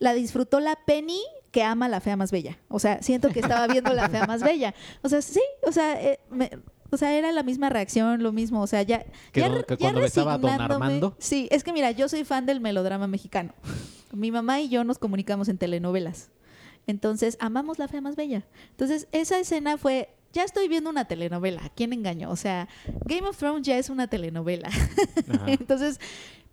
la 0.00 0.12
disfrutó 0.14 0.58
la 0.60 0.76
Penny 0.86 1.20
que 1.52 1.62
ama 1.62 1.88
la 1.88 2.00
fea 2.00 2.16
más 2.16 2.32
bella. 2.32 2.58
O 2.68 2.80
sea, 2.80 3.00
siento 3.02 3.28
que 3.28 3.38
estaba 3.40 3.68
viendo 3.68 3.92
la 3.94 4.08
fea 4.08 4.26
más 4.26 4.42
bella. 4.42 4.74
O 5.02 5.08
sea, 5.08 5.22
sí, 5.22 5.40
o 5.62 5.70
sea, 5.70 6.02
eh, 6.02 6.18
me- 6.30 6.50
o 6.90 6.96
sea, 6.96 7.16
era 7.16 7.30
la 7.32 7.42
misma 7.44 7.70
reacción, 7.70 8.22
lo 8.22 8.32
mismo, 8.32 8.60
o 8.60 8.66
sea, 8.66 8.82
ya, 8.82 9.04
Que 9.32 9.40
ya, 9.40 9.46
que 9.64 9.74
ya 9.74 9.76
cuando 9.78 10.00
besaba 10.00 10.34
a 10.34 10.38
Don 10.38 10.50
Armando. 10.74 11.16
Sí, 11.18 11.48
es 11.52 11.62
que 11.62 11.72
mira, 11.72 11.92
yo 11.92 12.08
soy 12.08 12.24
fan 12.24 12.44
del 12.46 12.60
melodrama 12.60 13.06
mexicano. 13.06 13.52
Mi 14.12 14.30
mamá 14.32 14.60
y 14.60 14.68
yo 14.68 14.82
nos 14.84 14.98
comunicamos 14.98 15.48
en 15.48 15.58
telenovelas. 15.58 16.30
Entonces, 16.86 17.36
amamos 17.40 17.78
la 17.78 17.88
fea 17.88 18.00
más 18.00 18.16
bella. 18.16 18.44
Entonces, 18.70 19.08
esa 19.12 19.38
escena 19.38 19.78
fue, 19.78 20.08
ya 20.32 20.44
estoy 20.44 20.68
viendo 20.68 20.90
una 20.90 21.06
telenovela, 21.06 21.64
¿a 21.64 21.68
quién 21.70 21.92
engañó? 21.92 22.30
O 22.30 22.36
sea, 22.36 22.68
Game 23.04 23.26
of 23.26 23.36
Thrones 23.36 23.66
ya 23.66 23.78
es 23.78 23.90
una 23.90 24.06
telenovela. 24.06 24.68
Entonces, 25.46 25.98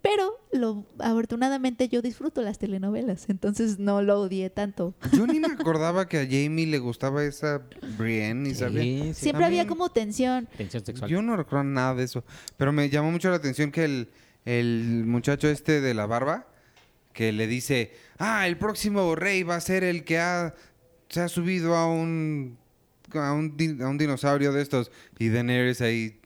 pero 0.02 0.40
lo 0.52 0.86
afortunadamente 1.00 1.88
yo 1.88 2.02
disfruto 2.02 2.42
las 2.42 2.58
telenovelas, 2.58 3.30
entonces 3.30 3.78
no 3.78 4.02
lo 4.02 4.22
odié 4.22 4.50
tanto. 4.50 4.96
Yo 5.14 5.28
ni 5.28 5.40
me 5.40 5.48
acordaba 5.60 6.08
que 6.08 6.18
a 6.18 6.24
Jamie 6.24 6.66
le 6.66 6.80
gustaba 6.80 7.24
esa 7.24 7.62
Brienne, 8.00 8.50
y 8.50 8.56
sabía. 8.56 8.82
Sí, 8.82 9.14
sí. 9.14 9.22
Siempre 9.26 9.46
había 9.46 9.68
como 9.68 9.90
tensión. 9.90 10.48
Tensión 10.58 10.84
sexual. 10.84 11.10
Yo 11.10 11.22
no 11.22 11.38
recuerdo 11.38 11.66
nada 11.66 11.94
de 11.94 12.04
eso. 12.04 12.24
Pero 12.58 12.72
me 12.72 12.90
llamó 12.90 13.12
mucho 13.12 13.30
la 13.30 13.36
atención 13.36 13.72
que 13.72 13.86
el, 13.86 14.10
el 14.46 15.04
muchacho 15.06 15.48
este 15.48 15.82
de 15.82 15.94
la 15.94 16.08
barba, 16.08 16.48
que 17.14 17.32
le 17.32 17.48
dice, 17.48 17.94
ah, 18.18 18.48
el 18.48 18.58
próximo 18.58 19.16
rey 19.16 19.44
va 19.44 19.56
a 19.56 19.62
ser 19.62 19.84
el 19.84 20.04
que 20.04 20.20
ha, 20.20 20.54
se 21.10 21.22
ha 21.22 21.28
subido 21.28 21.76
a 21.76 21.88
un, 21.88 22.58
a 23.14 23.34
un, 23.34 23.80
a 23.82 23.88
un 23.88 23.98
dinosaurio 23.98 24.52
de 24.54 24.62
estos. 24.62 24.92
Y 25.20 25.30
Daenerys 25.30 25.82
ahí, 25.82 26.20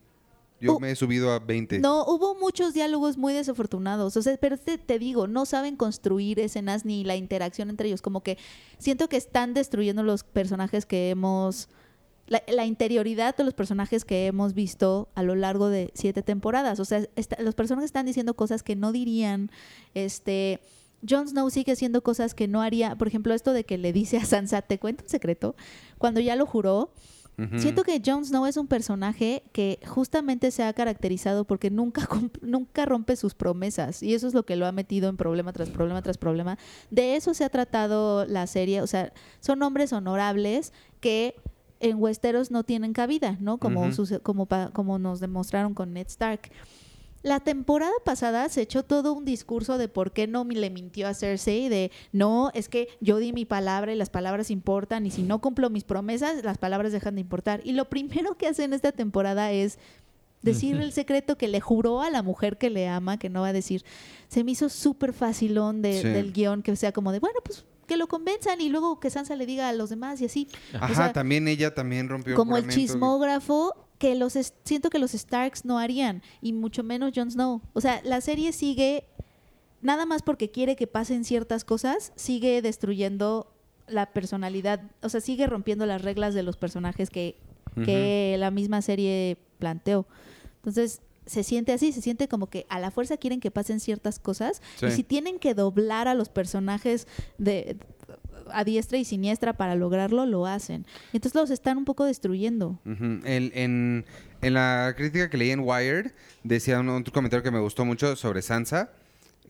yo 0.62 0.76
Uh, 0.76 0.80
me 0.80 0.92
he 0.92 0.96
subido 0.96 1.32
a 1.32 1.40
20. 1.40 1.80
No, 1.80 2.06
hubo 2.06 2.36
muchos 2.36 2.74
diálogos 2.74 3.18
muy 3.18 3.34
desafortunados. 3.34 4.16
O 4.16 4.22
sea, 4.22 4.38
pero 4.38 4.58
te, 4.58 4.78
te 4.78 5.00
digo, 5.00 5.28
no 5.28 5.46
saben 5.46 5.76
construir 5.76 6.40
escenas 6.40 6.86
ni 6.86 7.04
la 7.04 7.16
interacción 7.16 7.70
entre 7.70 7.88
ellos. 7.88 8.02
Como 8.02 8.22
que 8.22 8.38
siento 8.78 9.10
que 9.10 9.18
están 9.18 9.54
destruyendo 9.54 10.04
los 10.04 10.24
personajes 10.24 10.86
que 10.86 11.10
hemos. 11.10 11.70
La, 12.28 12.42
la 12.48 12.66
interioridad 12.66 13.36
de 13.36 13.44
los 13.44 13.54
personajes 13.54 14.04
que 14.06 14.26
hemos 14.26 14.54
visto 14.54 15.10
a 15.16 15.22
lo 15.24 15.36
largo 15.36 15.70
de 15.70 15.92
siete 15.94 16.24
temporadas. 16.24 16.80
O 16.80 16.86
sea, 16.86 17.06
está- 17.16 17.42
los 17.42 17.54
personajes 17.56 17.90
están 17.90 18.06
diciendo 18.08 18.34
cosas 18.36 18.64
que 18.64 18.76
no 18.76 18.92
dirían. 18.92 19.52
Este. 19.94 20.60
Jon 21.08 21.28
Snow 21.28 21.50
sigue 21.52 21.74
haciendo 21.74 22.02
cosas 22.02 22.34
que 22.34 22.48
no 22.48 22.62
haría. 22.64 22.96
Por 22.96 23.08
ejemplo, 23.08 23.34
esto 23.36 23.54
de 23.54 23.64
que 23.64 23.78
le 23.78 23.94
dice 23.94 24.18
a 24.18 24.26
Sansa, 24.26 24.64
te 24.64 24.80
cuento 24.80 25.04
un 25.04 25.10
secreto. 25.10 25.56
Cuando 26.00 26.20
ya 26.20 26.36
lo 26.36 26.46
juró. 26.46 26.92
Siento 27.58 27.84
que 27.84 28.02
Jon 28.04 28.24
Snow 28.24 28.46
es 28.46 28.56
un 28.56 28.68
personaje 28.68 29.44
que 29.52 29.82
justamente 29.86 30.52
se 30.52 30.64
ha 30.64 30.72
caracterizado 30.72 31.44
porque 31.44 31.70
nunca, 31.70 32.08
nunca 32.42 32.86
rompe 32.86 33.18
sus 33.18 33.34
promesas 33.36 34.02
y 34.02 34.14
eso 34.14 34.30
es 34.30 34.34
lo 34.34 34.46
que 34.46 34.56
lo 34.56 34.66
ha 34.66 34.72
metido 34.72 35.10
en 35.10 35.18
problema 35.18 35.52
tras 35.52 35.70
problema 35.70 36.02
tras 36.02 36.18
problema. 36.18 36.58
De 36.92 37.18
eso 37.18 37.34
se 37.34 37.44
ha 37.44 37.50
tratado 37.50 38.24
la 38.26 38.48
serie, 38.48 38.82
o 38.82 38.88
sea, 38.88 39.12
son 39.42 39.62
hombres 39.64 39.92
honorables 39.92 40.72
que 41.02 41.36
en 41.80 41.98
Westeros 41.98 42.52
no 42.52 42.64
tienen 42.64 42.94
cabida, 42.94 43.38
¿no? 43.40 43.58
Como, 43.58 43.82
como, 44.24 44.46
pa- 44.46 44.70
como 44.74 44.98
nos 45.00 45.20
demostraron 45.20 45.74
con 45.74 45.94
Ned 45.94 46.08
Stark. 46.08 46.52
La 47.24 47.40
temporada 47.40 47.92
pasada 48.04 48.48
se 48.50 48.62
echó 48.62 48.84
todo 48.84 49.14
un 49.14 49.26
discurso 49.26 49.80
de 49.80 49.88
por 49.88 50.12
qué 50.12 50.28
no 50.28 50.44
le 50.44 50.70
mintió 50.70 51.08
a 51.08 51.16
Cersei, 51.16 51.70
de 51.70 51.92
no, 52.12 52.52
es 52.54 52.70
que 52.70 52.88
yo 53.02 53.18
di 53.18 53.34
mi 53.34 53.46
palabra 53.46 53.92
y 53.92 53.96
las 53.96 54.12
palabras 54.12 54.52
importan, 54.52 55.08
y 55.08 55.12
si 55.12 55.24
no 55.24 55.42
cumplo 55.42 55.72
mis 55.72 55.84
promesas, 55.84 56.44
las 56.44 56.60
palabras 56.60 56.92
dejan 56.92 57.16
de 57.16 57.22
importar. 57.22 57.62
Y 57.64 57.72
lo 57.72 57.90
primero 57.90 58.38
que 58.38 58.46
hace 58.48 58.64
en 58.64 58.74
esta 58.74 58.92
temporada 58.92 59.52
es 59.52 59.80
decir 60.44 60.76
el 60.76 60.92
secreto 60.94 61.36
que 61.36 61.48
le 61.48 61.62
juró 61.62 62.04
a 62.04 62.12
la 62.12 62.22
mujer 62.22 62.60
que 62.60 62.70
le 62.70 62.88
ama, 62.88 63.18
que 63.18 63.30
no 63.30 63.42
va 63.42 63.48
a 63.48 63.54
decir. 63.54 63.84
Se 64.28 64.44
me 64.44 64.52
hizo 64.52 64.70
súper 64.70 65.12
facilón 65.12 65.82
de- 65.82 66.02
Sí. 66.04 66.08
del 66.10 66.32
guion, 66.32 66.62
que 66.62 66.76
sea 66.76 66.92
como 66.92 67.12
de, 67.12 67.18
bueno, 67.20 67.40
pues 67.44 67.66
que 67.86 67.98
lo 67.98 68.08
convenzan 68.08 68.62
y 68.62 68.70
luego 68.70 69.00
que 69.00 69.10
Sansa 69.10 69.36
le 69.36 69.46
diga 69.46 69.70
a 69.70 69.74
los 69.74 69.90
demás 69.90 70.22
y 70.22 70.26
así. 70.26 70.48
Ajá, 70.74 70.92
O 70.92 70.96
sea, 70.96 71.14
también 71.14 71.48
ella 71.48 71.74
también 71.74 72.10
rompió 72.10 72.36
como 72.36 72.58
el 72.58 72.68
chismógrafo 72.68 73.74
que 73.98 74.16
los 74.16 74.38
siento 74.64 74.90
que 74.90 75.00
los 75.00 75.12
Starks 75.12 75.66
no 75.66 75.80
harían 75.80 76.22
y 76.42 76.54
mucho 76.54 76.84
menos 76.84 77.12
Jon 77.16 77.32
Snow. 77.32 77.62
O 77.74 77.82
sea, 77.82 78.02
la 78.04 78.22
serie 78.22 78.52
sigue 78.52 79.06
nada 79.82 80.06
más 80.06 80.22
porque 80.22 80.52
quiere 80.52 80.76
que 80.76 80.88
pasen 80.88 81.24
ciertas 81.24 81.64
cosas, 81.64 82.12
sigue 82.16 82.62
destruyendo 82.62 83.52
la 83.88 84.08
personalidad, 84.08 84.82
o 85.02 85.10
sea, 85.10 85.22
sigue 85.22 85.48
rompiendo 85.48 85.86
las 85.86 86.02
reglas 86.02 86.34
de 86.34 86.44
los 86.44 86.58
personajes 86.58 87.10
que, 87.10 87.38
que 87.86 88.36
la 88.40 88.52
misma 88.52 88.82
serie 88.82 89.38
planteó. 89.60 90.08
Entonces, 90.58 91.02
se 91.26 91.44
siente 91.44 91.74
así, 91.74 91.92
se 91.92 92.02
siente 92.02 92.28
como 92.28 92.48
que 92.50 92.66
a 92.70 92.80
la 92.80 92.92
fuerza 92.92 93.18
quieren 93.18 93.40
que 93.40 93.52
pasen 93.52 93.80
ciertas 93.80 94.20
cosas 94.20 94.62
y 94.90 94.92
si 94.92 95.04
tienen 95.04 95.40
que 95.40 95.54
doblar 95.54 96.08
a 96.08 96.14
los 96.14 96.30
personajes 96.30 97.08
de 97.38 97.78
a 98.52 98.64
diestra 98.64 98.98
y 99.00 99.06
siniestra 99.06 99.54
para 99.54 99.74
lograrlo, 99.76 100.26
lo 100.28 100.46
hacen. 100.46 100.86
Entonces 101.14 101.34
los 101.40 101.50
están 101.50 101.78
un 101.80 101.86
poco 101.86 102.06
destruyendo. 102.06 102.80
El- 102.86 103.52
en, 103.56 104.06
en 104.42 104.54
la 104.54 104.94
crítica 104.96 105.30
que 105.32 105.38
leí 105.38 105.50
en 105.50 105.62
Wired, 105.62 106.12
decía 106.44 106.80
un, 106.80 107.04
comentario 107.06 107.42
que 107.44 107.50
me 107.50 107.60
gustó 107.60 107.86
mucho 107.86 108.16
sobre 108.16 108.44
Sansa, 108.44 108.92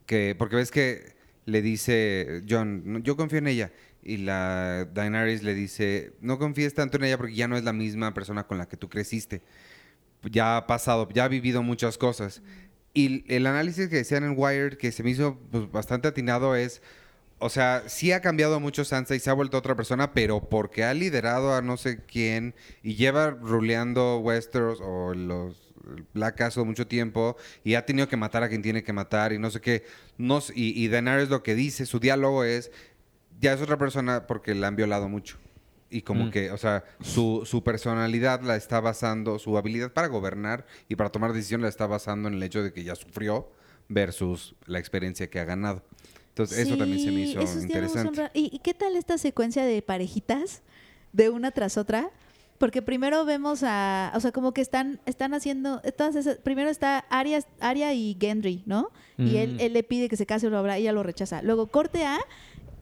que 0.05 0.33
porque 0.37 0.55
ves 0.55 0.71
que 0.71 1.13
le 1.45 1.61
dice 1.61 2.43
John, 2.49 2.83
"No, 2.85 2.99
yo 2.99 3.17
confío 3.17 3.39
en 3.39 3.47
ella, 3.47 3.71
y 4.01 4.17
la 4.17 4.85
Daenerys 4.93 5.43
le 5.43 5.53
dice, 5.55 6.13
no 6.21 6.37
confíes 6.39 6.73
tanto 6.73 6.95
en 6.97 7.03
ella 7.03 7.17
porque 7.17 7.35
ya 7.35 7.47
no 7.49 7.57
es 7.57 7.63
la 7.65 7.73
misma 7.73 8.13
persona 8.13 8.45
con 8.47 8.57
la 8.57 8.67
que 8.67 8.77
tú 8.77 8.87
creciste. 8.87 9.41
Ya 10.31 10.57
ha 10.57 10.67
pasado, 10.67 11.07
ya 11.13 11.25
ha 11.25 11.27
vivido 11.27 11.63
muchas 11.63 11.97
cosas. 11.97 12.41
Y 12.93 13.25
el 13.33 13.45
análisis 13.45 13.89
que 13.89 13.97
decían 13.97 14.23
en 14.23 14.35
Wired, 14.37 14.77
que 14.77 14.91
se 14.91 15.03
me 15.03 15.09
hizo 15.11 15.37
pues, 15.51 15.69
bastante 15.71 16.07
atinado, 16.07 16.55
es, 16.55 16.81
o 17.39 17.49
sea, 17.49 17.83
sí 17.87 18.11
ha 18.11 18.21
cambiado 18.21 18.59
mucho 18.59 18.85
Sansa 18.85 19.15
y 19.15 19.19
se 19.19 19.29
ha 19.29 19.33
vuelto 19.33 19.57
otra 19.57 19.75
persona, 19.75 20.13
pero 20.13 20.49
porque 20.49 20.83
ha 20.83 20.93
liderado 20.93 21.53
a 21.53 21.61
no 21.61 21.77
sé 21.77 22.03
quién 22.05 22.55
y 22.81 22.95
lleva 22.95 23.31
ruleando 23.31 24.19
Westeros 24.19 24.79
o 24.81 25.13
los 25.13 25.73
Black 26.13 26.37
Castle 26.37 26.63
mucho 26.63 26.87
tiempo 26.87 27.35
y 27.63 27.75
ha 27.75 27.85
tenido 27.85 28.07
que 28.07 28.17
matar 28.17 28.43
a 28.43 28.49
quien 28.49 28.61
tiene 28.61 28.83
que 28.83 28.93
matar 28.93 29.33
y 29.33 29.39
no 29.39 29.51
sé 29.51 29.61
qué. 29.61 29.83
No, 30.17 30.39
y, 30.53 30.83
y 30.83 30.87
Daenerys 30.87 31.29
lo 31.29 31.43
que 31.43 31.55
dice, 31.55 31.85
su 31.85 31.99
diálogo 31.99 32.43
es, 32.43 32.71
ya 33.39 33.53
es 33.53 33.61
otra 33.61 33.77
persona 33.77 34.27
porque 34.27 34.55
la 34.55 34.67
han 34.67 34.75
violado 34.75 35.09
mucho. 35.09 35.37
Y 35.89 36.01
como 36.01 36.25
Mm. 36.25 36.31
que, 36.31 36.51
o 36.51 36.57
sea, 36.57 36.83
su, 37.01 37.43
su 37.45 37.63
personalidad 37.63 38.41
la 38.41 38.55
está 38.55 38.79
basando, 38.79 39.37
su 39.39 39.57
habilidad 39.57 39.93
para 39.93 40.07
gobernar 40.07 40.65
y 40.89 40.95
para 40.95 41.09
tomar 41.11 41.31
decisiones 41.33 41.63
la 41.63 41.69
está 41.69 41.85
basando 41.87 42.27
en 42.27 42.33
el 42.35 42.43
hecho 42.43 42.63
de 42.63 42.73
que 42.73 42.83
ya 42.83 42.95
sufrió 42.95 43.49
versus 43.87 44.55
la 44.65 44.79
experiencia 44.79 45.29
que 45.29 45.39
ha 45.39 45.45
ganado. 45.45 45.83
Entonces, 46.29 46.57
eso 46.59 46.75
también 46.75 46.99
se 46.99 47.11
me 47.11 47.21
hizo 47.21 47.41
interesante. 47.61 48.29
¿Y, 48.33 48.53
y 48.53 48.59
qué 48.59 48.73
tal 48.73 48.95
esta 48.97 49.17
secuencia 49.17 49.63
de 49.63 49.81
parejitas 49.81 50.63
de 51.13 51.29
una 51.29 51.51
tras 51.51 51.77
otra? 51.77 52.09
Porque 52.57 52.81
primero 52.81 53.25
vemos 53.25 53.63
a, 53.63 54.11
o 54.15 54.19
sea, 54.19 54.31
como 54.31 54.53
que 54.53 54.61
están, 54.61 54.99
están 55.05 55.33
haciendo, 55.33 55.81
todas 55.97 56.15
esas, 56.15 56.37
primero 56.37 56.69
está 56.69 56.99
Arya, 57.09 57.39
Arya 57.59 57.93
y 57.93 58.17
Gendry, 58.19 58.63
¿no? 58.65 58.91
Y 59.17 59.37
él, 59.37 59.55
Mm. 59.55 59.59
él 59.59 59.73
le 59.73 59.83
pide 59.83 60.09
que 60.09 60.17
se 60.17 60.25
case 60.25 60.47
o 60.47 60.49
lo 60.49 60.57
habrá, 60.57 60.77
ella 60.77 60.91
lo 60.93 61.03
rechaza. 61.03 61.41
Luego 61.41 61.67
corte 61.67 62.05
a 62.05 62.17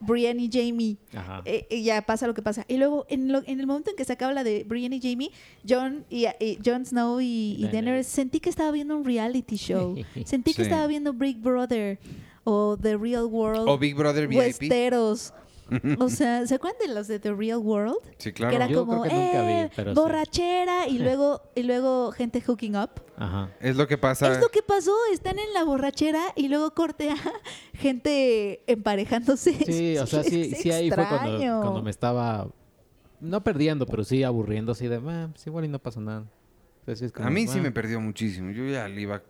Brienne 0.05 0.41
y 0.43 0.49
Jamie. 0.51 0.97
Ajá. 1.15 1.41
eh, 1.45 1.67
y 1.69 1.83
ya 1.83 2.01
pasa 2.01 2.27
lo 2.27 2.33
que 2.33 2.41
pasa. 2.41 2.65
Y 2.67 2.77
luego, 2.77 3.05
en, 3.09 3.31
lo- 3.31 3.43
en 3.45 3.59
el 3.59 3.67
momento 3.67 3.89
en 3.91 3.95
que 3.95 4.05
se 4.05 4.13
acaba 4.13 4.33
la 4.33 4.43
de 4.43 4.63
Brienne 4.63 4.95
y 4.97 5.01
Jamie, 5.01 5.31
John, 5.67 6.05
y, 6.09 6.25
y 6.39 6.59
Jon 6.65 6.85
Snow 6.85 7.19
y, 7.21 7.55
y 7.59 7.67
Daenerys. 7.71 8.07
Sentí 8.07 8.39
que 8.39 8.49
estaba 8.49 8.71
viendo 8.71 8.95
un 8.97 9.05
reality 9.05 9.55
show. 9.55 9.95
sentí 10.25 10.51
que 10.53 10.63
Sí. 10.63 10.69
estaba 10.69 10.87
viendo 10.87 11.13
Big 11.13 11.37
Brother 11.39 11.99
o 12.43 12.77
The 12.81 12.97
Real 12.97 13.25
World. 13.25 13.67
O 13.69 13.77
Big 13.77 13.95
Brother 13.95 14.27
VIP. 14.27 14.37
Westeros. 14.39 15.33
O 15.99 16.09
sea, 16.09 16.45
¿se 16.47 16.55
acuerdan 16.55 16.79
de 16.87 16.93
los 16.93 17.07
de 17.07 17.19
The 17.19 17.33
Real 17.33 17.57
World? 17.59 17.97
Sí, 18.17 18.29
Que 18.29 18.33
claro. 18.33 18.55
era 18.55 18.67
Yo 18.67 18.85
como, 18.85 19.01
creo 19.01 19.11
que 19.13 19.17
nunca 19.25 19.41
vi, 19.45 19.51
eh, 19.53 19.71
pero 19.75 19.91
sí. 19.93 19.99
borrachera 19.99 20.87
y 20.87 20.97
luego, 20.99 21.41
y 21.55 21.63
luego 21.63 22.11
gente 22.11 22.41
hooking 22.41 22.75
up. 22.75 22.89
Ajá. 23.17 23.49
Es 23.59 23.75
lo 23.75 23.87
que 23.87 23.97
pasa. 23.97 24.31
Es 24.31 24.39
lo 24.41 24.49
que 24.49 24.61
pasó, 24.63 24.93
están 25.13 25.39
en 25.39 25.53
la 25.53 25.63
borrachera 25.63 26.21
y 26.35 26.47
luego 26.47 26.71
corte 26.73 27.09
a 27.11 27.15
gente 27.73 28.63
emparejándose. 28.71 29.53
Sí, 29.65 29.97
o 30.01 30.05
sea, 30.07 30.21
Es 30.21 30.27
sí, 30.27 30.51
sí 30.55 30.71
ahí 30.71 30.89
fue 30.89 31.05
cuando, 31.07 31.15
extraño. 31.33 31.61
cuando 31.61 31.81
me 31.83 31.89
estaba, 31.91 32.47
no 33.19 33.43
perdiendo, 33.43 33.85
pero 33.85 34.03
sí 34.03 34.23
aburriendo 34.23 34.71
así 34.73 34.87
de, 34.87 35.01
"Ah, 35.05 35.29
pues 35.31 35.45
igual 35.47 35.65
y 35.65 35.67
no 35.67 35.79
pasa 35.79 35.99
nada. 35.99 36.25
Entonces, 36.81 37.07
es 37.07 37.11
como, 37.13 37.27
A 37.27 37.31
mí 37.31 37.47
sí 37.47 37.59
"Ah". 37.59 37.61
me 37.61 37.71
perdió 37.71 37.99
muchísimo. 38.01 38.51
Yo 38.51 38.65
ya 38.65 38.87
le 38.87 39.01
iba. 39.01 39.21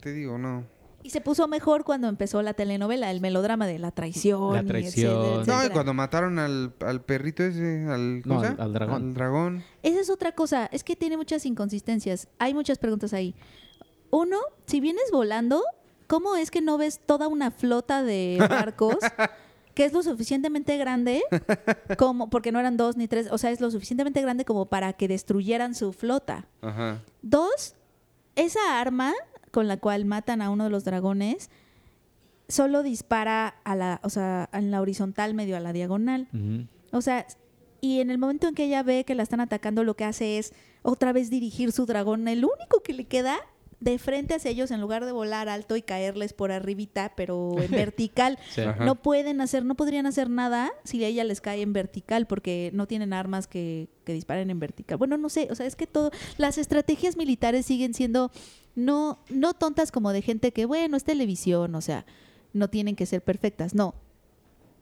Te 0.00 0.12
digo, 0.12 0.36
no. 0.38 0.64
Y 1.02 1.10
se 1.10 1.20
puso 1.20 1.48
mejor 1.48 1.84
cuando 1.84 2.08
empezó 2.08 2.42
la 2.42 2.52
telenovela, 2.54 3.10
el 3.10 3.20
melodrama 3.20 3.66
de 3.66 3.78
la 3.78 3.90
traición. 3.90 4.52
La 4.54 4.62
y 4.62 4.66
traición. 4.66 5.24
etcétera, 5.24 5.56
No, 5.58 5.66
y 5.66 5.70
cuando 5.70 5.94
mataron 5.94 6.38
al, 6.38 6.74
al 6.80 7.02
perrito 7.02 7.42
ese, 7.42 7.86
al, 7.88 8.20
¿cómo 8.22 8.34
No, 8.34 8.40
se 8.42 8.60
al- 8.62 8.72
dragón. 8.74 8.94
Al 9.02 9.14
dragón. 9.14 9.64
Esa 9.82 10.00
es 10.00 10.10
otra 10.10 10.32
cosa, 10.32 10.66
es 10.72 10.84
que 10.84 10.96
tiene 10.96 11.16
muchas 11.16 11.46
inconsistencias. 11.46 12.28
Hay 12.38 12.52
muchas 12.52 12.76
preguntas 12.78 13.14
ahí. 13.14 13.34
Uno, 14.10 14.36
si 14.66 14.80
vienes 14.80 15.04
volando, 15.10 15.62
¿cómo 16.06 16.36
es 16.36 16.50
que 16.50 16.60
no 16.60 16.76
ves 16.76 17.00
toda 17.06 17.28
una 17.28 17.50
flota 17.50 18.02
de 18.02 18.36
barcos 18.50 18.96
que 19.74 19.84
es 19.86 19.92
lo 19.94 20.02
suficientemente 20.02 20.76
grande 20.76 21.22
como 21.96 22.28
porque 22.28 22.52
no 22.52 22.58
eran 22.60 22.76
dos 22.76 22.96
ni 22.96 23.06
tres, 23.08 23.28
o 23.30 23.38
sea, 23.38 23.50
es 23.52 23.60
lo 23.60 23.70
suficientemente 23.70 24.20
grande 24.20 24.44
como 24.44 24.66
para 24.66 24.92
que 24.92 25.08
destruyeran 25.08 25.74
su 25.74 25.92
flota? 25.94 26.46
Ajá. 26.60 27.00
Dos, 27.22 27.74
esa 28.34 28.80
arma 28.80 29.14
con 29.50 29.68
la 29.68 29.76
cual 29.76 30.04
matan 30.04 30.42
a 30.42 30.50
uno 30.50 30.64
de 30.64 30.70
los 30.70 30.84
dragones 30.84 31.50
solo 32.48 32.82
dispara 32.82 33.54
a 33.64 33.74
la, 33.76 34.00
o 34.02 34.10
sea, 34.10 34.48
en 34.52 34.70
la 34.70 34.80
horizontal 34.80 35.34
medio 35.34 35.56
a 35.56 35.60
la 35.60 35.72
diagonal. 35.72 36.28
O 36.92 37.00
sea, 37.00 37.26
y 37.80 38.00
en 38.00 38.10
el 38.10 38.18
momento 38.18 38.48
en 38.48 38.54
que 38.54 38.64
ella 38.64 38.82
ve 38.82 39.04
que 39.04 39.14
la 39.14 39.22
están 39.22 39.40
atacando, 39.40 39.84
lo 39.84 39.94
que 39.94 40.04
hace 40.04 40.38
es 40.38 40.52
otra 40.82 41.12
vez 41.12 41.30
dirigir 41.30 41.72
su 41.72 41.86
dragón, 41.86 42.26
el 42.28 42.44
único 42.44 42.82
que 42.82 42.92
le 42.92 43.04
queda 43.04 43.38
de 43.80 43.98
frente 43.98 44.34
hacia 44.34 44.50
ellos 44.50 44.70
en 44.70 44.80
lugar 44.80 45.06
de 45.06 45.12
volar 45.12 45.48
alto 45.48 45.74
y 45.74 45.80
caerles 45.80 46.34
por 46.34 46.52
arribita, 46.52 47.12
pero 47.16 47.58
en 47.58 47.70
vertical. 47.70 48.38
Sí. 48.50 48.60
Ajá. 48.60 48.84
No 48.84 48.96
pueden 48.96 49.40
hacer, 49.40 49.64
no 49.64 49.74
podrían 49.74 50.06
hacer 50.06 50.28
nada 50.28 50.70
si 50.84 51.02
a 51.04 51.08
ella 51.08 51.24
les 51.24 51.40
cae 51.40 51.62
en 51.62 51.72
vertical 51.72 52.26
porque 52.26 52.70
no 52.74 52.86
tienen 52.86 53.14
armas 53.14 53.46
que, 53.46 53.88
que 54.04 54.12
disparen 54.12 54.50
en 54.50 54.60
vertical. 54.60 54.98
Bueno, 54.98 55.16
no 55.16 55.30
sé, 55.30 55.48
o 55.50 55.54
sea, 55.54 55.64
es 55.64 55.76
que 55.76 55.86
todo, 55.86 56.10
las 56.36 56.58
estrategias 56.58 57.16
militares 57.16 57.64
siguen 57.64 57.94
siendo 57.94 58.30
no, 58.74 59.18
no 59.28 59.54
tontas 59.54 59.92
como 59.92 60.12
de 60.12 60.22
gente 60.22 60.52
que, 60.52 60.64
bueno, 60.64 60.96
es 60.96 61.04
televisión, 61.04 61.74
o 61.74 61.80
sea, 61.80 62.06
no 62.52 62.68
tienen 62.68 62.96
que 62.96 63.06
ser 63.06 63.22
perfectas. 63.22 63.74
No. 63.74 63.94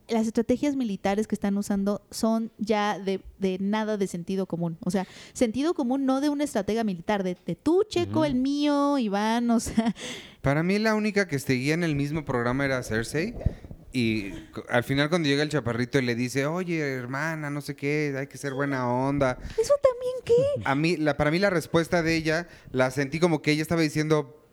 Las 0.08 0.26
estrategias 0.26 0.74
militares 0.74 1.26
que 1.26 1.34
están 1.34 1.58
usando 1.58 2.00
son 2.10 2.50
ya 2.56 2.98
de, 2.98 3.20
de 3.38 3.58
nada 3.60 3.98
de 3.98 4.06
sentido 4.06 4.46
común. 4.46 4.78
O 4.84 4.90
sea, 4.90 5.06
sentido 5.34 5.74
común 5.74 6.06
no 6.06 6.22
de 6.22 6.30
una 6.30 6.44
estratega 6.44 6.82
militar, 6.82 7.22
de, 7.22 7.36
de 7.44 7.56
tú, 7.56 7.84
Checo, 7.86 8.24
el 8.24 8.34
mío, 8.34 8.96
Iván, 8.98 9.50
o 9.50 9.60
sea, 9.60 9.94
Para 10.40 10.62
mí 10.62 10.78
la 10.78 10.94
única 10.94 11.28
que 11.28 11.38
seguía 11.38 11.74
en 11.74 11.84
el 11.84 11.94
mismo 11.94 12.24
programa 12.24 12.64
era 12.64 12.82
Cersei. 12.82 13.34
Y 13.92 14.32
al 14.68 14.84
final 14.84 15.08
cuando 15.08 15.28
llega 15.28 15.42
el 15.42 15.48
chaparrito 15.48 15.98
y 15.98 16.02
le 16.02 16.14
dice, 16.14 16.44
oye, 16.46 16.78
hermana, 16.78 17.48
no 17.48 17.60
sé 17.62 17.74
qué, 17.74 18.14
hay 18.18 18.26
que 18.26 18.36
ser 18.36 18.52
buena 18.52 18.86
onda. 18.88 19.38
¿eso 19.58 19.74
también 19.82 20.14
qué? 20.24 20.62
A 20.64 20.74
mí, 20.74 20.96
la, 20.98 21.16
para 21.16 21.30
mí 21.30 21.38
la 21.38 21.48
respuesta 21.50 22.02
de 22.02 22.14
ella 22.14 22.48
la 22.70 22.90
sentí 22.90 23.18
como 23.18 23.40
que 23.40 23.52
ella 23.52 23.62
estaba 23.62 23.80
diciendo, 23.80 24.44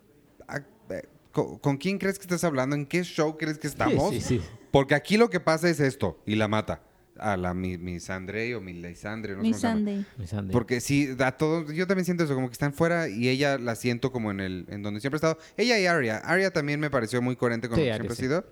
"Ah, 0.48 0.60
eh, 0.90 1.02
¿con, 1.32 1.58
con 1.58 1.76
quién 1.76 1.98
crees 1.98 2.18
que 2.18 2.22
estás 2.22 2.44
hablando? 2.44 2.76
¿En 2.76 2.86
qué 2.86 3.02
show 3.04 3.36
crees 3.36 3.58
que 3.58 3.66
estamos? 3.66 4.14
Sí, 4.14 4.20
sí, 4.22 4.38
sí. 4.38 4.44
Porque 4.70 4.94
aquí 4.94 5.16
lo 5.18 5.28
que 5.28 5.40
pasa 5.40 5.68
es 5.68 5.80
esto, 5.80 6.18
y 6.26 6.36
la 6.36 6.48
mata. 6.48 6.82
A 7.18 7.38
la 7.38 7.54
mi, 7.54 7.78
Miss 7.78 8.10
Andrei 8.10 8.52
o 8.52 8.60
no 8.60 8.66
Mi 8.66 8.74
llama. 8.74 9.54
Sunday. 9.58 10.06
Mi 10.18 10.26
Sandy. 10.26 10.52
Porque 10.52 10.82
sí, 10.82 11.16
a 11.18 11.32
todos, 11.32 11.72
yo 11.72 11.86
también 11.86 12.04
siento 12.04 12.24
eso, 12.24 12.34
como 12.34 12.48
que 12.48 12.52
están 12.52 12.74
fuera 12.74 13.08
y 13.08 13.30
ella 13.30 13.56
la 13.56 13.74
siento 13.74 14.12
como 14.12 14.30
en 14.30 14.40
el, 14.40 14.66
en 14.68 14.82
donde 14.82 15.00
siempre 15.00 15.16
ha 15.16 15.20
estado. 15.20 15.38
Ella 15.56 15.78
y 15.78 15.86
Arya. 15.86 16.18
Arya 16.18 16.50
también 16.50 16.78
me 16.78 16.90
pareció 16.90 17.22
muy 17.22 17.34
coherente 17.36 17.68
con 17.70 17.78
Sí, 17.78 17.84
lo 17.86 17.90
que 17.92 17.94
siempre 17.94 18.16
sí. 18.16 18.22
ha 18.22 18.26
sido. 18.26 18.46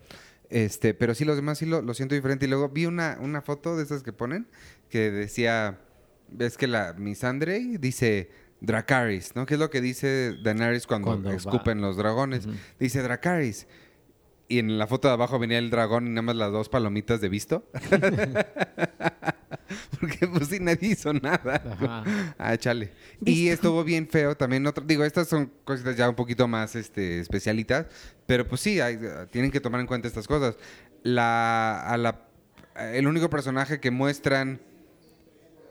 Este, 0.51 0.95
pero 0.95 1.15
sí, 1.15 1.25
los 1.25 1.37
demás 1.37 1.59
sí 1.59 1.67
lo, 1.67 1.83
lo 1.83 1.95
siento 1.95 2.15
diferente. 2.15 2.47
Y 2.47 2.49
luego 2.49 2.69
vi 2.69 2.87
una, 2.87 3.19
una 3.21 3.43
foto 3.43 3.77
de 3.77 3.83
esas 3.85 4.03
que 4.03 4.13
ponen 4.13 4.47
que 4.89 5.11
decía, 5.11 5.81
ves 6.29 6.57
que 6.57 6.67
la 6.67 6.93
Miss 6.95 7.25
Andrei 7.25 7.77
dice 7.79 8.31
Dracaris, 8.61 9.35
¿no? 9.35 9.47
Que 9.47 9.55
es 9.55 9.61
lo 9.61 9.71
que 9.71 9.81
dice 9.81 10.35
Daenerys 10.43 10.87
cuando, 10.87 11.07
Cuando 11.09 11.31
va. 11.31 11.35
escupen 11.37 11.81
los 11.81 11.97
dragones. 11.97 12.47
Dice 12.79 13.03
Dracaris. 13.03 13.67
Y 14.47 14.59
en 14.59 14.79
la 14.79 14.87
foto 14.87 15.09
de 15.09 15.15
abajo 15.15 15.39
venía 15.39 15.59
el 15.59 15.71
dragón 15.71 16.07
y 16.07 16.11
nada 16.11 16.23
más 16.23 16.37
las 16.37 16.53
dos 16.53 16.69
palomitas 16.69 17.21
de 17.21 17.29
visto. 17.31 17.67
Porque 20.09 20.27
pues 20.29 20.49
sí, 20.49 20.59
nadie 20.61 20.89
hizo 20.91 21.13
nada. 21.13 21.63
Ajá. 21.65 22.35
Ah, 22.39 22.57
chale. 22.57 22.91
Y 23.21 23.25
Visto. 23.49 23.55
estuvo 23.55 23.85
bien 23.85 24.09
feo 24.09 24.37
también. 24.37 24.67
Otro, 24.67 24.85
digo, 24.87 25.05
estas 25.05 25.29
son 25.29 25.51
cositas 25.65 25.97
ya 25.97 26.09
un 26.09 26.15
poquito 26.15 26.47
más 26.49 26.75
este, 26.77 27.21
especialitas. 27.21 27.87
Pero 28.27 28.47
pues 28.47 28.61
sí, 28.61 28.81
hay- 28.81 28.99
tienen 29.31 29.51
que 29.51 29.61
tomar 29.61 29.81
en 29.81 29.87
cuenta 29.87 30.09
estas 30.09 30.27
cosas. 30.27 30.57
La, 31.03 31.81
a 31.83 31.97
la, 31.97 32.21
el 32.93 33.07
único 33.07 33.29
personaje 33.31 33.81
que 33.81 33.91
muestran 33.91 34.61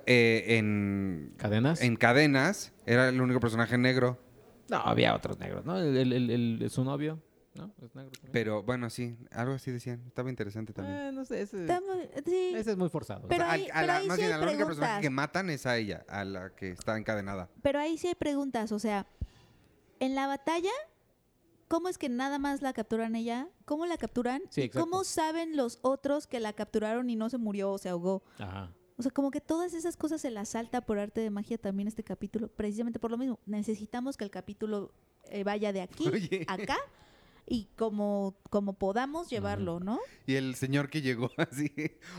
eh, 0.06 0.58
en, 0.58 1.34
¿Cadenas? 1.38 1.82
en 1.82 1.96
cadenas 1.96 2.74
era 2.86 3.10
el 3.10 3.22
único 3.22 3.40
personaje 3.40 3.78
negro. 3.78 4.20
No, 4.70 4.78
había 4.78 5.14
otros 5.16 5.40
negros, 5.40 5.66
¿no? 5.66 5.78
El, 5.80 5.96
el, 5.98 6.14
el- 6.14 6.62
el- 6.64 6.70
su 6.70 6.84
novio, 6.84 7.20
¿no? 7.56 7.74
Es 7.82 7.94
negro 7.96 8.12
también. 8.12 8.32
Pero 8.32 8.64
bueno, 8.64 8.90
sí, 8.90 9.18
algo 9.32 9.54
así 9.54 9.72
decían. 9.72 10.04
Estaba 10.08 10.30
interesante 10.30 10.74
también. 10.74 10.98
Eh, 10.98 11.12
no 11.12 11.24
sé, 11.26 11.42
ese, 11.42 11.62
Está 11.62 11.82
muy- 11.82 12.08
sí. 12.26 12.54
ese 12.56 12.72
es 12.72 12.78
muy 12.78 12.90
forzado. 12.90 13.28
Pero 13.28 13.44
O 13.44 13.46
sea, 13.48 13.54
ahí- 13.54 13.66
al- 13.66 13.72
a 13.72 13.74
pero 13.82 13.88
la, 13.88 13.96
ahí 13.98 14.08
más 14.08 14.16
sí 14.16 14.22
bien, 14.24 14.32
hay 14.34 14.34
a 14.34 14.38
la 14.40 14.52
única 14.52 14.66
personaje 14.66 14.92
preguntas. 14.94 15.02
que 15.02 15.10
matan 15.10 15.50
es 15.50 15.66
a 15.66 15.78
ella, 15.78 16.06
a 16.08 16.24
la 16.26 16.50
que 16.56 16.72
está 16.72 16.98
encadenada. 16.98 17.50
Pero 17.62 17.80
ahí 17.80 17.98
sí 17.98 18.08
hay 18.08 18.16
preguntas, 18.16 18.72
o 18.72 18.80
sea, 18.80 19.06
en 20.00 20.16
la 20.16 20.28
batalla, 20.28 20.72
¿cómo 21.68 21.90
es 21.90 21.98
que 21.98 22.10
nada 22.10 22.40
más 22.40 22.62
la 22.62 22.74
capturan 22.74 23.16
ella? 23.16 23.48
¿Cómo 23.66 23.86
la 23.86 23.98
capturan? 23.98 24.42
Sí, 24.50 24.62
¿Y 24.62 24.64
exacto. 24.66 24.90
cómo 24.90 25.04
saben 25.04 25.56
los 25.56 25.80
otros 25.82 26.28
que 26.28 26.40
la 26.40 26.54
capturaron 26.54 27.10
y 27.10 27.16
no 27.16 27.30
se 27.30 27.38
murió 27.38 27.72
o 27.72 27.78
se 27.78 27.90
ahogó? 27.90 28.24
Ajá. 28.40 28.74
O 28.98 29.02
sea, 29.02 29.12
como 29.12 29.32
que 29.32 29.42
todas 29.42 29.74
esas 29.74 29.98
cosas 29.98 30.22
se 30.22 30.30
las 30.30 30.50
salta 30.50 30.82
por 30.82 31.00
arte 31.00 31.20
de 31.22 31.32
magia 31.32 31.58
también 31.58 31.88
este 31.88 32.04
capítulo, 32.04 32.48
precisamente 32.50 33.00
por 33.00 33.10
lo 33.10 33.18
mismo. 33.18 33.40
Necesitamos 33.48 34.18
que 34.18 34.24
el 34.24 34.30
capítulo 34.30 34.94
eh, 35.30 35.44
vaya 35.44 35.74
de 35.74 35.82
aquí 35.82 36.08
Oye. 36.14 36.46
a 36.48 36.54
acá 36.54 36.78
y 37.46 37.66
como, 37.76 38.38
como 38.50 38.74
podamos 38.78 39.30
llevarlo, 39.30 39.80
¿no? 39.80 40.00
Y 40.26 40.36
el 40.36 40.56
señor 40.56 40.90
que 40.90 41.02
llegó 41.02 41.30
así, 41.38 41.72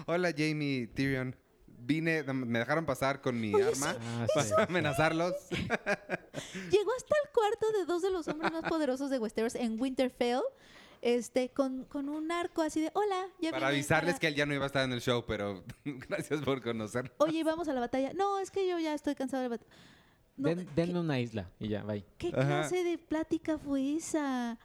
hola 0.06 0.30
Jamie 0.36 0.86
Tyrion, 0.88 1.34
vine, 1.66 2.22
me 2.24 2.58
dejaron 2.58 2.86
pasar 2.86 3.20
con 3.20 3.40
mi 3.40 3.54
Oye, 3.54 3.64
arma 3.64 3.96
Ah, 4.36 4.42
sí. 4.42 4.50
para 4.50 4.64
amenazarlos. 4.64 5.34
Llegó 5.50 6.90
hasta 6.96 7.14
el 7.24 7.30
cuarto 7.32 7.72
de 7.78 7.84
dos 7.86 8.02
de 8.02 8.10
los 8.10 8.26
hombres 8.28 8.52
más 8.52 8.62
poderosos 8.64 9.10
de 9.10 9.18
Westeros 9.18 9.54
en 9.54 9.80
Winterfell, 9.80 10.40
este, 11.02 11.50
con, 11.50 11.84
con 11.84 12.08
un 12.08 12.30
arco 12.32 12.62
así 12.62 12.80
de, 12.80 12.90
hola, 12.94 13.26
ya 13.40 13.50
para 13.50 13.68
vine 13.68 13.78
avisarles 13.78 14.14
para- 14.14 14.20
que 14.20 14.26
él 14.28 14.34
ya 14.34 14.46
no 14.46 14.54
iba 14.54 14.64
a 14.64 14.66
estar 14.66 14.84
en 14.84 14.92
el 14.92 15.00
show, 15.00 15.24
pero 15.26 15.64
gracias 15.84 16.40
por 16.42 16.62
conocerlo. 16.62 17.12
Oye, 17.18 17.44
vamos 17.44 17.68
a 17.68 17.72
la 17.74 17.80
batalla. 17.80 18.12
No, 18.14 18.38
es 18.38 18.50
que 18.50 18.66
yo 18.68 18.78
ya 18.78 18.94
estoy 18.94 19.14
cansado 19.14 19.42
de 19.42 19.48
la 19.50 19.56
batalla. 19.56 19.70
No, 20.36 20.48
Den- 20.48 20.68
denme 20.74 20.98
una 21.00 21.20
isla 21.20 21.48
y 21.60 21.68
ya, 21.68 21.82
bye. 21.84 22.04
¿Qué, 22.18 22.30
qué 22.32 22.36
Ajá. 22.40 22.48
clase 22.48 22.82
de 22.82 22.98
plática 22.98 23.58
fue 23.58 23.94
esa? 23.96 24.58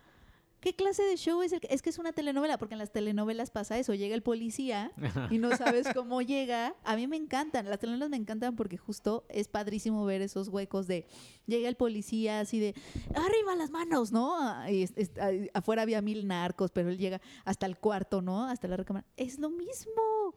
¿Qué 0.62 0.74
clase 0.76 1.04
de 1.04 1.16
show 1.16 1.42
es 1.42 1.54
el 1.54 1.62
que- 1.62 1.68
Es 1.72 1.82
que 1.82 1.90
es 1.90 2.00
una 2.00 2.12
telenovela, 2.12 2.58
porque 2.58 2.74
en 2.76 2.80
las 2.80 2.92
telenovelas 2.92 3.50
pasa 3.50 3.78
eso. 3.80 3.94
Llega 3.94 4.14
el 4.14 4.22
policía 4.24 4.92
y 5.32 5.38
no 5.38 5.56
sabes 5.56 5.88
cómo 5.96 6.22
llega. 6.22 6.76
A 6.84 6.96
mí 6.98 7.08
me 7.08 7.16
encantan, 7.16 7.70
las 7.70 7.80
telenovelas 7.80 8.10
me 8.10 8.18
encantan 8.18 8.56
porque 8.58 8.78
justo 8.78 9.26
es 9.30 9.48
padrísimo 9.48 10.04
ver 10.06 10.22
esos 10.22 10.50
huecos 10.50 10.86
de 10.88 11.06
llega 11.48 11.70
el 11.70 11.76
policía 11.76 12.42
así 12.42 12.60
de 12.60 12.76
arriba 13.16 13.56
las 13.56 13.72
manos, 13.72 14.12
¿no? 14.12 14.36
Ah, 14.38 14.70
Y 14.70 14.84
es- 14.84 14.94
es- 14.98 15.12
ahí 15.20 15.50
afuera 15.54 15.82
había 15.84 16.02
mil 16.02 16.28
narcos, 16.28 16.72
pero 16.72 16.90
él 16.90 16.98
llega 16.98 17.22
hasta 17.46 17.66
el 17.66 17.78
cuarto, 17.78 18.22
¿no? 18.22 18.46
Hasta 18.46 18.68
la 18.68 18.76
recámara. 18.78 19.06
Es 19.16 19.40
lo 19.40 19.50
mismo, 19.50 20.36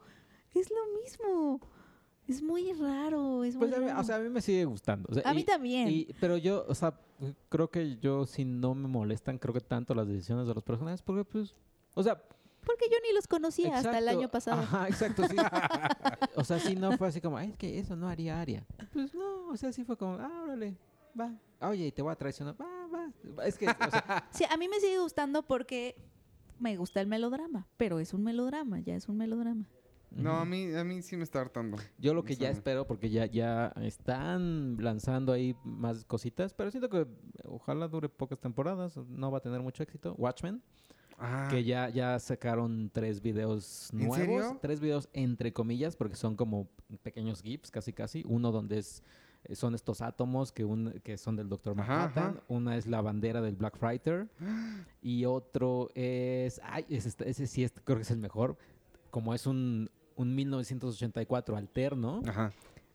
es 0.54 0.70
lo 0.70 1.00
mismo. 1.02 1.60
Es 2.28 2.40
muy 2.40 2.72
raro, 2.74 3.42
es 3.42 3.56
muy 3.56 3.66
Pues, 3.66 3.76
a 3.76 3.80
mí- 3.80 3.88
raro. 3.88 4.00
o 4.00 4.04
sea, 4.04 4.16
a 4.16 4.18
mí 4.20 4.28
me 4.28 4.40
sigue 4.40 4.64
gustando. 4.64 5.08
O 5.10 5.14
sea, 5.14 5.24
A 5.28 5.34
mí 5.34 5.40
y- 5.40 5.44
también. 5.44 5.88
y- 5.88 6.06
pero 6.20 6.36
yo, 6.36 6.64
o 6.68 6.74
sea, 6.76 6.96
creo 7.48 7.70
que 7.70 7.98
yo 7.98 8.26
si 8.26 8.44
no 8.44 8.74
me 8.74 8.88
molestan, 8.88 9.38
creo 9.38 9.54
que 9.54 9.60
tanto 9.60 9.94
las 9.94 10.06
decisiones 10.06 10.46
de 10.46 10.54
los 10.54 10.62
personajes, 10.64 11.02
porque 11.02 11.24
pues, 11.24 11.54
o 11.94 12.02
sea, 12.02 12.20
porque 12.64 12.84
yo 12.90 12.96
ni 13.06 13.12
los 13.14 13.26
conocía 13.26 13.76
hasta 13.76 13.98
el 13.98 14.08
año 14.08 14.28
pasado. 14.30 14.62
Ajá, 14.62 14.86
exacto, 14.88 15.24
sí. 15.28 15.36
o 16.36 16.44
sea, 16.44 16.58
sí 16.60 16.76
no 16.76 16.96
fue 16.96 17.08
así 17.08 17.20
como, 17.20 17.36
"Ay, 17.36 17.50
es 17.50 17.56
que 17.56 17.78
eso 17.78 17.96
no 17.96 18.08
haría 18.08 18.40
Aria. 18.40 18.64
Pues 18.92 19.12
no, 19.14 19.48
o 19.48 19.56
sea, 19.56 19.72
sí 19.72 19.84
fue 19.84 19.96
como, 19.96 20.14
ah, 20.14 20.42
órale, 20.44 20.76
va. 21.18 21.32
Oye, 21.60 21.86
y 21.86 21.92
te 21.92 22.02
voy 22.02 22.12
a 22.12 22.16
traicionar, 22.16 22.54
va, 22.60 22.66
va. 22.86 23.44
Es 23.46 23.58
que, 23.58 23.66
o 23.68 23.90
sea, 23.90 24.28
Sí, 24.30 24.44
a 24.48 24.56
mí 24.56 24.68
me 24.68 24.78
sigue 24.80 24.98
gustando 25.00 25.42
porque 25.42 25.96
me 26.60 26.76
gusta 26.76 27.00
el 27.00 27.08
melodrama, 27.08 27.66
pero 27.76 27.98
es 27.98 28.14
un 28.14 28.22
melodrama, 28.22 28.78
ya 28.80 28.94
es 28.94 29.08
un 29.08 29.16
melodrama. 29.16 29.66
No, 30.14 30.36
a 30.36 30.44
mí, 30.44 30.74
a 30.74 30.84
mí 30.84 31.02
sí 31.02 31.16
me 31.16 31.24
está 31.24 31.40
hartando. 31.40 31.76
Yo 31.98 32.14
lo 32.14 32.22
que 32.24 32.36
ya 32.36 32.50
espero, 32.50 32.86
porque 32.86 33.10
ya, 33.10 33.26
ya 33.26 33.68
están 33.82 34.76
lanzando 34.78 35.32
ahí 35.32 35.56
más 35.64 36.04
cositas, 36.04 36.54
pero 36.54 36.70
siento 36.70 36.88
que 36.88 37.06
ojalá 37.44 37.88
dure 37.88 38.08
pocas 38.08 38.38
temporadas, 38.38 38.96
no 38.96 39.30
va 39.30 39.38
a 39.38 39.40
tener 39.40 39.60
mucho 39.60 39.82
éxito. 39.82 40.14
Watchmen, 40.18 40.62
Ah, 41.24 41.46
que 41.50 41.62
ya, 41.62 41.88
ya 41.88 42.18
sacaron 42.18 42.90
tres 42.92 43.22
videos 43.22 43.90
¿En 43.92 43.98
nuevos. 44.00 44.16
serio? 44.16 44.58
Tres 44.60 44.80
videos 44.80 45.08
entre 45.12 45.52
comillas, 45.52 45.94
porque 45.94 46.16
son 46.16 46.34
como 46.34 46.68
pequeños 47.04 47.42
GIFs, 47.42 47.70
casi 47.70 47.92
casi. 47.92 48.24
Uno 48.26 48.50
donde 48.50 48.78
es 48.78 49.04
eh, 49.44 49.54
son 49.54 49.74
estos 49.74 50.02
átomos 50.02 50.50
que, 50.50 50.64
un, 50.64 51.00
que 51.04 51.16
son 51.18 51.36
del 51.36 51.48
Doctor 51.48 51.76
Manhattan. 51.76 52.24
ajá. 52.38 52.42
Una 52.48 52.76
es 52.76 52.86
la 52.86 53.00
bandera 53.02 53.40
del 53.40 53.54
Black 53.54 53.76
Fighter. 53.78 54.28
y 55.00 55.24
otro 55.24 55.90
es... 55.94 56.60
Ay, 56.64 56.86
ese, 56.88 57.10
ese 57.24 57.46
sí 57.46 57.62
es, 57.62 57.72
creo 57.84 57.98
que 57.98 58.02
es 58.02 58.10
el 58.10 58.18
mejor. 58.18 58.56
Como 59.10 59.32
es 59.32 59.46
un, 59.46 59.90
un 60.16 60.34
1984 60.34 61.56
alterno. 61.56 62.22
Ajá. 62.26 62.52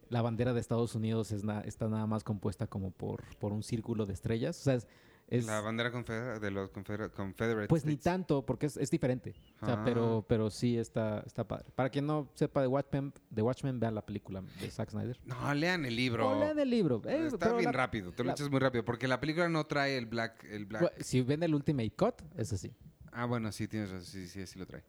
La 0.09 0.21
bandera 0.21 0.53
de 0.53 0.61
Estados 0.61 0.95
Unidos 0.95 1.31
es 1.31 1.43
na- 1.43 1.61
está 1.61 1.87
nada 1.89 2.07
más 2.07 2.23
compuesta 2.23 2.67
como 2.67 2.91
por, 2.91 3.23
por 3.39 3.51
un 3.51 3.61
círculo 3.63 4.05
de 4.05 4.13
estrellas. 4.13 4.57
O 4.61 4.63
sea, 4.63 4.75
es... 4.75 4.87
es- 5.27 5.45
La 5.45 5.59
bandera 5.59 5.89
de 5.89 6.49
los 6.51 6.69
confedera- 6.71 7.09
Confederate 7.09 7.67
pues 7.67 7.83
ni 7.83 7.97
tanto, 7.97 8.45
porque 8.45 8.67
es, 8.67 8.77
es 8.77 8.89
diferente. 8.89 9.35
O 9.61 9.65
sea, 9.65 9.75
Ah. 9.75 9.81
pero, 9.83 10.23
pero 10.25 10.49
sí 10.49 10.77
está, 10.77 11.19
está 11.25 11.45
padre. 11.45 11.65
Para 11.75 11.89
quien 11.89 12.05
no 12.07 12.29
sepa 12.35 12.61
de 12.61 12.67
Watchmen, 12.67 13.11
de 13.29 13.41
Watchmen, 13.41 13.81
vean 13.81 13.95
la 13.95 14.05
película 14.05 14.41
de 14.61 14.71
Zack 14.71 14.91
Snyder. 14.91 15.19
No, 15.25 15.53
lean 15.53 15.83
el 15.83 15.97
libro. 15.97 16.29
O 16.29 16.39
lean 16.39 16.57
el 16.57 16.69
libro. 16.69 17.01
Eh, 17.05 17.25
Está 17.27 17.37
pero 17.39 17.57
bien 17.57 17.65
la- 17.65 17.71
rápido, 17.73 18.13
te 18.13 18.23
lo 18.23 18.27
la- 18.27 18.31
echas 18.33 18.49
muy 18.49 18.59
rápido, 18.61 18.85
porque 18.85 19.09
la 19.09 19.19
película 19.19 19.49
no 19.49 19.65
trae 19.65 19.97
el 19.97 20.05
black, 20.05 20.45
el 20.45 20.65
black. 20.67 21.01
Si 21.03 21.21
ven 21.21 21.43
el 21.43 21.53
Ultimate 21.53 21.91
Cut, 21.91 22.21
es 22.37 22.53
así. 22.53 22.71
Ah, 23.11 23.25
bueno, 23.25 23.51
sí, 23.51 23.67
tienes 23.67 23.89
razón, 23.89 24.05
sí, 24.05 24.27
sí, 24.29 24.45
sí 24.47 24.57
lo 24.57 24.65
trae. 24.65 24.83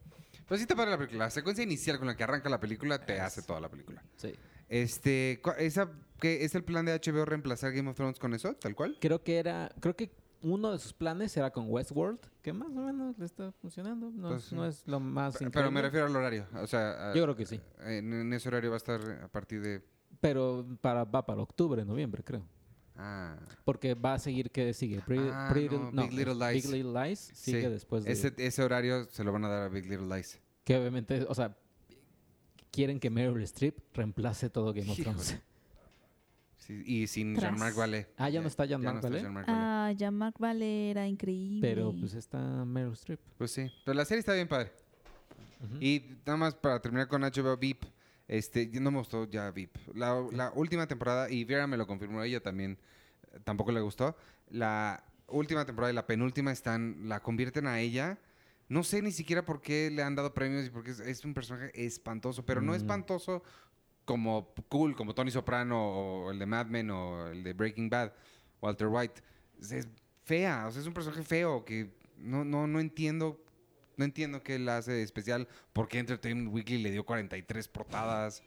Pero 0.48 0.58
sí 0.58 0.66
te 0.66 0.74
para 0.74 0.90
la 0.90 0.96
película. 0.98 1.24
La 1.26 1.30
secuencia 1.30 1.62
inicial 1.62 1.98
con 1.98 2.06
la 2.06 2.16
que 2.16 2.24
arranca 2.24 2.48
la 2.48 2.58
película 2.60 3.04
te 3.04 3.20
hace 3.20 3.42
toda 3.42 3.60
la 3.60 3.68
película. 3.68 4.02
Sí. 4.16 4.34
Este, 4.68 5.40
esa, 5.58 5.90
¿qué, 6.20 6.44
¿es 6.44 6.54
el 6.54 6.64
plan 6.64 6.84
de 6.86 6.92
HBO 6.98 7.24
reemplazar 7.24 7.72
Game 7.72 7.88
of 7.90 7.96
Thrones 7.96 8.18
con 8.18 8.34
eso, 8.34 8.54
tal 8.54 8.74
cual? 8.74 8.96
Creo 9.00 9.22
que 9.22 9.38
era, 9.38 9.70
creo 9.80 9.96
que 9.96 10.10
uno 10.42 10.70
de 10.72 10.78
sus 10.78 10.92
planes 10.92 11.36
era 11.36 11.50
con 11.50 11.66
Westworld, 11.68 12.20
que 12.42 12.52
más 12.52 12.68
o 12.68 12.80
menos 12.80 13.18
le 13.18 13.24
está 13.24 13.50
funcionando. 13.52 14.10
No, 14.10 14.28
Pues 14.28 14.52
no 14.52 14.64
es 14.66 14.86
lo 14.86 15.00
más 15.00 15.34
Pero 15.38 15.48
increíble. 15.48 15.70
me 15.72 15.82
refiero 15.82 16.06
al 16.06 16.14
horario, 16.16 16.46
o 16.54 16.66
sea... 16.66 17.10
a- 17.10 17.14
Yo 17.14 17.22
creo 17.24 17.34
que 17.36 17.46
sí. 17.46 17.60
En, 17.80 18.12
en 18.12 18.32
ese 18.32 18.48
horario 18.48 18.70
va 18.70 18.76
a 18.76 18.78
estar 18.78 19.00
a 19.22 19.28
partir 19.28 19.60
de... 19.62 19.82
Pero 20.20 20.66
para, 20.80 21.04
va 21.04 21.24
para 21.26 21.40
octubre, 21.42 21.84
noviembre, 21.84 22.22
creo. 22.24 22.42
Ah, 23.00 23.36
Porque 23.64 23.94
va 23.94 24.14
a 24.14 24.18
seguir, 24.18 24.50
¿qué 24.50 24.74
sigue? 24.74 25.00
Pretty- 25.00 25.30
Ah, 25.32 25.48
Pretty- 25.52 25.76
no, 25.76 25.92
no, 25.92 26.02
Big 26.02 26.12
Little 26.14 26.32
es 26.32 26.38
Lies. 26.38 26.64
Big 26.64 26.72
Little 26.84 27.04
Lies 27.08 27.18
sigue 27.32 27.62
sí. 27.62 27.68
después 27.68 28.04
de... 28.04 28.10
Ese, 28.12 28.34
ese 28.36 28.62
horario 28.62 29.04
se 29.04 29.22
lo 29.22 29.32
van 29.32 29.44
a 29.44 29.48
dar 29.48 29.62
a 29.62 29.68
Big 29.68 29.86
Little 29.88 30.08
Lies. 30.14 30.40
Que 30.64 30.76
obviamente, 30.76 31.24
o 31.28 31.34
sea, 31.34 31.56
quieren 32.72 32.98
que 33.00 33.08
Meryl 33.08 33.42
Streep 33.44 33.78
reemplace 33.94 34.50
todo 34.50 34.72
Game 34.74 34.90
of. 34.90 34.98
Thrones. 34.98 35.38
Sí, 36.58 36.82
y 36.84 37.06
sin. 37.06 37.34
Jean-Marc 37.34 37.74
Vallée. 37.76 38.06
Ah, 38.18 38.28
¿ya 38.28 38.42
no 38.42 38.48
está 38.48 38.66
Jean-Marc 38.66 38.96
no 38.96 39.02
Vallée? 39.02 39.22
Vallée. 39.22 39.44
Ah, 39.46 39.92
Jean-Marc 39.96 40.38
Vallée 40.38 40.90
era 40.90 41.06
increíble. 41.06 41.60
Pero 41.66 41.94
pues 41.98 42.12
está 42.14 42.38
Meryl 42.66 42.92
Streep. 42.92 43.20
Pues 43.38 43.52
sí, 43.52 43.70
pero 43.84 43.96
la 43.96 44.04
serie 44.04 44.20
está 44.20 44.34
bien 44.34 44.48
padre. 44.48 44.70
Y 45.80 46.02
nada 46.26 46.36
más 46.36 46.54
para 46.54 46.80
terminar 46.80 47.08
con 47.08 47.22
HBO 47.22 47.56
VIP, 47.56 47.84
este, 48.28 48.70
no 48.80 48.90
me 48.90 48.98
gustó 48.98 49.28
ya 49.28 49.50
VIP. 49.50 49.76
La, 49.94 50.24
la 50.32 50.52
última 50.54 50.86
temporada, 50.86 51.30
y 51.30 51.44
Vera 51.44 51.66
me 51.66 51.76
lo 51.76 51.86
confirmó, 51.86 52.22
ella 52.22 52.40
también 52.42 52.78
eh, 53.32 53.38
tampoco 53.44 53.72
le 53.72 53.80
gustó. 53.80 54.16
La 54.50 55.02
última 55.26 55.64
temporada 55.64 55.92
y 55.92 55.94
la 55.96 56.06
penúltima 56.06 56.52
están, 56.52 57.08
la 57.08 57.20
convierten 57.20 57.66
a 57.66 57.80
ella. 57.80 58.18
No 58.68 58.84
sé 58.84 59.00
ni 59.02 59.12
siquiera 59.12 59.44
por 59.46 59.62
qué 59.62 59.90
le 59.90 60.02
han 60.02 60.14
dado 60.14 60.34
premios 60.34 60.66
y 60.66 60.70
porque 60.70 60.90
es, 60.90 61.00
es 61.00 61.24
un 61.24 61.32
personaje 61.34 61.70
espantoso, 61.74 62.44
pero 62.44 62.60
no 62.60 62.72
Mm. 62.72 62.76
espantoso 62.76 63.42
como 64.04 64.54
cool, 64.68 64.94
como 64.94 65.14
Tony 65.14 65.30
Soprano 65.30 65.78
o 66.26 66.30
el 66.30 66.38
de 66.38 66.46
Mad 66.46 66.66
Men 66.66 66.90
o 66.90 67.28
el 67.28 67.42
de 67.42 67.52
Breaking 67.54 67.88
Bad, 67.90 68.12
Walter 68.60 68.88
White. 68.88 69.22
Es, 69.60 69.72
es 69.72 69.88
fea, 70.24 70.66
o 70.66 70.70
sea, 70.70 70.80
es 70.82 70.86
un 70.86 70.94
personaje 70.94 71.22
feo 71.22 71.64
que 71.64 71.94
no, 72.18 72.44
no, 72.44 72.66
no 72.66 72.80
entiendo, 72.80 73.42
no 73.98 74.04
entiendo 74.04 74.42
qué 74.42 74.58
la 74.58 74.78
hace 74.78 74.92
de 74.92 75.02
especial, 75.02 75.46
porque 75.72 75.98
Entertainment 75.98 76.52
Weekly 76.54 76.78
le 76.78 76.90
dio 76.90 77.04
43 77.04 77.68
portadas. 77.68 78.42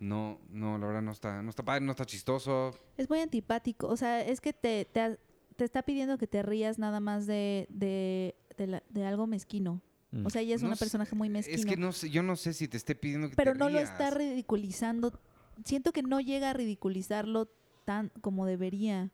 No, 0.00 0.40
no, 0.50 0.78
la 0.78 0.86
verdad 0.86 1.02
no 1.02 1.10
está, 1.12 1.42
no 1.42 1.50
está 1.50 1.64
padre, 1.64 1.84
no 1.84 1.90
está 1.92 2.04
chistoso. 2.04 2.78
Es 2.96 3.08
muy 3.10 3.18
antipático. 3.20 3.88
O 3.88 3.96
sea, 3.96 4.20
es 4.24 4.40
que 4.40 4.52
te, 4.52 4.84
te, 4.84 5.18
te 5.56 5.64
está 5.64 5.82
pidiendo 5.82 6.18
que 6.18 6.26
te 6.28 6.42
rías 6.42 6.78
nada 6.78 7.00
más 7.00 7.26
de, 7.26 7.66
de, 7.70 8.36
de, 8.56 8.66
la- 8.68 8.82
de 8.90 9.04
algo 9.06 9.26
mezquino. 9.26 9.80
Mm. 10.12 10.24
O 10.26 10.30
sea, 10.30 10.40
ella 10.42 10.54
es 10.54 10.62
No 10.62 10.68
una 10.68 10.76
sé, 10.76 10.84
personaje 10.84 11.14
muy 11.16 11.28
mezquino. 11.28 11.58
Es 11.58 11.66
que 11.66 11.76
no 11.76 11.92
sé, 11.92 12.10
yo 12.10 12.22
no 12.22 12.36
sé 12.36 12.52
si 12.54 12.68
te 12.68 12.76
esté 12.76 12.94
pidiendo 12.94 13.28
que 13.28 13.34
pero 13.36 13.52
te 13.54 13.58
no 13.58 13.68
lo 13.68 13.78
está 13.80 14.10
ridiculizando. 14.10 15.18
Siento 15.64 15.92
que 15.92 16.02
no 16.02 16.20
llega 16.20 16.50
a 16.50 16.52
ridiculizarlo 16.52 17.48
tan 17.84 18.10
como 18.20 18.46
debería. 18.46 19.10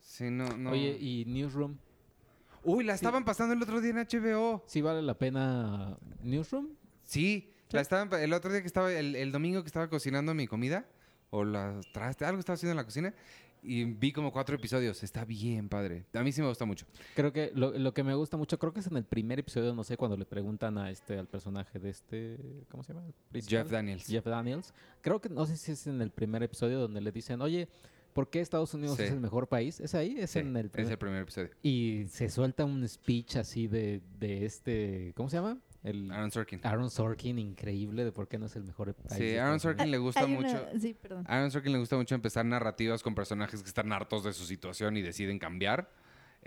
Sí, 0.00 0.30
no, 0.30 0.56
no. 0.56 0.70
Oye, 0.70 0.96
¿y 0.98 1.24
Newsroom? 1.26 1.76
Uy, 2.66 2.82
la 2.82 2.94
estaban 2.94 3.24
pasando 3.24 3.54
el 3.54 3.62
otro 3.62 3.80
día 3.80 3.92
en 3.92 3.98
HBO. 3.98 4.64
¿Sí 4.66 4.82
vale 4.82 5.00
la 5.00 5.16
pena 5.16 5.96
Newsroom? 6.20 6.70
Sí, 7.04 7.52
la 7.70 7.80
estaban, 7.80 8.12
el 8.20 8.32
otro 8.32 8.50
día 8.50 8.60
que 8.60 8.66
estaba, 8.66 8.92
el, 8.92 9.14
el 9.14 9.30
domingo 9.30 9.62
que 9.62 9.68
estaba 9.68 9.88
cocinando 9.88 10.34
mi 10.34 10.48
comida, 10.48 10.84
o 11.30 11.44
la 11.44 11.80
traste, 11.92 12.24
algo 12.24 12.40
estaba 12.40 12.54
haciendo 12.54 12.72
en 12.72 12.78
la 12.78 12.84
cocina, 12.84 13.14
y 13.62 13.84
vi 13.84 14.10
como 14.10 14.32
cuatro 14.32 14.56
episodios. 14.56 15.00
Está 15.04 15.24
bien, 15.24 15.68
padre. 15.68 16.06
A 16.12 16.24
mí 16.24 16.32
sí 16.32 16.40
me 16.40 16.48
gusta 16.48 16.64
mucho. 16.64 16.86
Creo 17.14 17.32
que 17.32 17.52
lo, 17.54 17.70
lo 17.70 17.94
que 17.94 18.02
me 18.02 18.14
gusta 18.14 18.36
mucho, 18.36 18.58
creo 18.58 18.72
que 18.72 18.80
es 18.80 18.86
en 18.88 18.96
el 18.96 19.04
primer 19.04 19.38
episodio, 19.38 19.72
no 19.72 19.84
sé, 19.84 19.96
cuando 19.96 20.16
le 20.16 20.24
preguntan 20.26 20.76
a 20.76 20.90
este, 20.90 21.18
al 21.18 21.28
personaje 21.28 21.78
de 21.78 21.90
este, 21.90 22.64
¿cómo 22.68 22.82
se 22.82 22.94
llama? 22.94 23.06
Jeff 23.32 23.70
Daniels. 23.70 24.06
Jeff 24.06 24.24
Daniels. 24.24 24.74
Creo 25.02 25.20
que, 25.20 25.28
no 25.28 25.46
sé 25.46 25.56
si 25.56 25.70
es 25.70 25.86
en 25.86 26.02
el 26.02 26.10
primer 26.10 26.42
episodio 26.42 26.80
donde 26.80 27.00
le 27.00 27.12
dicen, 27.12 27.40
oye, 27.42 27.68
¿por 28.16 28.30
qué 28.30 28.40
Estados 28.40 28.74
Unidos 28.74 28.96
Sí. 28.96 29.04
es 29.04 29.12
el 29.12 29.20
mejor 29.20 29.46
país? 29.46 29.78
¿Es 29.78 29.94
ahí? 29.94 30.16
Es 30.18 30.30
Sí, 30.30 30.40
en 30.40 30.56
el 30.56 30.66
es 30.66 30.72
primer. 30.72 30.90
el 30.92 30.98
primer 30.98 31.22
episodio. 31.22 31.50
Y 31.62 32.06
se 32.08 32.28
suelta 32.28 32.64
un 32.64 32.86
speech 32.88 33.36
así 33.36 33.68
de, 33.68 34.00
de 34.18 34.44
este, 34.46 35.12
¿cómo 35.14 35.28
se 35.28 35.36
llama? 35.36 35.58
El 35.84 36.10
Aaron 36.10 36.32
Sorkin. 36.32 36.58
Aaron 36.64 36.90
Sorkin, 36.90 37.38
increíble, 37.38 38.04
de 38.04 38.10
por 38.10 38.26
qué 38.26 38.38
no 38.38 38.46
es 38.46 38.56
el 38.56 38.64
mejor 38.64 38.92
país. 38.94 39.18
Sí, 39.18 39.36
Aaron 39.36 39.60
Sorkin 39.60 39.88
le 39.90 39.98
gusta 39.98 40.24
una- 40.24 40.34
mucho. 40.34 40.66
Sí, 40.80 40.94
perdón. 41.00 41.24
Aaron 41.28 41.50
Sorkin 41.52 41.72
le 41.72 41.78
gusta 41.78 41.96
mucho 41.96 42.14
empezar 42.16 42.44
narrativas 42.44 43.04
con 43.04 43.14
personajes 43.14 43.62
que 43.62 43.68
están 43.68 43.92
hartos 43.92 44.24
de 44.24 44.32
su 44.32 44.46
situación 44.46 44.96
y 44.96 45.02
deciden 45.02 45.38
cambiar. 45.38 45.88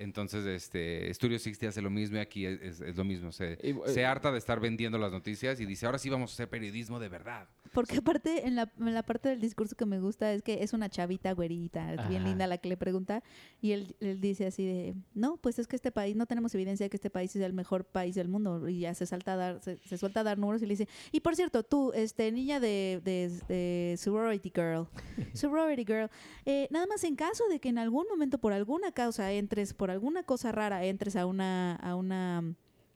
Entonces, 0.02 0.46
este, 0.46 1.14
Studio 1.14 1.38
60 1.38 1.68
hace 1.68 1.82
lo 1.82 1.90
mismo 1.90 2.18
y 2.18 2.20
aquí 2.22 2.46
es, 2.46 2.62
es- 2.62 2.82
es 2.82 2.96
lo 2.96 3.04
mismo. 3.04 3.32
Se, 3.32 3.58
Y, 3.62 3.70
eh, 3.72 3.76
se 3.88 4.06
harta 4.06 4.32
de 4.32 4.38
estar 4.38 4.60
vendiendo 4.60 4.98
las 4.98 5.12
noticias 5.12 5.60
y 5.60 5.66
dice, 5.66 5.86
ahora 5.86 5.98
sí 6.00 6.10
vamos 6.10 6.32
a 6.32 6.34
hacer 6.34 6.50
periodismo 6.50 7.00
de 7.00 7.10
verdad. 7.10 7.48
Porque 7.74 7.98
aparte, 7.98 8.48
en 8.48 8.56
la, 8.56 8.72
en 8.80 8.94
la 8.96 9.04
parte 9.04 9.30
del 9.30 9.40
discurso 9.42 9.76
que 9.76 9.86
me 9.86 10.00
gusta 10.00 10.34
es 10.34 10.42
que 10.42 10.64
es 10.64 10.74
una 10.74 10.90
chavita 10.90 11.32
güerita, 11.34 12.08
bien 12.08 12.24
linda 12.24 12.48
la 12.48 12.58
que 12.58 12.68
le 12.68 12.78
pregunta, 12.78 13.22
y 13.62 13.74
él, 13.74 13.96
él 14.00 14.20
dice 14.20 14.48
así 14.48 14.66
de, 14.66 14.96
no, 15.14 15.38
pues 15.38 15.60
es 15.60 15.68
que 15.68 15.76
este 15.76 15.92
país, 15.92 16.16
no 16.16 16.26
tenemos 16.26 16.56
evidencia 16.56 16.86
de 16.86 16.90
que 16.90 16.98
este 16.98 17.12
país 17.12 17.36
es 17.36 17.44
el 17.44 17.54
mejor 17.54 17.86
país 17.86 18.16
del 18.16 18.28
mundo, 18.28 18.68
y 18.68 18.80
ya 18.80 18.96
se 18.96 19.06
salta 19.06 19.34
a 19.34 19.36
dar, 19.36 19.62
se, 19.62 19.78
se 19.86 19.98
suelta 20.00 20.22
a 20.22 20.24
dar 20.24 20.40
números 20.40 20.64
y 20.64 20.66
le 20.66 20.72
dice, 20.74 20.88
y 21.12 21.20
por 21.20 21.36
cierto, 21.36 21.62
tú, 21.62 21.92
este, 21.94 22.32
niña 22.32 22.60
de, 22.60 23.02
de, 23.04 23.30
de 23.48 23.98
sorority 23.98 24.52
girl, 24.56 24.88
sorority 25.36 25.86
girl, 25.86 26.10
eh, 26.46 26.68
nada 26.72 26.88
más 26.88 27.04
en 27.04 27.16
caso 27.16 27.44
de 27.50 27.60
que 27.60 27.70
en 27.70 27.78
algún 27.78 28.08
momento, 28.10 28.40
por 28.40 28.52
alguna 28.52 28.92
causa, 28.92 29.32
entres, 29.32 29.76
por 29.76 29.89
alguna 29.90 30.24
cosa 30.24 30.52
rara, 30.52 30.84
entres 30.86 31.16
a 31.16 31.26
una, 31.26 31.76
a 31.76 31.96
una 31.96 32.44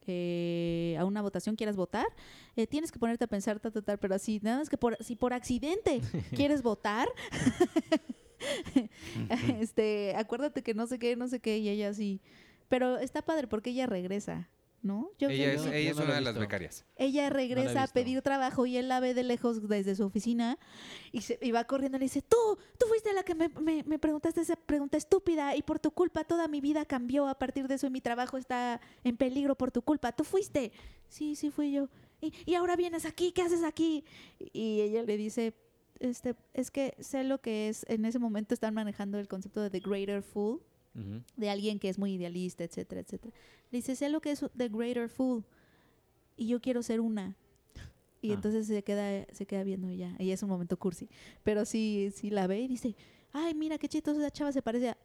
eh, 0.06 0.98
a 1.00 1.06
una 1.06 1.22
votación 1.22 1.56
quieras 1.56 1.76
votar, 1.76 2.06
eh, 2.56 2.68
tienes 2.68 2.92
que 2.92 3.00
ponerte 3.00 3.24
a 3.24 3.28
pensar, 3.28 3.60
ta, 3.60 3.72
ta, 3.72 3.82
ta, 3.82 3.98
pero 3.98 4.16
así, 4.16 4.40
nada 4.44 4.60
más 4.60 4.70
que 4.70 4.78
por, 4.78 5.02
si 5.02 5.16
por 5.16 5.34
accidente 5.34 6.02
quieres 6.36 6.62
votar, 6.62 7.08
este, 9.60 10.14
acuérdate 10.16 10.62
que 10.62 10.74
no 10.74 10.88
sé 10.88 11.00
qué, 11.00 11.16
no 11.16 11.28
sé 11.28 11.40
qué, 11.40 11.58
y 11.58 11.70
ella 11.70 11.90
así. 11.90 12.22
Pero 12.70 12.98
está 12.98 13.22
padre 13.22 13.48
porque 13.48 13.70
ella 13.70 13.86
regresa, 13.86 14.50
¿no? 14.84 15.10
Yo 15.18 15.30
ella 15.30 15.54
es, 15.54 15.62
creo 15.62 15.72
que- 15.72 15.78
ella 15.80 15.86
yo 15.86 15.92
es 15.92 15.96
no 15.98 16.04
la 16.04 16.10
una 16.10 16.16
de 16.16 16.22
las 16.22 16.38
becarias. 16.38 16.86
ella 16.98 17.30
regresa 17.30 17.84
a 17.84 17.88
pedir 17.88 18.22
trabajo 18.22 18.66
y 18.66 18.78
él 18.78 18.88
la 18.90 19.00
ve 19.00 19.14
de 19.14 19.24
lejos 19.24 19.68
desde 19.68 19.96
su 19.96 20.04
oficina 20.04 20.60
y, 21.12 21.22
se, 21.22 21.40
y 21.42 21.52
va 21.52 21.64
corriendo 21.64 21.96
y 21.98 22.00
le 22.00 22.06
dice, 22.06 22.22
tú, 22.22 22.38
tú 22.78 22.86
fuiste 22.88 23.12
la 23.14 23.24
que 23.24 23.34
me, 23.34 23.50
me- 23.50 23.84
me 23.84 23.98
preguntaste 23.98 24.42
esa 24.42 24.56
pregunta 24.58 24.98
estúpida 24.98 25.56
y 25.56 25.62
por 25.64 25.80
tu 25.80 25.92
culpa 25.92 26.24
toda 26.26 26.48
mi 26.48 26.62
vida 26.62 26.86
cambió 26.86 27.28
a 27.28 27.40
partir 27.40 27.68
de 27.68 27.76
eso 27.76 27.88
y 27.88 27.90
mi 27.90 28.02
trabajo 28.02 28.38
está 28.38 28.80
en 29.04 29.18
peligro 29.18 29.56
por 29.56 29.72
tu 29.72 29.82
culpa. 29.82 30.12
Tú 30.12 30.24
fuiste. 30.24 30.72
Sí, 31.08 31.36
sí 31.36 31.50
fui 31.50 31.72
yo. 31.72 31.90
Y, 32.22 32.34
y 32.46 32.56
ahora 32.56 32.76
vienes 32.76 33.06
aquí, 33.06 33.32
¿qué 33.32 33.42
haces 33.42 33.64
aquí? 33.64 34.04
Y 34.40 34.82
ella 34.82 35.04
le 35.04 35.16
dice, 35.18 35.54
este, 36.00 36.36
es 36.54 36.72
que 36.72 36.96
sé 37.00 37.24
lo 37.24 37.40
que 37.40 37.70
es, 37.70 37.86
en 37.88 38.04
ese 38.06 38.20
momento 38.20 38.54
están 38.54 38.74
manejando 38.74 39.18
el 39.20 39.28
concepto 39.28 39.62
de 39.62 39.70
The 39.70 39.80
Greater 39.80 40.22
Fool 40.24 40.62
De 41.38 41.50
alguien 41.50 41.80
que 41.80 41.90
es 41.90 41.98
muy 41.98 42.14
idealista, 42.14 42.64
etcétera, 42.64 43.02
etcétera. 43.02 43.34
Le 43.72 43.78
dice, 43.80 43.96
sé 43.96 44.10
lo 44.10 44.22
que 44.22 44.32
es 44.32 44.46
The 44.56 44.70
Greater 44.70 45.10
Fool 45.10 45.44
y 46.38 46.48
yo 46.48 46.62
quiero 46.62 46.84
ser 46.84 47.00
una. 47.02 47.36
Y 48.22 48.32
Ah. 48.32 48.36
entonces 48.36 48.68
se 48.68 48.84
queda, 48.84 49.26
se 49.34 49.46
queda 49.46 49.64
viendo 49.64 49.90
ella. 49.90 50.16
Y 50.20 50.32
es 50.32 50.42
un 50.44 50.50
momento 50.50 50.78
cursi. 50.78 51.10
Pero 51.44 51.66
sí, 51.66 52.10
sí 52.14 52.30
la 52.30 52.48
ve 52.48 52.62
y 52.62 52.68
dice, 52.68 52.96
ay, 53.32 53.54
mira 53.54 53.78
qué 53.78 53.88
chistosa 53.90 54.20
esa 54.20 54.32
chava 54.32 54.52
se 54.52 54.62
parece 54.62 54.90
a... 54.90 54.98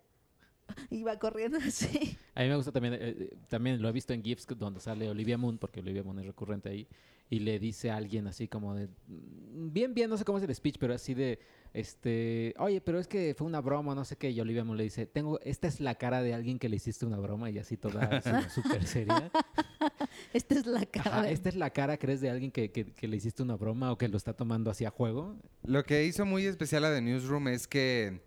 Iba 0.91 1.19
corriendo 1.19 1.59
así. 1.59 2.17
A 2.35 2.43
mí 2.43 2.49
me 2.49 2.57
gusta 2.57 2.73
también, 2.73 2.97
eh, 2.99 3.31
también 3.49 3.81
lo 3.83 3.89
he 3.89 3.93
visto 3.93 4.13
en 4.13 4.23
GIFs 4.23 4.47
donde 4.57 4.81
sale 4.81 5.09
Olivia 5.09 5.37
Moon, 5.39 5.59
porque 5.59 5.81
Olivia 5.81 6.03
Moon 6.03 6.19
es 6.21 6.27
recurrente 6.27 6.69
ahí, 6.69 6.87
y 7.31 7.41
le 7.41 7.59
dice 7.59 7.91
a 7.91 7.97
alguien 7.97 8.27
así 8.27 8.49
como 8.49 8.75
de, 8.75 8.87
mm, 9.09 9.73
bien, 9.73 9.93
bien, 9.95 10.09
no 10.09 10.17
sé 10.17 10.25
cómo 10.25 10.39
es 10.39 10.45
el 10.45 10.55
speech, 10.55 10.77
pero 10.79 10.95
así 10.95 11.15
de, 11.15 11.39
este, 11.75 12.55
oye, 12.59 12.81
pero 12.81 12.99
es 12.99 13.07
que 13.09 13.35
fue 13.37 13.47
una 13.47 13.61
broma, 13.61 13.95
no 13.95 14.05
sé 14.05 14.17
qué, 14.17 14.31
y 14.31 14.41
Olivia 14.41 14.65
Moon 14.65 14.77
le 14.79 14.85
dice, 14.85 15.07
tengo, 15.07 15.39
esta 15.41 15.67
es 15.69 15.81
la 15.81 15.97
cara 15.97 16.23
de 16.23 16.33
alguien 16.35 16.59
que 16.59 16.69
le 16.69 16.77
hiciste 16.77 17.05
una 17.07 17.19
broma, 17.19 17.51
y 17.51 17.59
así 17.59 17.77
toda 17.77 18.21
súper 18.51 18.87
seria. 18.87 19.31
Esta 20.33 20.55
es 20.55 20.67
la 20.67 20.85
cara. 20.87 21.19
Ajá, 21.21 21.31
esta 21.31 21.49
es 21.49 21.55
la 21.57 21.71
cara, 21.71 21.97
¿crees, 21.97 22.21
de 22.21 22.31
alguien 22.31 22.51
que, 22.51 22.71
que- 22.71 22.93
que 22.93 23.09
le 23.09 23.17
hiciste 23.17 23.43
una 23.43 23.57
broma 23.57 23.93
o 23.93 23.99
que 23.99 24.09
lo 24.09 24.17
está 24.17 24.33
tomando 24.35 24.71
así 24.71 24.85
a 24.85 24.91
juego? 24.91 25.37
Lo 25.65 25.85
que 25.85 26.05
hizo 26.05 26.25
muy 26.27 26.45
especial 26.47 26.85
a 26.85 26.93
The 26.95 27.01
Newsroom 27.01 27.49
es 27.49 27.67
que 27.67 28.21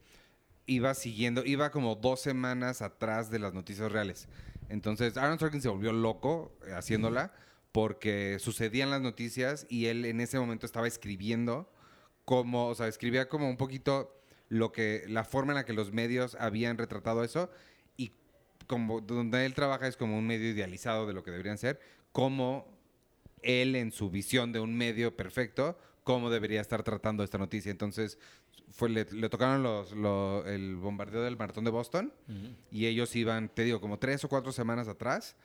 iba 0.66 0.94
siguiendo, 0.94 1.46
iba 1.46 1.72
como 1.72 1.96
dos 1.96 2.22
semanas 2.22 2.82
atrás 2.82 3.30
de 3.30 3.40
las 3.40 3.54
noticias 3.54 3.92
reales. 3.92 4.28
Entonces, 4.70 5.18
Aaron 5.18 5.40
Sorkin 5.40 5.62
se 5.62 5.70
volvió 5.70 5.92
loco 5.92 6.58
eh, 6.66 6.72
haciéndola 6.74 7.34
porque 7.72 8.38
sucedían 8.40 8.90
las 8.90 9.02
noticias 9.02 9.66
y 9.70 9.88
él 9.88 10.06
en 10.06 10.22
ese 10.22 10.40
momento 10.40 10.66
estaba 10.66 10.88
escribiendo 10.88 11.72
como, 12.26 12.68
o 12.68 12.76
sea, 12.76 12.88
escribía 12.88 13.28
como 13.28 13.50
un 13.50 13.58
poquito 13.58 14.22
lo 14.50 14.72
que, 14.72 15.06
la 15.08 15.24
forma 15.24 15.54
en 15.54 15.56
la 15.56 15.66
que 15.66 15.74
los 15.74 15.92
medios 15.92 16.36
habían 16.40 16.78
retratado 16.78 17.24
eso 17.24 17.50
y 17.98 18.14
como 18.68 19.02
donde 19.02 19.46
él 19.46 19.54
trabaja 19.54 19.88
es 19.88 19.98
como 19.98 20.18
un 20.18 20.28
medio 20.28 20.50
idealizado 20.50 21.08
de 21.08 21.14
lo 21.14 21.24
que 21.24 21.32
deberían 21.32 21.58
ser, 21.58 21.80
como 22.12 22.68
él 23.42 23.76
en 23.76 23.92
su 23.92 24.10
visión 24.10 24.52
de 24.52 24.60
un 24.60 24.76
medio 24.76 25.16
perfecto, 25.16 25.78
cómo 26.04 26.30
debería 26.30 26.62
estar 26.62 26.84
tratando 26.84 27.24
esta 27.24 27.38
noticia. 27.38 27.72
Entonces, 27.72 28.18
fue, 28.70 28.90
le, 28.90 29.06
le 29.12 29.30
tocaron 29.30 29.64
los, 29.64 29.92
lo- 29.94 30.46
el 30.46 30.76
bombardeo 30.76 31.22
del 31.24 31.38
maratón 31.38 31.64
de 31.66 31.72
Boston 31.72 32.14
y 32.72 32.86
ellos 32.86 33.16
iban, 33.16 33.50
te 33.50 33.64
digo, 33.64 33.82
como 33.82 34.00
tres 34.00 34.24
o 34.24 34.30
cuatro 34.30 34.52
semanas 34.52 34.88
atrás, 34.88 35.36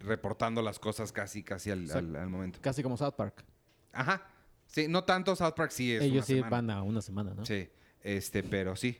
reportando 0.00 0.62
las 0.62 0.78
cosas 0.78 1.12
casi, 1.12 1.42
casi 1.42 1.70
al, 1.70 1.86
sea, 1.86 1.98
al- 1.98 2.16
al 2.16 2.28
momento. 2.28 2.58
Casi 2.62 2.82
como 2.82 2.96
South 2.96 3.14
Park. 3.16 3.44
Ajá. 3.92 4.26
Sí, 4.66 4.88
no 4.88 5.04
tanto 5.04 5.36
South 5.36 5.52
Park 5.54 5.70
sí 5.70 5.92
es 5.92 6.02
Ellos 6.02 6.14
una 6.16 6.22
sí 6.24 6.34
semana. 6.34 6.50
van 6.50 6.70
a 6.70 6.82
una 6.82 7.02
semana, 7.02 7.34
¿no? 7.34 7.44
Sí, 7.44 7.68
este, 8.00 8.42
pero 8.42 8.74
sí. 8.74 8.98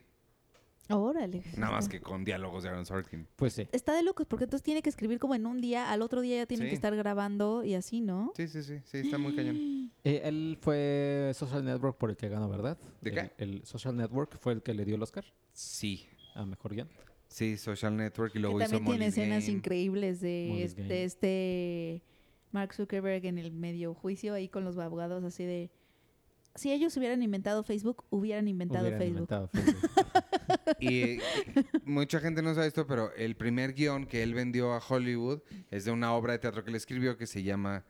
Órale. 0.91 1.43
Nada 1.57 1.73
más 1.73 1.89
que 1.89 2.01
con 2.01 2.25
diálogos 2.25 2.65
de 2.65 2.69
Aaron 2.69 2.85
Sorkin. 2.85 3.27
Pues 3.37 3.53
sí. 3.55 3.69
Está 3.73 3.95
de 3.95 4.03
locos 4.03 4.27
porque 4.27 4.45
entonces 4.45 4.65
tiene 4.65 4.83
que 4.83 4.91
escribir 4.91 5.19
como 5.19 5.35
en 5.35 5.47
un 5.47 5.61
día, 5.61 5.91
al 5.91 6.03
otro 6.03 6.21
día 6.21 6.37
ya 6.39 6.47
tienen 6.47 6.67
Sí. 6.67 6.71
que 6.71 6.75
estar 6.75 6.95
grabando 6.97 7.65
y 7.65 7.75
así, 7.75 8.01
¿no? 8.01 8.33
Sí, 8.37 8.49
sí, 8.49 8.63
sí, 8.63 8.79
sí, 8.85 8.99
está 8.99 9.19
muy 9.19 9.35
cañón. 9.35 9.57
Eh, 10.05 10.23
él 10.25 10.59
fue 10.61 11.31
Social 11.35 11.65
Network 11.65 11.97
por 11.97 12.11
el 12.11 12.17
que 12.17 12.29
ganó, 12.29 12.49
¿verdad? 12.49 12.77
¿De 13.01 13.11
El- 13.11 13.15
qué? 13.17 13.33
El, 13.39 13.65
Social 13.65 13.95
Network 13.97 14.37
fue 14.41 14.53
el 14.55 14.61
que 14.63 14.75
le 14.75 14.85
dio 14.85 14.97
el 14.97 15.03
Oscar 15.03 15.25
Sí. 15.53 16.09
a 16.35 16.45
Mejor 16.45 16.75
Guión. 16.75 16.89
Sí, 17.29 17.57
Social 17.57 17.97
Network 17.97 18.31
y 18.31 18.35
Que 18.35 18.39
luego 18.41 18.61
hizo 18.61 18.71
también 18.71 18.85
tiene 18.87 19.07
escenas 19.07 19.45
Game. 19.45 19.59
increíbles 19.59 20.21
de 20.21 20.65
este, 20.65 21.05
este 21.05 22.03
Mark 22.51 22.75
Zuckerberg 22.75 23.25
en 23.27 23.39
el 23.39 23.53
medio 23.53 23.95
juicio 23.95 24.35
ahí 24.35 24.49
con 24.49 24.65
los 24.65 24.77
abogados 24.77 25.23
así 25.25 25.45
de 25.45 25.71
si 26.57 26.71
ellos 26.73 26.95
hubieran 26.99 27.23
inventado 27.23 27.63
Facebook, 27.63 28.05
hubieran 28.11 28.47
inventado 28.49 28.83
Hubieran 28.85 28.99
Facebook. 29.01 29.17
inventado 29.31 29.49
Facebook. 29.53 30.32
Y 30.81 31.19
mucha 31.85 32.21
gente 32.21 32.43
no 32.43 32.55
sabe 32.55 32.67
esto, 32.67 32.87
pero 32.87 33.13
el 33.15 33.37
primer 33.37 33.75
guion 33.75 34.07
que 34.07 34.23
él 34.23 34.35
vendió 34.35 34.73
a 34.73 34.83
Hollywood 34.87 35.41
es 35.71 35.85
de 35.85 35.91
una 35.91 36.13
obra 36.15 36.33
de 36.33 36.39
teatro 36.39 36.65
que 36.65 36.71
él 36.71 36.77
escribió 36.77 37.17
que 37.17 37.27
se 37.27 37.43
llama 37.43 37.85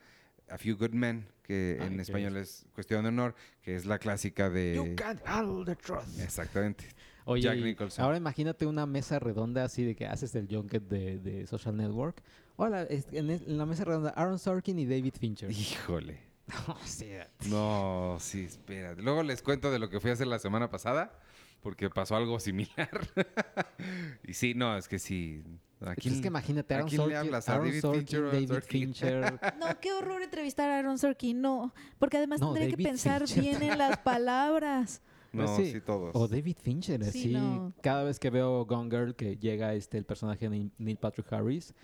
A 0.49 0.59
Few 0.59 0.77
Good 0.77 0.93
Men, 0.93 1.27
que 1.43 1.79
Ah, 1.81 1.87
en 1.87 2.01
español 2.01 2.37
es 2.37 2.67
Cuestión 2.75 3.03
de 3.03 3.09
Honor, 3.09 3.35
que 3.63 3.77
es 3.77 3.87
la 3.87 3.99
clásica 3.99 4.51
de... 4.51 4.95
can't 4.97 5.21
handle 5.27 5.65
the 5.65 5.77
truth. 5.77 6.19
Exactamente. 6.21 6.85
Oye, 7.25 7.43
Jack 7.43 7.59
Nicholson. 7.59 8.05
ahora 8.05 8.17
imagínate 8.17 8.67
una 8.67 8.85
mesa 8.85 9.19
redonda 9.19 9.65
así 9.65 9.85
de 9.85 9.95
que 9.95 10.07
haces 10.07 10.35
el 10.35 10.49
junket 10.49 10.83
de, 10.83 11.19
de 11.19 11.47
Social 11.47 11.77
Network. 11.77 12.23
Hola, 12.57 12.87
en, 12.89 13.59
la 13.59 13.65
mesa 13.67 13.85
redonda 13.85 14.11
Aaron 14.11 14.39
Sorkin 14.39 14.79
y 14.79 14.87
David 14.87 15.15
Fincher. 15.19 15.51
Híjole. 15.51 16.33
No, 17.49 18.19
sí, 18.21 18.45
espérate. 18.45 19.03
Luego 19.03 19.23
les 19.23 19.43
cuento 19.43 19.71
de 19.71 19.79
lo 19.79 19.89
que 19.89 20.01
fui 20.01 20.11
a 20.11 20.15
hacer 20.15 20.27
la 20.27 20.39
semana 20.39 20.71
pasada, 20.71 21.19
porque 21.63 21.89
pasó 21.91 22.17
algo 22.17 22.39
similar. 22.41 22.91
y 24.25 24.35
sí, 24.35 24.55
no, 24.55 24.77
es 24.77 24.89
que 24.89 24.99
sí. 24.99 25.43
Aquí, 25.85 26.11
es 26.11 26.21
que 26.21 26.29
imagínate 26.29 26.75
¿a 26.75 26.77
Aaron 26.79 26.91
Sorkin, 26.91 27.17
Aaron 27.17 27.31
David 27.45 27.81
Sorkin, 27.81 28.01
Fincher 28.07 28.25
David 28.31 28.49
Sorkin? 28.49 28.81
Fincher. 28.95 29.41
No, 29.59 29.81
qué 29.81 29.93
horror 29.93 30.23
entrevistar 30.23 30.71
a 30.71 30.79
Aaron 30.79 30.97
Sorkin, 30.99 31.41
no, 31.41 31.75
porque 31.99 32.19
además 32.19 32.41
No, 32.41 32.53
tendría 32.53 32.77
que 32.77 32.83
pensar 32.83 33.27
Fincher. 33.27 33.59
bien 33.59 33.63
en 33.73 33.79
las 33.79 33.99
palabras. 33.99 35.03
No, 35.33 35.47
Pues 35.47 35.71
sí, 35.73 35.81
todos. 35.81 36.15
O 36.15 36.29
David 36.29 36.57
Fincher, 36.61 37.03
Sí, 37.05 37.09
así. 37.09 37.33
no. 37.33 37.73
Cada 37.83 38.05
vez 38.05 38.19
que 38.21 38.31
veo 38.31 38.65
Gone 38.67 38.91
Girl, 38.91 39.15
que 39.17 39.37
llega 39.39 39.75
este 39.75 39.99
el 39.99 40.05
personaje 40.05 40.49
de 40.49 40.57
Neil- 40.57 40.71
Neil 40.79 40.99
Patrick 40.99 41.33
Harris 41.33 41.75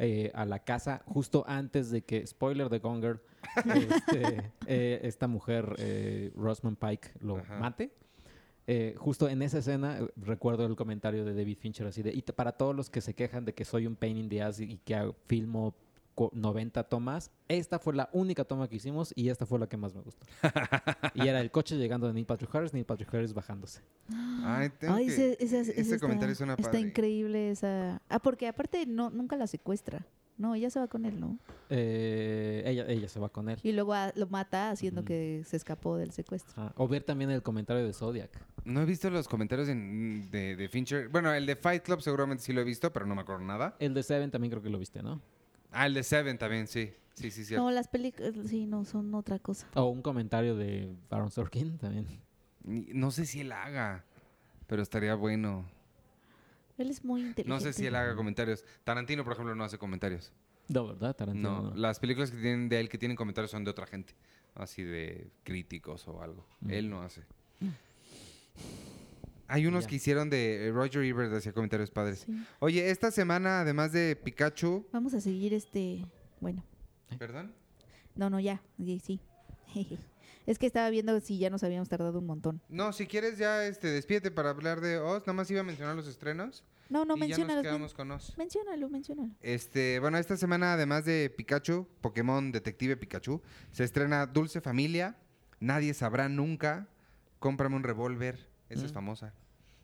eh, 0.00 0.32
a 0.34 0.44
la 0.46 0.58
casa, 0.58 1.02
justo 1.06 1.44
antes 1.46 1.90
de 1.90 2.02
que, 2.02 2.26
spoiler 2.26 2.68
de 2.70 2.78
Gone 2.80 3.00
Girl, 3.02 3.20
este, 4.08 4.50
eh, 4.66 5.00
esta 5.04 5.28
mujer, 5.28 5.76
eh, 5.78 6.32
Rosamund 6.34 6.78
Pike, 6.78 7.12
lo 7.20 7.36
Ajá. 7.36 7.58
mate. 7.58 7.92
Eh, 8.66 8.94
justo 8.96 9.28
en 9.28 9.42
esa 9.42 9.58
escena 9.58 9.98
eh, 9.98 10.08
recuerdo 10.16 10.64
el 10.64 10.74
comentario 10.74 11.24
de 11.24 11.34
David 11.34 11.58
Fincher 11.58 11.86
así 11.86 12.02
de, 12.02 12.12
y 12.14 12.22
para 12.22 12.52
todos 12.52 12.74
los 12.74 12.88
que 12.88 13.00
se 13.02 13.12
quejan 13.14 13.44
de 13.44 13.52
que 13.52 13.64
soy 13.66 13.86
un 13.86 13.94
pain 13.94 14.16
in 14.16 14.28
the 14.28 14.40
ass 14.42 14.58
y, 14.60 14.78
que 14.78 14.94
hago- 14.94 15.14
filmo 15.26 15.74
co- 16.14 16.30
90 16.32 16.82
tomas, 16.84 17.30
esta 17.48 17.78
fue 17.78 17.92
la 17.94 18.08
única 18.14 18.44
toma 18.44 18.66
que 18.68 18.76
hicimos 18.76 19.12
y 19.16 19.28
esta 19.28 19.44
fue 19.44 19.58
la 19.58 19.66
que 19.66 19.76
más 19.76 19.94
me 19.94 20.00
gustó. 20.00 20.24
y 21.14 21.28
era 21.28 21.40
el 21.42 21.50
coche 21.50 21.76
llegando 21.76 22.06
de 22.06 22.14
Neil 22.14 22.24
Patrick 22.24 22.54
Harris, 22.54 22.72
Neil 22.72 22.86
Patrick 22.86 23.12
Harris 23.12 23.34
bajándose. 23.34 23.82
Ay, 24.44 24.70
tengo 24.78 24.94
Ay, 24.94 25.06
que- 25.08 25.12
ese, 25.12 25.32
ese- 25.44 25.60
ese 25.60 25.70
ese 25.72 25.80
está- 25.82 25.98
comentario 25.98 26.34
suena 26.34 26.54
Está 26.54 26.78
increíble 26.80 27.50
esa. 27.50 28.00
Ah, 28.08 28.18
porque 28.18 28.48
aparte 28.48 28.86
no 28.86 29.10
nunca 29.10 29.36
la 29.36 29.46
secuestra. 29.46 30.06
No, 30.36 30.54
ella 30.54 30.68
se 30.70 30.80
va 30.80 30.88
con 30.88 31.04
él, 31.04 31.20
¿no? 31.20 31.38
Eh, 31.70 32.62
ella, 32.66 32.86
ella 32.88 33.08
se 33.08 33.20
va 33.20 33.28
con 33.28 33.48
él. 33.48 33.58
Y 33.62 33.72
luego 33.72 33.94
lo 34.16 34.26
mata 34.26 34.70
haciendo 34.70 35.04
que 35.04 35.42
se 35.46 35.56
escapó 35.56 35.96
del 35.96 36.10
secuestro. 36.10 36.72
O 36.76 36.88
ver 36.88 37.04
también 37.04 37.30
el 37.30 37.42
comentario 37.42 37.84
de 37.86 37.92
Zodiac. 37.92 38.30
No 38.64 38.82
he 38.82 38.84
visto 38.84 39.08
los 39.10 39.28
comentarios 39.28 39.68
en- 39.68 40.30
de, 40.30 40.56
de 40.56 40.68
Fincher. 40.68 41.08
Bueno, 41.08 41.32
el 41.32 41.46
de 41.46 41.54
Fight 41.56 41.84
Club 41.84 42.00
seguramente 42.02 42.42
sí 42.42 42.52
lo 42.52 42.60
he 42.60 42.64
visto, 42.64 42.92
pero 42.92 43.06
no 43.06 43.14
me 43.14 43.20
acuerdo 43.22 43.44
nada. 43.44 43.76
El 43.78 43.94
de 43.94 44.02
Seven 44.02 44.30
también 44.30 44.50
creo 44.50 44.62
que 44.62 44.70
lo 44.70 44.78
viste, 44.78 45.02
¿no? 45.02 45.20
Ah, 45.70 45.86
el 45.86 45.94
de 45.94 46.02
Seven 46.02 46.36
también, 46.38 46.66
sí. 46.66 46.92
Sí, 47.14 47.30
sí, 47.30 47.44
sí. 47.44 47.54
No, 47.54 47.70
las 47.70 47.86
películas 47.86 48.34
sí, 48.46 48.66
no, 48.66 48.84
son 48.84 49.14
otra 49.14 49.38
cosa. 49.38 49.68
O 49.74 49.84
un 49.84 50.02
comentario 50.02 50.56
de 50.56 50.96
Aaron 51.10 51.30
Sorkin 51.30 51.78
también. 51.78 52.06
No 52.64 53.10
sé 53.12 53.24
si 53.26 53.42
él 53.42 53.52
haga, 53.52 54.04
pero 54.66 54.82
estaría 54.82 55.14
bueno. 55.14 55.64
Él 56.78 56.90
es 56.90 57.04
muy 57.04 57.20
inteligente. 57.20 57.48
No 57.48 57.60
sé 57.60 57.72
si 57.72 57.86
él 57.86 57.94
haga 57.94 58.14
comentarios. 58.16 58.64
Tarantino, 58.84 59.22
por 59.24 59.34
ejemplo, 59.34 59.54
no 59.54 59.64
hace 59.64 59.78
comentarios. 59.78 60.32
No, 60.68 60.86
¿verdad? 60.88 61.14
Tarantino. 61.14 61.62
No, 61.62 61.70
no. 61.70 61.76
las 61.76 61.98
películas 62.00 62.30
que 62.30 62.38
tienen 62.38 62.68
de 62.68 62.80
él 62.80 62.88
que 62.88 62.98
tienen 62.98 63.16
comentarios 63.16 63.50
son 63.50 63.64
de 63.64 63.70
otra 63.70 63.86
gente. 63.86 64.14
Así 64.54 64.82
de 64.82 65.30
críticos 65.42 66.06
o 66.08 66.22
algo. 66.22 66.46
Mm. 66.60 66.70
Él 66.70 66.90
no 66.90 67.02
hace. 67.02 67.22
Hay 69.46 69.66
unos 69.66 69.84
Ya. 69.84 69.90
que 69.90 69.96
hicieron 69.96 70.30
de 70.30 70.68
eh, 70.68 70.72
Roger 70.72 71.02
Ebert, 71.04 71.32
hacía 71.34 71.52
comentarios 71.52 71.90
padres. 71.90 72.20
Sí. 72.20 72.32
Oye, 72.60 72.90
esta 72.90 73.10
semana, 73.10 73.60
además 73.60 73.92
de 73.92 74.16
Pikachu... 74.16 74.86
Vamos 74.90 75.12
a 75.14 75.20
seguir 75.20 75.52
este. 75.52 76.04
Bueno, 76.40 76.64
¿Perdón? 77.18 77.54
no, 78.16 78.30
no, 78.30 78.40
ya. 78.40 78.62
Sí. 78.78 78.98
sí. 79.00 79.20
es 80.46 80.58
que 80.58 80.66
estaba 80.66 80.90
viendo 80.90 81.18
si 81.20 81.38
ya 81.38 81.50
nos 81.50 81.62
habíamos 81.64 81.88
tardado 81.88 82.18
un 82.18 82.26
montón. 82.26 82.60
No, 82.68 82.92
si 82.92 83.06
quieres 83.06 83.38
ya 83.38 83.66
este, 83.66 83.88
despídete 83.88 84.30
para 84.30 84.50
hablar 84.50 84.80
de 84.80 84.98
Oz. 84.98 85.22
Nada 85.22 85.32
más 85.34 85.50
iba 85.50 85.60
a 85.60 85.64
mencionar 85.64 85.96
los 85.96 86.06
estrenos. 86.06 86.64
No, 86.90 87.04
no, 87.06 87.16
y 87.16 87.28
ya 87.28 87.38
nos 87.38 87.62
quedamos 87.62 87.94
con 87.94 88.10
Oz. 88.10 88.36
Menciónalo, 88.36 88.88
menciónalo. 88.90 89.30
Este, 89.40 89.98
bueno, 90.00 90.18
esta 90.18 90.36
semana, 90.36 90.74
además 90.74 91.04
de 91.06 91.32
Pikachu, 91.34 91.86
Pokémon 92.02 92.52
Detective 92.52 92.96
Pikachu, 92.96 93.40
se 93.72 93.84
estrena 93.84 94.26
Dulce 94.26 94.60
Familia, 94.60 95.16
Nadie 95.60 95.94
Sabrá 95.94 96.28
Nunca, 96.28 96.88
Cómprame 97.38 97.76
un 97.76 97.82
Revólver, 97.84 98.46
esa 98.68 98.84
es 98.84 98.90
Mm. 98.92 98.94
famosa. 98.94 99.34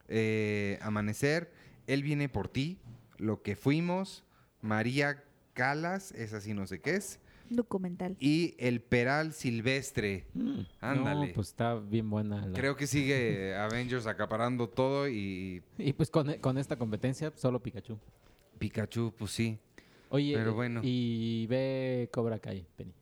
Eh, 0.09 0.78
Amanecer, 0.82 1.53
Él 1.87 2.03
viene 2.03 2.28
por 2.28 2.49
ti, 2.49 2.78
Lo 3.19 3.43
que 3.43 3.55
fuimos, 3.57 4.24
María 4.62 5.23
Calas, 5.55 6.12
esa 6.12 6.41
sí 6.41 6.55
no 6.55 6.66
sé 6.66 6.81
qué 6.81 6.97
es, 6.97 7.19
Documental. 7.51 8.16
y 8.20 8.55
El 8.59 8.81
Peral 8.81 9.32
Silvestre. 9.32 10.24
Mm. 10.35 10.60
Ándale. 10.81 11.27
No, 11.28 11.32
pues 11.35 11.48
está 11.48 11.74
bien 11.74 12.09
buena. 12.09 12.47
la- 12.47 12.52
Creo 12.56 12.77
que 12.77 12.86
sigue 12.86 13.55
Avengers 13.59 14.06
acaparando 14.06 14.68
todo 14.68 15.09
y 15.09 15.62
Y 15.77 15.93
pues 15.93 16.10
con, 16.10 16.32
con 16.35 16.56
esta 16.59 16.77
competencia, 16.77 17.32
solo 17.36 17.60
Pikachu. 17.60 17.98
Pikachu, 18.59 19.12
pues 19.18 19.32
sí. 19.32 19.59
Oye, 20.10 20.35
Pero 20.35 20.55
bueno. 20.55 20.81
y 20.82 21.47
ve 21.48 22.09
Cobra 22.12 22.39
Kai, 22.39 22.66
Penny. 22.77 22.93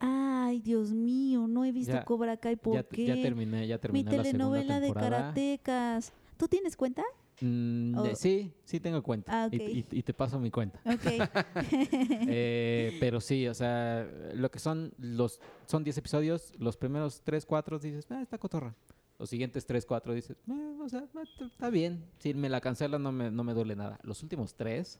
Ay, 0.00 0.60
Dios 0.60 0.92
mío, 0.92 1.46
no 1.46 1.64
he 1.64 1.72
visto 1.72 1.92
Ya- 1.92 2.04
Cobra 2.04 2.36
Kai. 2.36 2.56
¿Por 2.56 2.74
ya, 2.74 2.82
qué? 2.82 3.06
ya 3.06 3.14
terminé, 3.22 3.66
ya 3.66 3.76
Mi 3.76 3.80
terminé 3.80 4.04
la 4.16 4.24
segunda 4.24 4.32
telenovela 4.32 4.80
de 4.80 4.92
karatecas. 4.92 6.12
¿Tú 6.36 6.48
tienes 6.48 6.76
cuenta? 6.76 7.02
Mm, 7.42 7.98
Oh. 7.98 8.14
Sí, 8.14 8.52
sí 8.64 8.78
tengo 8.80 9.02
cuenta. 9.02 9.44
Ah, 9.44 9.48
Y- 9.50 9.56
ok. 9.56 9.62
y, 9.92 9.98
y 9.98 10.02
te 10.02 10.14
paso 10.14 10.38
mi 10.38 10.50
cuenta. 10.50 10.80
Eh, 12.34 12.96
pero 13.00 13.20
sí, 13.20 13.46
o 13.48 13.54
sea, 13.54 14.08
lo 14.34 14.50
que 14.50 14.58
son 14.58 14.92
los 14.98 15.40
son 15.66 15.84
10 15.84 15.98
episodios, 15.98 16.52
los 16.58 16.76
primeros 16.76 17.20
3, 17.22 17.44
4 17.46 17.78
dices, 17.78 18.06
ah, 18.10 18.22
está 18.22 18.38
cotorra. 18.38 18.74
Los 19.18 19.30
siguientes 19.30 19.64
tres, 19.66 19.86
cuatro 19.86 20.14
dices, 20.14 20.36
"Eh, 20.48 20.76
o 20.80 20.88
sea, 20.88 21.00
eh, 21.00 21.44
está 21.46 21.70
bien. 21.70 22.02
Si 22.18 22.34
me 22.34 22.48
la 22.48 22.60
cancelan 22.60 23.00
no 23.04 23.12
me, 23.12 23.30
no 23.30 23.44
me 23.44 23.54
duele 23.54 23.76
nada. 23.76 24.00
Los 24.02 24.20
últimos 24.24 24.54
tres, 24.56 24.98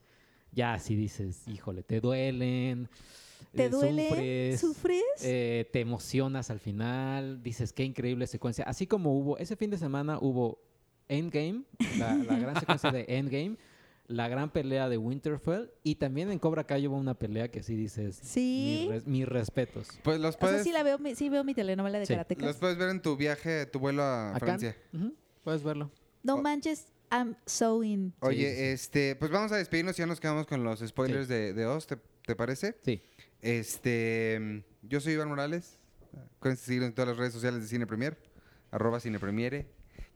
ya 0.52 0.78
si 0.78 0.94
dices, 0.94 1.48
híjole, 1.48 1.82
te 1.82 2.00
duelen. 2.00 2.88
¿Te 3.52 3.64
eh, 3.64 3.68
duele? 3.68 4.08
Sufres. 4.08 4.60
¿Sufres? 4.60 5.02
eh, 5.24 5.68
te 5.72 5.80
emocionas 5.80 6.50
al 6.50 6.60
final, 6.60 7.42
dices 7.42 7.72
qué 7.72 7.82
increíble 7.84 8.28
secuencia. 8.28 8.64
Así 8.64 8.86
como 8.86 9.12
hubo, 9.18 9.38
ese 9.38 9.56
fin 9.56 9.70
de 9.70 9.78
semana 9.78 10.18
hubo 10.20 10.60
Endgame, 11.18 11.62
la, 11.98 12.14
la 12.14 12.38
gran 12.38 12.58
secuencia 12.60 12.90
de 12.92 13.04
Endgame, 13.08 13.56
la 14.08 14.28
gran 14.28 14.50
pelea 14.50 14.88
de 14.88 14.98
Winterfell 14.98 15.70
y 15.82 15.94
también 15.94 16.30
en 16.30 16.38
Cobra 16.38 16.64
Kai 16.64 16.86
hubo 16.86 16.96
una 16.96 17.14
pelea 17.14 17.48
que 17.50 17.62
sí 17.62 17.76
dices, 17.76 18.16
Sí. 18.22 18.80
mis, 18.82 18.90
res- 18.90 19.06
mis 19.06 19.28
respetos. 19.28 19.88
Pues 20.02 20.18
los 20.20 20.30
o 20.36 20.38
sea, 20.38 20.40
puedes, 20.40 20.64
sí, 20.64 20.72
la 20.72 20.82
veo, 20.82 20.98
mi- 20.98 21.14
sí 21.14 21.28
veo 21.28 21.44
mi 21.44 21.54
telenovela 21.54 21.98
de 21.98 22.06
Sí. 22.06 22.12
karatecas. 22.14 22.44
los 22.44 22.56
puedes 22.56 22.76
ver 22.76 22.90
en 22.90 23.00
tu 23.00 23.16
viaje, 23.16 23.66
tu 23.66 23.78
vuelo 23.78 24.02
a 24.02 24.34
Francia. 24.38 24.76
puedes 25.44 25.62
verlo. 25.62 25.90
No 26.22 26.36
manches, 26.42 26.86
I'm 27.10 27.36
so 27.46 27.82
in. 27.84 28.12
Oye, 28.20 28.50
sí, 28.50 28.56
sí. 28.56 28.62
este, 28.62 29.16
pues 29.16 29.30
vamos 29.30 29.52
a 29.52 29.56
despedirnos 29.56 29.98
y 29.98 30.00
ya 30.02 30.06
nos 30.06 30.20
quedamos 30.20 30.46
con 30.46 30.62
los 30.64 30.80
spoilers 30.80 31.28
de, 31.28 31.52
de 31.52 31.66
Oz, 31.66 31.86
¿te, 31.86 31.96
te 32.26 32.34
parece? 32.36 32.76
Sí. 32.84 33.02
Este, 33.40 34.64
yo 34.82 35.00
soy 35.00 35.12
Iván 35.14 35.28
Morales. 35.28 35.78
Acuérdense 36.36 36.62
de 36.62 36.66
seguirnos 36.66 36.88
en 36.88 36.94
todas 36.94 37.08
las 37.08 37.16
redes 37.16 37.32
sociales 37.32 37.62
de 37.62 37.68
Cine 37.68 37.86
Premier, 37.86 38.18
arroba 38.70 38.98
Cine 39.00 39.18
Premiere. 39.18 39.66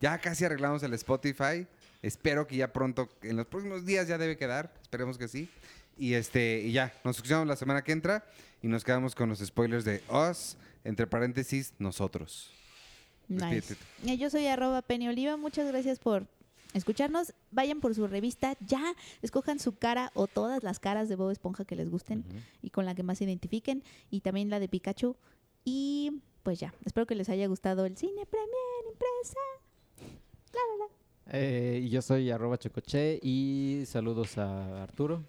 Ya 0.01 0.19
casi 0.19 0.45
arreglamos 0.45 0.83
el 0.83 0.95
Spotify. 0.95 1.67
Espero 2.03 2.47
que 2.47 2.57
ya 2.57 2.73
pronto, 2.73 3.09
en 3.23 3.37
los 3.37 3.47
próximos 3.47 3.85
días 3.85 4.09
ya 4.09 4.19
debe 4.19 4.37
quedar. 4.37 4.73
Esperemos 4.83 5.19
que 5.19 5.29
sí. 5.29 5.49
Y 5.99 6.15
este, 6.15 6.61
y 6.61 6.73
ya, 6.73 6.93
nos 7.05 7.17
escuchamos 7.17 7.47
la 7.47 7.57
semana 7.57 7.83
que 7.83 7.93
entra 7.93 8.25
y 8.63 8.69
nos 8.69 8.85
quedamos 8.85 9.15
con 9.15 9.29
los 9.29 9.39
spoilers 9.39 9.85
de 9.85 10.03
Us, 10.11 10.57
entre 10.85 11.07
paréntesis, 11.07 11.73
nosotros. 11.79 12.53
Nice. 13.29 13.77
Eh, 14.05 14.19
Yo 14.19 14.31
soy 14.31 14.47
arroba 14.47 14.83
Penny 14.83 15.09
Oliva. 15.09 15.37
Muchas 15.37 15.67
gracias 15.67 15.99
por 15.99 16.27
escucharnos. 16.75 17.35
Vayan 17.51 17.81
por 17.81 17.95
su 17.95 18.07
revista 18.07 18.57
ya. 18.61 18.95
Escojan 19.23 19.59
su 19.59 19.77
cara 19.77 20.13
o 20.15 20.27
todas 20.27 20.63
las 20.63 20.79
caras 20.79 21.09
de 21.09 21.17
Bob 21.17 21.31
Esponja 21.31 21.65
que 21.65 21.77
les 21.77 21.91
gusten 21.91 22.25
y 22.63 22.71
con 22.71 22.85
la 22.85 22.95
que 22.95 23.03
más 23.03 23.19
se 23.19 23.25
identifiquen. 23.25 23.83
Y 24.11 24.21
también 24.21 24.51
la 24.51 24.61
de 24.61 24.69
Pikachu. 24.69 25.17
Y 25.65 26.23
pues 26.43 26.61
ya. 26.61 26.73
Espero 26.85 27.07
que 27.07 27.15
les 27.15 27.29
haya 27.29 27.47
gustado 27.49 27.87
el 27.87 27.97
cine 27.97 28.27
Premier 28.27 28.93
Impresa. 28.93 29.41
Eh, 31.29 31.89
yo 31.91 32.03
soy 32.03 32.31
arroba 32.31 32.57
chocoche 32.57 33.19
y 33.21 33.83
saludos 33.87 34.39
a 34.39 34.83
Arturo, 34.83 35.25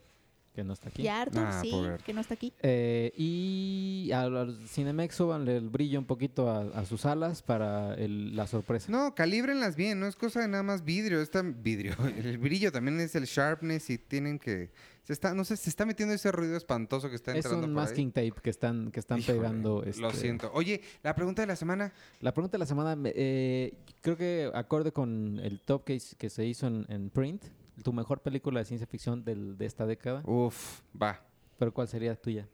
que 0.58 0.64
no 0.64 0.74
está 0.74 0.90
aquí. 0.90 1.04
Y 1.04 1.08
a 1.08 1.22
Arthur, 1.22 1.44
Ah, 1.46 1.60
sí, 1.62 1.70
pobre 1.70 1.98
que 2.04 2.14
no 2.14 2.20
está 2.22 2.34
aquí. 2.34 2.52
Eh, 2.64 3.14
y 3.16 4.10
al, 4.12 4.36
al 4.36 4.68
Cinemex 4.68 5.14
súbanle 5.14 5.56
el 5.56 5.70
brillo 5.70 6.00
un 6.00 6.06
poquito 6.06 6.50
a, 6.50 6.62
a 6.62 6.84
sus 6.86 7.06
alas 7.06 7.44
para 7.44 7.94
el- 7.94 8.36
la 8.36 8.48
sorpresa. 8.48 8.92
No, 8.92 9.14
calíbrenlas 9.14 9.76
bien, 9.76 10.00
no 10.00 10.08
es 10.08 10.16
cosa 10.16 10.42
de 10.42 10.48
nada 10.48 10.64
más 10.64 10.84
vidrio, 10.84 11.22
está 11.22 11.44
vidrio. 11.44 11.94
El 12.18 12.40
brillo 12.40 12.72
también 12.72 13.00
es 13.00 13.14
el 13.16 13.26
sharpness 13.26 13.92
y 13.92 14.00
tienen 14.00 14.40
que 14.40 14.72
se 15.04 15.14
está 15.14 15.34
no 15.36 15.46
sé, 15.46 15.56
se 15.58 15.70
está 15.70 15.86
metiendo 15.86 16.14
ese 16.16 16.32
ruido 16.32 16.58
espantoso 16.58 17.08
que 17.10 17.16
está 17.16 17.32
es 17.32 17.46
entrando 17.46 17.68
un 17.68 17.74
por 17.76 17.84
ahí. 17.84 17.88
masking 17.90 18.12
tape 18.12 18.34
que 18.42 18.50
están, 18.50 18.92
que 18.92 19.00
están 19.00 19.20
Híjole, 19.20 19.38
pegando. 19.38 19.84
Lo 19.84 20.10
este, 20.10 20.20
siento. 20.20 20.50
Oye, 20.56 20.82
la 21.04 21.14
pregunta 21.16 21.44
de 21.44 21.48
la 21.48 21.56
semana. 21.56 21.94
La 22.20 22.34
pregunta 22.34 22.58
de 22.58 22.60
la 22.60 22.66
semana, 22.66 22.96
me- 22.96 23.14
eh, 23.16 23.74
creo 24.02 24.18
que 24.18 24.50
acorde 24.56 24.92
con 24.92 25.40
el 25.44 25.62
top 25.62 25.84
que, 25.86 26.00
se 26.00 26.46
hizo 26.46 26.66
en, 26.68 26.86
en 26.90 27.10
Print, 27.12 27.44
tu 27.84 27.94
mejor 27.94 28.22
película 28.22 28.60
de 28.60 28.66
ciencia 28.66 28.88
ficción 28.88 29.24
del- 29.24 29.58
de 29.58 29.66
esta 29.66 29.86
década, 29.86 30.22
Uf, 30.26 30.82
va. 31.00 31.22
pero 31.58 31.74
¿cuál 31.74 31.88
sería 31.88 32.16
tuya? 32.16 32.48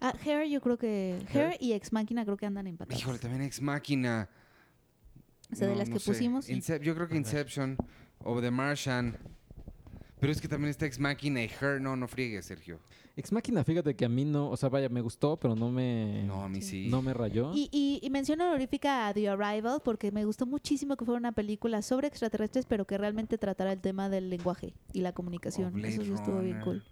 Ah, 0.00 0.14
Hair, 0.24 0.48
yo 0.48 0.60
creo 0.60 0.78
que. 0.78 1.24
Hair 1.32 1.56
y 1.60 1.72
Ex 1.72 1.92
Máquina 1.92 2.24
creo 2.24 2.36
que 2.36 2.46
andan 2.46 2.66
empatados. 2.66 3.00
Híjole, 3.00 3.18
también 3.18 3.42
Ex 3.42 3.60
Máquina. 3.60 4.28
O 5.52 5.56
sea, 5.56 5.68
de 5.68 5.76
las 5.76 5.88
no 5.88 5.94
que 5.94 6.00
sé. 6.00 6.10
pusimos. 6.12 6.48
Incep- 6.48 6.80
yo 6.82 6.94
creo 6.94 7.08
que 7.08 7.16
Inception 7.16 7.76
o 8.20 8.40
The 8.40 8.50
Martian. 8.50 9.16
Pero 10.20 10.32
es 10.32 10.40
que 10.40 10.48
también 10.48 10.70
está 10.70 10.86
Ex 10.86 10.98
Máquina 10.98 11.42
y 11.42 11.50
Her. 11.60 11.80
No, 11.80 11.96
no 11.96 12.08
friegues, 12.08 12.46
Sergio. 12.46 12.80
Ex 13.16 13.32
Máquina, 13.32 13.64
fíjate 13.64 13.96
que 13.96 14.04
a 14.04 14.08
mí 14.08 14.24
no, 14.24 14.48
o 14.48 14.56
sea, 14.56 14.68
vaya, 14.68 14.88
me 14.88 15.00
gustó, 15.00 15.36
pero 15.36 15.56
no 15.56 15.70
me, 15.70 16.22
No, 16.24 16.44
a 16.44 16.48
mí 16.48 16.62
sí. 16.62 16.88
no 16.88 17.02
me 17.02 17.12
rayó. 17.12 17.52
Y, 17.52 17.68
y, 17.72 17.98
y 18.00 18.10
menciono 18.10 18.46
honorífica 18.46 19.08
a 19.08 19.14
The 19.14 19.28
Arrival 19.28 19.80
porque 19.84 20.12
me 20.12 20.24
gustó 20.24 20.46
muchísimo 20.46 20.96
que 20.96 21.04
fuera 21.04 21.18
una 21.18 21.32
película 21.32 21.82
sobre 21.82 22.06
extraterrestres, 22.06 22.64
pero 22.66 22.84
que 22.86 22.96
realmente 22.96 23.36
tratara 23.36 23.72
el 23.72 23.80
tema 23.80 24.08
del 24.08 24.30
lenguaje 24.30 24.72
y 24.92 25.00
la 25.00 25.12
comunicación. 25.12 25.68
Oh, 25.68 25.72
Blade 25.72 25.94
Eso 25.94 26.04
sí 26.04 26.12
estuvo 26.12 26.38
bien 26.40 26.60
Runner. 26.60 26.64
cool. 26.64 26.84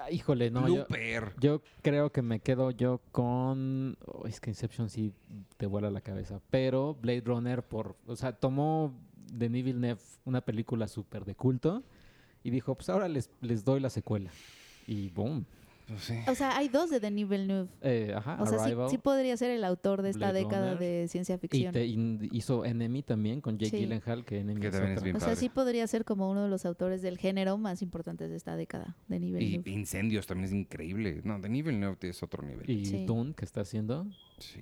Ah, 0.00 0.10
Híjole, 0.10 0.50
no, 0.50 0.66
yo, 0.68 0.86
yo 1.38 1.62
creo 1.82 2.10
que 2.10 2.22
me 2.22 2.40
quedo 2.40 2.70
yo 2.70 3.00
con... 3.12 3.96
oh, 4.06 4.26
es 4.26 4.40
que 4.40 4.50
Inception 4.50 4.88
sí 4.88 5.12
te 5.58 5.66
vuela 5.66 5.90
la 5.90 6.00
cabeza, 6.00 6.40
pero 6.50 6.94
Blade 6.94 7.20
Runner 7.20 7.62
por... 7.62 7.96
O 8.06 8.16
sea, 8.16 8.32
tomó 8.32 8.92
Denis 9.30 9.64
Villeneuve 9.64 10.00
una 10.24 10.40
película 10.40 10.88
súper 10.88 11.24
de 11.26 11.34
culto 11.34 11.84
y 12.44 12.50
dijo, 12.50 12.74
pues 12.76 12.88
ahora 12.88 13.08
les, 13.08 13.28
les 13.40 13.64
doy 13.64 13.80
la 13.80 13.90
secuela. 13.90 14.30
Y 14.86 15.08
boom. 15.10 15.44
Pues 15.88 16.00
sí. 16.04 16.14
O 16.28 16.34
sea, 16.34 16.56
hay 16.56 16.68
dos 16.68 16.88
de 16.88 16.98
Denis 16.98 17.28
Villeneuve. 17.28 17.68
Eh, 17.82 18.14
ajá, 18.16 18.38
O 18.40 18.46
sea, 18.46 18.58
sí, 18.60 18.72
sí 18.88 18.96
podría 18.96 19.36
ser 19.36 19.50
el 19.50 19.64
autor 19.64 20.00
de 20.00 20.08
esta 20.10 20.30
Blade 20.30 20.38
década 20.44 20.74
Runner. 20.74 20.78
de 20.78 21.08
ciencia 21.08 21.34
y, 21.34 21.38
ficción. 21.38 21.72
te- 21.74 21.84
y 21.84 22.28
hizo 22.32 22.64
Enemy 22.64 23.02
también 23.02 23.42
con 23.42 23.58
Jake 23.58 23.70
Sí. 23.76 23.82
Gyllenhaal, 23.82 24.24
que 24.24 24.38
Enemy 24.40 24.60
Que 24.62 24.68
es 24.68 24.72
también 24.72 24.96
es 24.96 25.02
bien 25.02 25.16
o 25.16 25.18
sea, 25.20 25.28
padre. 25.28 25.40
sí 25.40 25.48
podría 25.50 25.86
ser 25.86 26.06
como 26.06 26.30
uno 26.30 26.42
de 26.44 26.48
los 26.48 26.64
autores 26.64 27.02
del 27.02 27.18
género 27.18 27.58
más 27.58 27.82
importantes 27.82 28.30
de 28.30 28.36
esta 28.36 28.56
década, 28.56 28.96
Denis 29.08 29.28
Y 29.30 29.32
Villeneuve. 29.34 29.70
Incendios 29.72 30.26
también 30.26 30.46
es 30.46 30.52
increíble. 30.54 31.20
No, 31.22 31.38
The 31.38 31.50
Nivel 31.50 31.78
no 31.78 31.96
es 32.00 32.22
otro 32.22 32.42
nivel. 32.42 32.68
Y 32.70 32.86
Sí. 32.86 33.04
Dune, 33.04 33.34
que 33.34 33.44
está 33.44 33.60
haciendo. 33.60 34.06
Sí. 34.38 34.60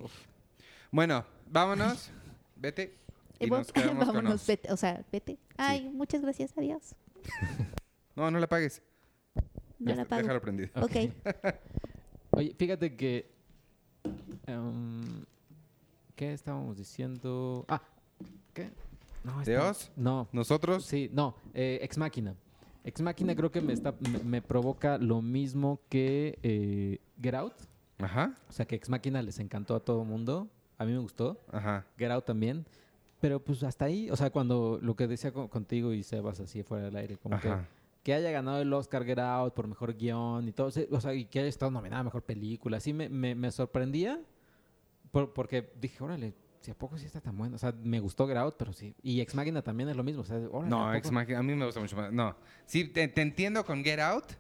Bueno, 0.91 1.25
vámonos. 1.51 2.11
Vete. 2.57 2.97
Y 3.39 3.47
Y 3.47 3.51
nos 3.51 3.73
con 3.73 3.99
vámonos, 3.99 4.45
vete, 4.47 4.73
o 4.73 4.77
sea, 4.77 5.05
vete. 5.13 5.39
Ay, 5.57 5.89
muchas 5.89 6.21
gracias, 6.23 6.53
adiós. 6.57 6.97
No, 8.17 8.31
no 8.31 8.39
la 8.39 8.47
pagues. 8.47 8.83
No 9.79 9.89
Ya 9.91 9.97
la 9.97 10.03
está, 10.03 10.17
pago. 10.17 10.23
Déjalo 10.23 10.41
prendido. 10.43 10.69
Ok. 10.77 10.93
Oye, 12.33 12.55
fíjate 12.59 12.95
que. 12.97 13.31
em, 14.47 15.25
¿Qué 16.15 16.33
estábamos 16.35 16.77
diciendo? 16.77 17.65
Ah, 17.69 17.83
¿qué? 18.53 18.71
No, 19.25 19.43
¿De 19.43 19.55
está- 19.55 19.71
Oz? 19.71 19.91
No. 19.97 20.29
Nosotros. 20.33 20.85
Sí, 20.85 21.11
no. 21.13 21.35
eh, 21.55 21.79
Ex 21.83 21.97
Máquina. 21.99 22.35
Ex 22.85 23.01
Máquina 23.01 23.35
creo 23.35 23.51
que 23.51 23.61
me, 23.61 23.73
está, 23.73 23.95
me, 24.11 24.19
me 24.19 24.43
provoca 24.43 24.99
lo 24.99 25.23
mismo 25.23 25.81
que 25.89 26.39
eh, 26.43 26.99
Get 27.23 27.35
Out. 27.35 27.55
Ajá. 27.99 28.37
O 28.49 28.53
sea, 28.53 28.67
que 28.67 28.75
Ex 28.77 28.89
Máquina 28.89 29.23
les 29.23 29.39
encantó 29.39 29.75
a 29.75 29.81
todo 29.81 30.05
mundo. 30.05 30.49
A 30.79 30.85
mí 30.85 30.93
me 30.93 30.99
gustó. 30.99 31.41
Ajá. 31.51 31.87
Get 31.97 32.11
Out 32.11 32.25
también. 32.27 32.67
Pero 33.23 33.43
pues 33.43 33.63
hasta 33.63 33.85
ahí, 33.87 34.11
o 34.11 34.17
sea, 34.17 34.29
cuando 34.31 34.79
lo 34.83 34.95
que 34.97 35.07
decía 35.07 35.33
co- 35.33 35.49
contigo 35.49 35.93
y 35.95 36.03
Sebas 36.03 36.41
así 36.41 36.63
fuera 36.63 36.85
del 36.87 36.97
aire, 36.97 37.17
como 37.17 37.39
que 37.41 37.49
Ajá. 37.49 37.67
que 38.03 38.13
haya 38.13 38.31
ganado 38.33 38.61
el 38.61 38.71
Oscar 38.73 39.05
Get 39.05 39.19
Out 39.21 39.55
por 39.55 39.67
mejor 39.69 39.97
guion 39.97 40.49
y 40.49 40.53
todo, 40.53 40.67
o 40.91 41.01
sea, 41.01 41.15
y 41.15 41.25
que 41.27 41.39
haya 41.39 41.49
estado 41.49 41.71
nominada 41.71 42.01
a 42.01 42.05
mejor 42.05 42.23
película, 42.25 42.79
así 42.79 42.93
me, 42.93 43.09
me, 43.09 43.35
me 43.37 43.51
sorprendía 43.53 44.21
por- 45.13 45.33
porque 45.33 45.73
dije, 45.81 46.03
órale, 46.03 46.35
si 46.61 46.71
a 46.73 46.75
poco 46.75 46.99
sí 46.99 47.07
está 47.07 47.21
tan 47.21 47.37
bueno, 47.39 47.55
o 47.57 47.59
sea, 47.59 47.73
me 47.83 48.01
gustó 48.01 48.27
Get 48.27 48.37
Out, 48.39 48.57
pero 48.59 48.73
sí, 48.73 48.95
y 49.03 49.21
Ex 49.21 49.35
Machina 49.37 49.63
también 49.63 49.89
es 49.89 49.97
lo 49.97 50.03
mismo, 50.03 50.23
o 50.23 50.25
sea, 50.25 50.37
órale, 50.51 50.67
¿a 50.75 50.79
No? 50.79 50.95
Ex 50.95 51.11
Máquina, 51.13 51.39
a 51.39 51.43
mí 51.45 51.55
me 51.55 51.65
gusta 51.65 51.81
mucho 51.81 51.95
más. 51.97 52.13
No, 52.13 52.35
sí, 52.67 52.89
te, 52.89 53.07
te 53.09 53.23
entiendo 53.23 53.65
con 53.65 53.85
Get 53.85 54.01
Out, 54.01 54.33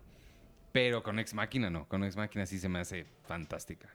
pero 0.73 1.03
con 1.05 1.19
Ex 1.21 1.33
Máquina 1.35 1.71
no. 1.71 1.87
Con 1.89 2.03
Ex 2.03 2.17
Máquina 2.17 2.47
sí 2.47 2.59
se 2.59 2.69
me 2.69 2.81
hace 2.81 3.07
fantástica. 3.23 3.89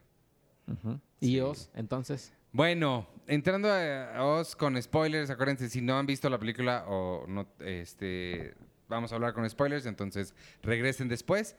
Sí. 1.20 1.32
Y 1.36 1.40
Oz, 1.42 1.72
entonces, 1.74 2.34
Bueno, 2.58 3.06
entrando 3.28 3.72
a, 3.72 4.26
Oz 4.26 4.56
con 4.56 4.82
spoilers, 4.82 5.30
acuérdense, 5.30 5.70
si 5.70 5.80
no 5.80 5.96
han 6.00 6.08
visto 6.08 6.28
la 6.28 6.40
película 6.40 6.86
o 6.88 7.24
no, 7.28 7.46
este, 7.60 8.56
vamos 8.90 9.12
a 9.12 9.16
hablar 9.16 9.36
con 9.36 9.48
spoilers, 9.48 9.86
entonces 9.86 10.34
regresen 10.64 11.08
después. 11.08 11.56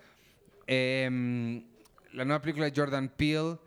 Em, 0.67 1.63
la 2.13 2.25
nueva 2.25 2.43
película 2.43 2.69
de 2.69 2.73
Jordan 2.75 3.09
Peele 3.17 3.59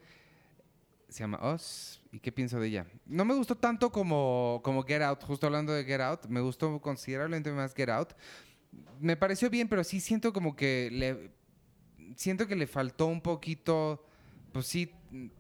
se 1.08 1.20
llama 1.22 1.40
Oz. 1.42 2.02
¿Y 2.12 2.20
qué 2.20 2.34
pienso 2.34 2.60
de 2.60 2.68
ella? 2.68 2.86
No 3.06 3.24
me 3.24 3.34
gustó 3.34 3.56
tanto 3.56 3.94
como, 3.94 4.60
como 4.62 4.84
Get 4.84 5.02
Out, 5.02 5.24
justo 5.24 5.48
hablando 5.48 5.72
de 5.72 5.86
Get 5.86 6.02
Out, 6.02 6.26
me 6.26 6.42
gustó 6.42 6.82
considerablemente 6.82 7.50
más 7.54 7.74
Get 7.74 7.92
Out. 7.92 8.10
Me 9.00 9.16
pareció 9.16 9.50
bien, 9.50 9.70
pero 9.70 9.86
sí 9.86 10.02
siento 10.02 10.34
como 10.34 10.54
que 10.54 10.90
le, 10.92 11.32
siento 12.18 12.46
que 12.46 12.58
le 12.58 12.68
faltó 12.68 13.06
un 13.06 13.22
poquito, 13.22 14.06
pues 14.52 14.68
sí, 14.68 14.92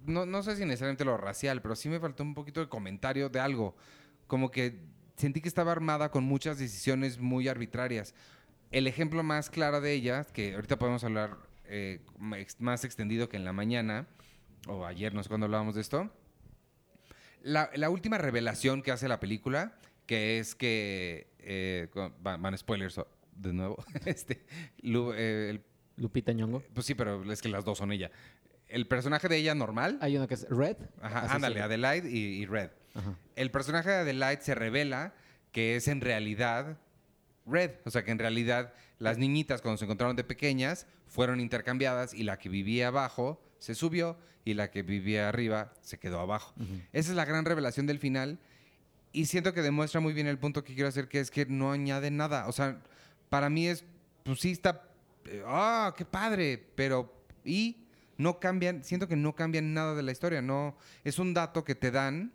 no, 0.05 0.25
no 0.25 0.43
sé 0.43 0.55
si 0.55 0.65
necesariamente 0.65 1.05
lo 1.05 1.17
racial, 1.17 1.61
pero 1.61 1.75
sí 1.75 1.89
me 1.89 1.99
faltó 1.99 2.23
un 2.23 2.33
poquito 2.33 2.59
de 2.59 2.69
comentario 2.69 3.29
de 3.29 3.39
algo. 3.39 3.75
Como 4.27 4.51
que 4.51 4.79
sentí 5.15 5.41
que 5.41 5.47
estaba 5.47 5.71
armada 5.71 6.11
con 6.11 6.23
muchas 6.23 6.57
decisiones 6.59 7.19
muy 7.19 7.47
arbitrarias. 7.47 8.13
El 8.71 8.87
ejemplo 8.87 9.23
más 9.23 9.49
claro 9.49 9.81
de 9.81 9.93
ellas, 9.93 10.31
que 10.31 10.55
ahorita 10.55 10.77
podemos 10.79 11.03
hablar 11.03 11.37
eh, 11.65 12.01
más 12.59 12.83
extendido 12.85 13.27
que 13.29 13.37
en 13.37 13.45
la 13.45 13.53
mañana, 13.53 14.07
o 14.67 14.85
ayer, 14.85 15.13
no 15.13 15.23
sé 15.23 15.29
cuándo 15.29 15.45
hablábamos 15.45 15.75
de 15.75 15.81
esto. 15.81 16.09
La, 17.43 17.69
la 17.75 17.89
última 17.89 18.17
revelación 18.17 18.81
que 18.83 18.91
hace 18.91 19.07
la 19.07 19.19
película, 19.19 19.77
que 20.05 20.39
es 20.39 20.53
que, 20.55 21.27
eh, 21.39 21.87
van, 22.21 22.41
van 22.41 22.57
spoilers 22.57 23.01
de 23.35 23.53
nuevo, 23.53 23.83
este, 24.05 24.45
Lu- 24.81 25.13
eh, 25.13 25.49
el 25.51 25.63
Lupita 25.97 26.31
Nyong'o. 26.33 26.61
pues 26.73 26.85
sí, 26.85 26.93
pero 26.95 27.29
es 27.31 27.41
que 27.41 27.49
las 27.49 27.65
dos 27.65 27.77
son 27.79 27.91
ella. 27.91 28.11
El 28.71 28.87
personaje 28.87 29.27
de 29.27 29.37
ella 29.37 29.53
normal. 29.55 29.97
Hay 30.01 30.17
uno 30.17 30.27
que 30.27 30.35
es 30.35 30.47
Red. 30.49 30.77
Ajá, 31.01 31.33
ándale, 31.33 31.61
Adelaide 31.61 32.09
y, 32.09 32.41
y 32.41 32.45
Red. 32.45 32.71
Ajá. 32.93 33.15
El 33.35 33.51
personaje 33.51 33.89
de 33.89 33.95
Adelaide 33.95 34.41
se 34.41 34.55
revela 34.55 35.13
que 35.51 35.75
es 35.75 35.87
en 35.87 36.01
realidad 36.01 36.77
Red. 37.45 37.71
O 37.85 37.91
sea, 37.91 38.03
que 38.03 38.11
en 38.11 38.19
realidad 38.19 38.73
las 38.99 39.17
niñitas 39.17 39.61
cuando 39.61 39.77
se 39.77 39.85
encontraron 39.85 40.15
de 40.15 40.23
pequeñas 40.23 40.87
fueron 41.07 41.39
intercambiadas 41.39 42.13
y 42.13 42.23
la 42.23 42.37
que 42.37 42.49
vivía 42.49 42.87
abajo 42.87 43.41
se 43.59 43.75
subió 43.75 44.17
y 44.45 44.53
la 44.53 44.71
que 44.71 44.81
vivía 44.83 45.27
arriba 45.29 45.73
se 45.81 45.99
quedó 45.99 46.19
abajo. 46.19 46.53
Esa 46.93 47.11
es 47.11 47.15
la 47.15 47.25
gran 47.25 47.45
revelación 47.45 47.85
del 47.85 47.99
final 47.99 48.39
y 49.11 49.25
siento 49.25 49.53
que 49.53 49.61
demuestra 49.61 49.99
muy 49.99 50.13
bien 50.13 50.27
el 50.27 50.39
punto 50.39 50.63
que 50.63 50.73
quiero 50.73 50.87
hacer, 50.89 51.07
que 51.07 51.19
es 51.19 51.31
que 51.31 51.45
no 51.45 51.71
añade 51.71 52.11
nada. 52.11 52.47
O 52.47 52.51
sea, 52.51 52.81
para 53.29 53.49
mí 53.49 53.67
es, 53.67 53.83
pues 54.23 54.39
sí 54.39 54.51
está, 54.51 54.83
eh, 55.25 55.43
ah, 55.45 55.93
qué 55.97 56.05
padre, 56.05 56.63
pero 56.75 57.13
y 57.43 57.80
no 58.21 58.39
cambian, 58.39 58.83
siento 58.83 59.07
que 59.07 59.15
no 59.15 59.35
cambian 59.35 59.73
nada 59.73 59.95
de 59.95 60.03
la 60.03 60.11
historia. 60.11 60.41
No, 60.41 60.75
es 61.03 61.19
un 61.19 61.33
dato 61.33 61.63
que 61.63 61.75
te 61.75 61.91
dan, 61.91 62.31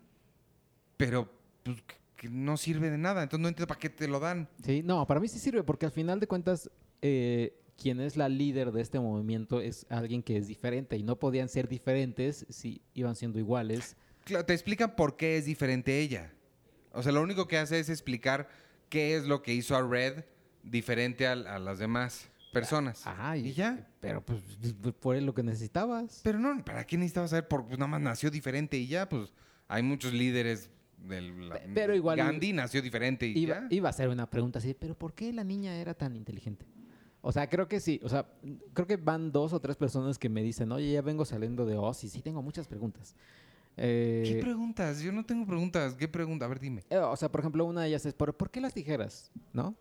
pero 0.97 1.29
pues, 1.63 1.81
que- 2.15 2.29
no 2.29 2.57
sirve 2.57 2.89
de 2.89 2.97
nada. 2.97 3.23
Entonces 3.23 3.41
no 3.41 3.47
entiendo 3.47 3.67
para 3.67 3.79
qué 3.79 3.89
te 3.89 4.07
lo 4.07 4.19
dan. 4.19 4.49
Sí, 4.63 4.81
no, 4.83 5.05
para 5.05 5.19
mí 5.19 5.27
sí 5.27 5.39
sirve, 5.39 5.63
porque 5.63 5.85
al 5.85 5.91
final 5.91 6.19
de 6.19 6.27
cuentas, 6.27 6.69
eh, 7.01 7.53
quien 7.77 8.01
es 8.01 8.17
la 8.17 8.27
líder 8.27 8.71
de 8.71 8.81
este 8.81 8.99
movimiento 8.99 9.61
es 9.61 9.85
alguien 9.89 10.23
que 10.23 10.35
es 10.37 10.47
diferente 10.47 10.97
y 10.97 11.03
no 11.03 11.17
podían 11.17 11.47
ser 11.47 11.67
diferentes 11.67 12.45
si 12.49 12.81
iban 12.95 13.15
siendo 13.15 13.37
iguales. 13.37 13.95
Claro, 14.23 14.45
te 14.45 14.53
explican 14.53 14.95
por 14.95 15.15
qué 15.15 15.37
es 15.37 15.45
diferente 15.45 15.99
ella. 15.99 16.33
O 16.91 17.03
sea, 17.03 17.11
lo 17.11 17.21
único 17.21 17.47
que 17.47 17.57
hace 17.59 17.79
es 17.79 17.89
explicar 17.89 18.49
qué 18.89 19.15
es 19.15 19.25
lo 19.25 19.43
que 19.43 19.53
hizo 19.53 19.75
a 19.75 19.87
Red 19.87 20.25
diferente 20.63 21.27
a, 21.27 21.35
las 21.35 21.77
demás 21.77 22.29
personas. 22.59 23.05
Ajá, 23.07 23.37
y 23.37 23.53
ya. 23.53 23.87
Pero 23.99 24.23
pues 24.25 24.41
por 24.99 25.15
lo 25.21 25.33
que 25.33 25.43
necesitabas. 25.43 26.21
Pero 26.23 26.39
no, 26.39 26.63
¿para 26.63 26.85
qué 26.85 26.97
necesitabas 26.97 27.29
saber? 27.31 27.47
Porque 27.47 27.67
pues, 27.69 27.79
nada 27.79 27.87
más 27.89 28.01
nació 28.01 28.29
diferente 28.31 28.77
y 28.77 28.87
ya, 28.87 29.07
pues 29.09 29.33
hay 29.67 29.83
muchos 29.83 30.13
líderes 30.13 30.69
del... 30.97 31.49
la- 31.49 31.55
Pe- 31.55 31.69
pero 31.73 31.95
igual- 31.95 32.17
Gandhi 32.17 32.53
nació 32.53 32.81
diferente 32.81 33.27
y 33.27 33.37
Iba, 33.39 33.61
ya. 33.61 33.67
iba 33.69 33.89
a 33.89 33.93
ser 33.93 34.09
una 34.09 34.29
pregunta 34.29 34.59
así, 34.59 34.73
pero 34.73 34.95
¿por 34.97 35.13
qué 35.13 35.31
la 35.33 35.43
niña 35.43 35.75
era 35.77 35.93
tan 35.93 36.15
inteligente? 36.15 36.65
O 37.21 37.31
sea, 37.31 37.49
creo 37.49 37.67
que 37.67 37.79
sí. 37.79 37.99
O 38.03 38.09
sea, 38.09 38.25
creo 38.73 38.87
que 38.87 38.95
van 38.95 39.31
dos 39.31 39.51
o 39.53 39.59
tres 39.59 39.75
personas 39.75 40.17
que 40.17 40.29
me 40.29 40.41
dicen, 40.41 40.71
oye, 40.71 40.91
ya 40.93 41.01
vengo 41.01 41.25
saliendo 41.25 41.65
de 41.65 41.75
Oz 41.75 42.03
y 42.03 42.09
sí 42.09 42.21
tengo 42.21 42.41
muchas 42.41 42.67
preguntas. 42.67 43.15
Eh, 43.75 44.23
¿Qué 44.25 44.41
preguntas? 44.41 45.01
Yo 45.01 45.11
no 45.11 45.25
tengo 45.25 45.45
preguntas. 45.45 45.93
¿Qué 45.95 46.07
pregunta? 46.07 46.45
A 46.45 46.47
ver, 46.47 46.59
dime. 46.59 46.83
eh, 46.89 46.97
o 46.97 47.15
sea, 47.15 47.29
por 47.29 47.41
ejemplo, 47.41 47.65
una 47.65 47.81
de 47.81 47.89
ellas 47.89 48.05
es, 48.05 48.13
¿por, 48.13 48.33
¿por 48.35 48.49
qué 48.49 48.61
las 48.61 48.73
tijeras? 48.73 49.31
¿No? 49.53 49.75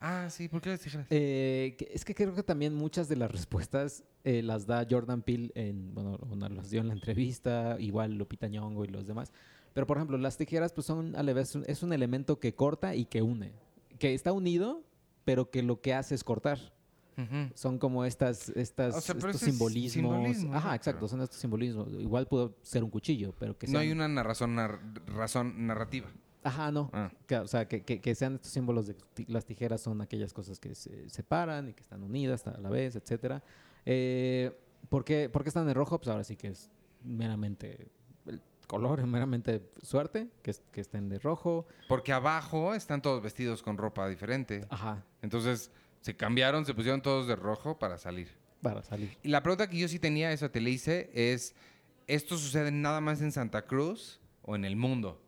Ah, 0.00 0.28
sí, 0.30 0.48
¿por 0.48 0.60
qué 0.60 0.70
las 0.70 0.80
tijeras? 0.80 1.06
Eh, 1.10 1.76
es 1.92 2.04
que 2.04 2.14
creo 2.14 2.34
que 2.34 2.42
también 2.42 2.74
muchas 2.74 3.08
de 3.08 3.16
las 3.16 3.30
respuestas 3.30 4.04
eh, 4.24 4.42
las 4.42 4.66
da 4.66 4.86
Jordan 4.88 5.22
Peele 5.22 5.50
en, 5.54 5.92
bueno, 5.94 6.18
las 6.50 6.70
dio 6.70 6.80
en 6.80 6.88
la 6.88 6.94
entrevista, 6.94 7.76
igual 7.80 8.14
Lupita 8.16 8.46
Nyong'o 8.48 8.84
y 8.84 8.88
los 8.88 9.06
demás. 9.06 9.32
Pero, 9.74 9.86
por 9.86 9.96
ejemplo, 9.96 10.16
las 10.18 10.36
tijeras 10.36 10.72
pues 10.72 10.86
son 10.86 11.14
a 11.16 11.22
la 11.22 11.32
vez, 11.32 11.54
un- 11.54 11.64
es 11.66 11.82
un 11.82 11.92
elemento 11.92 12.38
que 12.40 12.54
corta 12.54 12.94
y 12.94 13.04
que 13.06 13.22
une. 13.22 13.52
Que 13.98 14.14
está 14.14 14.32
unido, 14.32 14.82
pero 15.24 15.50
que 15.50 15.62
lo 15.62 15.80
que 15.80 15.94
hace 15.94 16.14
es 16.14 16.22
cortar. 16.24 16.58
Ujú. 17.16 17.50
Son 17.54 17.78
como 17.80 18.04
estas, 18.04 18.48
estas 18.50 18.94
O 18.94 19.00
sea, 19.00 19.16
estos 19.16 19.40
simbolismos. 19.40 19.92
simbolismo, 19.92 20.54
Ajá, 20.54 20.68
¿no? 20.68 20.74
exacto, 20.74 21.00
Pero- 21.00 21.08
son 21.08 21.20
estos 21.22 21.40
simbolismos. 21.40 21.88
Igual 22.00 22.28
pudo 22.28 22.56
ser 22.62 22.84
un 22.84 22.90
cuchillo, 22.90 23.34
pero 23.38 23.58
que 23.58 23.66
No 23.66 23.72
sean- 23.72 23.82
hay 23.82 23.90
una 23.90 24.22
razón 24.22 24.54
narrativa. 25.66 26.08
Ajá, 26.42 26.70
no. 26.70 26.90
Ah. 26.92 27.10
Que, 27.26 27.36
o 27.38 27.46
sea, 27.48 27.66
que, 27.68 27.82
que- 27.82 28.00
que 28.00 28.14
sean 28.14 28.36
estos 28.36 28.52
símbolos 28.52 28.86
de 28.86 28.96
las 29.26 29.44
tijeras 29.44 29.80
son 29.80 30.00
aquellas 30.00 30.32
cosas 30.32 30.58
que 30.60 30.74
se 30.74 31.08
separan 31.10 31.68
y 31.68 31.72
que 31.74 31.82
están 31.82 32.02
unidas 32.02 32.46
a 32.46 32.58
la 32.58 32.70
vez, 32.70 32.96
etcétera. 32.96 33.42
Eh, 33.84 34.52
¿por, 34.88 35.04
qué, 35.04 35.28
por 35.28 35.42
qué 35.42 35.48
están 35.48 35.68
en 35.68 35.74
rojo? 35.74 35.98
Pues 35.98 36.08
ahora 36.08 36.24
sí 36.24 36.36
que 36.36 36.48
es 36.48 36.70
meramente 37.04 37.88
el 38.26 38.40
color, 38.66 39.02
meramente 39.06 39.62
suerte, 39.82 40.28
que, 40.42 40.50
es- 40.52 40.62
que 40.72 40.80
estén 40.80 41.08
de 41.08 41.18
rojo. 41.18 41.66
Porque 41.88 42.12
abajo 42.12 42.74
están 42.74 43.02
todos 43.02 43.22
vestidos 43.22 43.62
con 43.62 43.76
ropa 43.76 44.08
diferente. 44.08 44.66
Ajá, 44.70 45.04
Entonces 45.22 45.70
se 46.00 46.16
cambiaron, 46.16 46.64
se 46.64 46.74
pusieron 46.74 47.02
todos 47.02 47.26
de 47.26 47.34
rojo 47.36 47.78
para 47.78 47.98
salir. 47.98 48.28
para 48.62 48.82
salir. 48.82 49.16
Y 49.22 49.28
la 49.28 49.42
pregunta 49.42 49.68
que 49.68 49.78
yo 49.78 49.88
sí 49.88 49.98
tenía, 49.98 50.30
eso 50.32 50.50
te 50.50 50.60
le 50.60 50.70
hice, 50.70 51.10
es, 51.14 51.54
¿esto 52.06 52.36
sucede 52.38 52.70
nada 52.70 53.00
más 53.00 53.20
en 53.20 53.32
Santa 53.32 53.62
Cruz 53.66 54.20
o 54.42 54.54
en 54.54 54.64
el 54.64 54.76
mundo? 54.76 55.20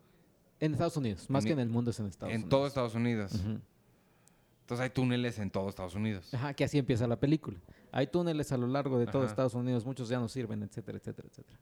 En 0.61 0.73
Estados 0.73 0.97
Unidos, 0.97 1.29
más 1.31 1.45
En 1.45 1.49
que 1.49 1.53
en 1.55 1.59
el 1.61 1.69
mundo 1.71 1.91
es 1.91 1.99
en 2.01 2.07
Estados 2.07 2.31
en 2.33 2.41
Unidos. 2.43 2.51
todo 2.51 2.67
Estados 2.67 2.95
Unidos. 2.95 3.33
Entonces 3.35 4.85
hay 4.85 4.91
túneles 4.91 5.39
en 5.39 5.51
todo 5.51 5.69
Estados 5.69 5.95
Unidos. 5.95 6.33
Ajá, 6.35 6.55
que 6.55 6.65
así 6.65 6.79
empieza 6.79 7.07
la 7.07 7.19
película. 7.19 7.59
Hay 7.93 8.07
túneles 8.07 8.53
a 8.53 8.57
lo 8.57 8.67
largo 8.69 8.99
de 8.99 9.07
todo 9.07 9.23
Ajá. 9.23 9.31
Estados 9.31 9.55
Unidos, 9.55 9.85
muchos 9.85 10.09
ya 10.09 10.21
no 10.21 10.29
sirven, 10.29 10.63
etcétera, 10.63 10.99
etcétera, 10.99 11.29
etcétera. 11.29 11.59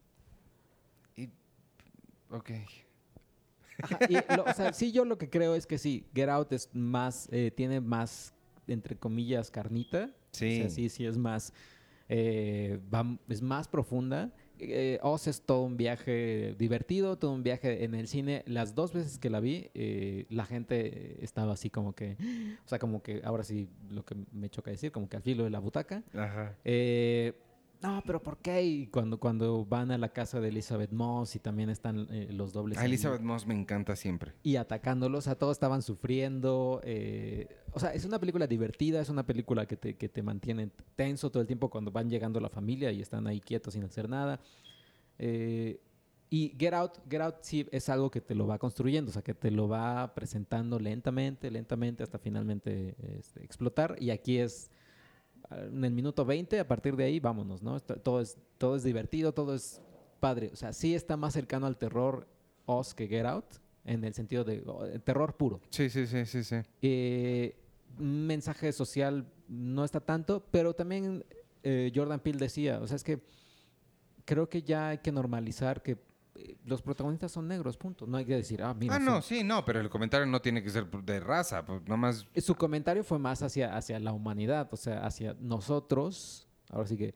Y, 1.16 1.30
ok. 2.30 2.50
Ajá, 3.82 3.98
y 4.08 4.14
lo- 4.36 4.44
o 4.44 4.52
sea, 4.52 4.72
sí, 4.74 4.92
yo 4.92 5.04
lo 5.04 5.16
que 5.16 5.30
creo 5.30 5.54
es 5.54 5.66
que 5.66 5.78
sí, 5.78 6.04
Get 6.14 6.28
Out 6.28 6.52
es 6.52 6.68
más, 6.74 7.28
eh, 7.32 7.50
tiene 7.56 7.80
más, 7.80 8.34
entre 8.66 8.96
comillas, 8.96 9.50
carnita. 9.50 10.10
Sí. 10.32 10.58
O 10.58 10.62
sea, 10.62 10.70
sí, 10.70 10.88
sí 10.90 11.06
es 11.06 11.16
más, 11.16 11.52
eh, 12.10 12.78
va- 12.92 13.16
es 13.28 13.40
más 13.40 13.68
profunda. 13.68 14.30
Eh, 14.60 14.98
Oz 15.02 15.26
es 15.26 15.42
todo 15.42 15.62
un 15.62 15.76
viaje 15.76 16.54
divertido, 16.58 17.16
todo 17.16 17.32
un 17.32 17.42
viaje 17.42 17.84
en 17.84 17.94
el 17.94 18.08
cine. 18.08 18.42
Las 18.46 18.74
dos 18.74 18.92
veces 18.92 19.18
que 19.18 19.30
la 19.30 19.40
vi, 19.40 19.70
eh, 19.74 20.26
la 20.30 20.44
gente 20.44 21.22
estaba 21.24 21.52
así 21.52 21.70
como 21.70 21.94
que, 21.94 22.16
o 22.64 22.68
sea, 22.68 22.78
como 22.78 23.02
que 23.02 23.20
ahora 23.24 23.44
sí 23.44 23.68
lo 23.90 24.04
que 24.04 24.16
me 24.32 24.48
choca 24.50 24.70
decir, 24.70 24.92
como 24.92 25.08
que 25.08 25.16
al 25.16 25.22
filo 25.22 25.44
de 25.44 25.50
la 25.50 25.58
butaca. 25.58 26.02
Ajá. 26.14 26.56
Eh, 26.64 27.34
no, 27.80 28.02
pero 28.04 28.22
¿por 28.22 28.38
qué? 28.38 28.62
Y 28.62 28.86
cuando, 28.88 29.18
cuando 29.20 29.64
van 29.64 29.90
a 29.90 29.98
la 29.98 30.08
casa 30.08 30.40
de 30.40 30.48
Elizabeth 30.48 30.90
Moss 30.90 31.36
y 31.36 31.38
también 31.38 31.70
están 31.70 32.08
eh, 32.10 32.28
los 32.32 32.52
dobles. 32.52 32.78
A 32.78 32.82
ahí 32.82 32.86
Elizabeth 32.86 33.20
Moss 33.20 33.46
me 33.46 33.54
encanta 33.54 33.94
siempre. 33.94 34.32
y 34.42 34.56
atacándolos. 34.56 35.28
A 35.28 35.36
todos 35.36 35.56
estaban 35.56 35.82
sufriendo. 35.82 36.80
eh, 36.84 37.48
o 37.72 37.80
sea, 37.80 37.94
es 37.94 38.04
una 38.04 38.18
película 38.18 38.46
divertida, 38.46 39.00
es 39.00 39.08
una 39.08 39.24
película 39.24 39.66
que 39.66 39.76
te, 39.76 39.96
que 39.96 40.08
te 40.08 40.22
mantiene 40.22 40.70
tenso 40.96 41.30
todo 41.30 41.40
el 41.40 41.46
tiempo 41.46 41.70
cuando 41.70 41.92
van 41.92 42.10
llegando 42.10 42.40
la 42.40 42.48
familia 42.48 42.90
y 42.90 43.00
están 43.00 43.26
ahí 43.26 43.40
quietos 43.40 43.74
sin 43.74 43.84
hacer 43.84 44.08
nada. 44.08 44.40
Eh, 45.18 45.80
y 46.30 46.54
Get 46.58 46.74
Out, 46.74 46.98
Get 47.08 47.20
Out 47.20 47.36
sí 47.40 47.66
es 47.70 47.88
algo 47.88 48.10
que 48.10 48.20
te 48.20 48.34
lo 48.34 48.46
va 48.46 48.58
construyendo, 48.58 49.10
o 49.10 49.12
sea, 49.12 49.22
que 49.22 49.34
te 49.34 49.50
lo 49.50 49.68
va 49.68 50.14
presentando 50.14 50.78
lentamente, 50.78 51.50
lentamente, 51.50 52.02
hasta 52.02 52.18
finalmente 52.18 52.94
este, 53.18 53.42
explotar. 53.44 53.96
Y 53.98 54.10
aquí 54.10 54.38
es 54.38 54.70
ah, 54.70 54.77
en 55.50 55.84
el 55.84 55.92
minuto 55.92 56.24
20, 56.24 56.60
a 56.60 56.68
partir 56.68 56.96
de 56.96 57.04
ahí, 57.04 57.20
vámonos, 57.20 57.62
¿no? 57.62 57.80
Todo, 57.80 58.20
es, 58.20 58.36
todo 58.58 58.76
es 58.76 58.82
divertido, 58.82 59.32
todo 59.32 59.54
es 59.54 59.80
padre. 60.20 60.50
O 60.52 60.56
sea, 60.56 60.72
sí 60.72 60.94
está 60.94 61.16
más 61.16 61.32
cercano 61.32 61.66
al 61.66 61.76
terror 61.76 62.26
Oz 62.66 62.94
que 62.94 63.08
Get 63.08 63.24
Out, 63.24 63.46
en 63.84 64.04
el 64.04 64.14
sentido 64.14 64.44
de 64.44 64.62
oh, 64.66 64.84
eh, 64.84 64.98
terror 64.98 65.36
puro. 65.36 65.60
Sí, 65.70 65.88
sí, 65.88 66.06
sí, 66.06 66.26
sí, 66.26 66.44
sí. 66.44 66.56
Eh, 66.82 67.56
mensaje 67.98 68.72
social 68.72 69.26
no 69.48 69.84
está 69.84 70.00
tanto, 70.00 70.44
pero 70.50 70.74
también 70.74 71.24
eh, 71.62 71.90
Jordan 71.94 72.20
Peele 72.20 72.38
decía, 72.38 72.80
o 72.80 72.86
sea, 72.86 72.96
es 72.96 73.04
que 73.04 73.20
creo 74.24 74.48
que 74.48 74.62
ya 74.62 74.88
hay 74.88 74.98
que 74.98 75.10
normalizar 75.10 75.82
que 75.82 75.96
los 76.64 76.82
protagonistas 76.82 77.32
son 77.32 77.48
negros, 77.48 77.76
punto. 77.76 78.06
No 78.06 78.16
hay 78.16 78.24
que 78.24 78.36
decir, 78.36 78.62
ah, 78.62 78.74
mira. 78.74 78.96
Ah, 78.96 78.98
no, 78.98 79.22
sí, 79.22 79.44
no, 79.44 79.64
pero 79.64 79.80
el 79.80 79.88
comentario 79.88 80.26
no 80.26 80.40
tiene 80.40 80.62
que 80.62 80.70
ser 80.70 80.86
de 80.88 81.20
raza, 81.20 81.64
pues 81.64 81.82
nada 81.82 81.96
más... 81.96 82.26
Su 82.36 82.54
comentario 82.54 83.04
fue 83.04 83.18
más 83.18 83.42
hacia, 83.42 83.76
hacia 83.76 83.98
la 83.98 84.12
humanidad, 84.12 84.68
o 84.72 84.76
sea, 84.76 85.04
hacia 85.04 85.34
nosotros. 85.40 86.46
Ahora 86.70 86.86
sí 86.86 86.96
que 86.96 87.14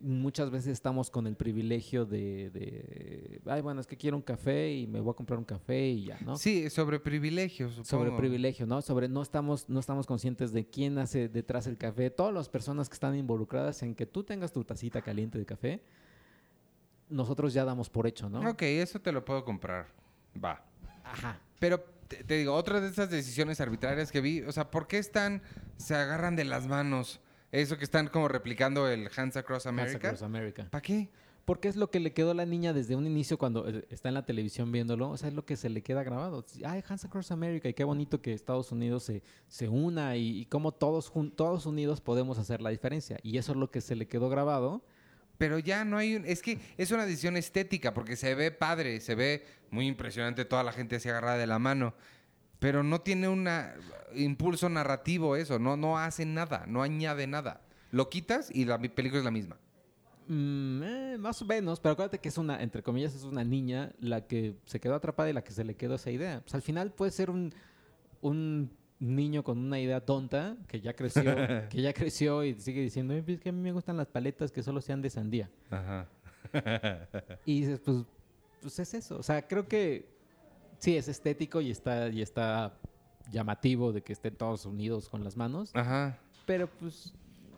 muchas 0.00 0.50
veces 0.50 0.72
estamos 0.72 1.10
con 1.10 1.26
el 1.26 1.36
privilegio 1.36 2.04
de, 2.04 2.50
de, 2.50 3.40
ay, 3.46 3.62
bueno, 3.62 3.80
es 3.80 3.86
que 3.86 3.96
quiero 3.96 4.16
un 4.16 4.22
café 4.22 4.72
y 4.72 4.86
me 4.86 5.00
voy 5.00 5.10
a 5.10 5.14
comprar 5.14 5.38
un 5.38 5.44
café 5.44 5.88
y 5.88 6.04
ya, 6.06 6.18
¿no? 6.20 6.36
Sí, 6.36 6.68
sobre 6.70 7.00
privilegios, 7.00 7.72
supongo. 7.72 7.88
sobre 7.88 8.12
privilegio, 8.12 8.66
¿no? 8.66 8.82
Sobre 8.82 9.08
no 9.08 9.22
estamos, 9.22 9.68
no 9.68 9.80
estamos 9.80 10.06
conscientes 10.06 10.52
de 10.52 10.68
quién 10.68 10.98
hace 10.98 11.28
detrás 11.28 11.66
el 11.66 11.78
café. 11.78 12.10
Todas 12.10 12.34
las 12.34 12.48
personas 12.48 12.88
que 12.88 12.94
están 12.94 13.16
involucradas 13.16 13.82
en 13.82 13.94
que 13.94 14.06
tú 14.06 14.22
tengas 14.24 14.52
tu 14.52 14.64
tacita 14.64 15.02
caliente 15.02 15.38
de 15.38 15.46
café, 15.46 15.82
nosotros 17.08 17.52
ya 17.52 17.64
damos 17.64 17.90
por 17.90 18.06
hecho, 18.06 18.28
¿no? 18.28 18.48
Ok, 18.50 18.62
eso 18.62 19.00
te 19.00 19.12
lo 19.12 19.24
puedo 19.24 19.44
comprar. 19.44 19.86
Va. 20.42 20.62
Ajá. 21.04 21.40
Pero 21.58 21.80
te, 22.08 22.24
te 22.24 22.34
digo, 22.34 22.54
otra 22.54 22.80
de 22.80 22.88
esas 22.88 23.10
decisiones 23.10 23.60
arbitrarias 23.60 24.10
que 24.10 24.20
vi, 24.20 24.42
o 24.42 24.52
sea, 24.52 24.70
¿por 24.70 24.86
qué 24.86 24.98
están, 24.98 25.42
se 25.76 25.94
agarran 25.94 26.36
de 26.36 26.44
las 26.44 26.66
manos? 26.66 27.20
Eso 27.52 27.78
que 27.78 27.84
están 27.84 28.08
como 28.08 28.28
replicando 28.28 28.88
el 28.88 29.08
Hands 29.14 29.36
Across 29.36 29.66
America. 29.66 30.08
Across 30.08 30.22
America. 30.22 30.68
¿Para 30.70 30.82
qué? 30.82 31.08
Porque 31.44 31.68
es 31.68 31.76
lo 31.76 31.90
que 31.90 32.00
le 32.00 32.12
quedó 32.12 32.32
a 32.32 32.34
la 32.34 32.44
niña 32.44 32.72
desde 32.72 32.96
un 32.96 33.06
inicio 33.06 33.38
cuando 33.38 33.68
eh, 33.68 33.86
está 33.88 34.08
en 34.08 34.14
la 34.14 34.26
televisión 34.26 34.72
viéndolo. 34.72 35.10
O 35.10 35.16
sea, 35.16 35.28
es 35.28 35.34
lo 35.34 35.46
que 35.46 35.56
se 35.56 35.68
le 35.70 35.80
queda 35.80 36.02
grabado. 36.02 36.44
Ay, 36.64 36.82
Hands 36.86 37.04
Across 37.04 37.30
America. 37.30 37.68
Y 37.68 37.74
qué 37.74 37.84
bonito 37.84 38.20
que 38.20 38.32
Estados 38.32 38.72
Unidos 38.72 39.04
se, 39.04 39.22
se 39.46 39.68
una 39.68 40.16
y, 40.16 40.40
y 40.40 40.46
cómo 40.46 40.72
todos, 40.72 41.12
todos 41.36 41.66
unidos 41.66 42.00
podemos 42.00 42.38
hacer 42.38 42.60
la 42.60 42.70
diferencia. 42.70 43.18
Y 43.22 43.38
eso 43.38 43.52
es 43.52 43.58
lo 43.58 43.70
que 43.70 43.80
se 43.80 43.94
le 43.94 44.08
quedó 44.08 44.28
grabado. 44.28 44.82
Pero 45.38 45.58
ya 45.58 45.84
no 45.84 45.98
hay 45.98 46.16
un... 46.16 46.24
Es 46.24 46.42
que 46.42 46.58
es 46.76 46.90
una 46.90 47.04
decisión 47.04 47.36
estética 47.36 47.92
porque 47.94 48.16
se 48.16 48.34
ve 48.34 48.50
padre, 48.50 49.00
se 49.00 49.14
ve 49.14 49.44
muy 49.70 49.86
impresionante 49.86 50.44
toda 50.44 50.62
la 50.62 50.72
gente 50.72 50.96
así 50.96 51.08
agarrada 51.08 51.38
de 51.38 51.46
la 51.46 51.58
mano. 51.58 51.94
Pero 52.58 52.82
no 52.82 53.00
tiene 53.02 53.28
un 53.28 53.48
impulso 54.14 54.68
narrativo 54.68 55.36
eso, 55.36 55.58
no, 55.58 55.76
no 55.76 55.98
hace 55.98 56.24
nada, 56.24 56.64
no 56.66 56.82
añade 56.82 57.26
nada. 57.26 57.62
Lo 57.90 58.08
quitas 58.08 58.50
y 58.52 58.64
la 58.64 58.78
película 58.78 59.18
es 59.18 59.24
la 59.24 59.30
misma. 59.30 59.58
Mm, 60.28 60.82
eh, 60.82 61.16
más 61.18 61.40
o 61.42 61.44
menos, 61.44 61.78
pero 61.78 61.92
acuérdate 61.92 62.18
que 62.18 62.28
es 62.28 62.38
una, 62.38 62.60
entre 62.60 62.82
comillas, 62.82 63.14
es 63.14 63.22
una 63.22 63.44
niña 63.44 63.92
la 64.00 64.26
que 64.26 64.56
se 64.64 64.80
quedó 64.80 64.94
atrapada 64.94 65.30
y 65.30 65.32
la 65.32 65.44
que 65.44 65.52
se 65.52 65.64
le 65.64 65.76
quedó 65.76 65.94
esa 65.96 66.10
idea. 66.10 66.40
Pues 66.40 66.54
al 66.54 66.62
final 66.62 66.92
puede 66.92 67.12
ser 67.12 67.30
un, 67.30 67.54
un 68.22 68.70
niño 68.98 69.44
con 69.44 69.58
una 69.58 69.78
idea 69.78 70.00
tonta 70.04 70.56
que 70.68 70.80
ya 70.80 70.94
creció, 70.94 71.22
que 71.70 71.82
ya 71.82 71.92
creció 71.92 72.44
y 72.44 72.54
sigue 72.54 72.80
diciendo, 72.80 73.14
"Eh, 73.14 73.22
es 73.26 73.40
que 73.40 73.50
a 73.50 73.52
mí 73.52 73.60
me 73.60 73.72
gustan 73.72 73.96
las 73.96 74.06
paletas 74.06 74.50
que 74.52 74.62
solo 74.62 74.80
sean 74.80 75.02
de 75.02 75.10
sandía. 75.10 75.50
Ajá. 75.70 76.08
Y 77.44 77.60
dices, 77.60 77.80
pues, 77.80 78.04
pues 78.62 78.78
es 78.78 78.94
eso. 78.94 79.18
O 79.18 79.22
sea, 79.22 79.46
creo 79.46 79.66
que 79.68 80.08
sí, 80.78 80.96
es 80.96 81.08
estético 81.08 81.60
y 81.60 81.70
está, 81.70 82.08
y 82.08 82.22
está 82.22 82.78
llamativo 83.30 83.92
de 83.92 84.02
que 84.02 84.12
estén 84.12 84.34
todos 84.36 84.64
unidos 84.64 85.08
con 85.08 85.24
las 85.24 85.36
manos. 85.36 85.70
Ajá. 85.74 86.18
Pero 86.46 86.68
pues, 86.68 87.12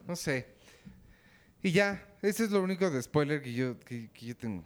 No 0.06 0.16
sé. 0.16 0.46
Y 1.62 1.72
ya, 1.72 2.06
ese 2.22 2.44
es 2.44 2.50
lo 2.50 2.62
único 2.62 2.90
de 2.90 3.02
spoiler 3.02 3.42
que 3.42 3.52
yo, 3.52 3.78
que, 3.80 4.10
que 4.10 4.26
yo 4.26 4.36
tengo. 4.36 4.62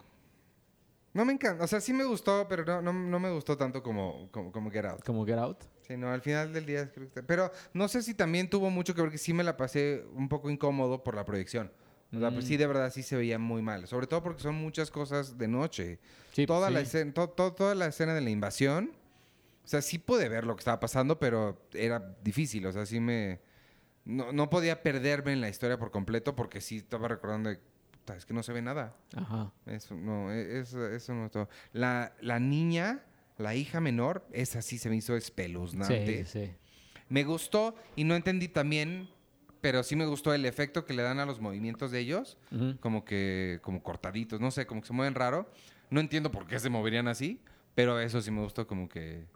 No 1.15 1.25
me 1.27 1.33
encanta, 1.35 1.65
o 1.65 1.67
sea, 1.67 1.81
sí 1.81 1.93
me 1.93 2.05
gustó, 2.05 2.47
pero 2.49 2.65
no, 2.65 2.81
no, 2.81 2.93
no 2.93 3.19
me 3.21 3.31
gustó 3.31 3.57
tanto 3.59 3.83
como, 3.83 4.29
como, 4.31 4.51
como 4.51 4.71
Get 4.71 4.85
Out. 4.87 5.05
como 5.05 5.27
Get 5.27 5.37
Out. 5.39 5.59
Sí, 5.87 5.97
no, 5.97 6.11
al 6.11 6.23
final 6.23 6.53
del 6.55 6.65
día 6.65 6.91
creo 6.91 7.05
que 7.05 7.09
está- 7.09 7.23
Pero 7.23 7.51
no 7.75 7.87
sé 7.89 8.03
si 8.03 8.15
también 8.15 8.49
tuvo 8.49 8.71
mucho 8.71 8.95
que 8.95 9.03
ver 9.03 9.11
que 9.11 9.19
sí 9.19 9.35
me 9.35 9.45
la 9.45 9.57
pasé 9.57 10.05
un 10.15 10.29
poco 10.29 10.49
incómodo 10.49 11.03
por 11.05 11.15
la 11.15 11.25
proyección. 11.25 11.71
O 12.15 12.19
sea, 12.19 12.31
pues 12.31 12.45
Mm. 12.45 12.49
sí, 12.49 12.57
de 12.57 12.67
verdad 12.67 12.93
sí 12.93 13.03
se 13.03 13.17
veía 13.17 13.39
muy 13.39 13.63
mal. 13.63 13.87
Sobre 13.87 14.07
todo 14.07 14.23
porque 14.23 14.43
son 14.43 14.55
muchas 14.55 14.91
cosas 14.91 15.37
de 15.39 15.49
noche. 15.49 15.99
Sí, 16.33 16.47
toda, 16.47 16.69
sí. 16.69 16.75
la 16.75 16.81
escena, 16.81 17.13
to- 17.13 17.29
to- 17.31 17.53
toda 17.55 17.75
la 17.75 17.87
escena 17.87 18.15
de 18.15 18.21
la 18.21 18.31
invasión. 18.31 18.93
O 19.65 19.69
sea, 19.69 19.81
sí 19.83 19.99
pude 19.99 20.29
ver 20.29 20.45
lo 20.45 20.55
que 20.57 20.61
estaba 20.61 20.81
pasando, 20.81 21.19
pero 21.19 21.59
era 21.73 22.15
difícil. 22.23 22.65
O 22.67 22.73
sea, 22.73 22.85
sí 22.87 23.01
me... 23.01 23.41
No, 24.05 24.33
no 24.33 24.51
podía 24.51 24.83
perderme 24.83 25.33
en 25.33 25.41
la 25.41 25.49
historia 25.49 25.79
por 25.79 25.91
completo 25.91 26.35
porque 26.35 26.61
sí 26.61 26.79
estaba 26.79 27.07
recordando 27.09 27.51
de... 27.51 27.61
"Puta, 28.05 28.17
Es 28.17 28.27
que 28.27 28.35
no 28.35 28.43
se 28.43 28.53
ve 28.53 28.63
nada. 28.63 28.97
Ajá. 29.15 29.53
Eso 29.67 29.95
no, 29.95 30.33
e- 30.33 30.59
eso, 30.61 30.87
eso 30.89 31.15
no 31.15 31.27
es 31.27 31.31
todo. 31.31 31.49
La, 31.73 32.13
la 32.21 32.41
niña, 32.41 33.05
la 33.39 33.55
hija 33.55 33.81
menor, 33.81 34.27
esa 34.33 34.61
sí 34.61 34.77
se 34.79 34.91
me 34.91 34.97
hizo 34.97 35.15
espeluznante. 35.17 36.25
Sí, 36.27 36.47
sí. 36.47 36.53
Me 37.09 37.25
gustó 37.25 37.75
y 37.95 38.05
no 38.05 38.15
entendí 38.17 38.49
también, 38.49 39.09
pero 39.61 39.83
sí 39.85 39.95
me 39.97 40.07
gustó 40.07 40.35
el 40.35 40.45
efecto 40.47 40.85
que 40.85 40.95
le 40.95 41.03
dan 41.03 41.21
a 41.21 41.27
los 41.27 41.41
movimientos 41.41 41.91
de 41.93 42.01
ellos, 42.01 42.39
como 42.81 43.05
que 43.05 43.61
como 43.63 43.83
cortaditos, 43.83 44.41
no 44.41 44.51
sé, 44.51 44.67
como 44.67 44.81
que 44.81 44.89
se 44.89 44.93
mueven 44.93 45.15
raro. 45.15 45.49
No 45.91 46.01
entiendo 46.01 46.31
por 46.33 46.47
qué 46.47 46.59
se 46.59 46.71
moverían 46.71 47.07
así, 47.07 47.39
pero 47.75 48.01
eso 48.01 48.21
sí 48.21 48.31
me 48.31 48.41
gustó 48.43 48.67
como 48.67 48.89
que 48.89 49.27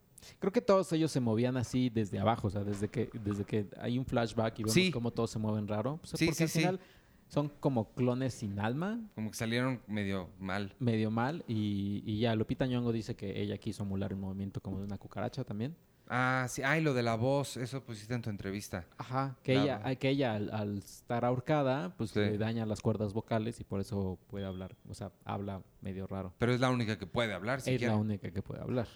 Creo 0.40 0.50
que 0.50 0.60
todos 0.62 0.92
ellos 0.92 1.12
se 1.12 1.20
movían 1.20 1.56
así 1.56 1.88
desde 1.88 2.18
abajo, 2.18 2.48
o 2.48 2.50
sea, 2.50 2.64
desde 2.64 2.88
que, 2.88 3.10
desde 3.12 3.44
que 3.44 3.66
hay 3.80 3.96
un 3.96 4.04
flashback 4.04 4.58
y 4.58 4.62
vemos 4.64 4.74
Sí. 4.74 4.90
cómo 4.90 5.12
todos 5.12 5.30
se 5.30 5.38
mueven 5.38 5.68
raro. 5.68 5.98
Pues, 5.98 6.14
Sí, 6.18 6.24
porque 6.26 6.34
sí, 6.34 6.42
al 6.42 6.48
sí. 6.48 6.58
final 6.58 6.80
son 7.28 7.48
como 7.60 7.92
clones 7.94 8.34
sin 8.34 8.58
alma, 8.60 9.00
como 9.14 9.30
que 9.30 9.36
salieron 9.36 9.80
medio 9.86 10.30
mal. 10.38 10.74
medio 10.78 11.10
mal, 11.10 11.44
y, 11.48 12.02
y 12.06 12.20
ya 12.20 12.34
Lupita 12.34 12.66
Nyong'o 12.66 12.92
dice 12.92 13.16
que 13.16 13.40
ella 13.40 13.58
quiso 13.58 13.82
emular 13.82 14.12
el 14.12 14.18
movimiento 14.18 14.60
como 14.60 14.78
de 14.78 14.84
una 14.84 14.98
cucaracha 14.98 15.42
también. 15.44 15.76
Ah, 16.08 16.46
sí, 16.48 16.62
ay, 16.62 16.80
lo 16.82 16.94
de 16.94 17.02
la 17.02 17.16
voz, 17.16 17.56
eso 17.56 17.82
pusiste 17.82 18.14
en 18.14 18.22
tu 18.22 18.30
entrevista. 18.30 18.86
Ajá. 18.96 19.36
Que 19.42 19.54
Claro. 19.54 19.82
ella, 19.88 19.94
que 19.96 20.08
ella 20.10 20.34
al, 20.36 20.50
al 20.54 20.78
estar 20.78 21.24
ahorcada, 21.24 21.96
pues 21.96 22.10
Sí. 22.10 22.20
le 22.20 22.38
daña 22.38 22.64
las 22.64 22.80
cuerdas 22.80 23.12
vocales 23.12 23.58
y 23.58 23.64
por 23.64 23.80
eso 23.80 24.16
puede 24.28 24.46
hablar, 24.46 24.76
o 24.88 24.94
sea, 24.94 25.10
habla 25.24 25.62
medio 25.80 26.06
raro. 26.06 26.32
Pero 26.38 26.52
es 26.54 26.60
la 26.60 26.70
única 26.70 26.96
que 26.96 27.06
puede 27.08 27.34
hablar, 27.34 27.58
es 27.58 27.64
siquiera. 27.64 27.94
la 27.94 27.98
única 27.98 28.30
que 28.30 28.40
puede 28.40 28.60
hablar. 28.62 28.86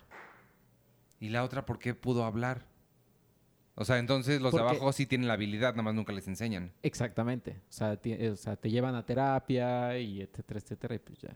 ¿Y 1.19 1.31
la 1.31 1.43
otra 1.43 1.67
por 1.67 1.81
qué 1.81 1.95
pudo 1.95 2.25
hablar? 2.25 2.70
O 3.81 3.85
sea, 3.87 3.99
entonces 3.99 4.43
los 4.43 4.53
de 4.53 4.59
Porque- 4.59 4.77
abajo 4.77 4.93
sí 4.93 5.07
tienen 5.07 5.27
la 5.27 5.35
habilidad, 5.35 5.71
nada 5.71 5.85
más 5.85 5.95
nunca 5.95 6.13
les 6.13 6.29
enseñan. 6.29 6.71
Exactamente. 6.83 7.53
O 7.69 7.73
sea, 7.73 7.97
ti- 7.97 8.13
o 8.27 8.37
sea, 8.37 8.55
te 8.57 8.71
llevan 8.71 8.95
a 8.95 9.07
terapia 9.07 9.99
y 9.99 10.21
etcétera, 10.21 10.61
etcétera, 10.61 10.95
y 10.97 10.99
pues 10.99 11.19
ya. 11.21 11.35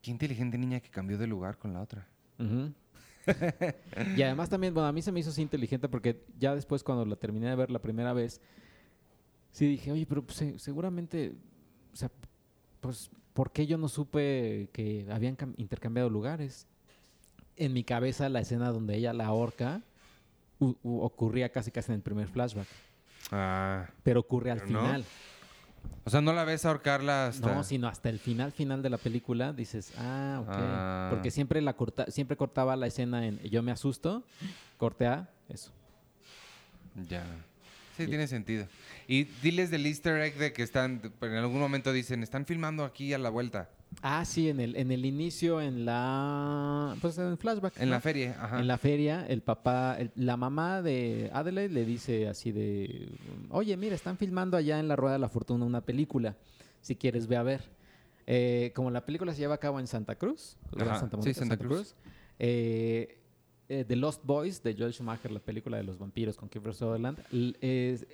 Qué 0.00 0.10
inteligente 0.10 0.56
niña 0.56 0.80
que 0.80 0.88
cambió 0.88 1.18
de 1.18 1.26
lugar 1.26 1.58
con 1.58 1.74
la 1.74 1.82
otra. 1.82 2.06
Y 4.16 4.22
además 4.22 4.50
también, 4.50 4.74
bueno, 4.74 4.86
a 4.86 4.92
mí 4.92 5.00
se 5.02 5.10
me 5.12 5.20
hizo 5.20 5.30
así 5.30 5.40
inteligente 5.42 5.88
porque 5.88 6.24
ya 6.38 6.54
después 6.54 6.82
cuando 6.82 7.04
la 7.06 7.16
terminé 7.16 7.48
de 7.48 7.56
ver 7.56 7.70
la 7.70 7.78
primera 7.80 8.12
vez, 8.12 8.40
sí 9.50 9.66
dije, 9.66 9.92
oye, 9.92 10.04
pero 10.06 10.22
pues, 10.24 10.36
se- 10.38 10.58
seguramente, 10.58 11.34
o 11.92 11.96
sea, 11.96 12.10
pues, 12.80 13.10
¿por 13.32 13.50
qué 13.50 13.66
yo 13.66 13.78
no 13.78 13.88
supe 13.88 14.68
que 14.72 15.06
habían 15.10 15.36
cam- 15.38 15.54
intercambiado 15.56 16.10
lugares? 16.10 16.66
En 17.56 17.72
mi 17.72 17.82
cabeza 17.84 18.28
la 18.28 18.40
escena 18.40 18.70
donde 18.70 18.96
ella 18.96 19.12
la 19.14 19.26
ahorca 19.26 19.82
u- 20.58 20.76
u- 20.82 21.00
ocurría 21.02 21.48
casi 21.50 21.70
casi 21.70 21.92
en 21.92 21.96
el 21.96 22.02
primer 22.02 22.28
flashback, 22.28 22.66
Ah. 23.30 23.86
pero 24.02 24.20
ocurre 24.20 24.50
al 24.50 24.58
Pero 24.60 24.70
no. 24.72 24.80
final. 24.82 25.04
O 26.06 26.10
sea, 26.10 26.20
no 26.20 26.32
la 26.32 26.44
ves 26.44 26.64
ahorcarla 26.64 27.26
hasta... 27.28 27.54
No, 27.54 27.62
sino 27.64 27.88
hasta 27.88 28.08
el 28.08 28.18
final 28.18 28.52
final 28.52 28.82
de 28.82 28.88
la 28.90 28.96
película 28.98 29.52
dices, 29.52 29.92
ah, 29.98 30.38
ok. 30.42 30.48
Ah. 30.54 31.08
Porque 31.10 31.30
siempre 31.30 31.60
la 31.60 31.74
corta, 31.74 32.06
siempre 32.10 32.36
cortaba 32.36 32.74
la 32.76 32.86
escena 32.86 33.26
en 33.26 33.38
yo 33.40 33.62
me 33.62 33.70
asusto, 33.72 34.22
corte 34.78 35.06
a 35.06 35.28
eso. 35.48 35.72
Ya. 37.08 37.24
Sí, 37.96 38.06
tiene 38.06 38.26
sentido. 38.26 38.66
Y 39.06 39.24
diles 39.24 39.70
del 39.70 39.86
easter 39.86 40.20
egg 40.20 40.36
de 40.36 40.52
que 40.52 40.62
están... 40.62 41.12
En 41.20 41.34
algún 41.34 41.60
momento 41.60 41.92
dicen, 41.92 42.22
están 42.22 42.44
filmando 42.46 42.84
aquí 42.84 43.12
a 43.12 43.18
la 43.18 43.30
vuelta. 43.30 43.68
Ah, 44.02 44.24
sí, 44.24 44.48
en 44.48 44.60
el, 44.60 44.76
en 44.76 44.90
el 44.90 45.04
inicio, 45.06 45.60
en 45.60 45.84
la. 45.84 46.96
Pues 47.00 47.16
en 47.18 47.26
el 47.26 47.36
flashback. 47.36 47.78
En 47.78 47.88
¿no? 47.88 47.94
la 47.94 48.00
feria, 48.00 48.36
ajá. 48.38 48.60
En 48.60 48.66
la 48.66 48.78
feria, 48.78 49.26
el 49.26 49.40
papá, 49.42 49.96
el- 49.98 50.10
la 50.16 50.36
mamá 50.36 50.82
de 50.82 51.30
Adelaide 51.32 51.72
le 51.72 51.84
dice 51.84 52.28
así 52.28 52.52
de: 52.52 53.08
Oye, 53.50 53.76
mira, 53.76 53.94
están 53.94 54.16
filmando 54.18 54.56
allá 54.56 54.78
en 54.78 54.88
la 54.88 54.96
Rueda 54.96 55.14
de 55.14 55.18
la 55.20 55.28
Fortuna 55.28 55.64
una 55.64 55.80
película. 55.80 56.36
Si 56.80 56.96
quieres, 56.96 57.26
ve 57.26 57.36
a 57.36 57.42
ver. 57.42 57.62
Eh, 58.26 58.72
como 58.74 58.90
la 58.90 59.04
película 59.04 59.32
se 59.32 59.38
lleva 59.40 59.54
a 59.54 59.58
cabo 59.58 59.80
en 59.80 59.86
Santa 59.86 60.14
Cruz. 60.16 60.56
Ajá, 60.78 61.00
Santa 61.00 61.20
sí, 61.22 61.34
Santa 61.34 61.56
Cruz. 61.56 61.94
eh, 62.38 63.18
eh, 63.68 63.84
The 63.86 63.96
Lost 63.96 64.22
Boys 64.24 64.62
de 64.62 64.74
Joel 64.76 64.92
Schumacher, 64.92 65.30
la 65.30 65.40
película 65.40 65.76
de 65.78 65.82
los 65.84 65.98
vampiros 65.98 66.36
con 66.36 66.48
Kiefer 66.48 66.74
Sutherland, 66.74 67.18
l- 67.32 67.54
es- 67.60 68.06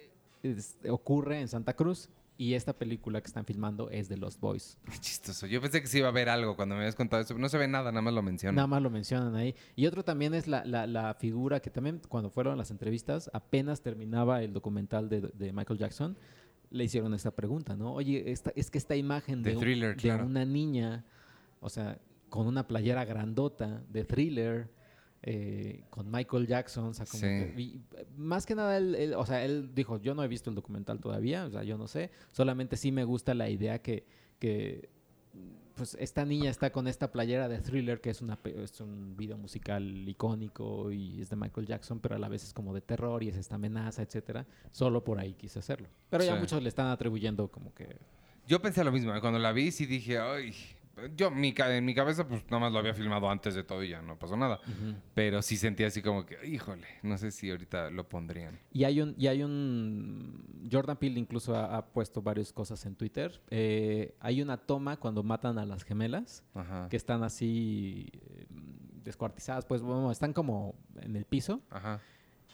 es- 0.42 0.76
ocurre 0.88 1.40
en 1.40 1.48
Santa 1.48 1.74
Cruz 1.74 2.08
y 2.40 2.54
esta 2.54 2.72
película 2.72 3.20
que 3.20 3.26
están 3.26 3.44
filmando 3.44 3.90
es 3.90 4.08
The 4.08 4.16
Lost 4.16 4.40
Boys. 4.40 4.78
Qué 4.90 4.98
chistoso. 4.98 5.46
Yo 5.46 5.60
pensé 5.60 5.82
que 5.82 5.86
sí 5.88 5.98
iba 5.98 6.06
a 6.06 6.10
haber 6.10 6.30
algo 6.30 6.56
cuando 6.56 6.74
me 6.74 6.80
habías 6.80 6.94
contado 6.94 7.20
eso. 7.20 7.36
No 7.36 7.50
se 7.50 7.58
ve 7.58 7.68
nada, 7.68 7.90
nada 7.92 8.00
más 8.00 8.14
lo 8.14 8.22
menciono. 8.22 8.56
Nada 8.56 8.66
más 8.66 8.80
lo 8.80 8.88
mencionan 8.88 9.34
ahí. 9.34 9.54
Y 9.76 9.84
otro 9.84 10.04
también 10.04 10.32
es 10.32 10.46
la, 10.46 10.64
la- 10.64 10.86
la 10.86 11.12
figura 11.12 11.60
que 11.60 11.68
también 11.68 12.00
cuando 12.08 12.30
fueron 12.30 12.56
las 12.56 12.70
entrevistas, 12.70 13.30
apenas 13.34 13.82
terminaba 13.82 14.42
el 14.42 14.54
documental 14.54 15.10
de, 15.10 15.20
de 15.20 15.52
Michael 15.52 15.78
Jackson, 15.78 16.16
le 16.70 16.84
hicieron 16.84 17.12
esta 17.12 17.30
pregunta, 17.32 17.76
¿no? 17.76 17.92
Oye, 17.92 18.30
esta, 18.32 18.52
es 18.56 18.70
que 18.70 18.78
esta 18.78 18.96
imagen 18.96 19.42
De 19.42 19.50
de, 19.50 19.56
un- 19.56 19.62
Thriller, 19.62 19.90
de 19.96 20.00
claro. 20.00 20.24
una 20.24 20.46
niña, 20.46 21.04
o 21.60 21.68
sea, 21.68 21.98
con 22.30 22.46
una 22.46 22.66
playera 22.66 23.04
grandota 23.04 23.82
de 23.90 24.04
thriller, 24.04 24.70
eh, 25.22 25.84
con 25.90 26.10
Michael 26.10 26.46
Jackson, 26.46 26.84
o 26.86 26.94
sea, 26.94 27.04
como 27.06 27.20
Sí. 27.20 27.26
que- 27.26 27.54
y, 27.58 27.80
más 28.16 28.46
que 28.46 28.54
nada, 28.54 28.76
él, 28.78 28.94
él- 28.94 29.14
o 29.14 29.26
sea, 29.26 29.44
él 29.44 29.70
dijo, 29.74 30.00
yo 30.00 30.14
no 30.14 30.24
he 30.24 30.28
visto 30.28 30.48
el 30.50 30.56
documental 30.56 30.98
todavía, 31.00 31.44
o 31.46 31.50
sea, 31.50 31.62
yo 31.62 31.76
no 31.76 31.86
sé, 31.88 32.10
solamente 32.32 32.76
sí 32.76 32.90
me 32.90 33.04
gusta 33.04 33.34
la 33.34 33.50
idea 33.50 33.80
que, 33.82 34.04
que 34.38 34.88
pues 35.74 35.96
esta 35.98 36.26
niña 36.26 36.50
está 36.50 36.70
con 36.72 36.86
esta 36.88 37.10
playera 37.10 37.48
de 37.48 37.58
Thriller, 37.58 38.00
que 38.02 38.10
es, 38.10 38.20
una, 38.20 38.38
es 38.44 38.80
un 38.82 39.16
video 39.16 39.38
musical 39.38 39.82
icónico 40.08 40.90
y 40.92 41.22
es 41.22 41.30
de 41.30 41.36
Michael 41.36 41.66
Jackson, 41.66 42.00
pero 42.00 42.16
a 42.16 42.18
la 42.18 42.28
vez 42.28 42.44
es 42.44 42.52
como 42.52 42.74
de 42.74 42.82
terror 42.82 43.22
y 43.22 43.28
es 43.28 43.36
esta 43.36 43.54
amenaza, 43.54 44.02
etcétera. 44.02 44.46
Solo 44.72 45.02
por 45.04 45.18
ahí 45.18 45.32
quise 45.34 45.58
hacerlo. 45.58 45.88
Pero 46.10 46.22
ya 46.24 46.34
Sí. 46.34 46.40
muchos 46.40 46.62
le 46.62 46.68
están 46.68 46.88
atribuyendo 46.88 47.48
como 47.48 47.72
que... 47.72 47.96
Yo 48.46 48.60
pensé 48.60 48.84
lo 48.84 48.92
mismo. 48.92 49.12
Cuando 49.22 49.38
la 49.38 49.52
vi, 49.52 49.70
sí 49.70 49.86
dije, 49.86 50.18
ay. 50.18 50.52
Yo, 51.16 51.30
mi, 51.30 51.54
en 51.56 51.84
mi 51.84 51.94
cabeza, 51.94 52.26
pues 52.26 52.44
nada 52.44 52.58
más 52.60 52.72
lo 52.72 52.78
había 52.78 52.94
filmado 52.94 53.28
antes 53.30 53.54
de 53.54 53.64
todo 53.64 53.82
y 53.82 53.90
ya 53.90 54.02
no 54.02 54.18
pasó 54.18 54.36
nada. 54.36 54.60
Pero 55.14 55.42
sí 55.42 55.56
sentía 55.56 55.86
así 55.88 56.02
como 56.02 56.26
que, 56.26 56.36
híjole, 56.46 56.86
no 57.02 57.18
sé 57.18 57.30
si 57.30 57.50
ahorita 57.50 57.90
lo 57.90 58.08
pondrían. 58.08 58.58
Y 58.72 58.84
hay 58.84 59.00
un, 59.00 59.14
y 59.18 59.26
hay 59.26 59.42
un 59.42 60.68
Jordan 60.70 60.96
Peele 60.96 61.18
incluso 61.18 61.56
ha, 61.56 61.76
ha 61.76 61.86
puesto 61.86 62.22
varias 62.22 62.52
cosas 62.52 62.84
en 62.86 62.96
Twitter. 62.96 63.40
Eh, 63.50 64.14
hay 64.20 64.42
una 64.42 64.56
toma 64.56 64.96
cuando 64.98 65.22
matan 65.22 65.58
a 65.58 65.66
las 65.66 65.84
gemelas 65.84 66.44
Ajá. 66.54 66.88
que 66.88 66.96
están 66.96 67.22
así 67.22 68.10
eh, 68.12 68.46
descuartizadas, 69.04 69.64
pues 69.64 69.82
bueno, 69.82 70.10
están 70.10 70.32
como 70.32 70.74
en 71.00 71.16
el 71.16 71.24
piso. 71.24 71.60
Ajá. 71.70 72.00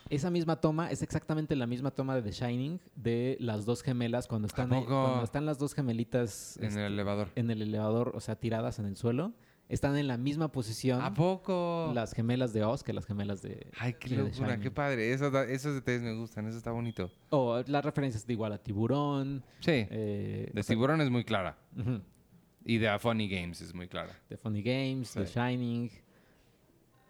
Esa 0.09 0.31
misma 0.31 0.61
toma 0.61 0.91
es 0.91 1.03
exactamente 1.03 1.57
la 1.57 1.67
misma 1.67 1.91
toma 1.91 2.15
de 2.15 2.23
The 2.23 2.31
Shining 2.33 2.81
de 2.95 3.37
las 3.41 3.65
dos 3.65 3.83
gemelas 3.83 4.29
cuando 4.29 4.47
están, 4.47 4.73
ahí- 4.73 4.85
cuando 4.85 5.25
están 5.25 5.47
las 5.47 5.59
dos 5.59 5.75
gemelitas 5.75 6.57
En 6.59 6.65
este, 6.67 6.87
el 6.87 6.93
elevador. 6.93 7.31
en 7.35 7.51
el 7.51 7.61
elevador, 7.63 8.13
o 8.15 8.21
sea, 8.21 8.37
tiradas 8.37 8.79
en 8.79 8.87
el 8.87 8.97
suelo. 8.97 9.33
Están 9.69 9.97
en 9.97 10.07
la 10.07 10.17
misma 10.17 10.53
posición 10.53 11.01
¿A 11.03 11.13
poco? 11.13 11.91
las 11.93 12.13
gemelas 12.13 12.53
de 12.53 12.63
Oz 12.63 12.85
que 12.85 12.93
las 12.93 13.05
gemelas 13.05 13.43
de 13.43 13.67
Ay, 13.81 13.95
qué 13.95 14.11
de 14.11 14.19
locura, 14.19 14.61
qué 14.61 14.71
padre. 14.71 15.13
Eso 15.13 15.29
da- 15.33 15.43
esos 15.45 15.75
detalles 15.75 16.03
me 16.03 16.15
gustan, 16.15 16.47
eso 16.47 16.57
está 16.57 16.71
bonito. 16.71 17.11
O 17.31 17.61
las 17.67 17.85
referencias 17.85 18.25
de 18.25 18.33
igual 18.33 18.53
a 18.53 18.59
Tiburón. 18.59 19.43
Sí. 19.59 19.73
eh, 19.91 20.51
de 20.55 20.63
sea, 20.63 20.73
Tiburón 20.73 21.01
es 21.01 21.11
muy 21.11 21.25
clara. 21.25 21.59
Y 22.65 22.79
de 22.79 22.89
A 22.89 23.01
Funny 23.01 23.29
Games 23.29 23.61
es 23.61 23.75
muy 23.75 23.89
clara. 23.89 24.13
de 24.31 24.37
Funny 24.37 24.63
Games, 24.63 25.09
Sí. 25.09 25.19
The 25.19 25.27
Shining. 25.27 25.91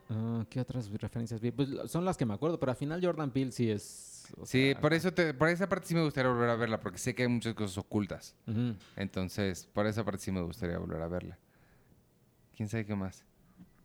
Ah, 0.09 0.45
¿Qué 0.49 0.61
otras 0.61 0.91
referencias 0.91 1.41
vi? 1.41 1.51
Pues 1.51 1.69
son 1.87 2.05
las 2.05 2.17
que 2.17 2.25
me 2.25 2.35
acuerdo, 2.35 2.61
pero 2.61 2.71
al 2.71 2.77
final 2.77 3.05
Jordan 3.05 3.31
Peele 3.31 3.53
sí 3.53 3.71
es... 3.71 4.13
Sí, 4.45 4.73
sea, 4.73 4.81
por 4.81 4.93
eso 4.93 5.13
te, 5.13 5.35
por 5.35 5.49
esa 5.49 5.69
parte 5.69 5.87
sí 5.87 5.95
me 5.95 6.03
gustaría 6.03 6.31
volver 6.31 6.51
a 6.51 6.57
verla, 6.57 6.81
porque 6.81 6.99
sé 6.99 7.15
que 7.15 7.23
hay 7.23 7.29
muchas 7.29 7.55
cosas 7.55 7.79
ocultas. 7.79 8.35
Entonces, 8.97 9.67
por 9.73 9.87
esa 9.87 10.05
parte 10.05 10.21
sí 10.21 10.33
me 10.33 10.41
gustaría 10.41 10.79
volver 10.79 11.01
a 11.03 11.09
verla. 11.09 11.39
¿Quién 12.57 12.69
sabe 12.69 12.87
qué 12.87 12.95
más? 12.97 13.25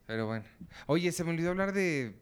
Pero 0.07 0.27
bueno. 0.27 0.45
Oye, 0.87 1.11
se 1.11 1.23
me 1.23 1.29
olvidó 1.29 1.51
hablar 1.51 1.73
de 1.73 2.15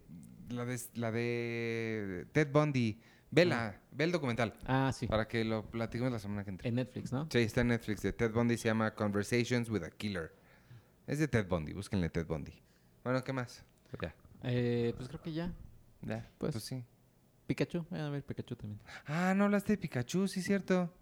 la 0.49 0.65
de, 0.65 0.79
la 0.95 1.11
de 1.11 2.27
Ted 2.31 2.51
Bundy. 2.51 2.99
Vela, 3.31 3.79
ve 3.91 4.05
el 4.05 4.11
documental. 4.11 4.55
Ah, 4.65 4.91
sí. 4.93 5.05
Para 5.05 5.27
que 5.27 5.45
lo 5.45 5.63
platiquemos 5.69 6.11
la 6.11 6.19
semana 6.19 6.43
que 6.43 6.49
entra. 6.49 6.67
En 6.67 6.75
Netflix, 6.75 7.13
¿no? 7.13 7.27
Sí, 7.31 7.39
está 7.39 7.61
en 7.61 7.67
Netflix. 7.67 8.01
De 8.01 8.11
Ted 8.11 8.31
Bundy 8.31 8.57
se 8.57 8.67
llama 8.67 8.93
Conversations 8.95 9.69
with 9.69 9.83
a 9.83 9.91
Killer. 9.91 10.33
Es 11.05 11.19
de 11.19 11.27
Ted 11.27 11.47
Bundy, 11.47 11.73
búsquenle 11.73 12.09
Ted 12.09 12.25
Bundy. 12.25 12.53
Bueno, 13.03 13.23
¿qué 13.23 13.31
más? 13.31 13.63
Ya. 14.01 14.13
Eh, 14.43 14.93
pues 14.95 15.07
creo 15.09 15.21
que 15.21 15.33
ya. 15.33 15.51
Ya, 16.01 16.29
Pues- 16.37 16.53
pues, 16.53 16.63
sí. 16.63 16.83
Pikachu, 17.47 17.85
vayan 17.89 18.05
a 18.07 18.09
ver 18.11 18.23
Pikachu 18.23 18.55
también. 18.55 18.79
Ah, 19.07 19.33
no 19.35 19.45
hablaste 19.45 19.73
de 19.73 19.77
Pikachu, 19.77 20.27
sí, 20.27 20.41
cierto. 20.41 20.93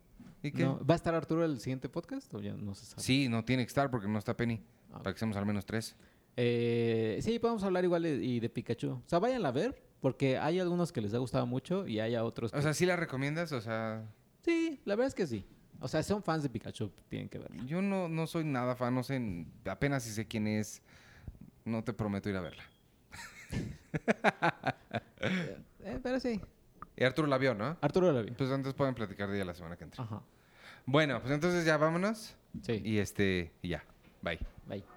¿Y 0.42 0.52
qué? 0.52 0.64
No, 0.64 0.80
¿Va 0.86 0.94
a 0.94 0.96
estar 0.96 1.14
Arturo 1.14 1.44
el 1.44 1.60
siguiente 1.60 1.90
podcast 1.90 2.34
o 2.34 2.40
ya 2.42 2.54
no 2.54 2.74
se 2.74 2.86
sabe? 2.86 3.02
Sí, 3.02 3.28
no 3.28 3.44
tiene 3.44 3.64
que 3.64 3.68
estar 3.68 3.92
porque 3.92 4.08
no 4.08 4.18
está 4.18 4.36
Penny. 4.38 4.64
Ah, 4.94 5.00
Para 5.00 5.14
que 5.14 5.20
seamos 5.20 5.36
al 5.36 5.46
menos 5.46 5.66
tres. 5.66 5.96
Eh, 6.38 7.20
sí, 7.22 7.38
podemos 7.40 7.64
hablar 7.64 7.84
igual 7.84 8.04
de, 8.04 8.16
y 8.24 8.40
de 8.40 8.50
Pikachu. 8.50 8.92
O 8.92 9.04
sea, 9.06 9.20
vayan 9.20 9.46
a 9.46 9.52
ver, 9.52 9.84
porque 10.00 10.38
hay 10.38 10.60
algunos 10.60 10.92
que 10.94 11.02
les 11.02 11.14
ha 11.14 11.18
gustado 11.18 11.46
mucho 11.46 11.86
y 11.88 12.00
hay 12.00 12.16
a 12.16 12.24
otros 12.24 12.52
que... 12.52 12.58
O 12.58 12.62
sea, 12.62 12.74
¿sí 12.74 12.86
la 12.86 12.96
recomiendas? 12.96 13.52
O 13.52 13.60
sea, 13.60 14.06
sí, 14.44 14.80
la 14.86 14.96
verdad 14.96 15.08
es 15.10 15.16
que 15.16 15.28
sí. 15.28 15.46
O 15.82 15.88
sea, 15.88 16.02
son 16.02 16.24
fans 16.24 16.44
de 16.44 16.50
Pikachu, 16.50 16.92
tienen 17.10 17.28
que 17.28 17.40
verlo. 17.40 17.62
yo 17.66 17.82
no, 17.82 18.08
no 18.08 18.26
soy 18.26 18.44
nada 18.46 18.76
fan, 18.76 18.96
no 18.96 19.04
sé, 19.04 19.46
apenas 19.66 20.04
si 20.04 20.12
sé 20.12 20.26
quién 20.28 20.48
es. 20.48 20.82
No 21.66 21.84
te 21.84 21.92
prometo 21.92 22.30
ir 22.30 22.36
a 22.38 22.42
verla. 22.42 22.64
Eh, 25.84 26.00
pero 26.04 26.20
sí. 26.20 26.42
Y 26.96 27.04
Arturo 27.04 27.28
la 27.28 27.38
vio, 27.38 27.54
¿no? 27.54 27.78
Arturo 27.82 28.12
la 28.12 28.22
vio. 28.22 28.34
Pues 28.36 28.50
entonces 28.50 28.74
pueden 28.74 28.94
platicar 28.94 29.30
de 29.30 29.36
ella 29.38 29.46
la 29.46 29.54
semana 29.54 29.78
que 29.78 29.86
entra. 29.86 30.04
Ajá. 30.04 30.22
Bueno, 30.86 31.20
pues 31.22 31.34
entonces 31.34 31.66
ya 31.66 31.78
vámonos. 31.78 32.36
Sí. 32.64 32.82
Y 32.84 32.98
este, 33.00 33.52
y 33.62 33.70
ya. 33.70 33.84
Bye. 34.22 34.40
Bye. 34.68 34.97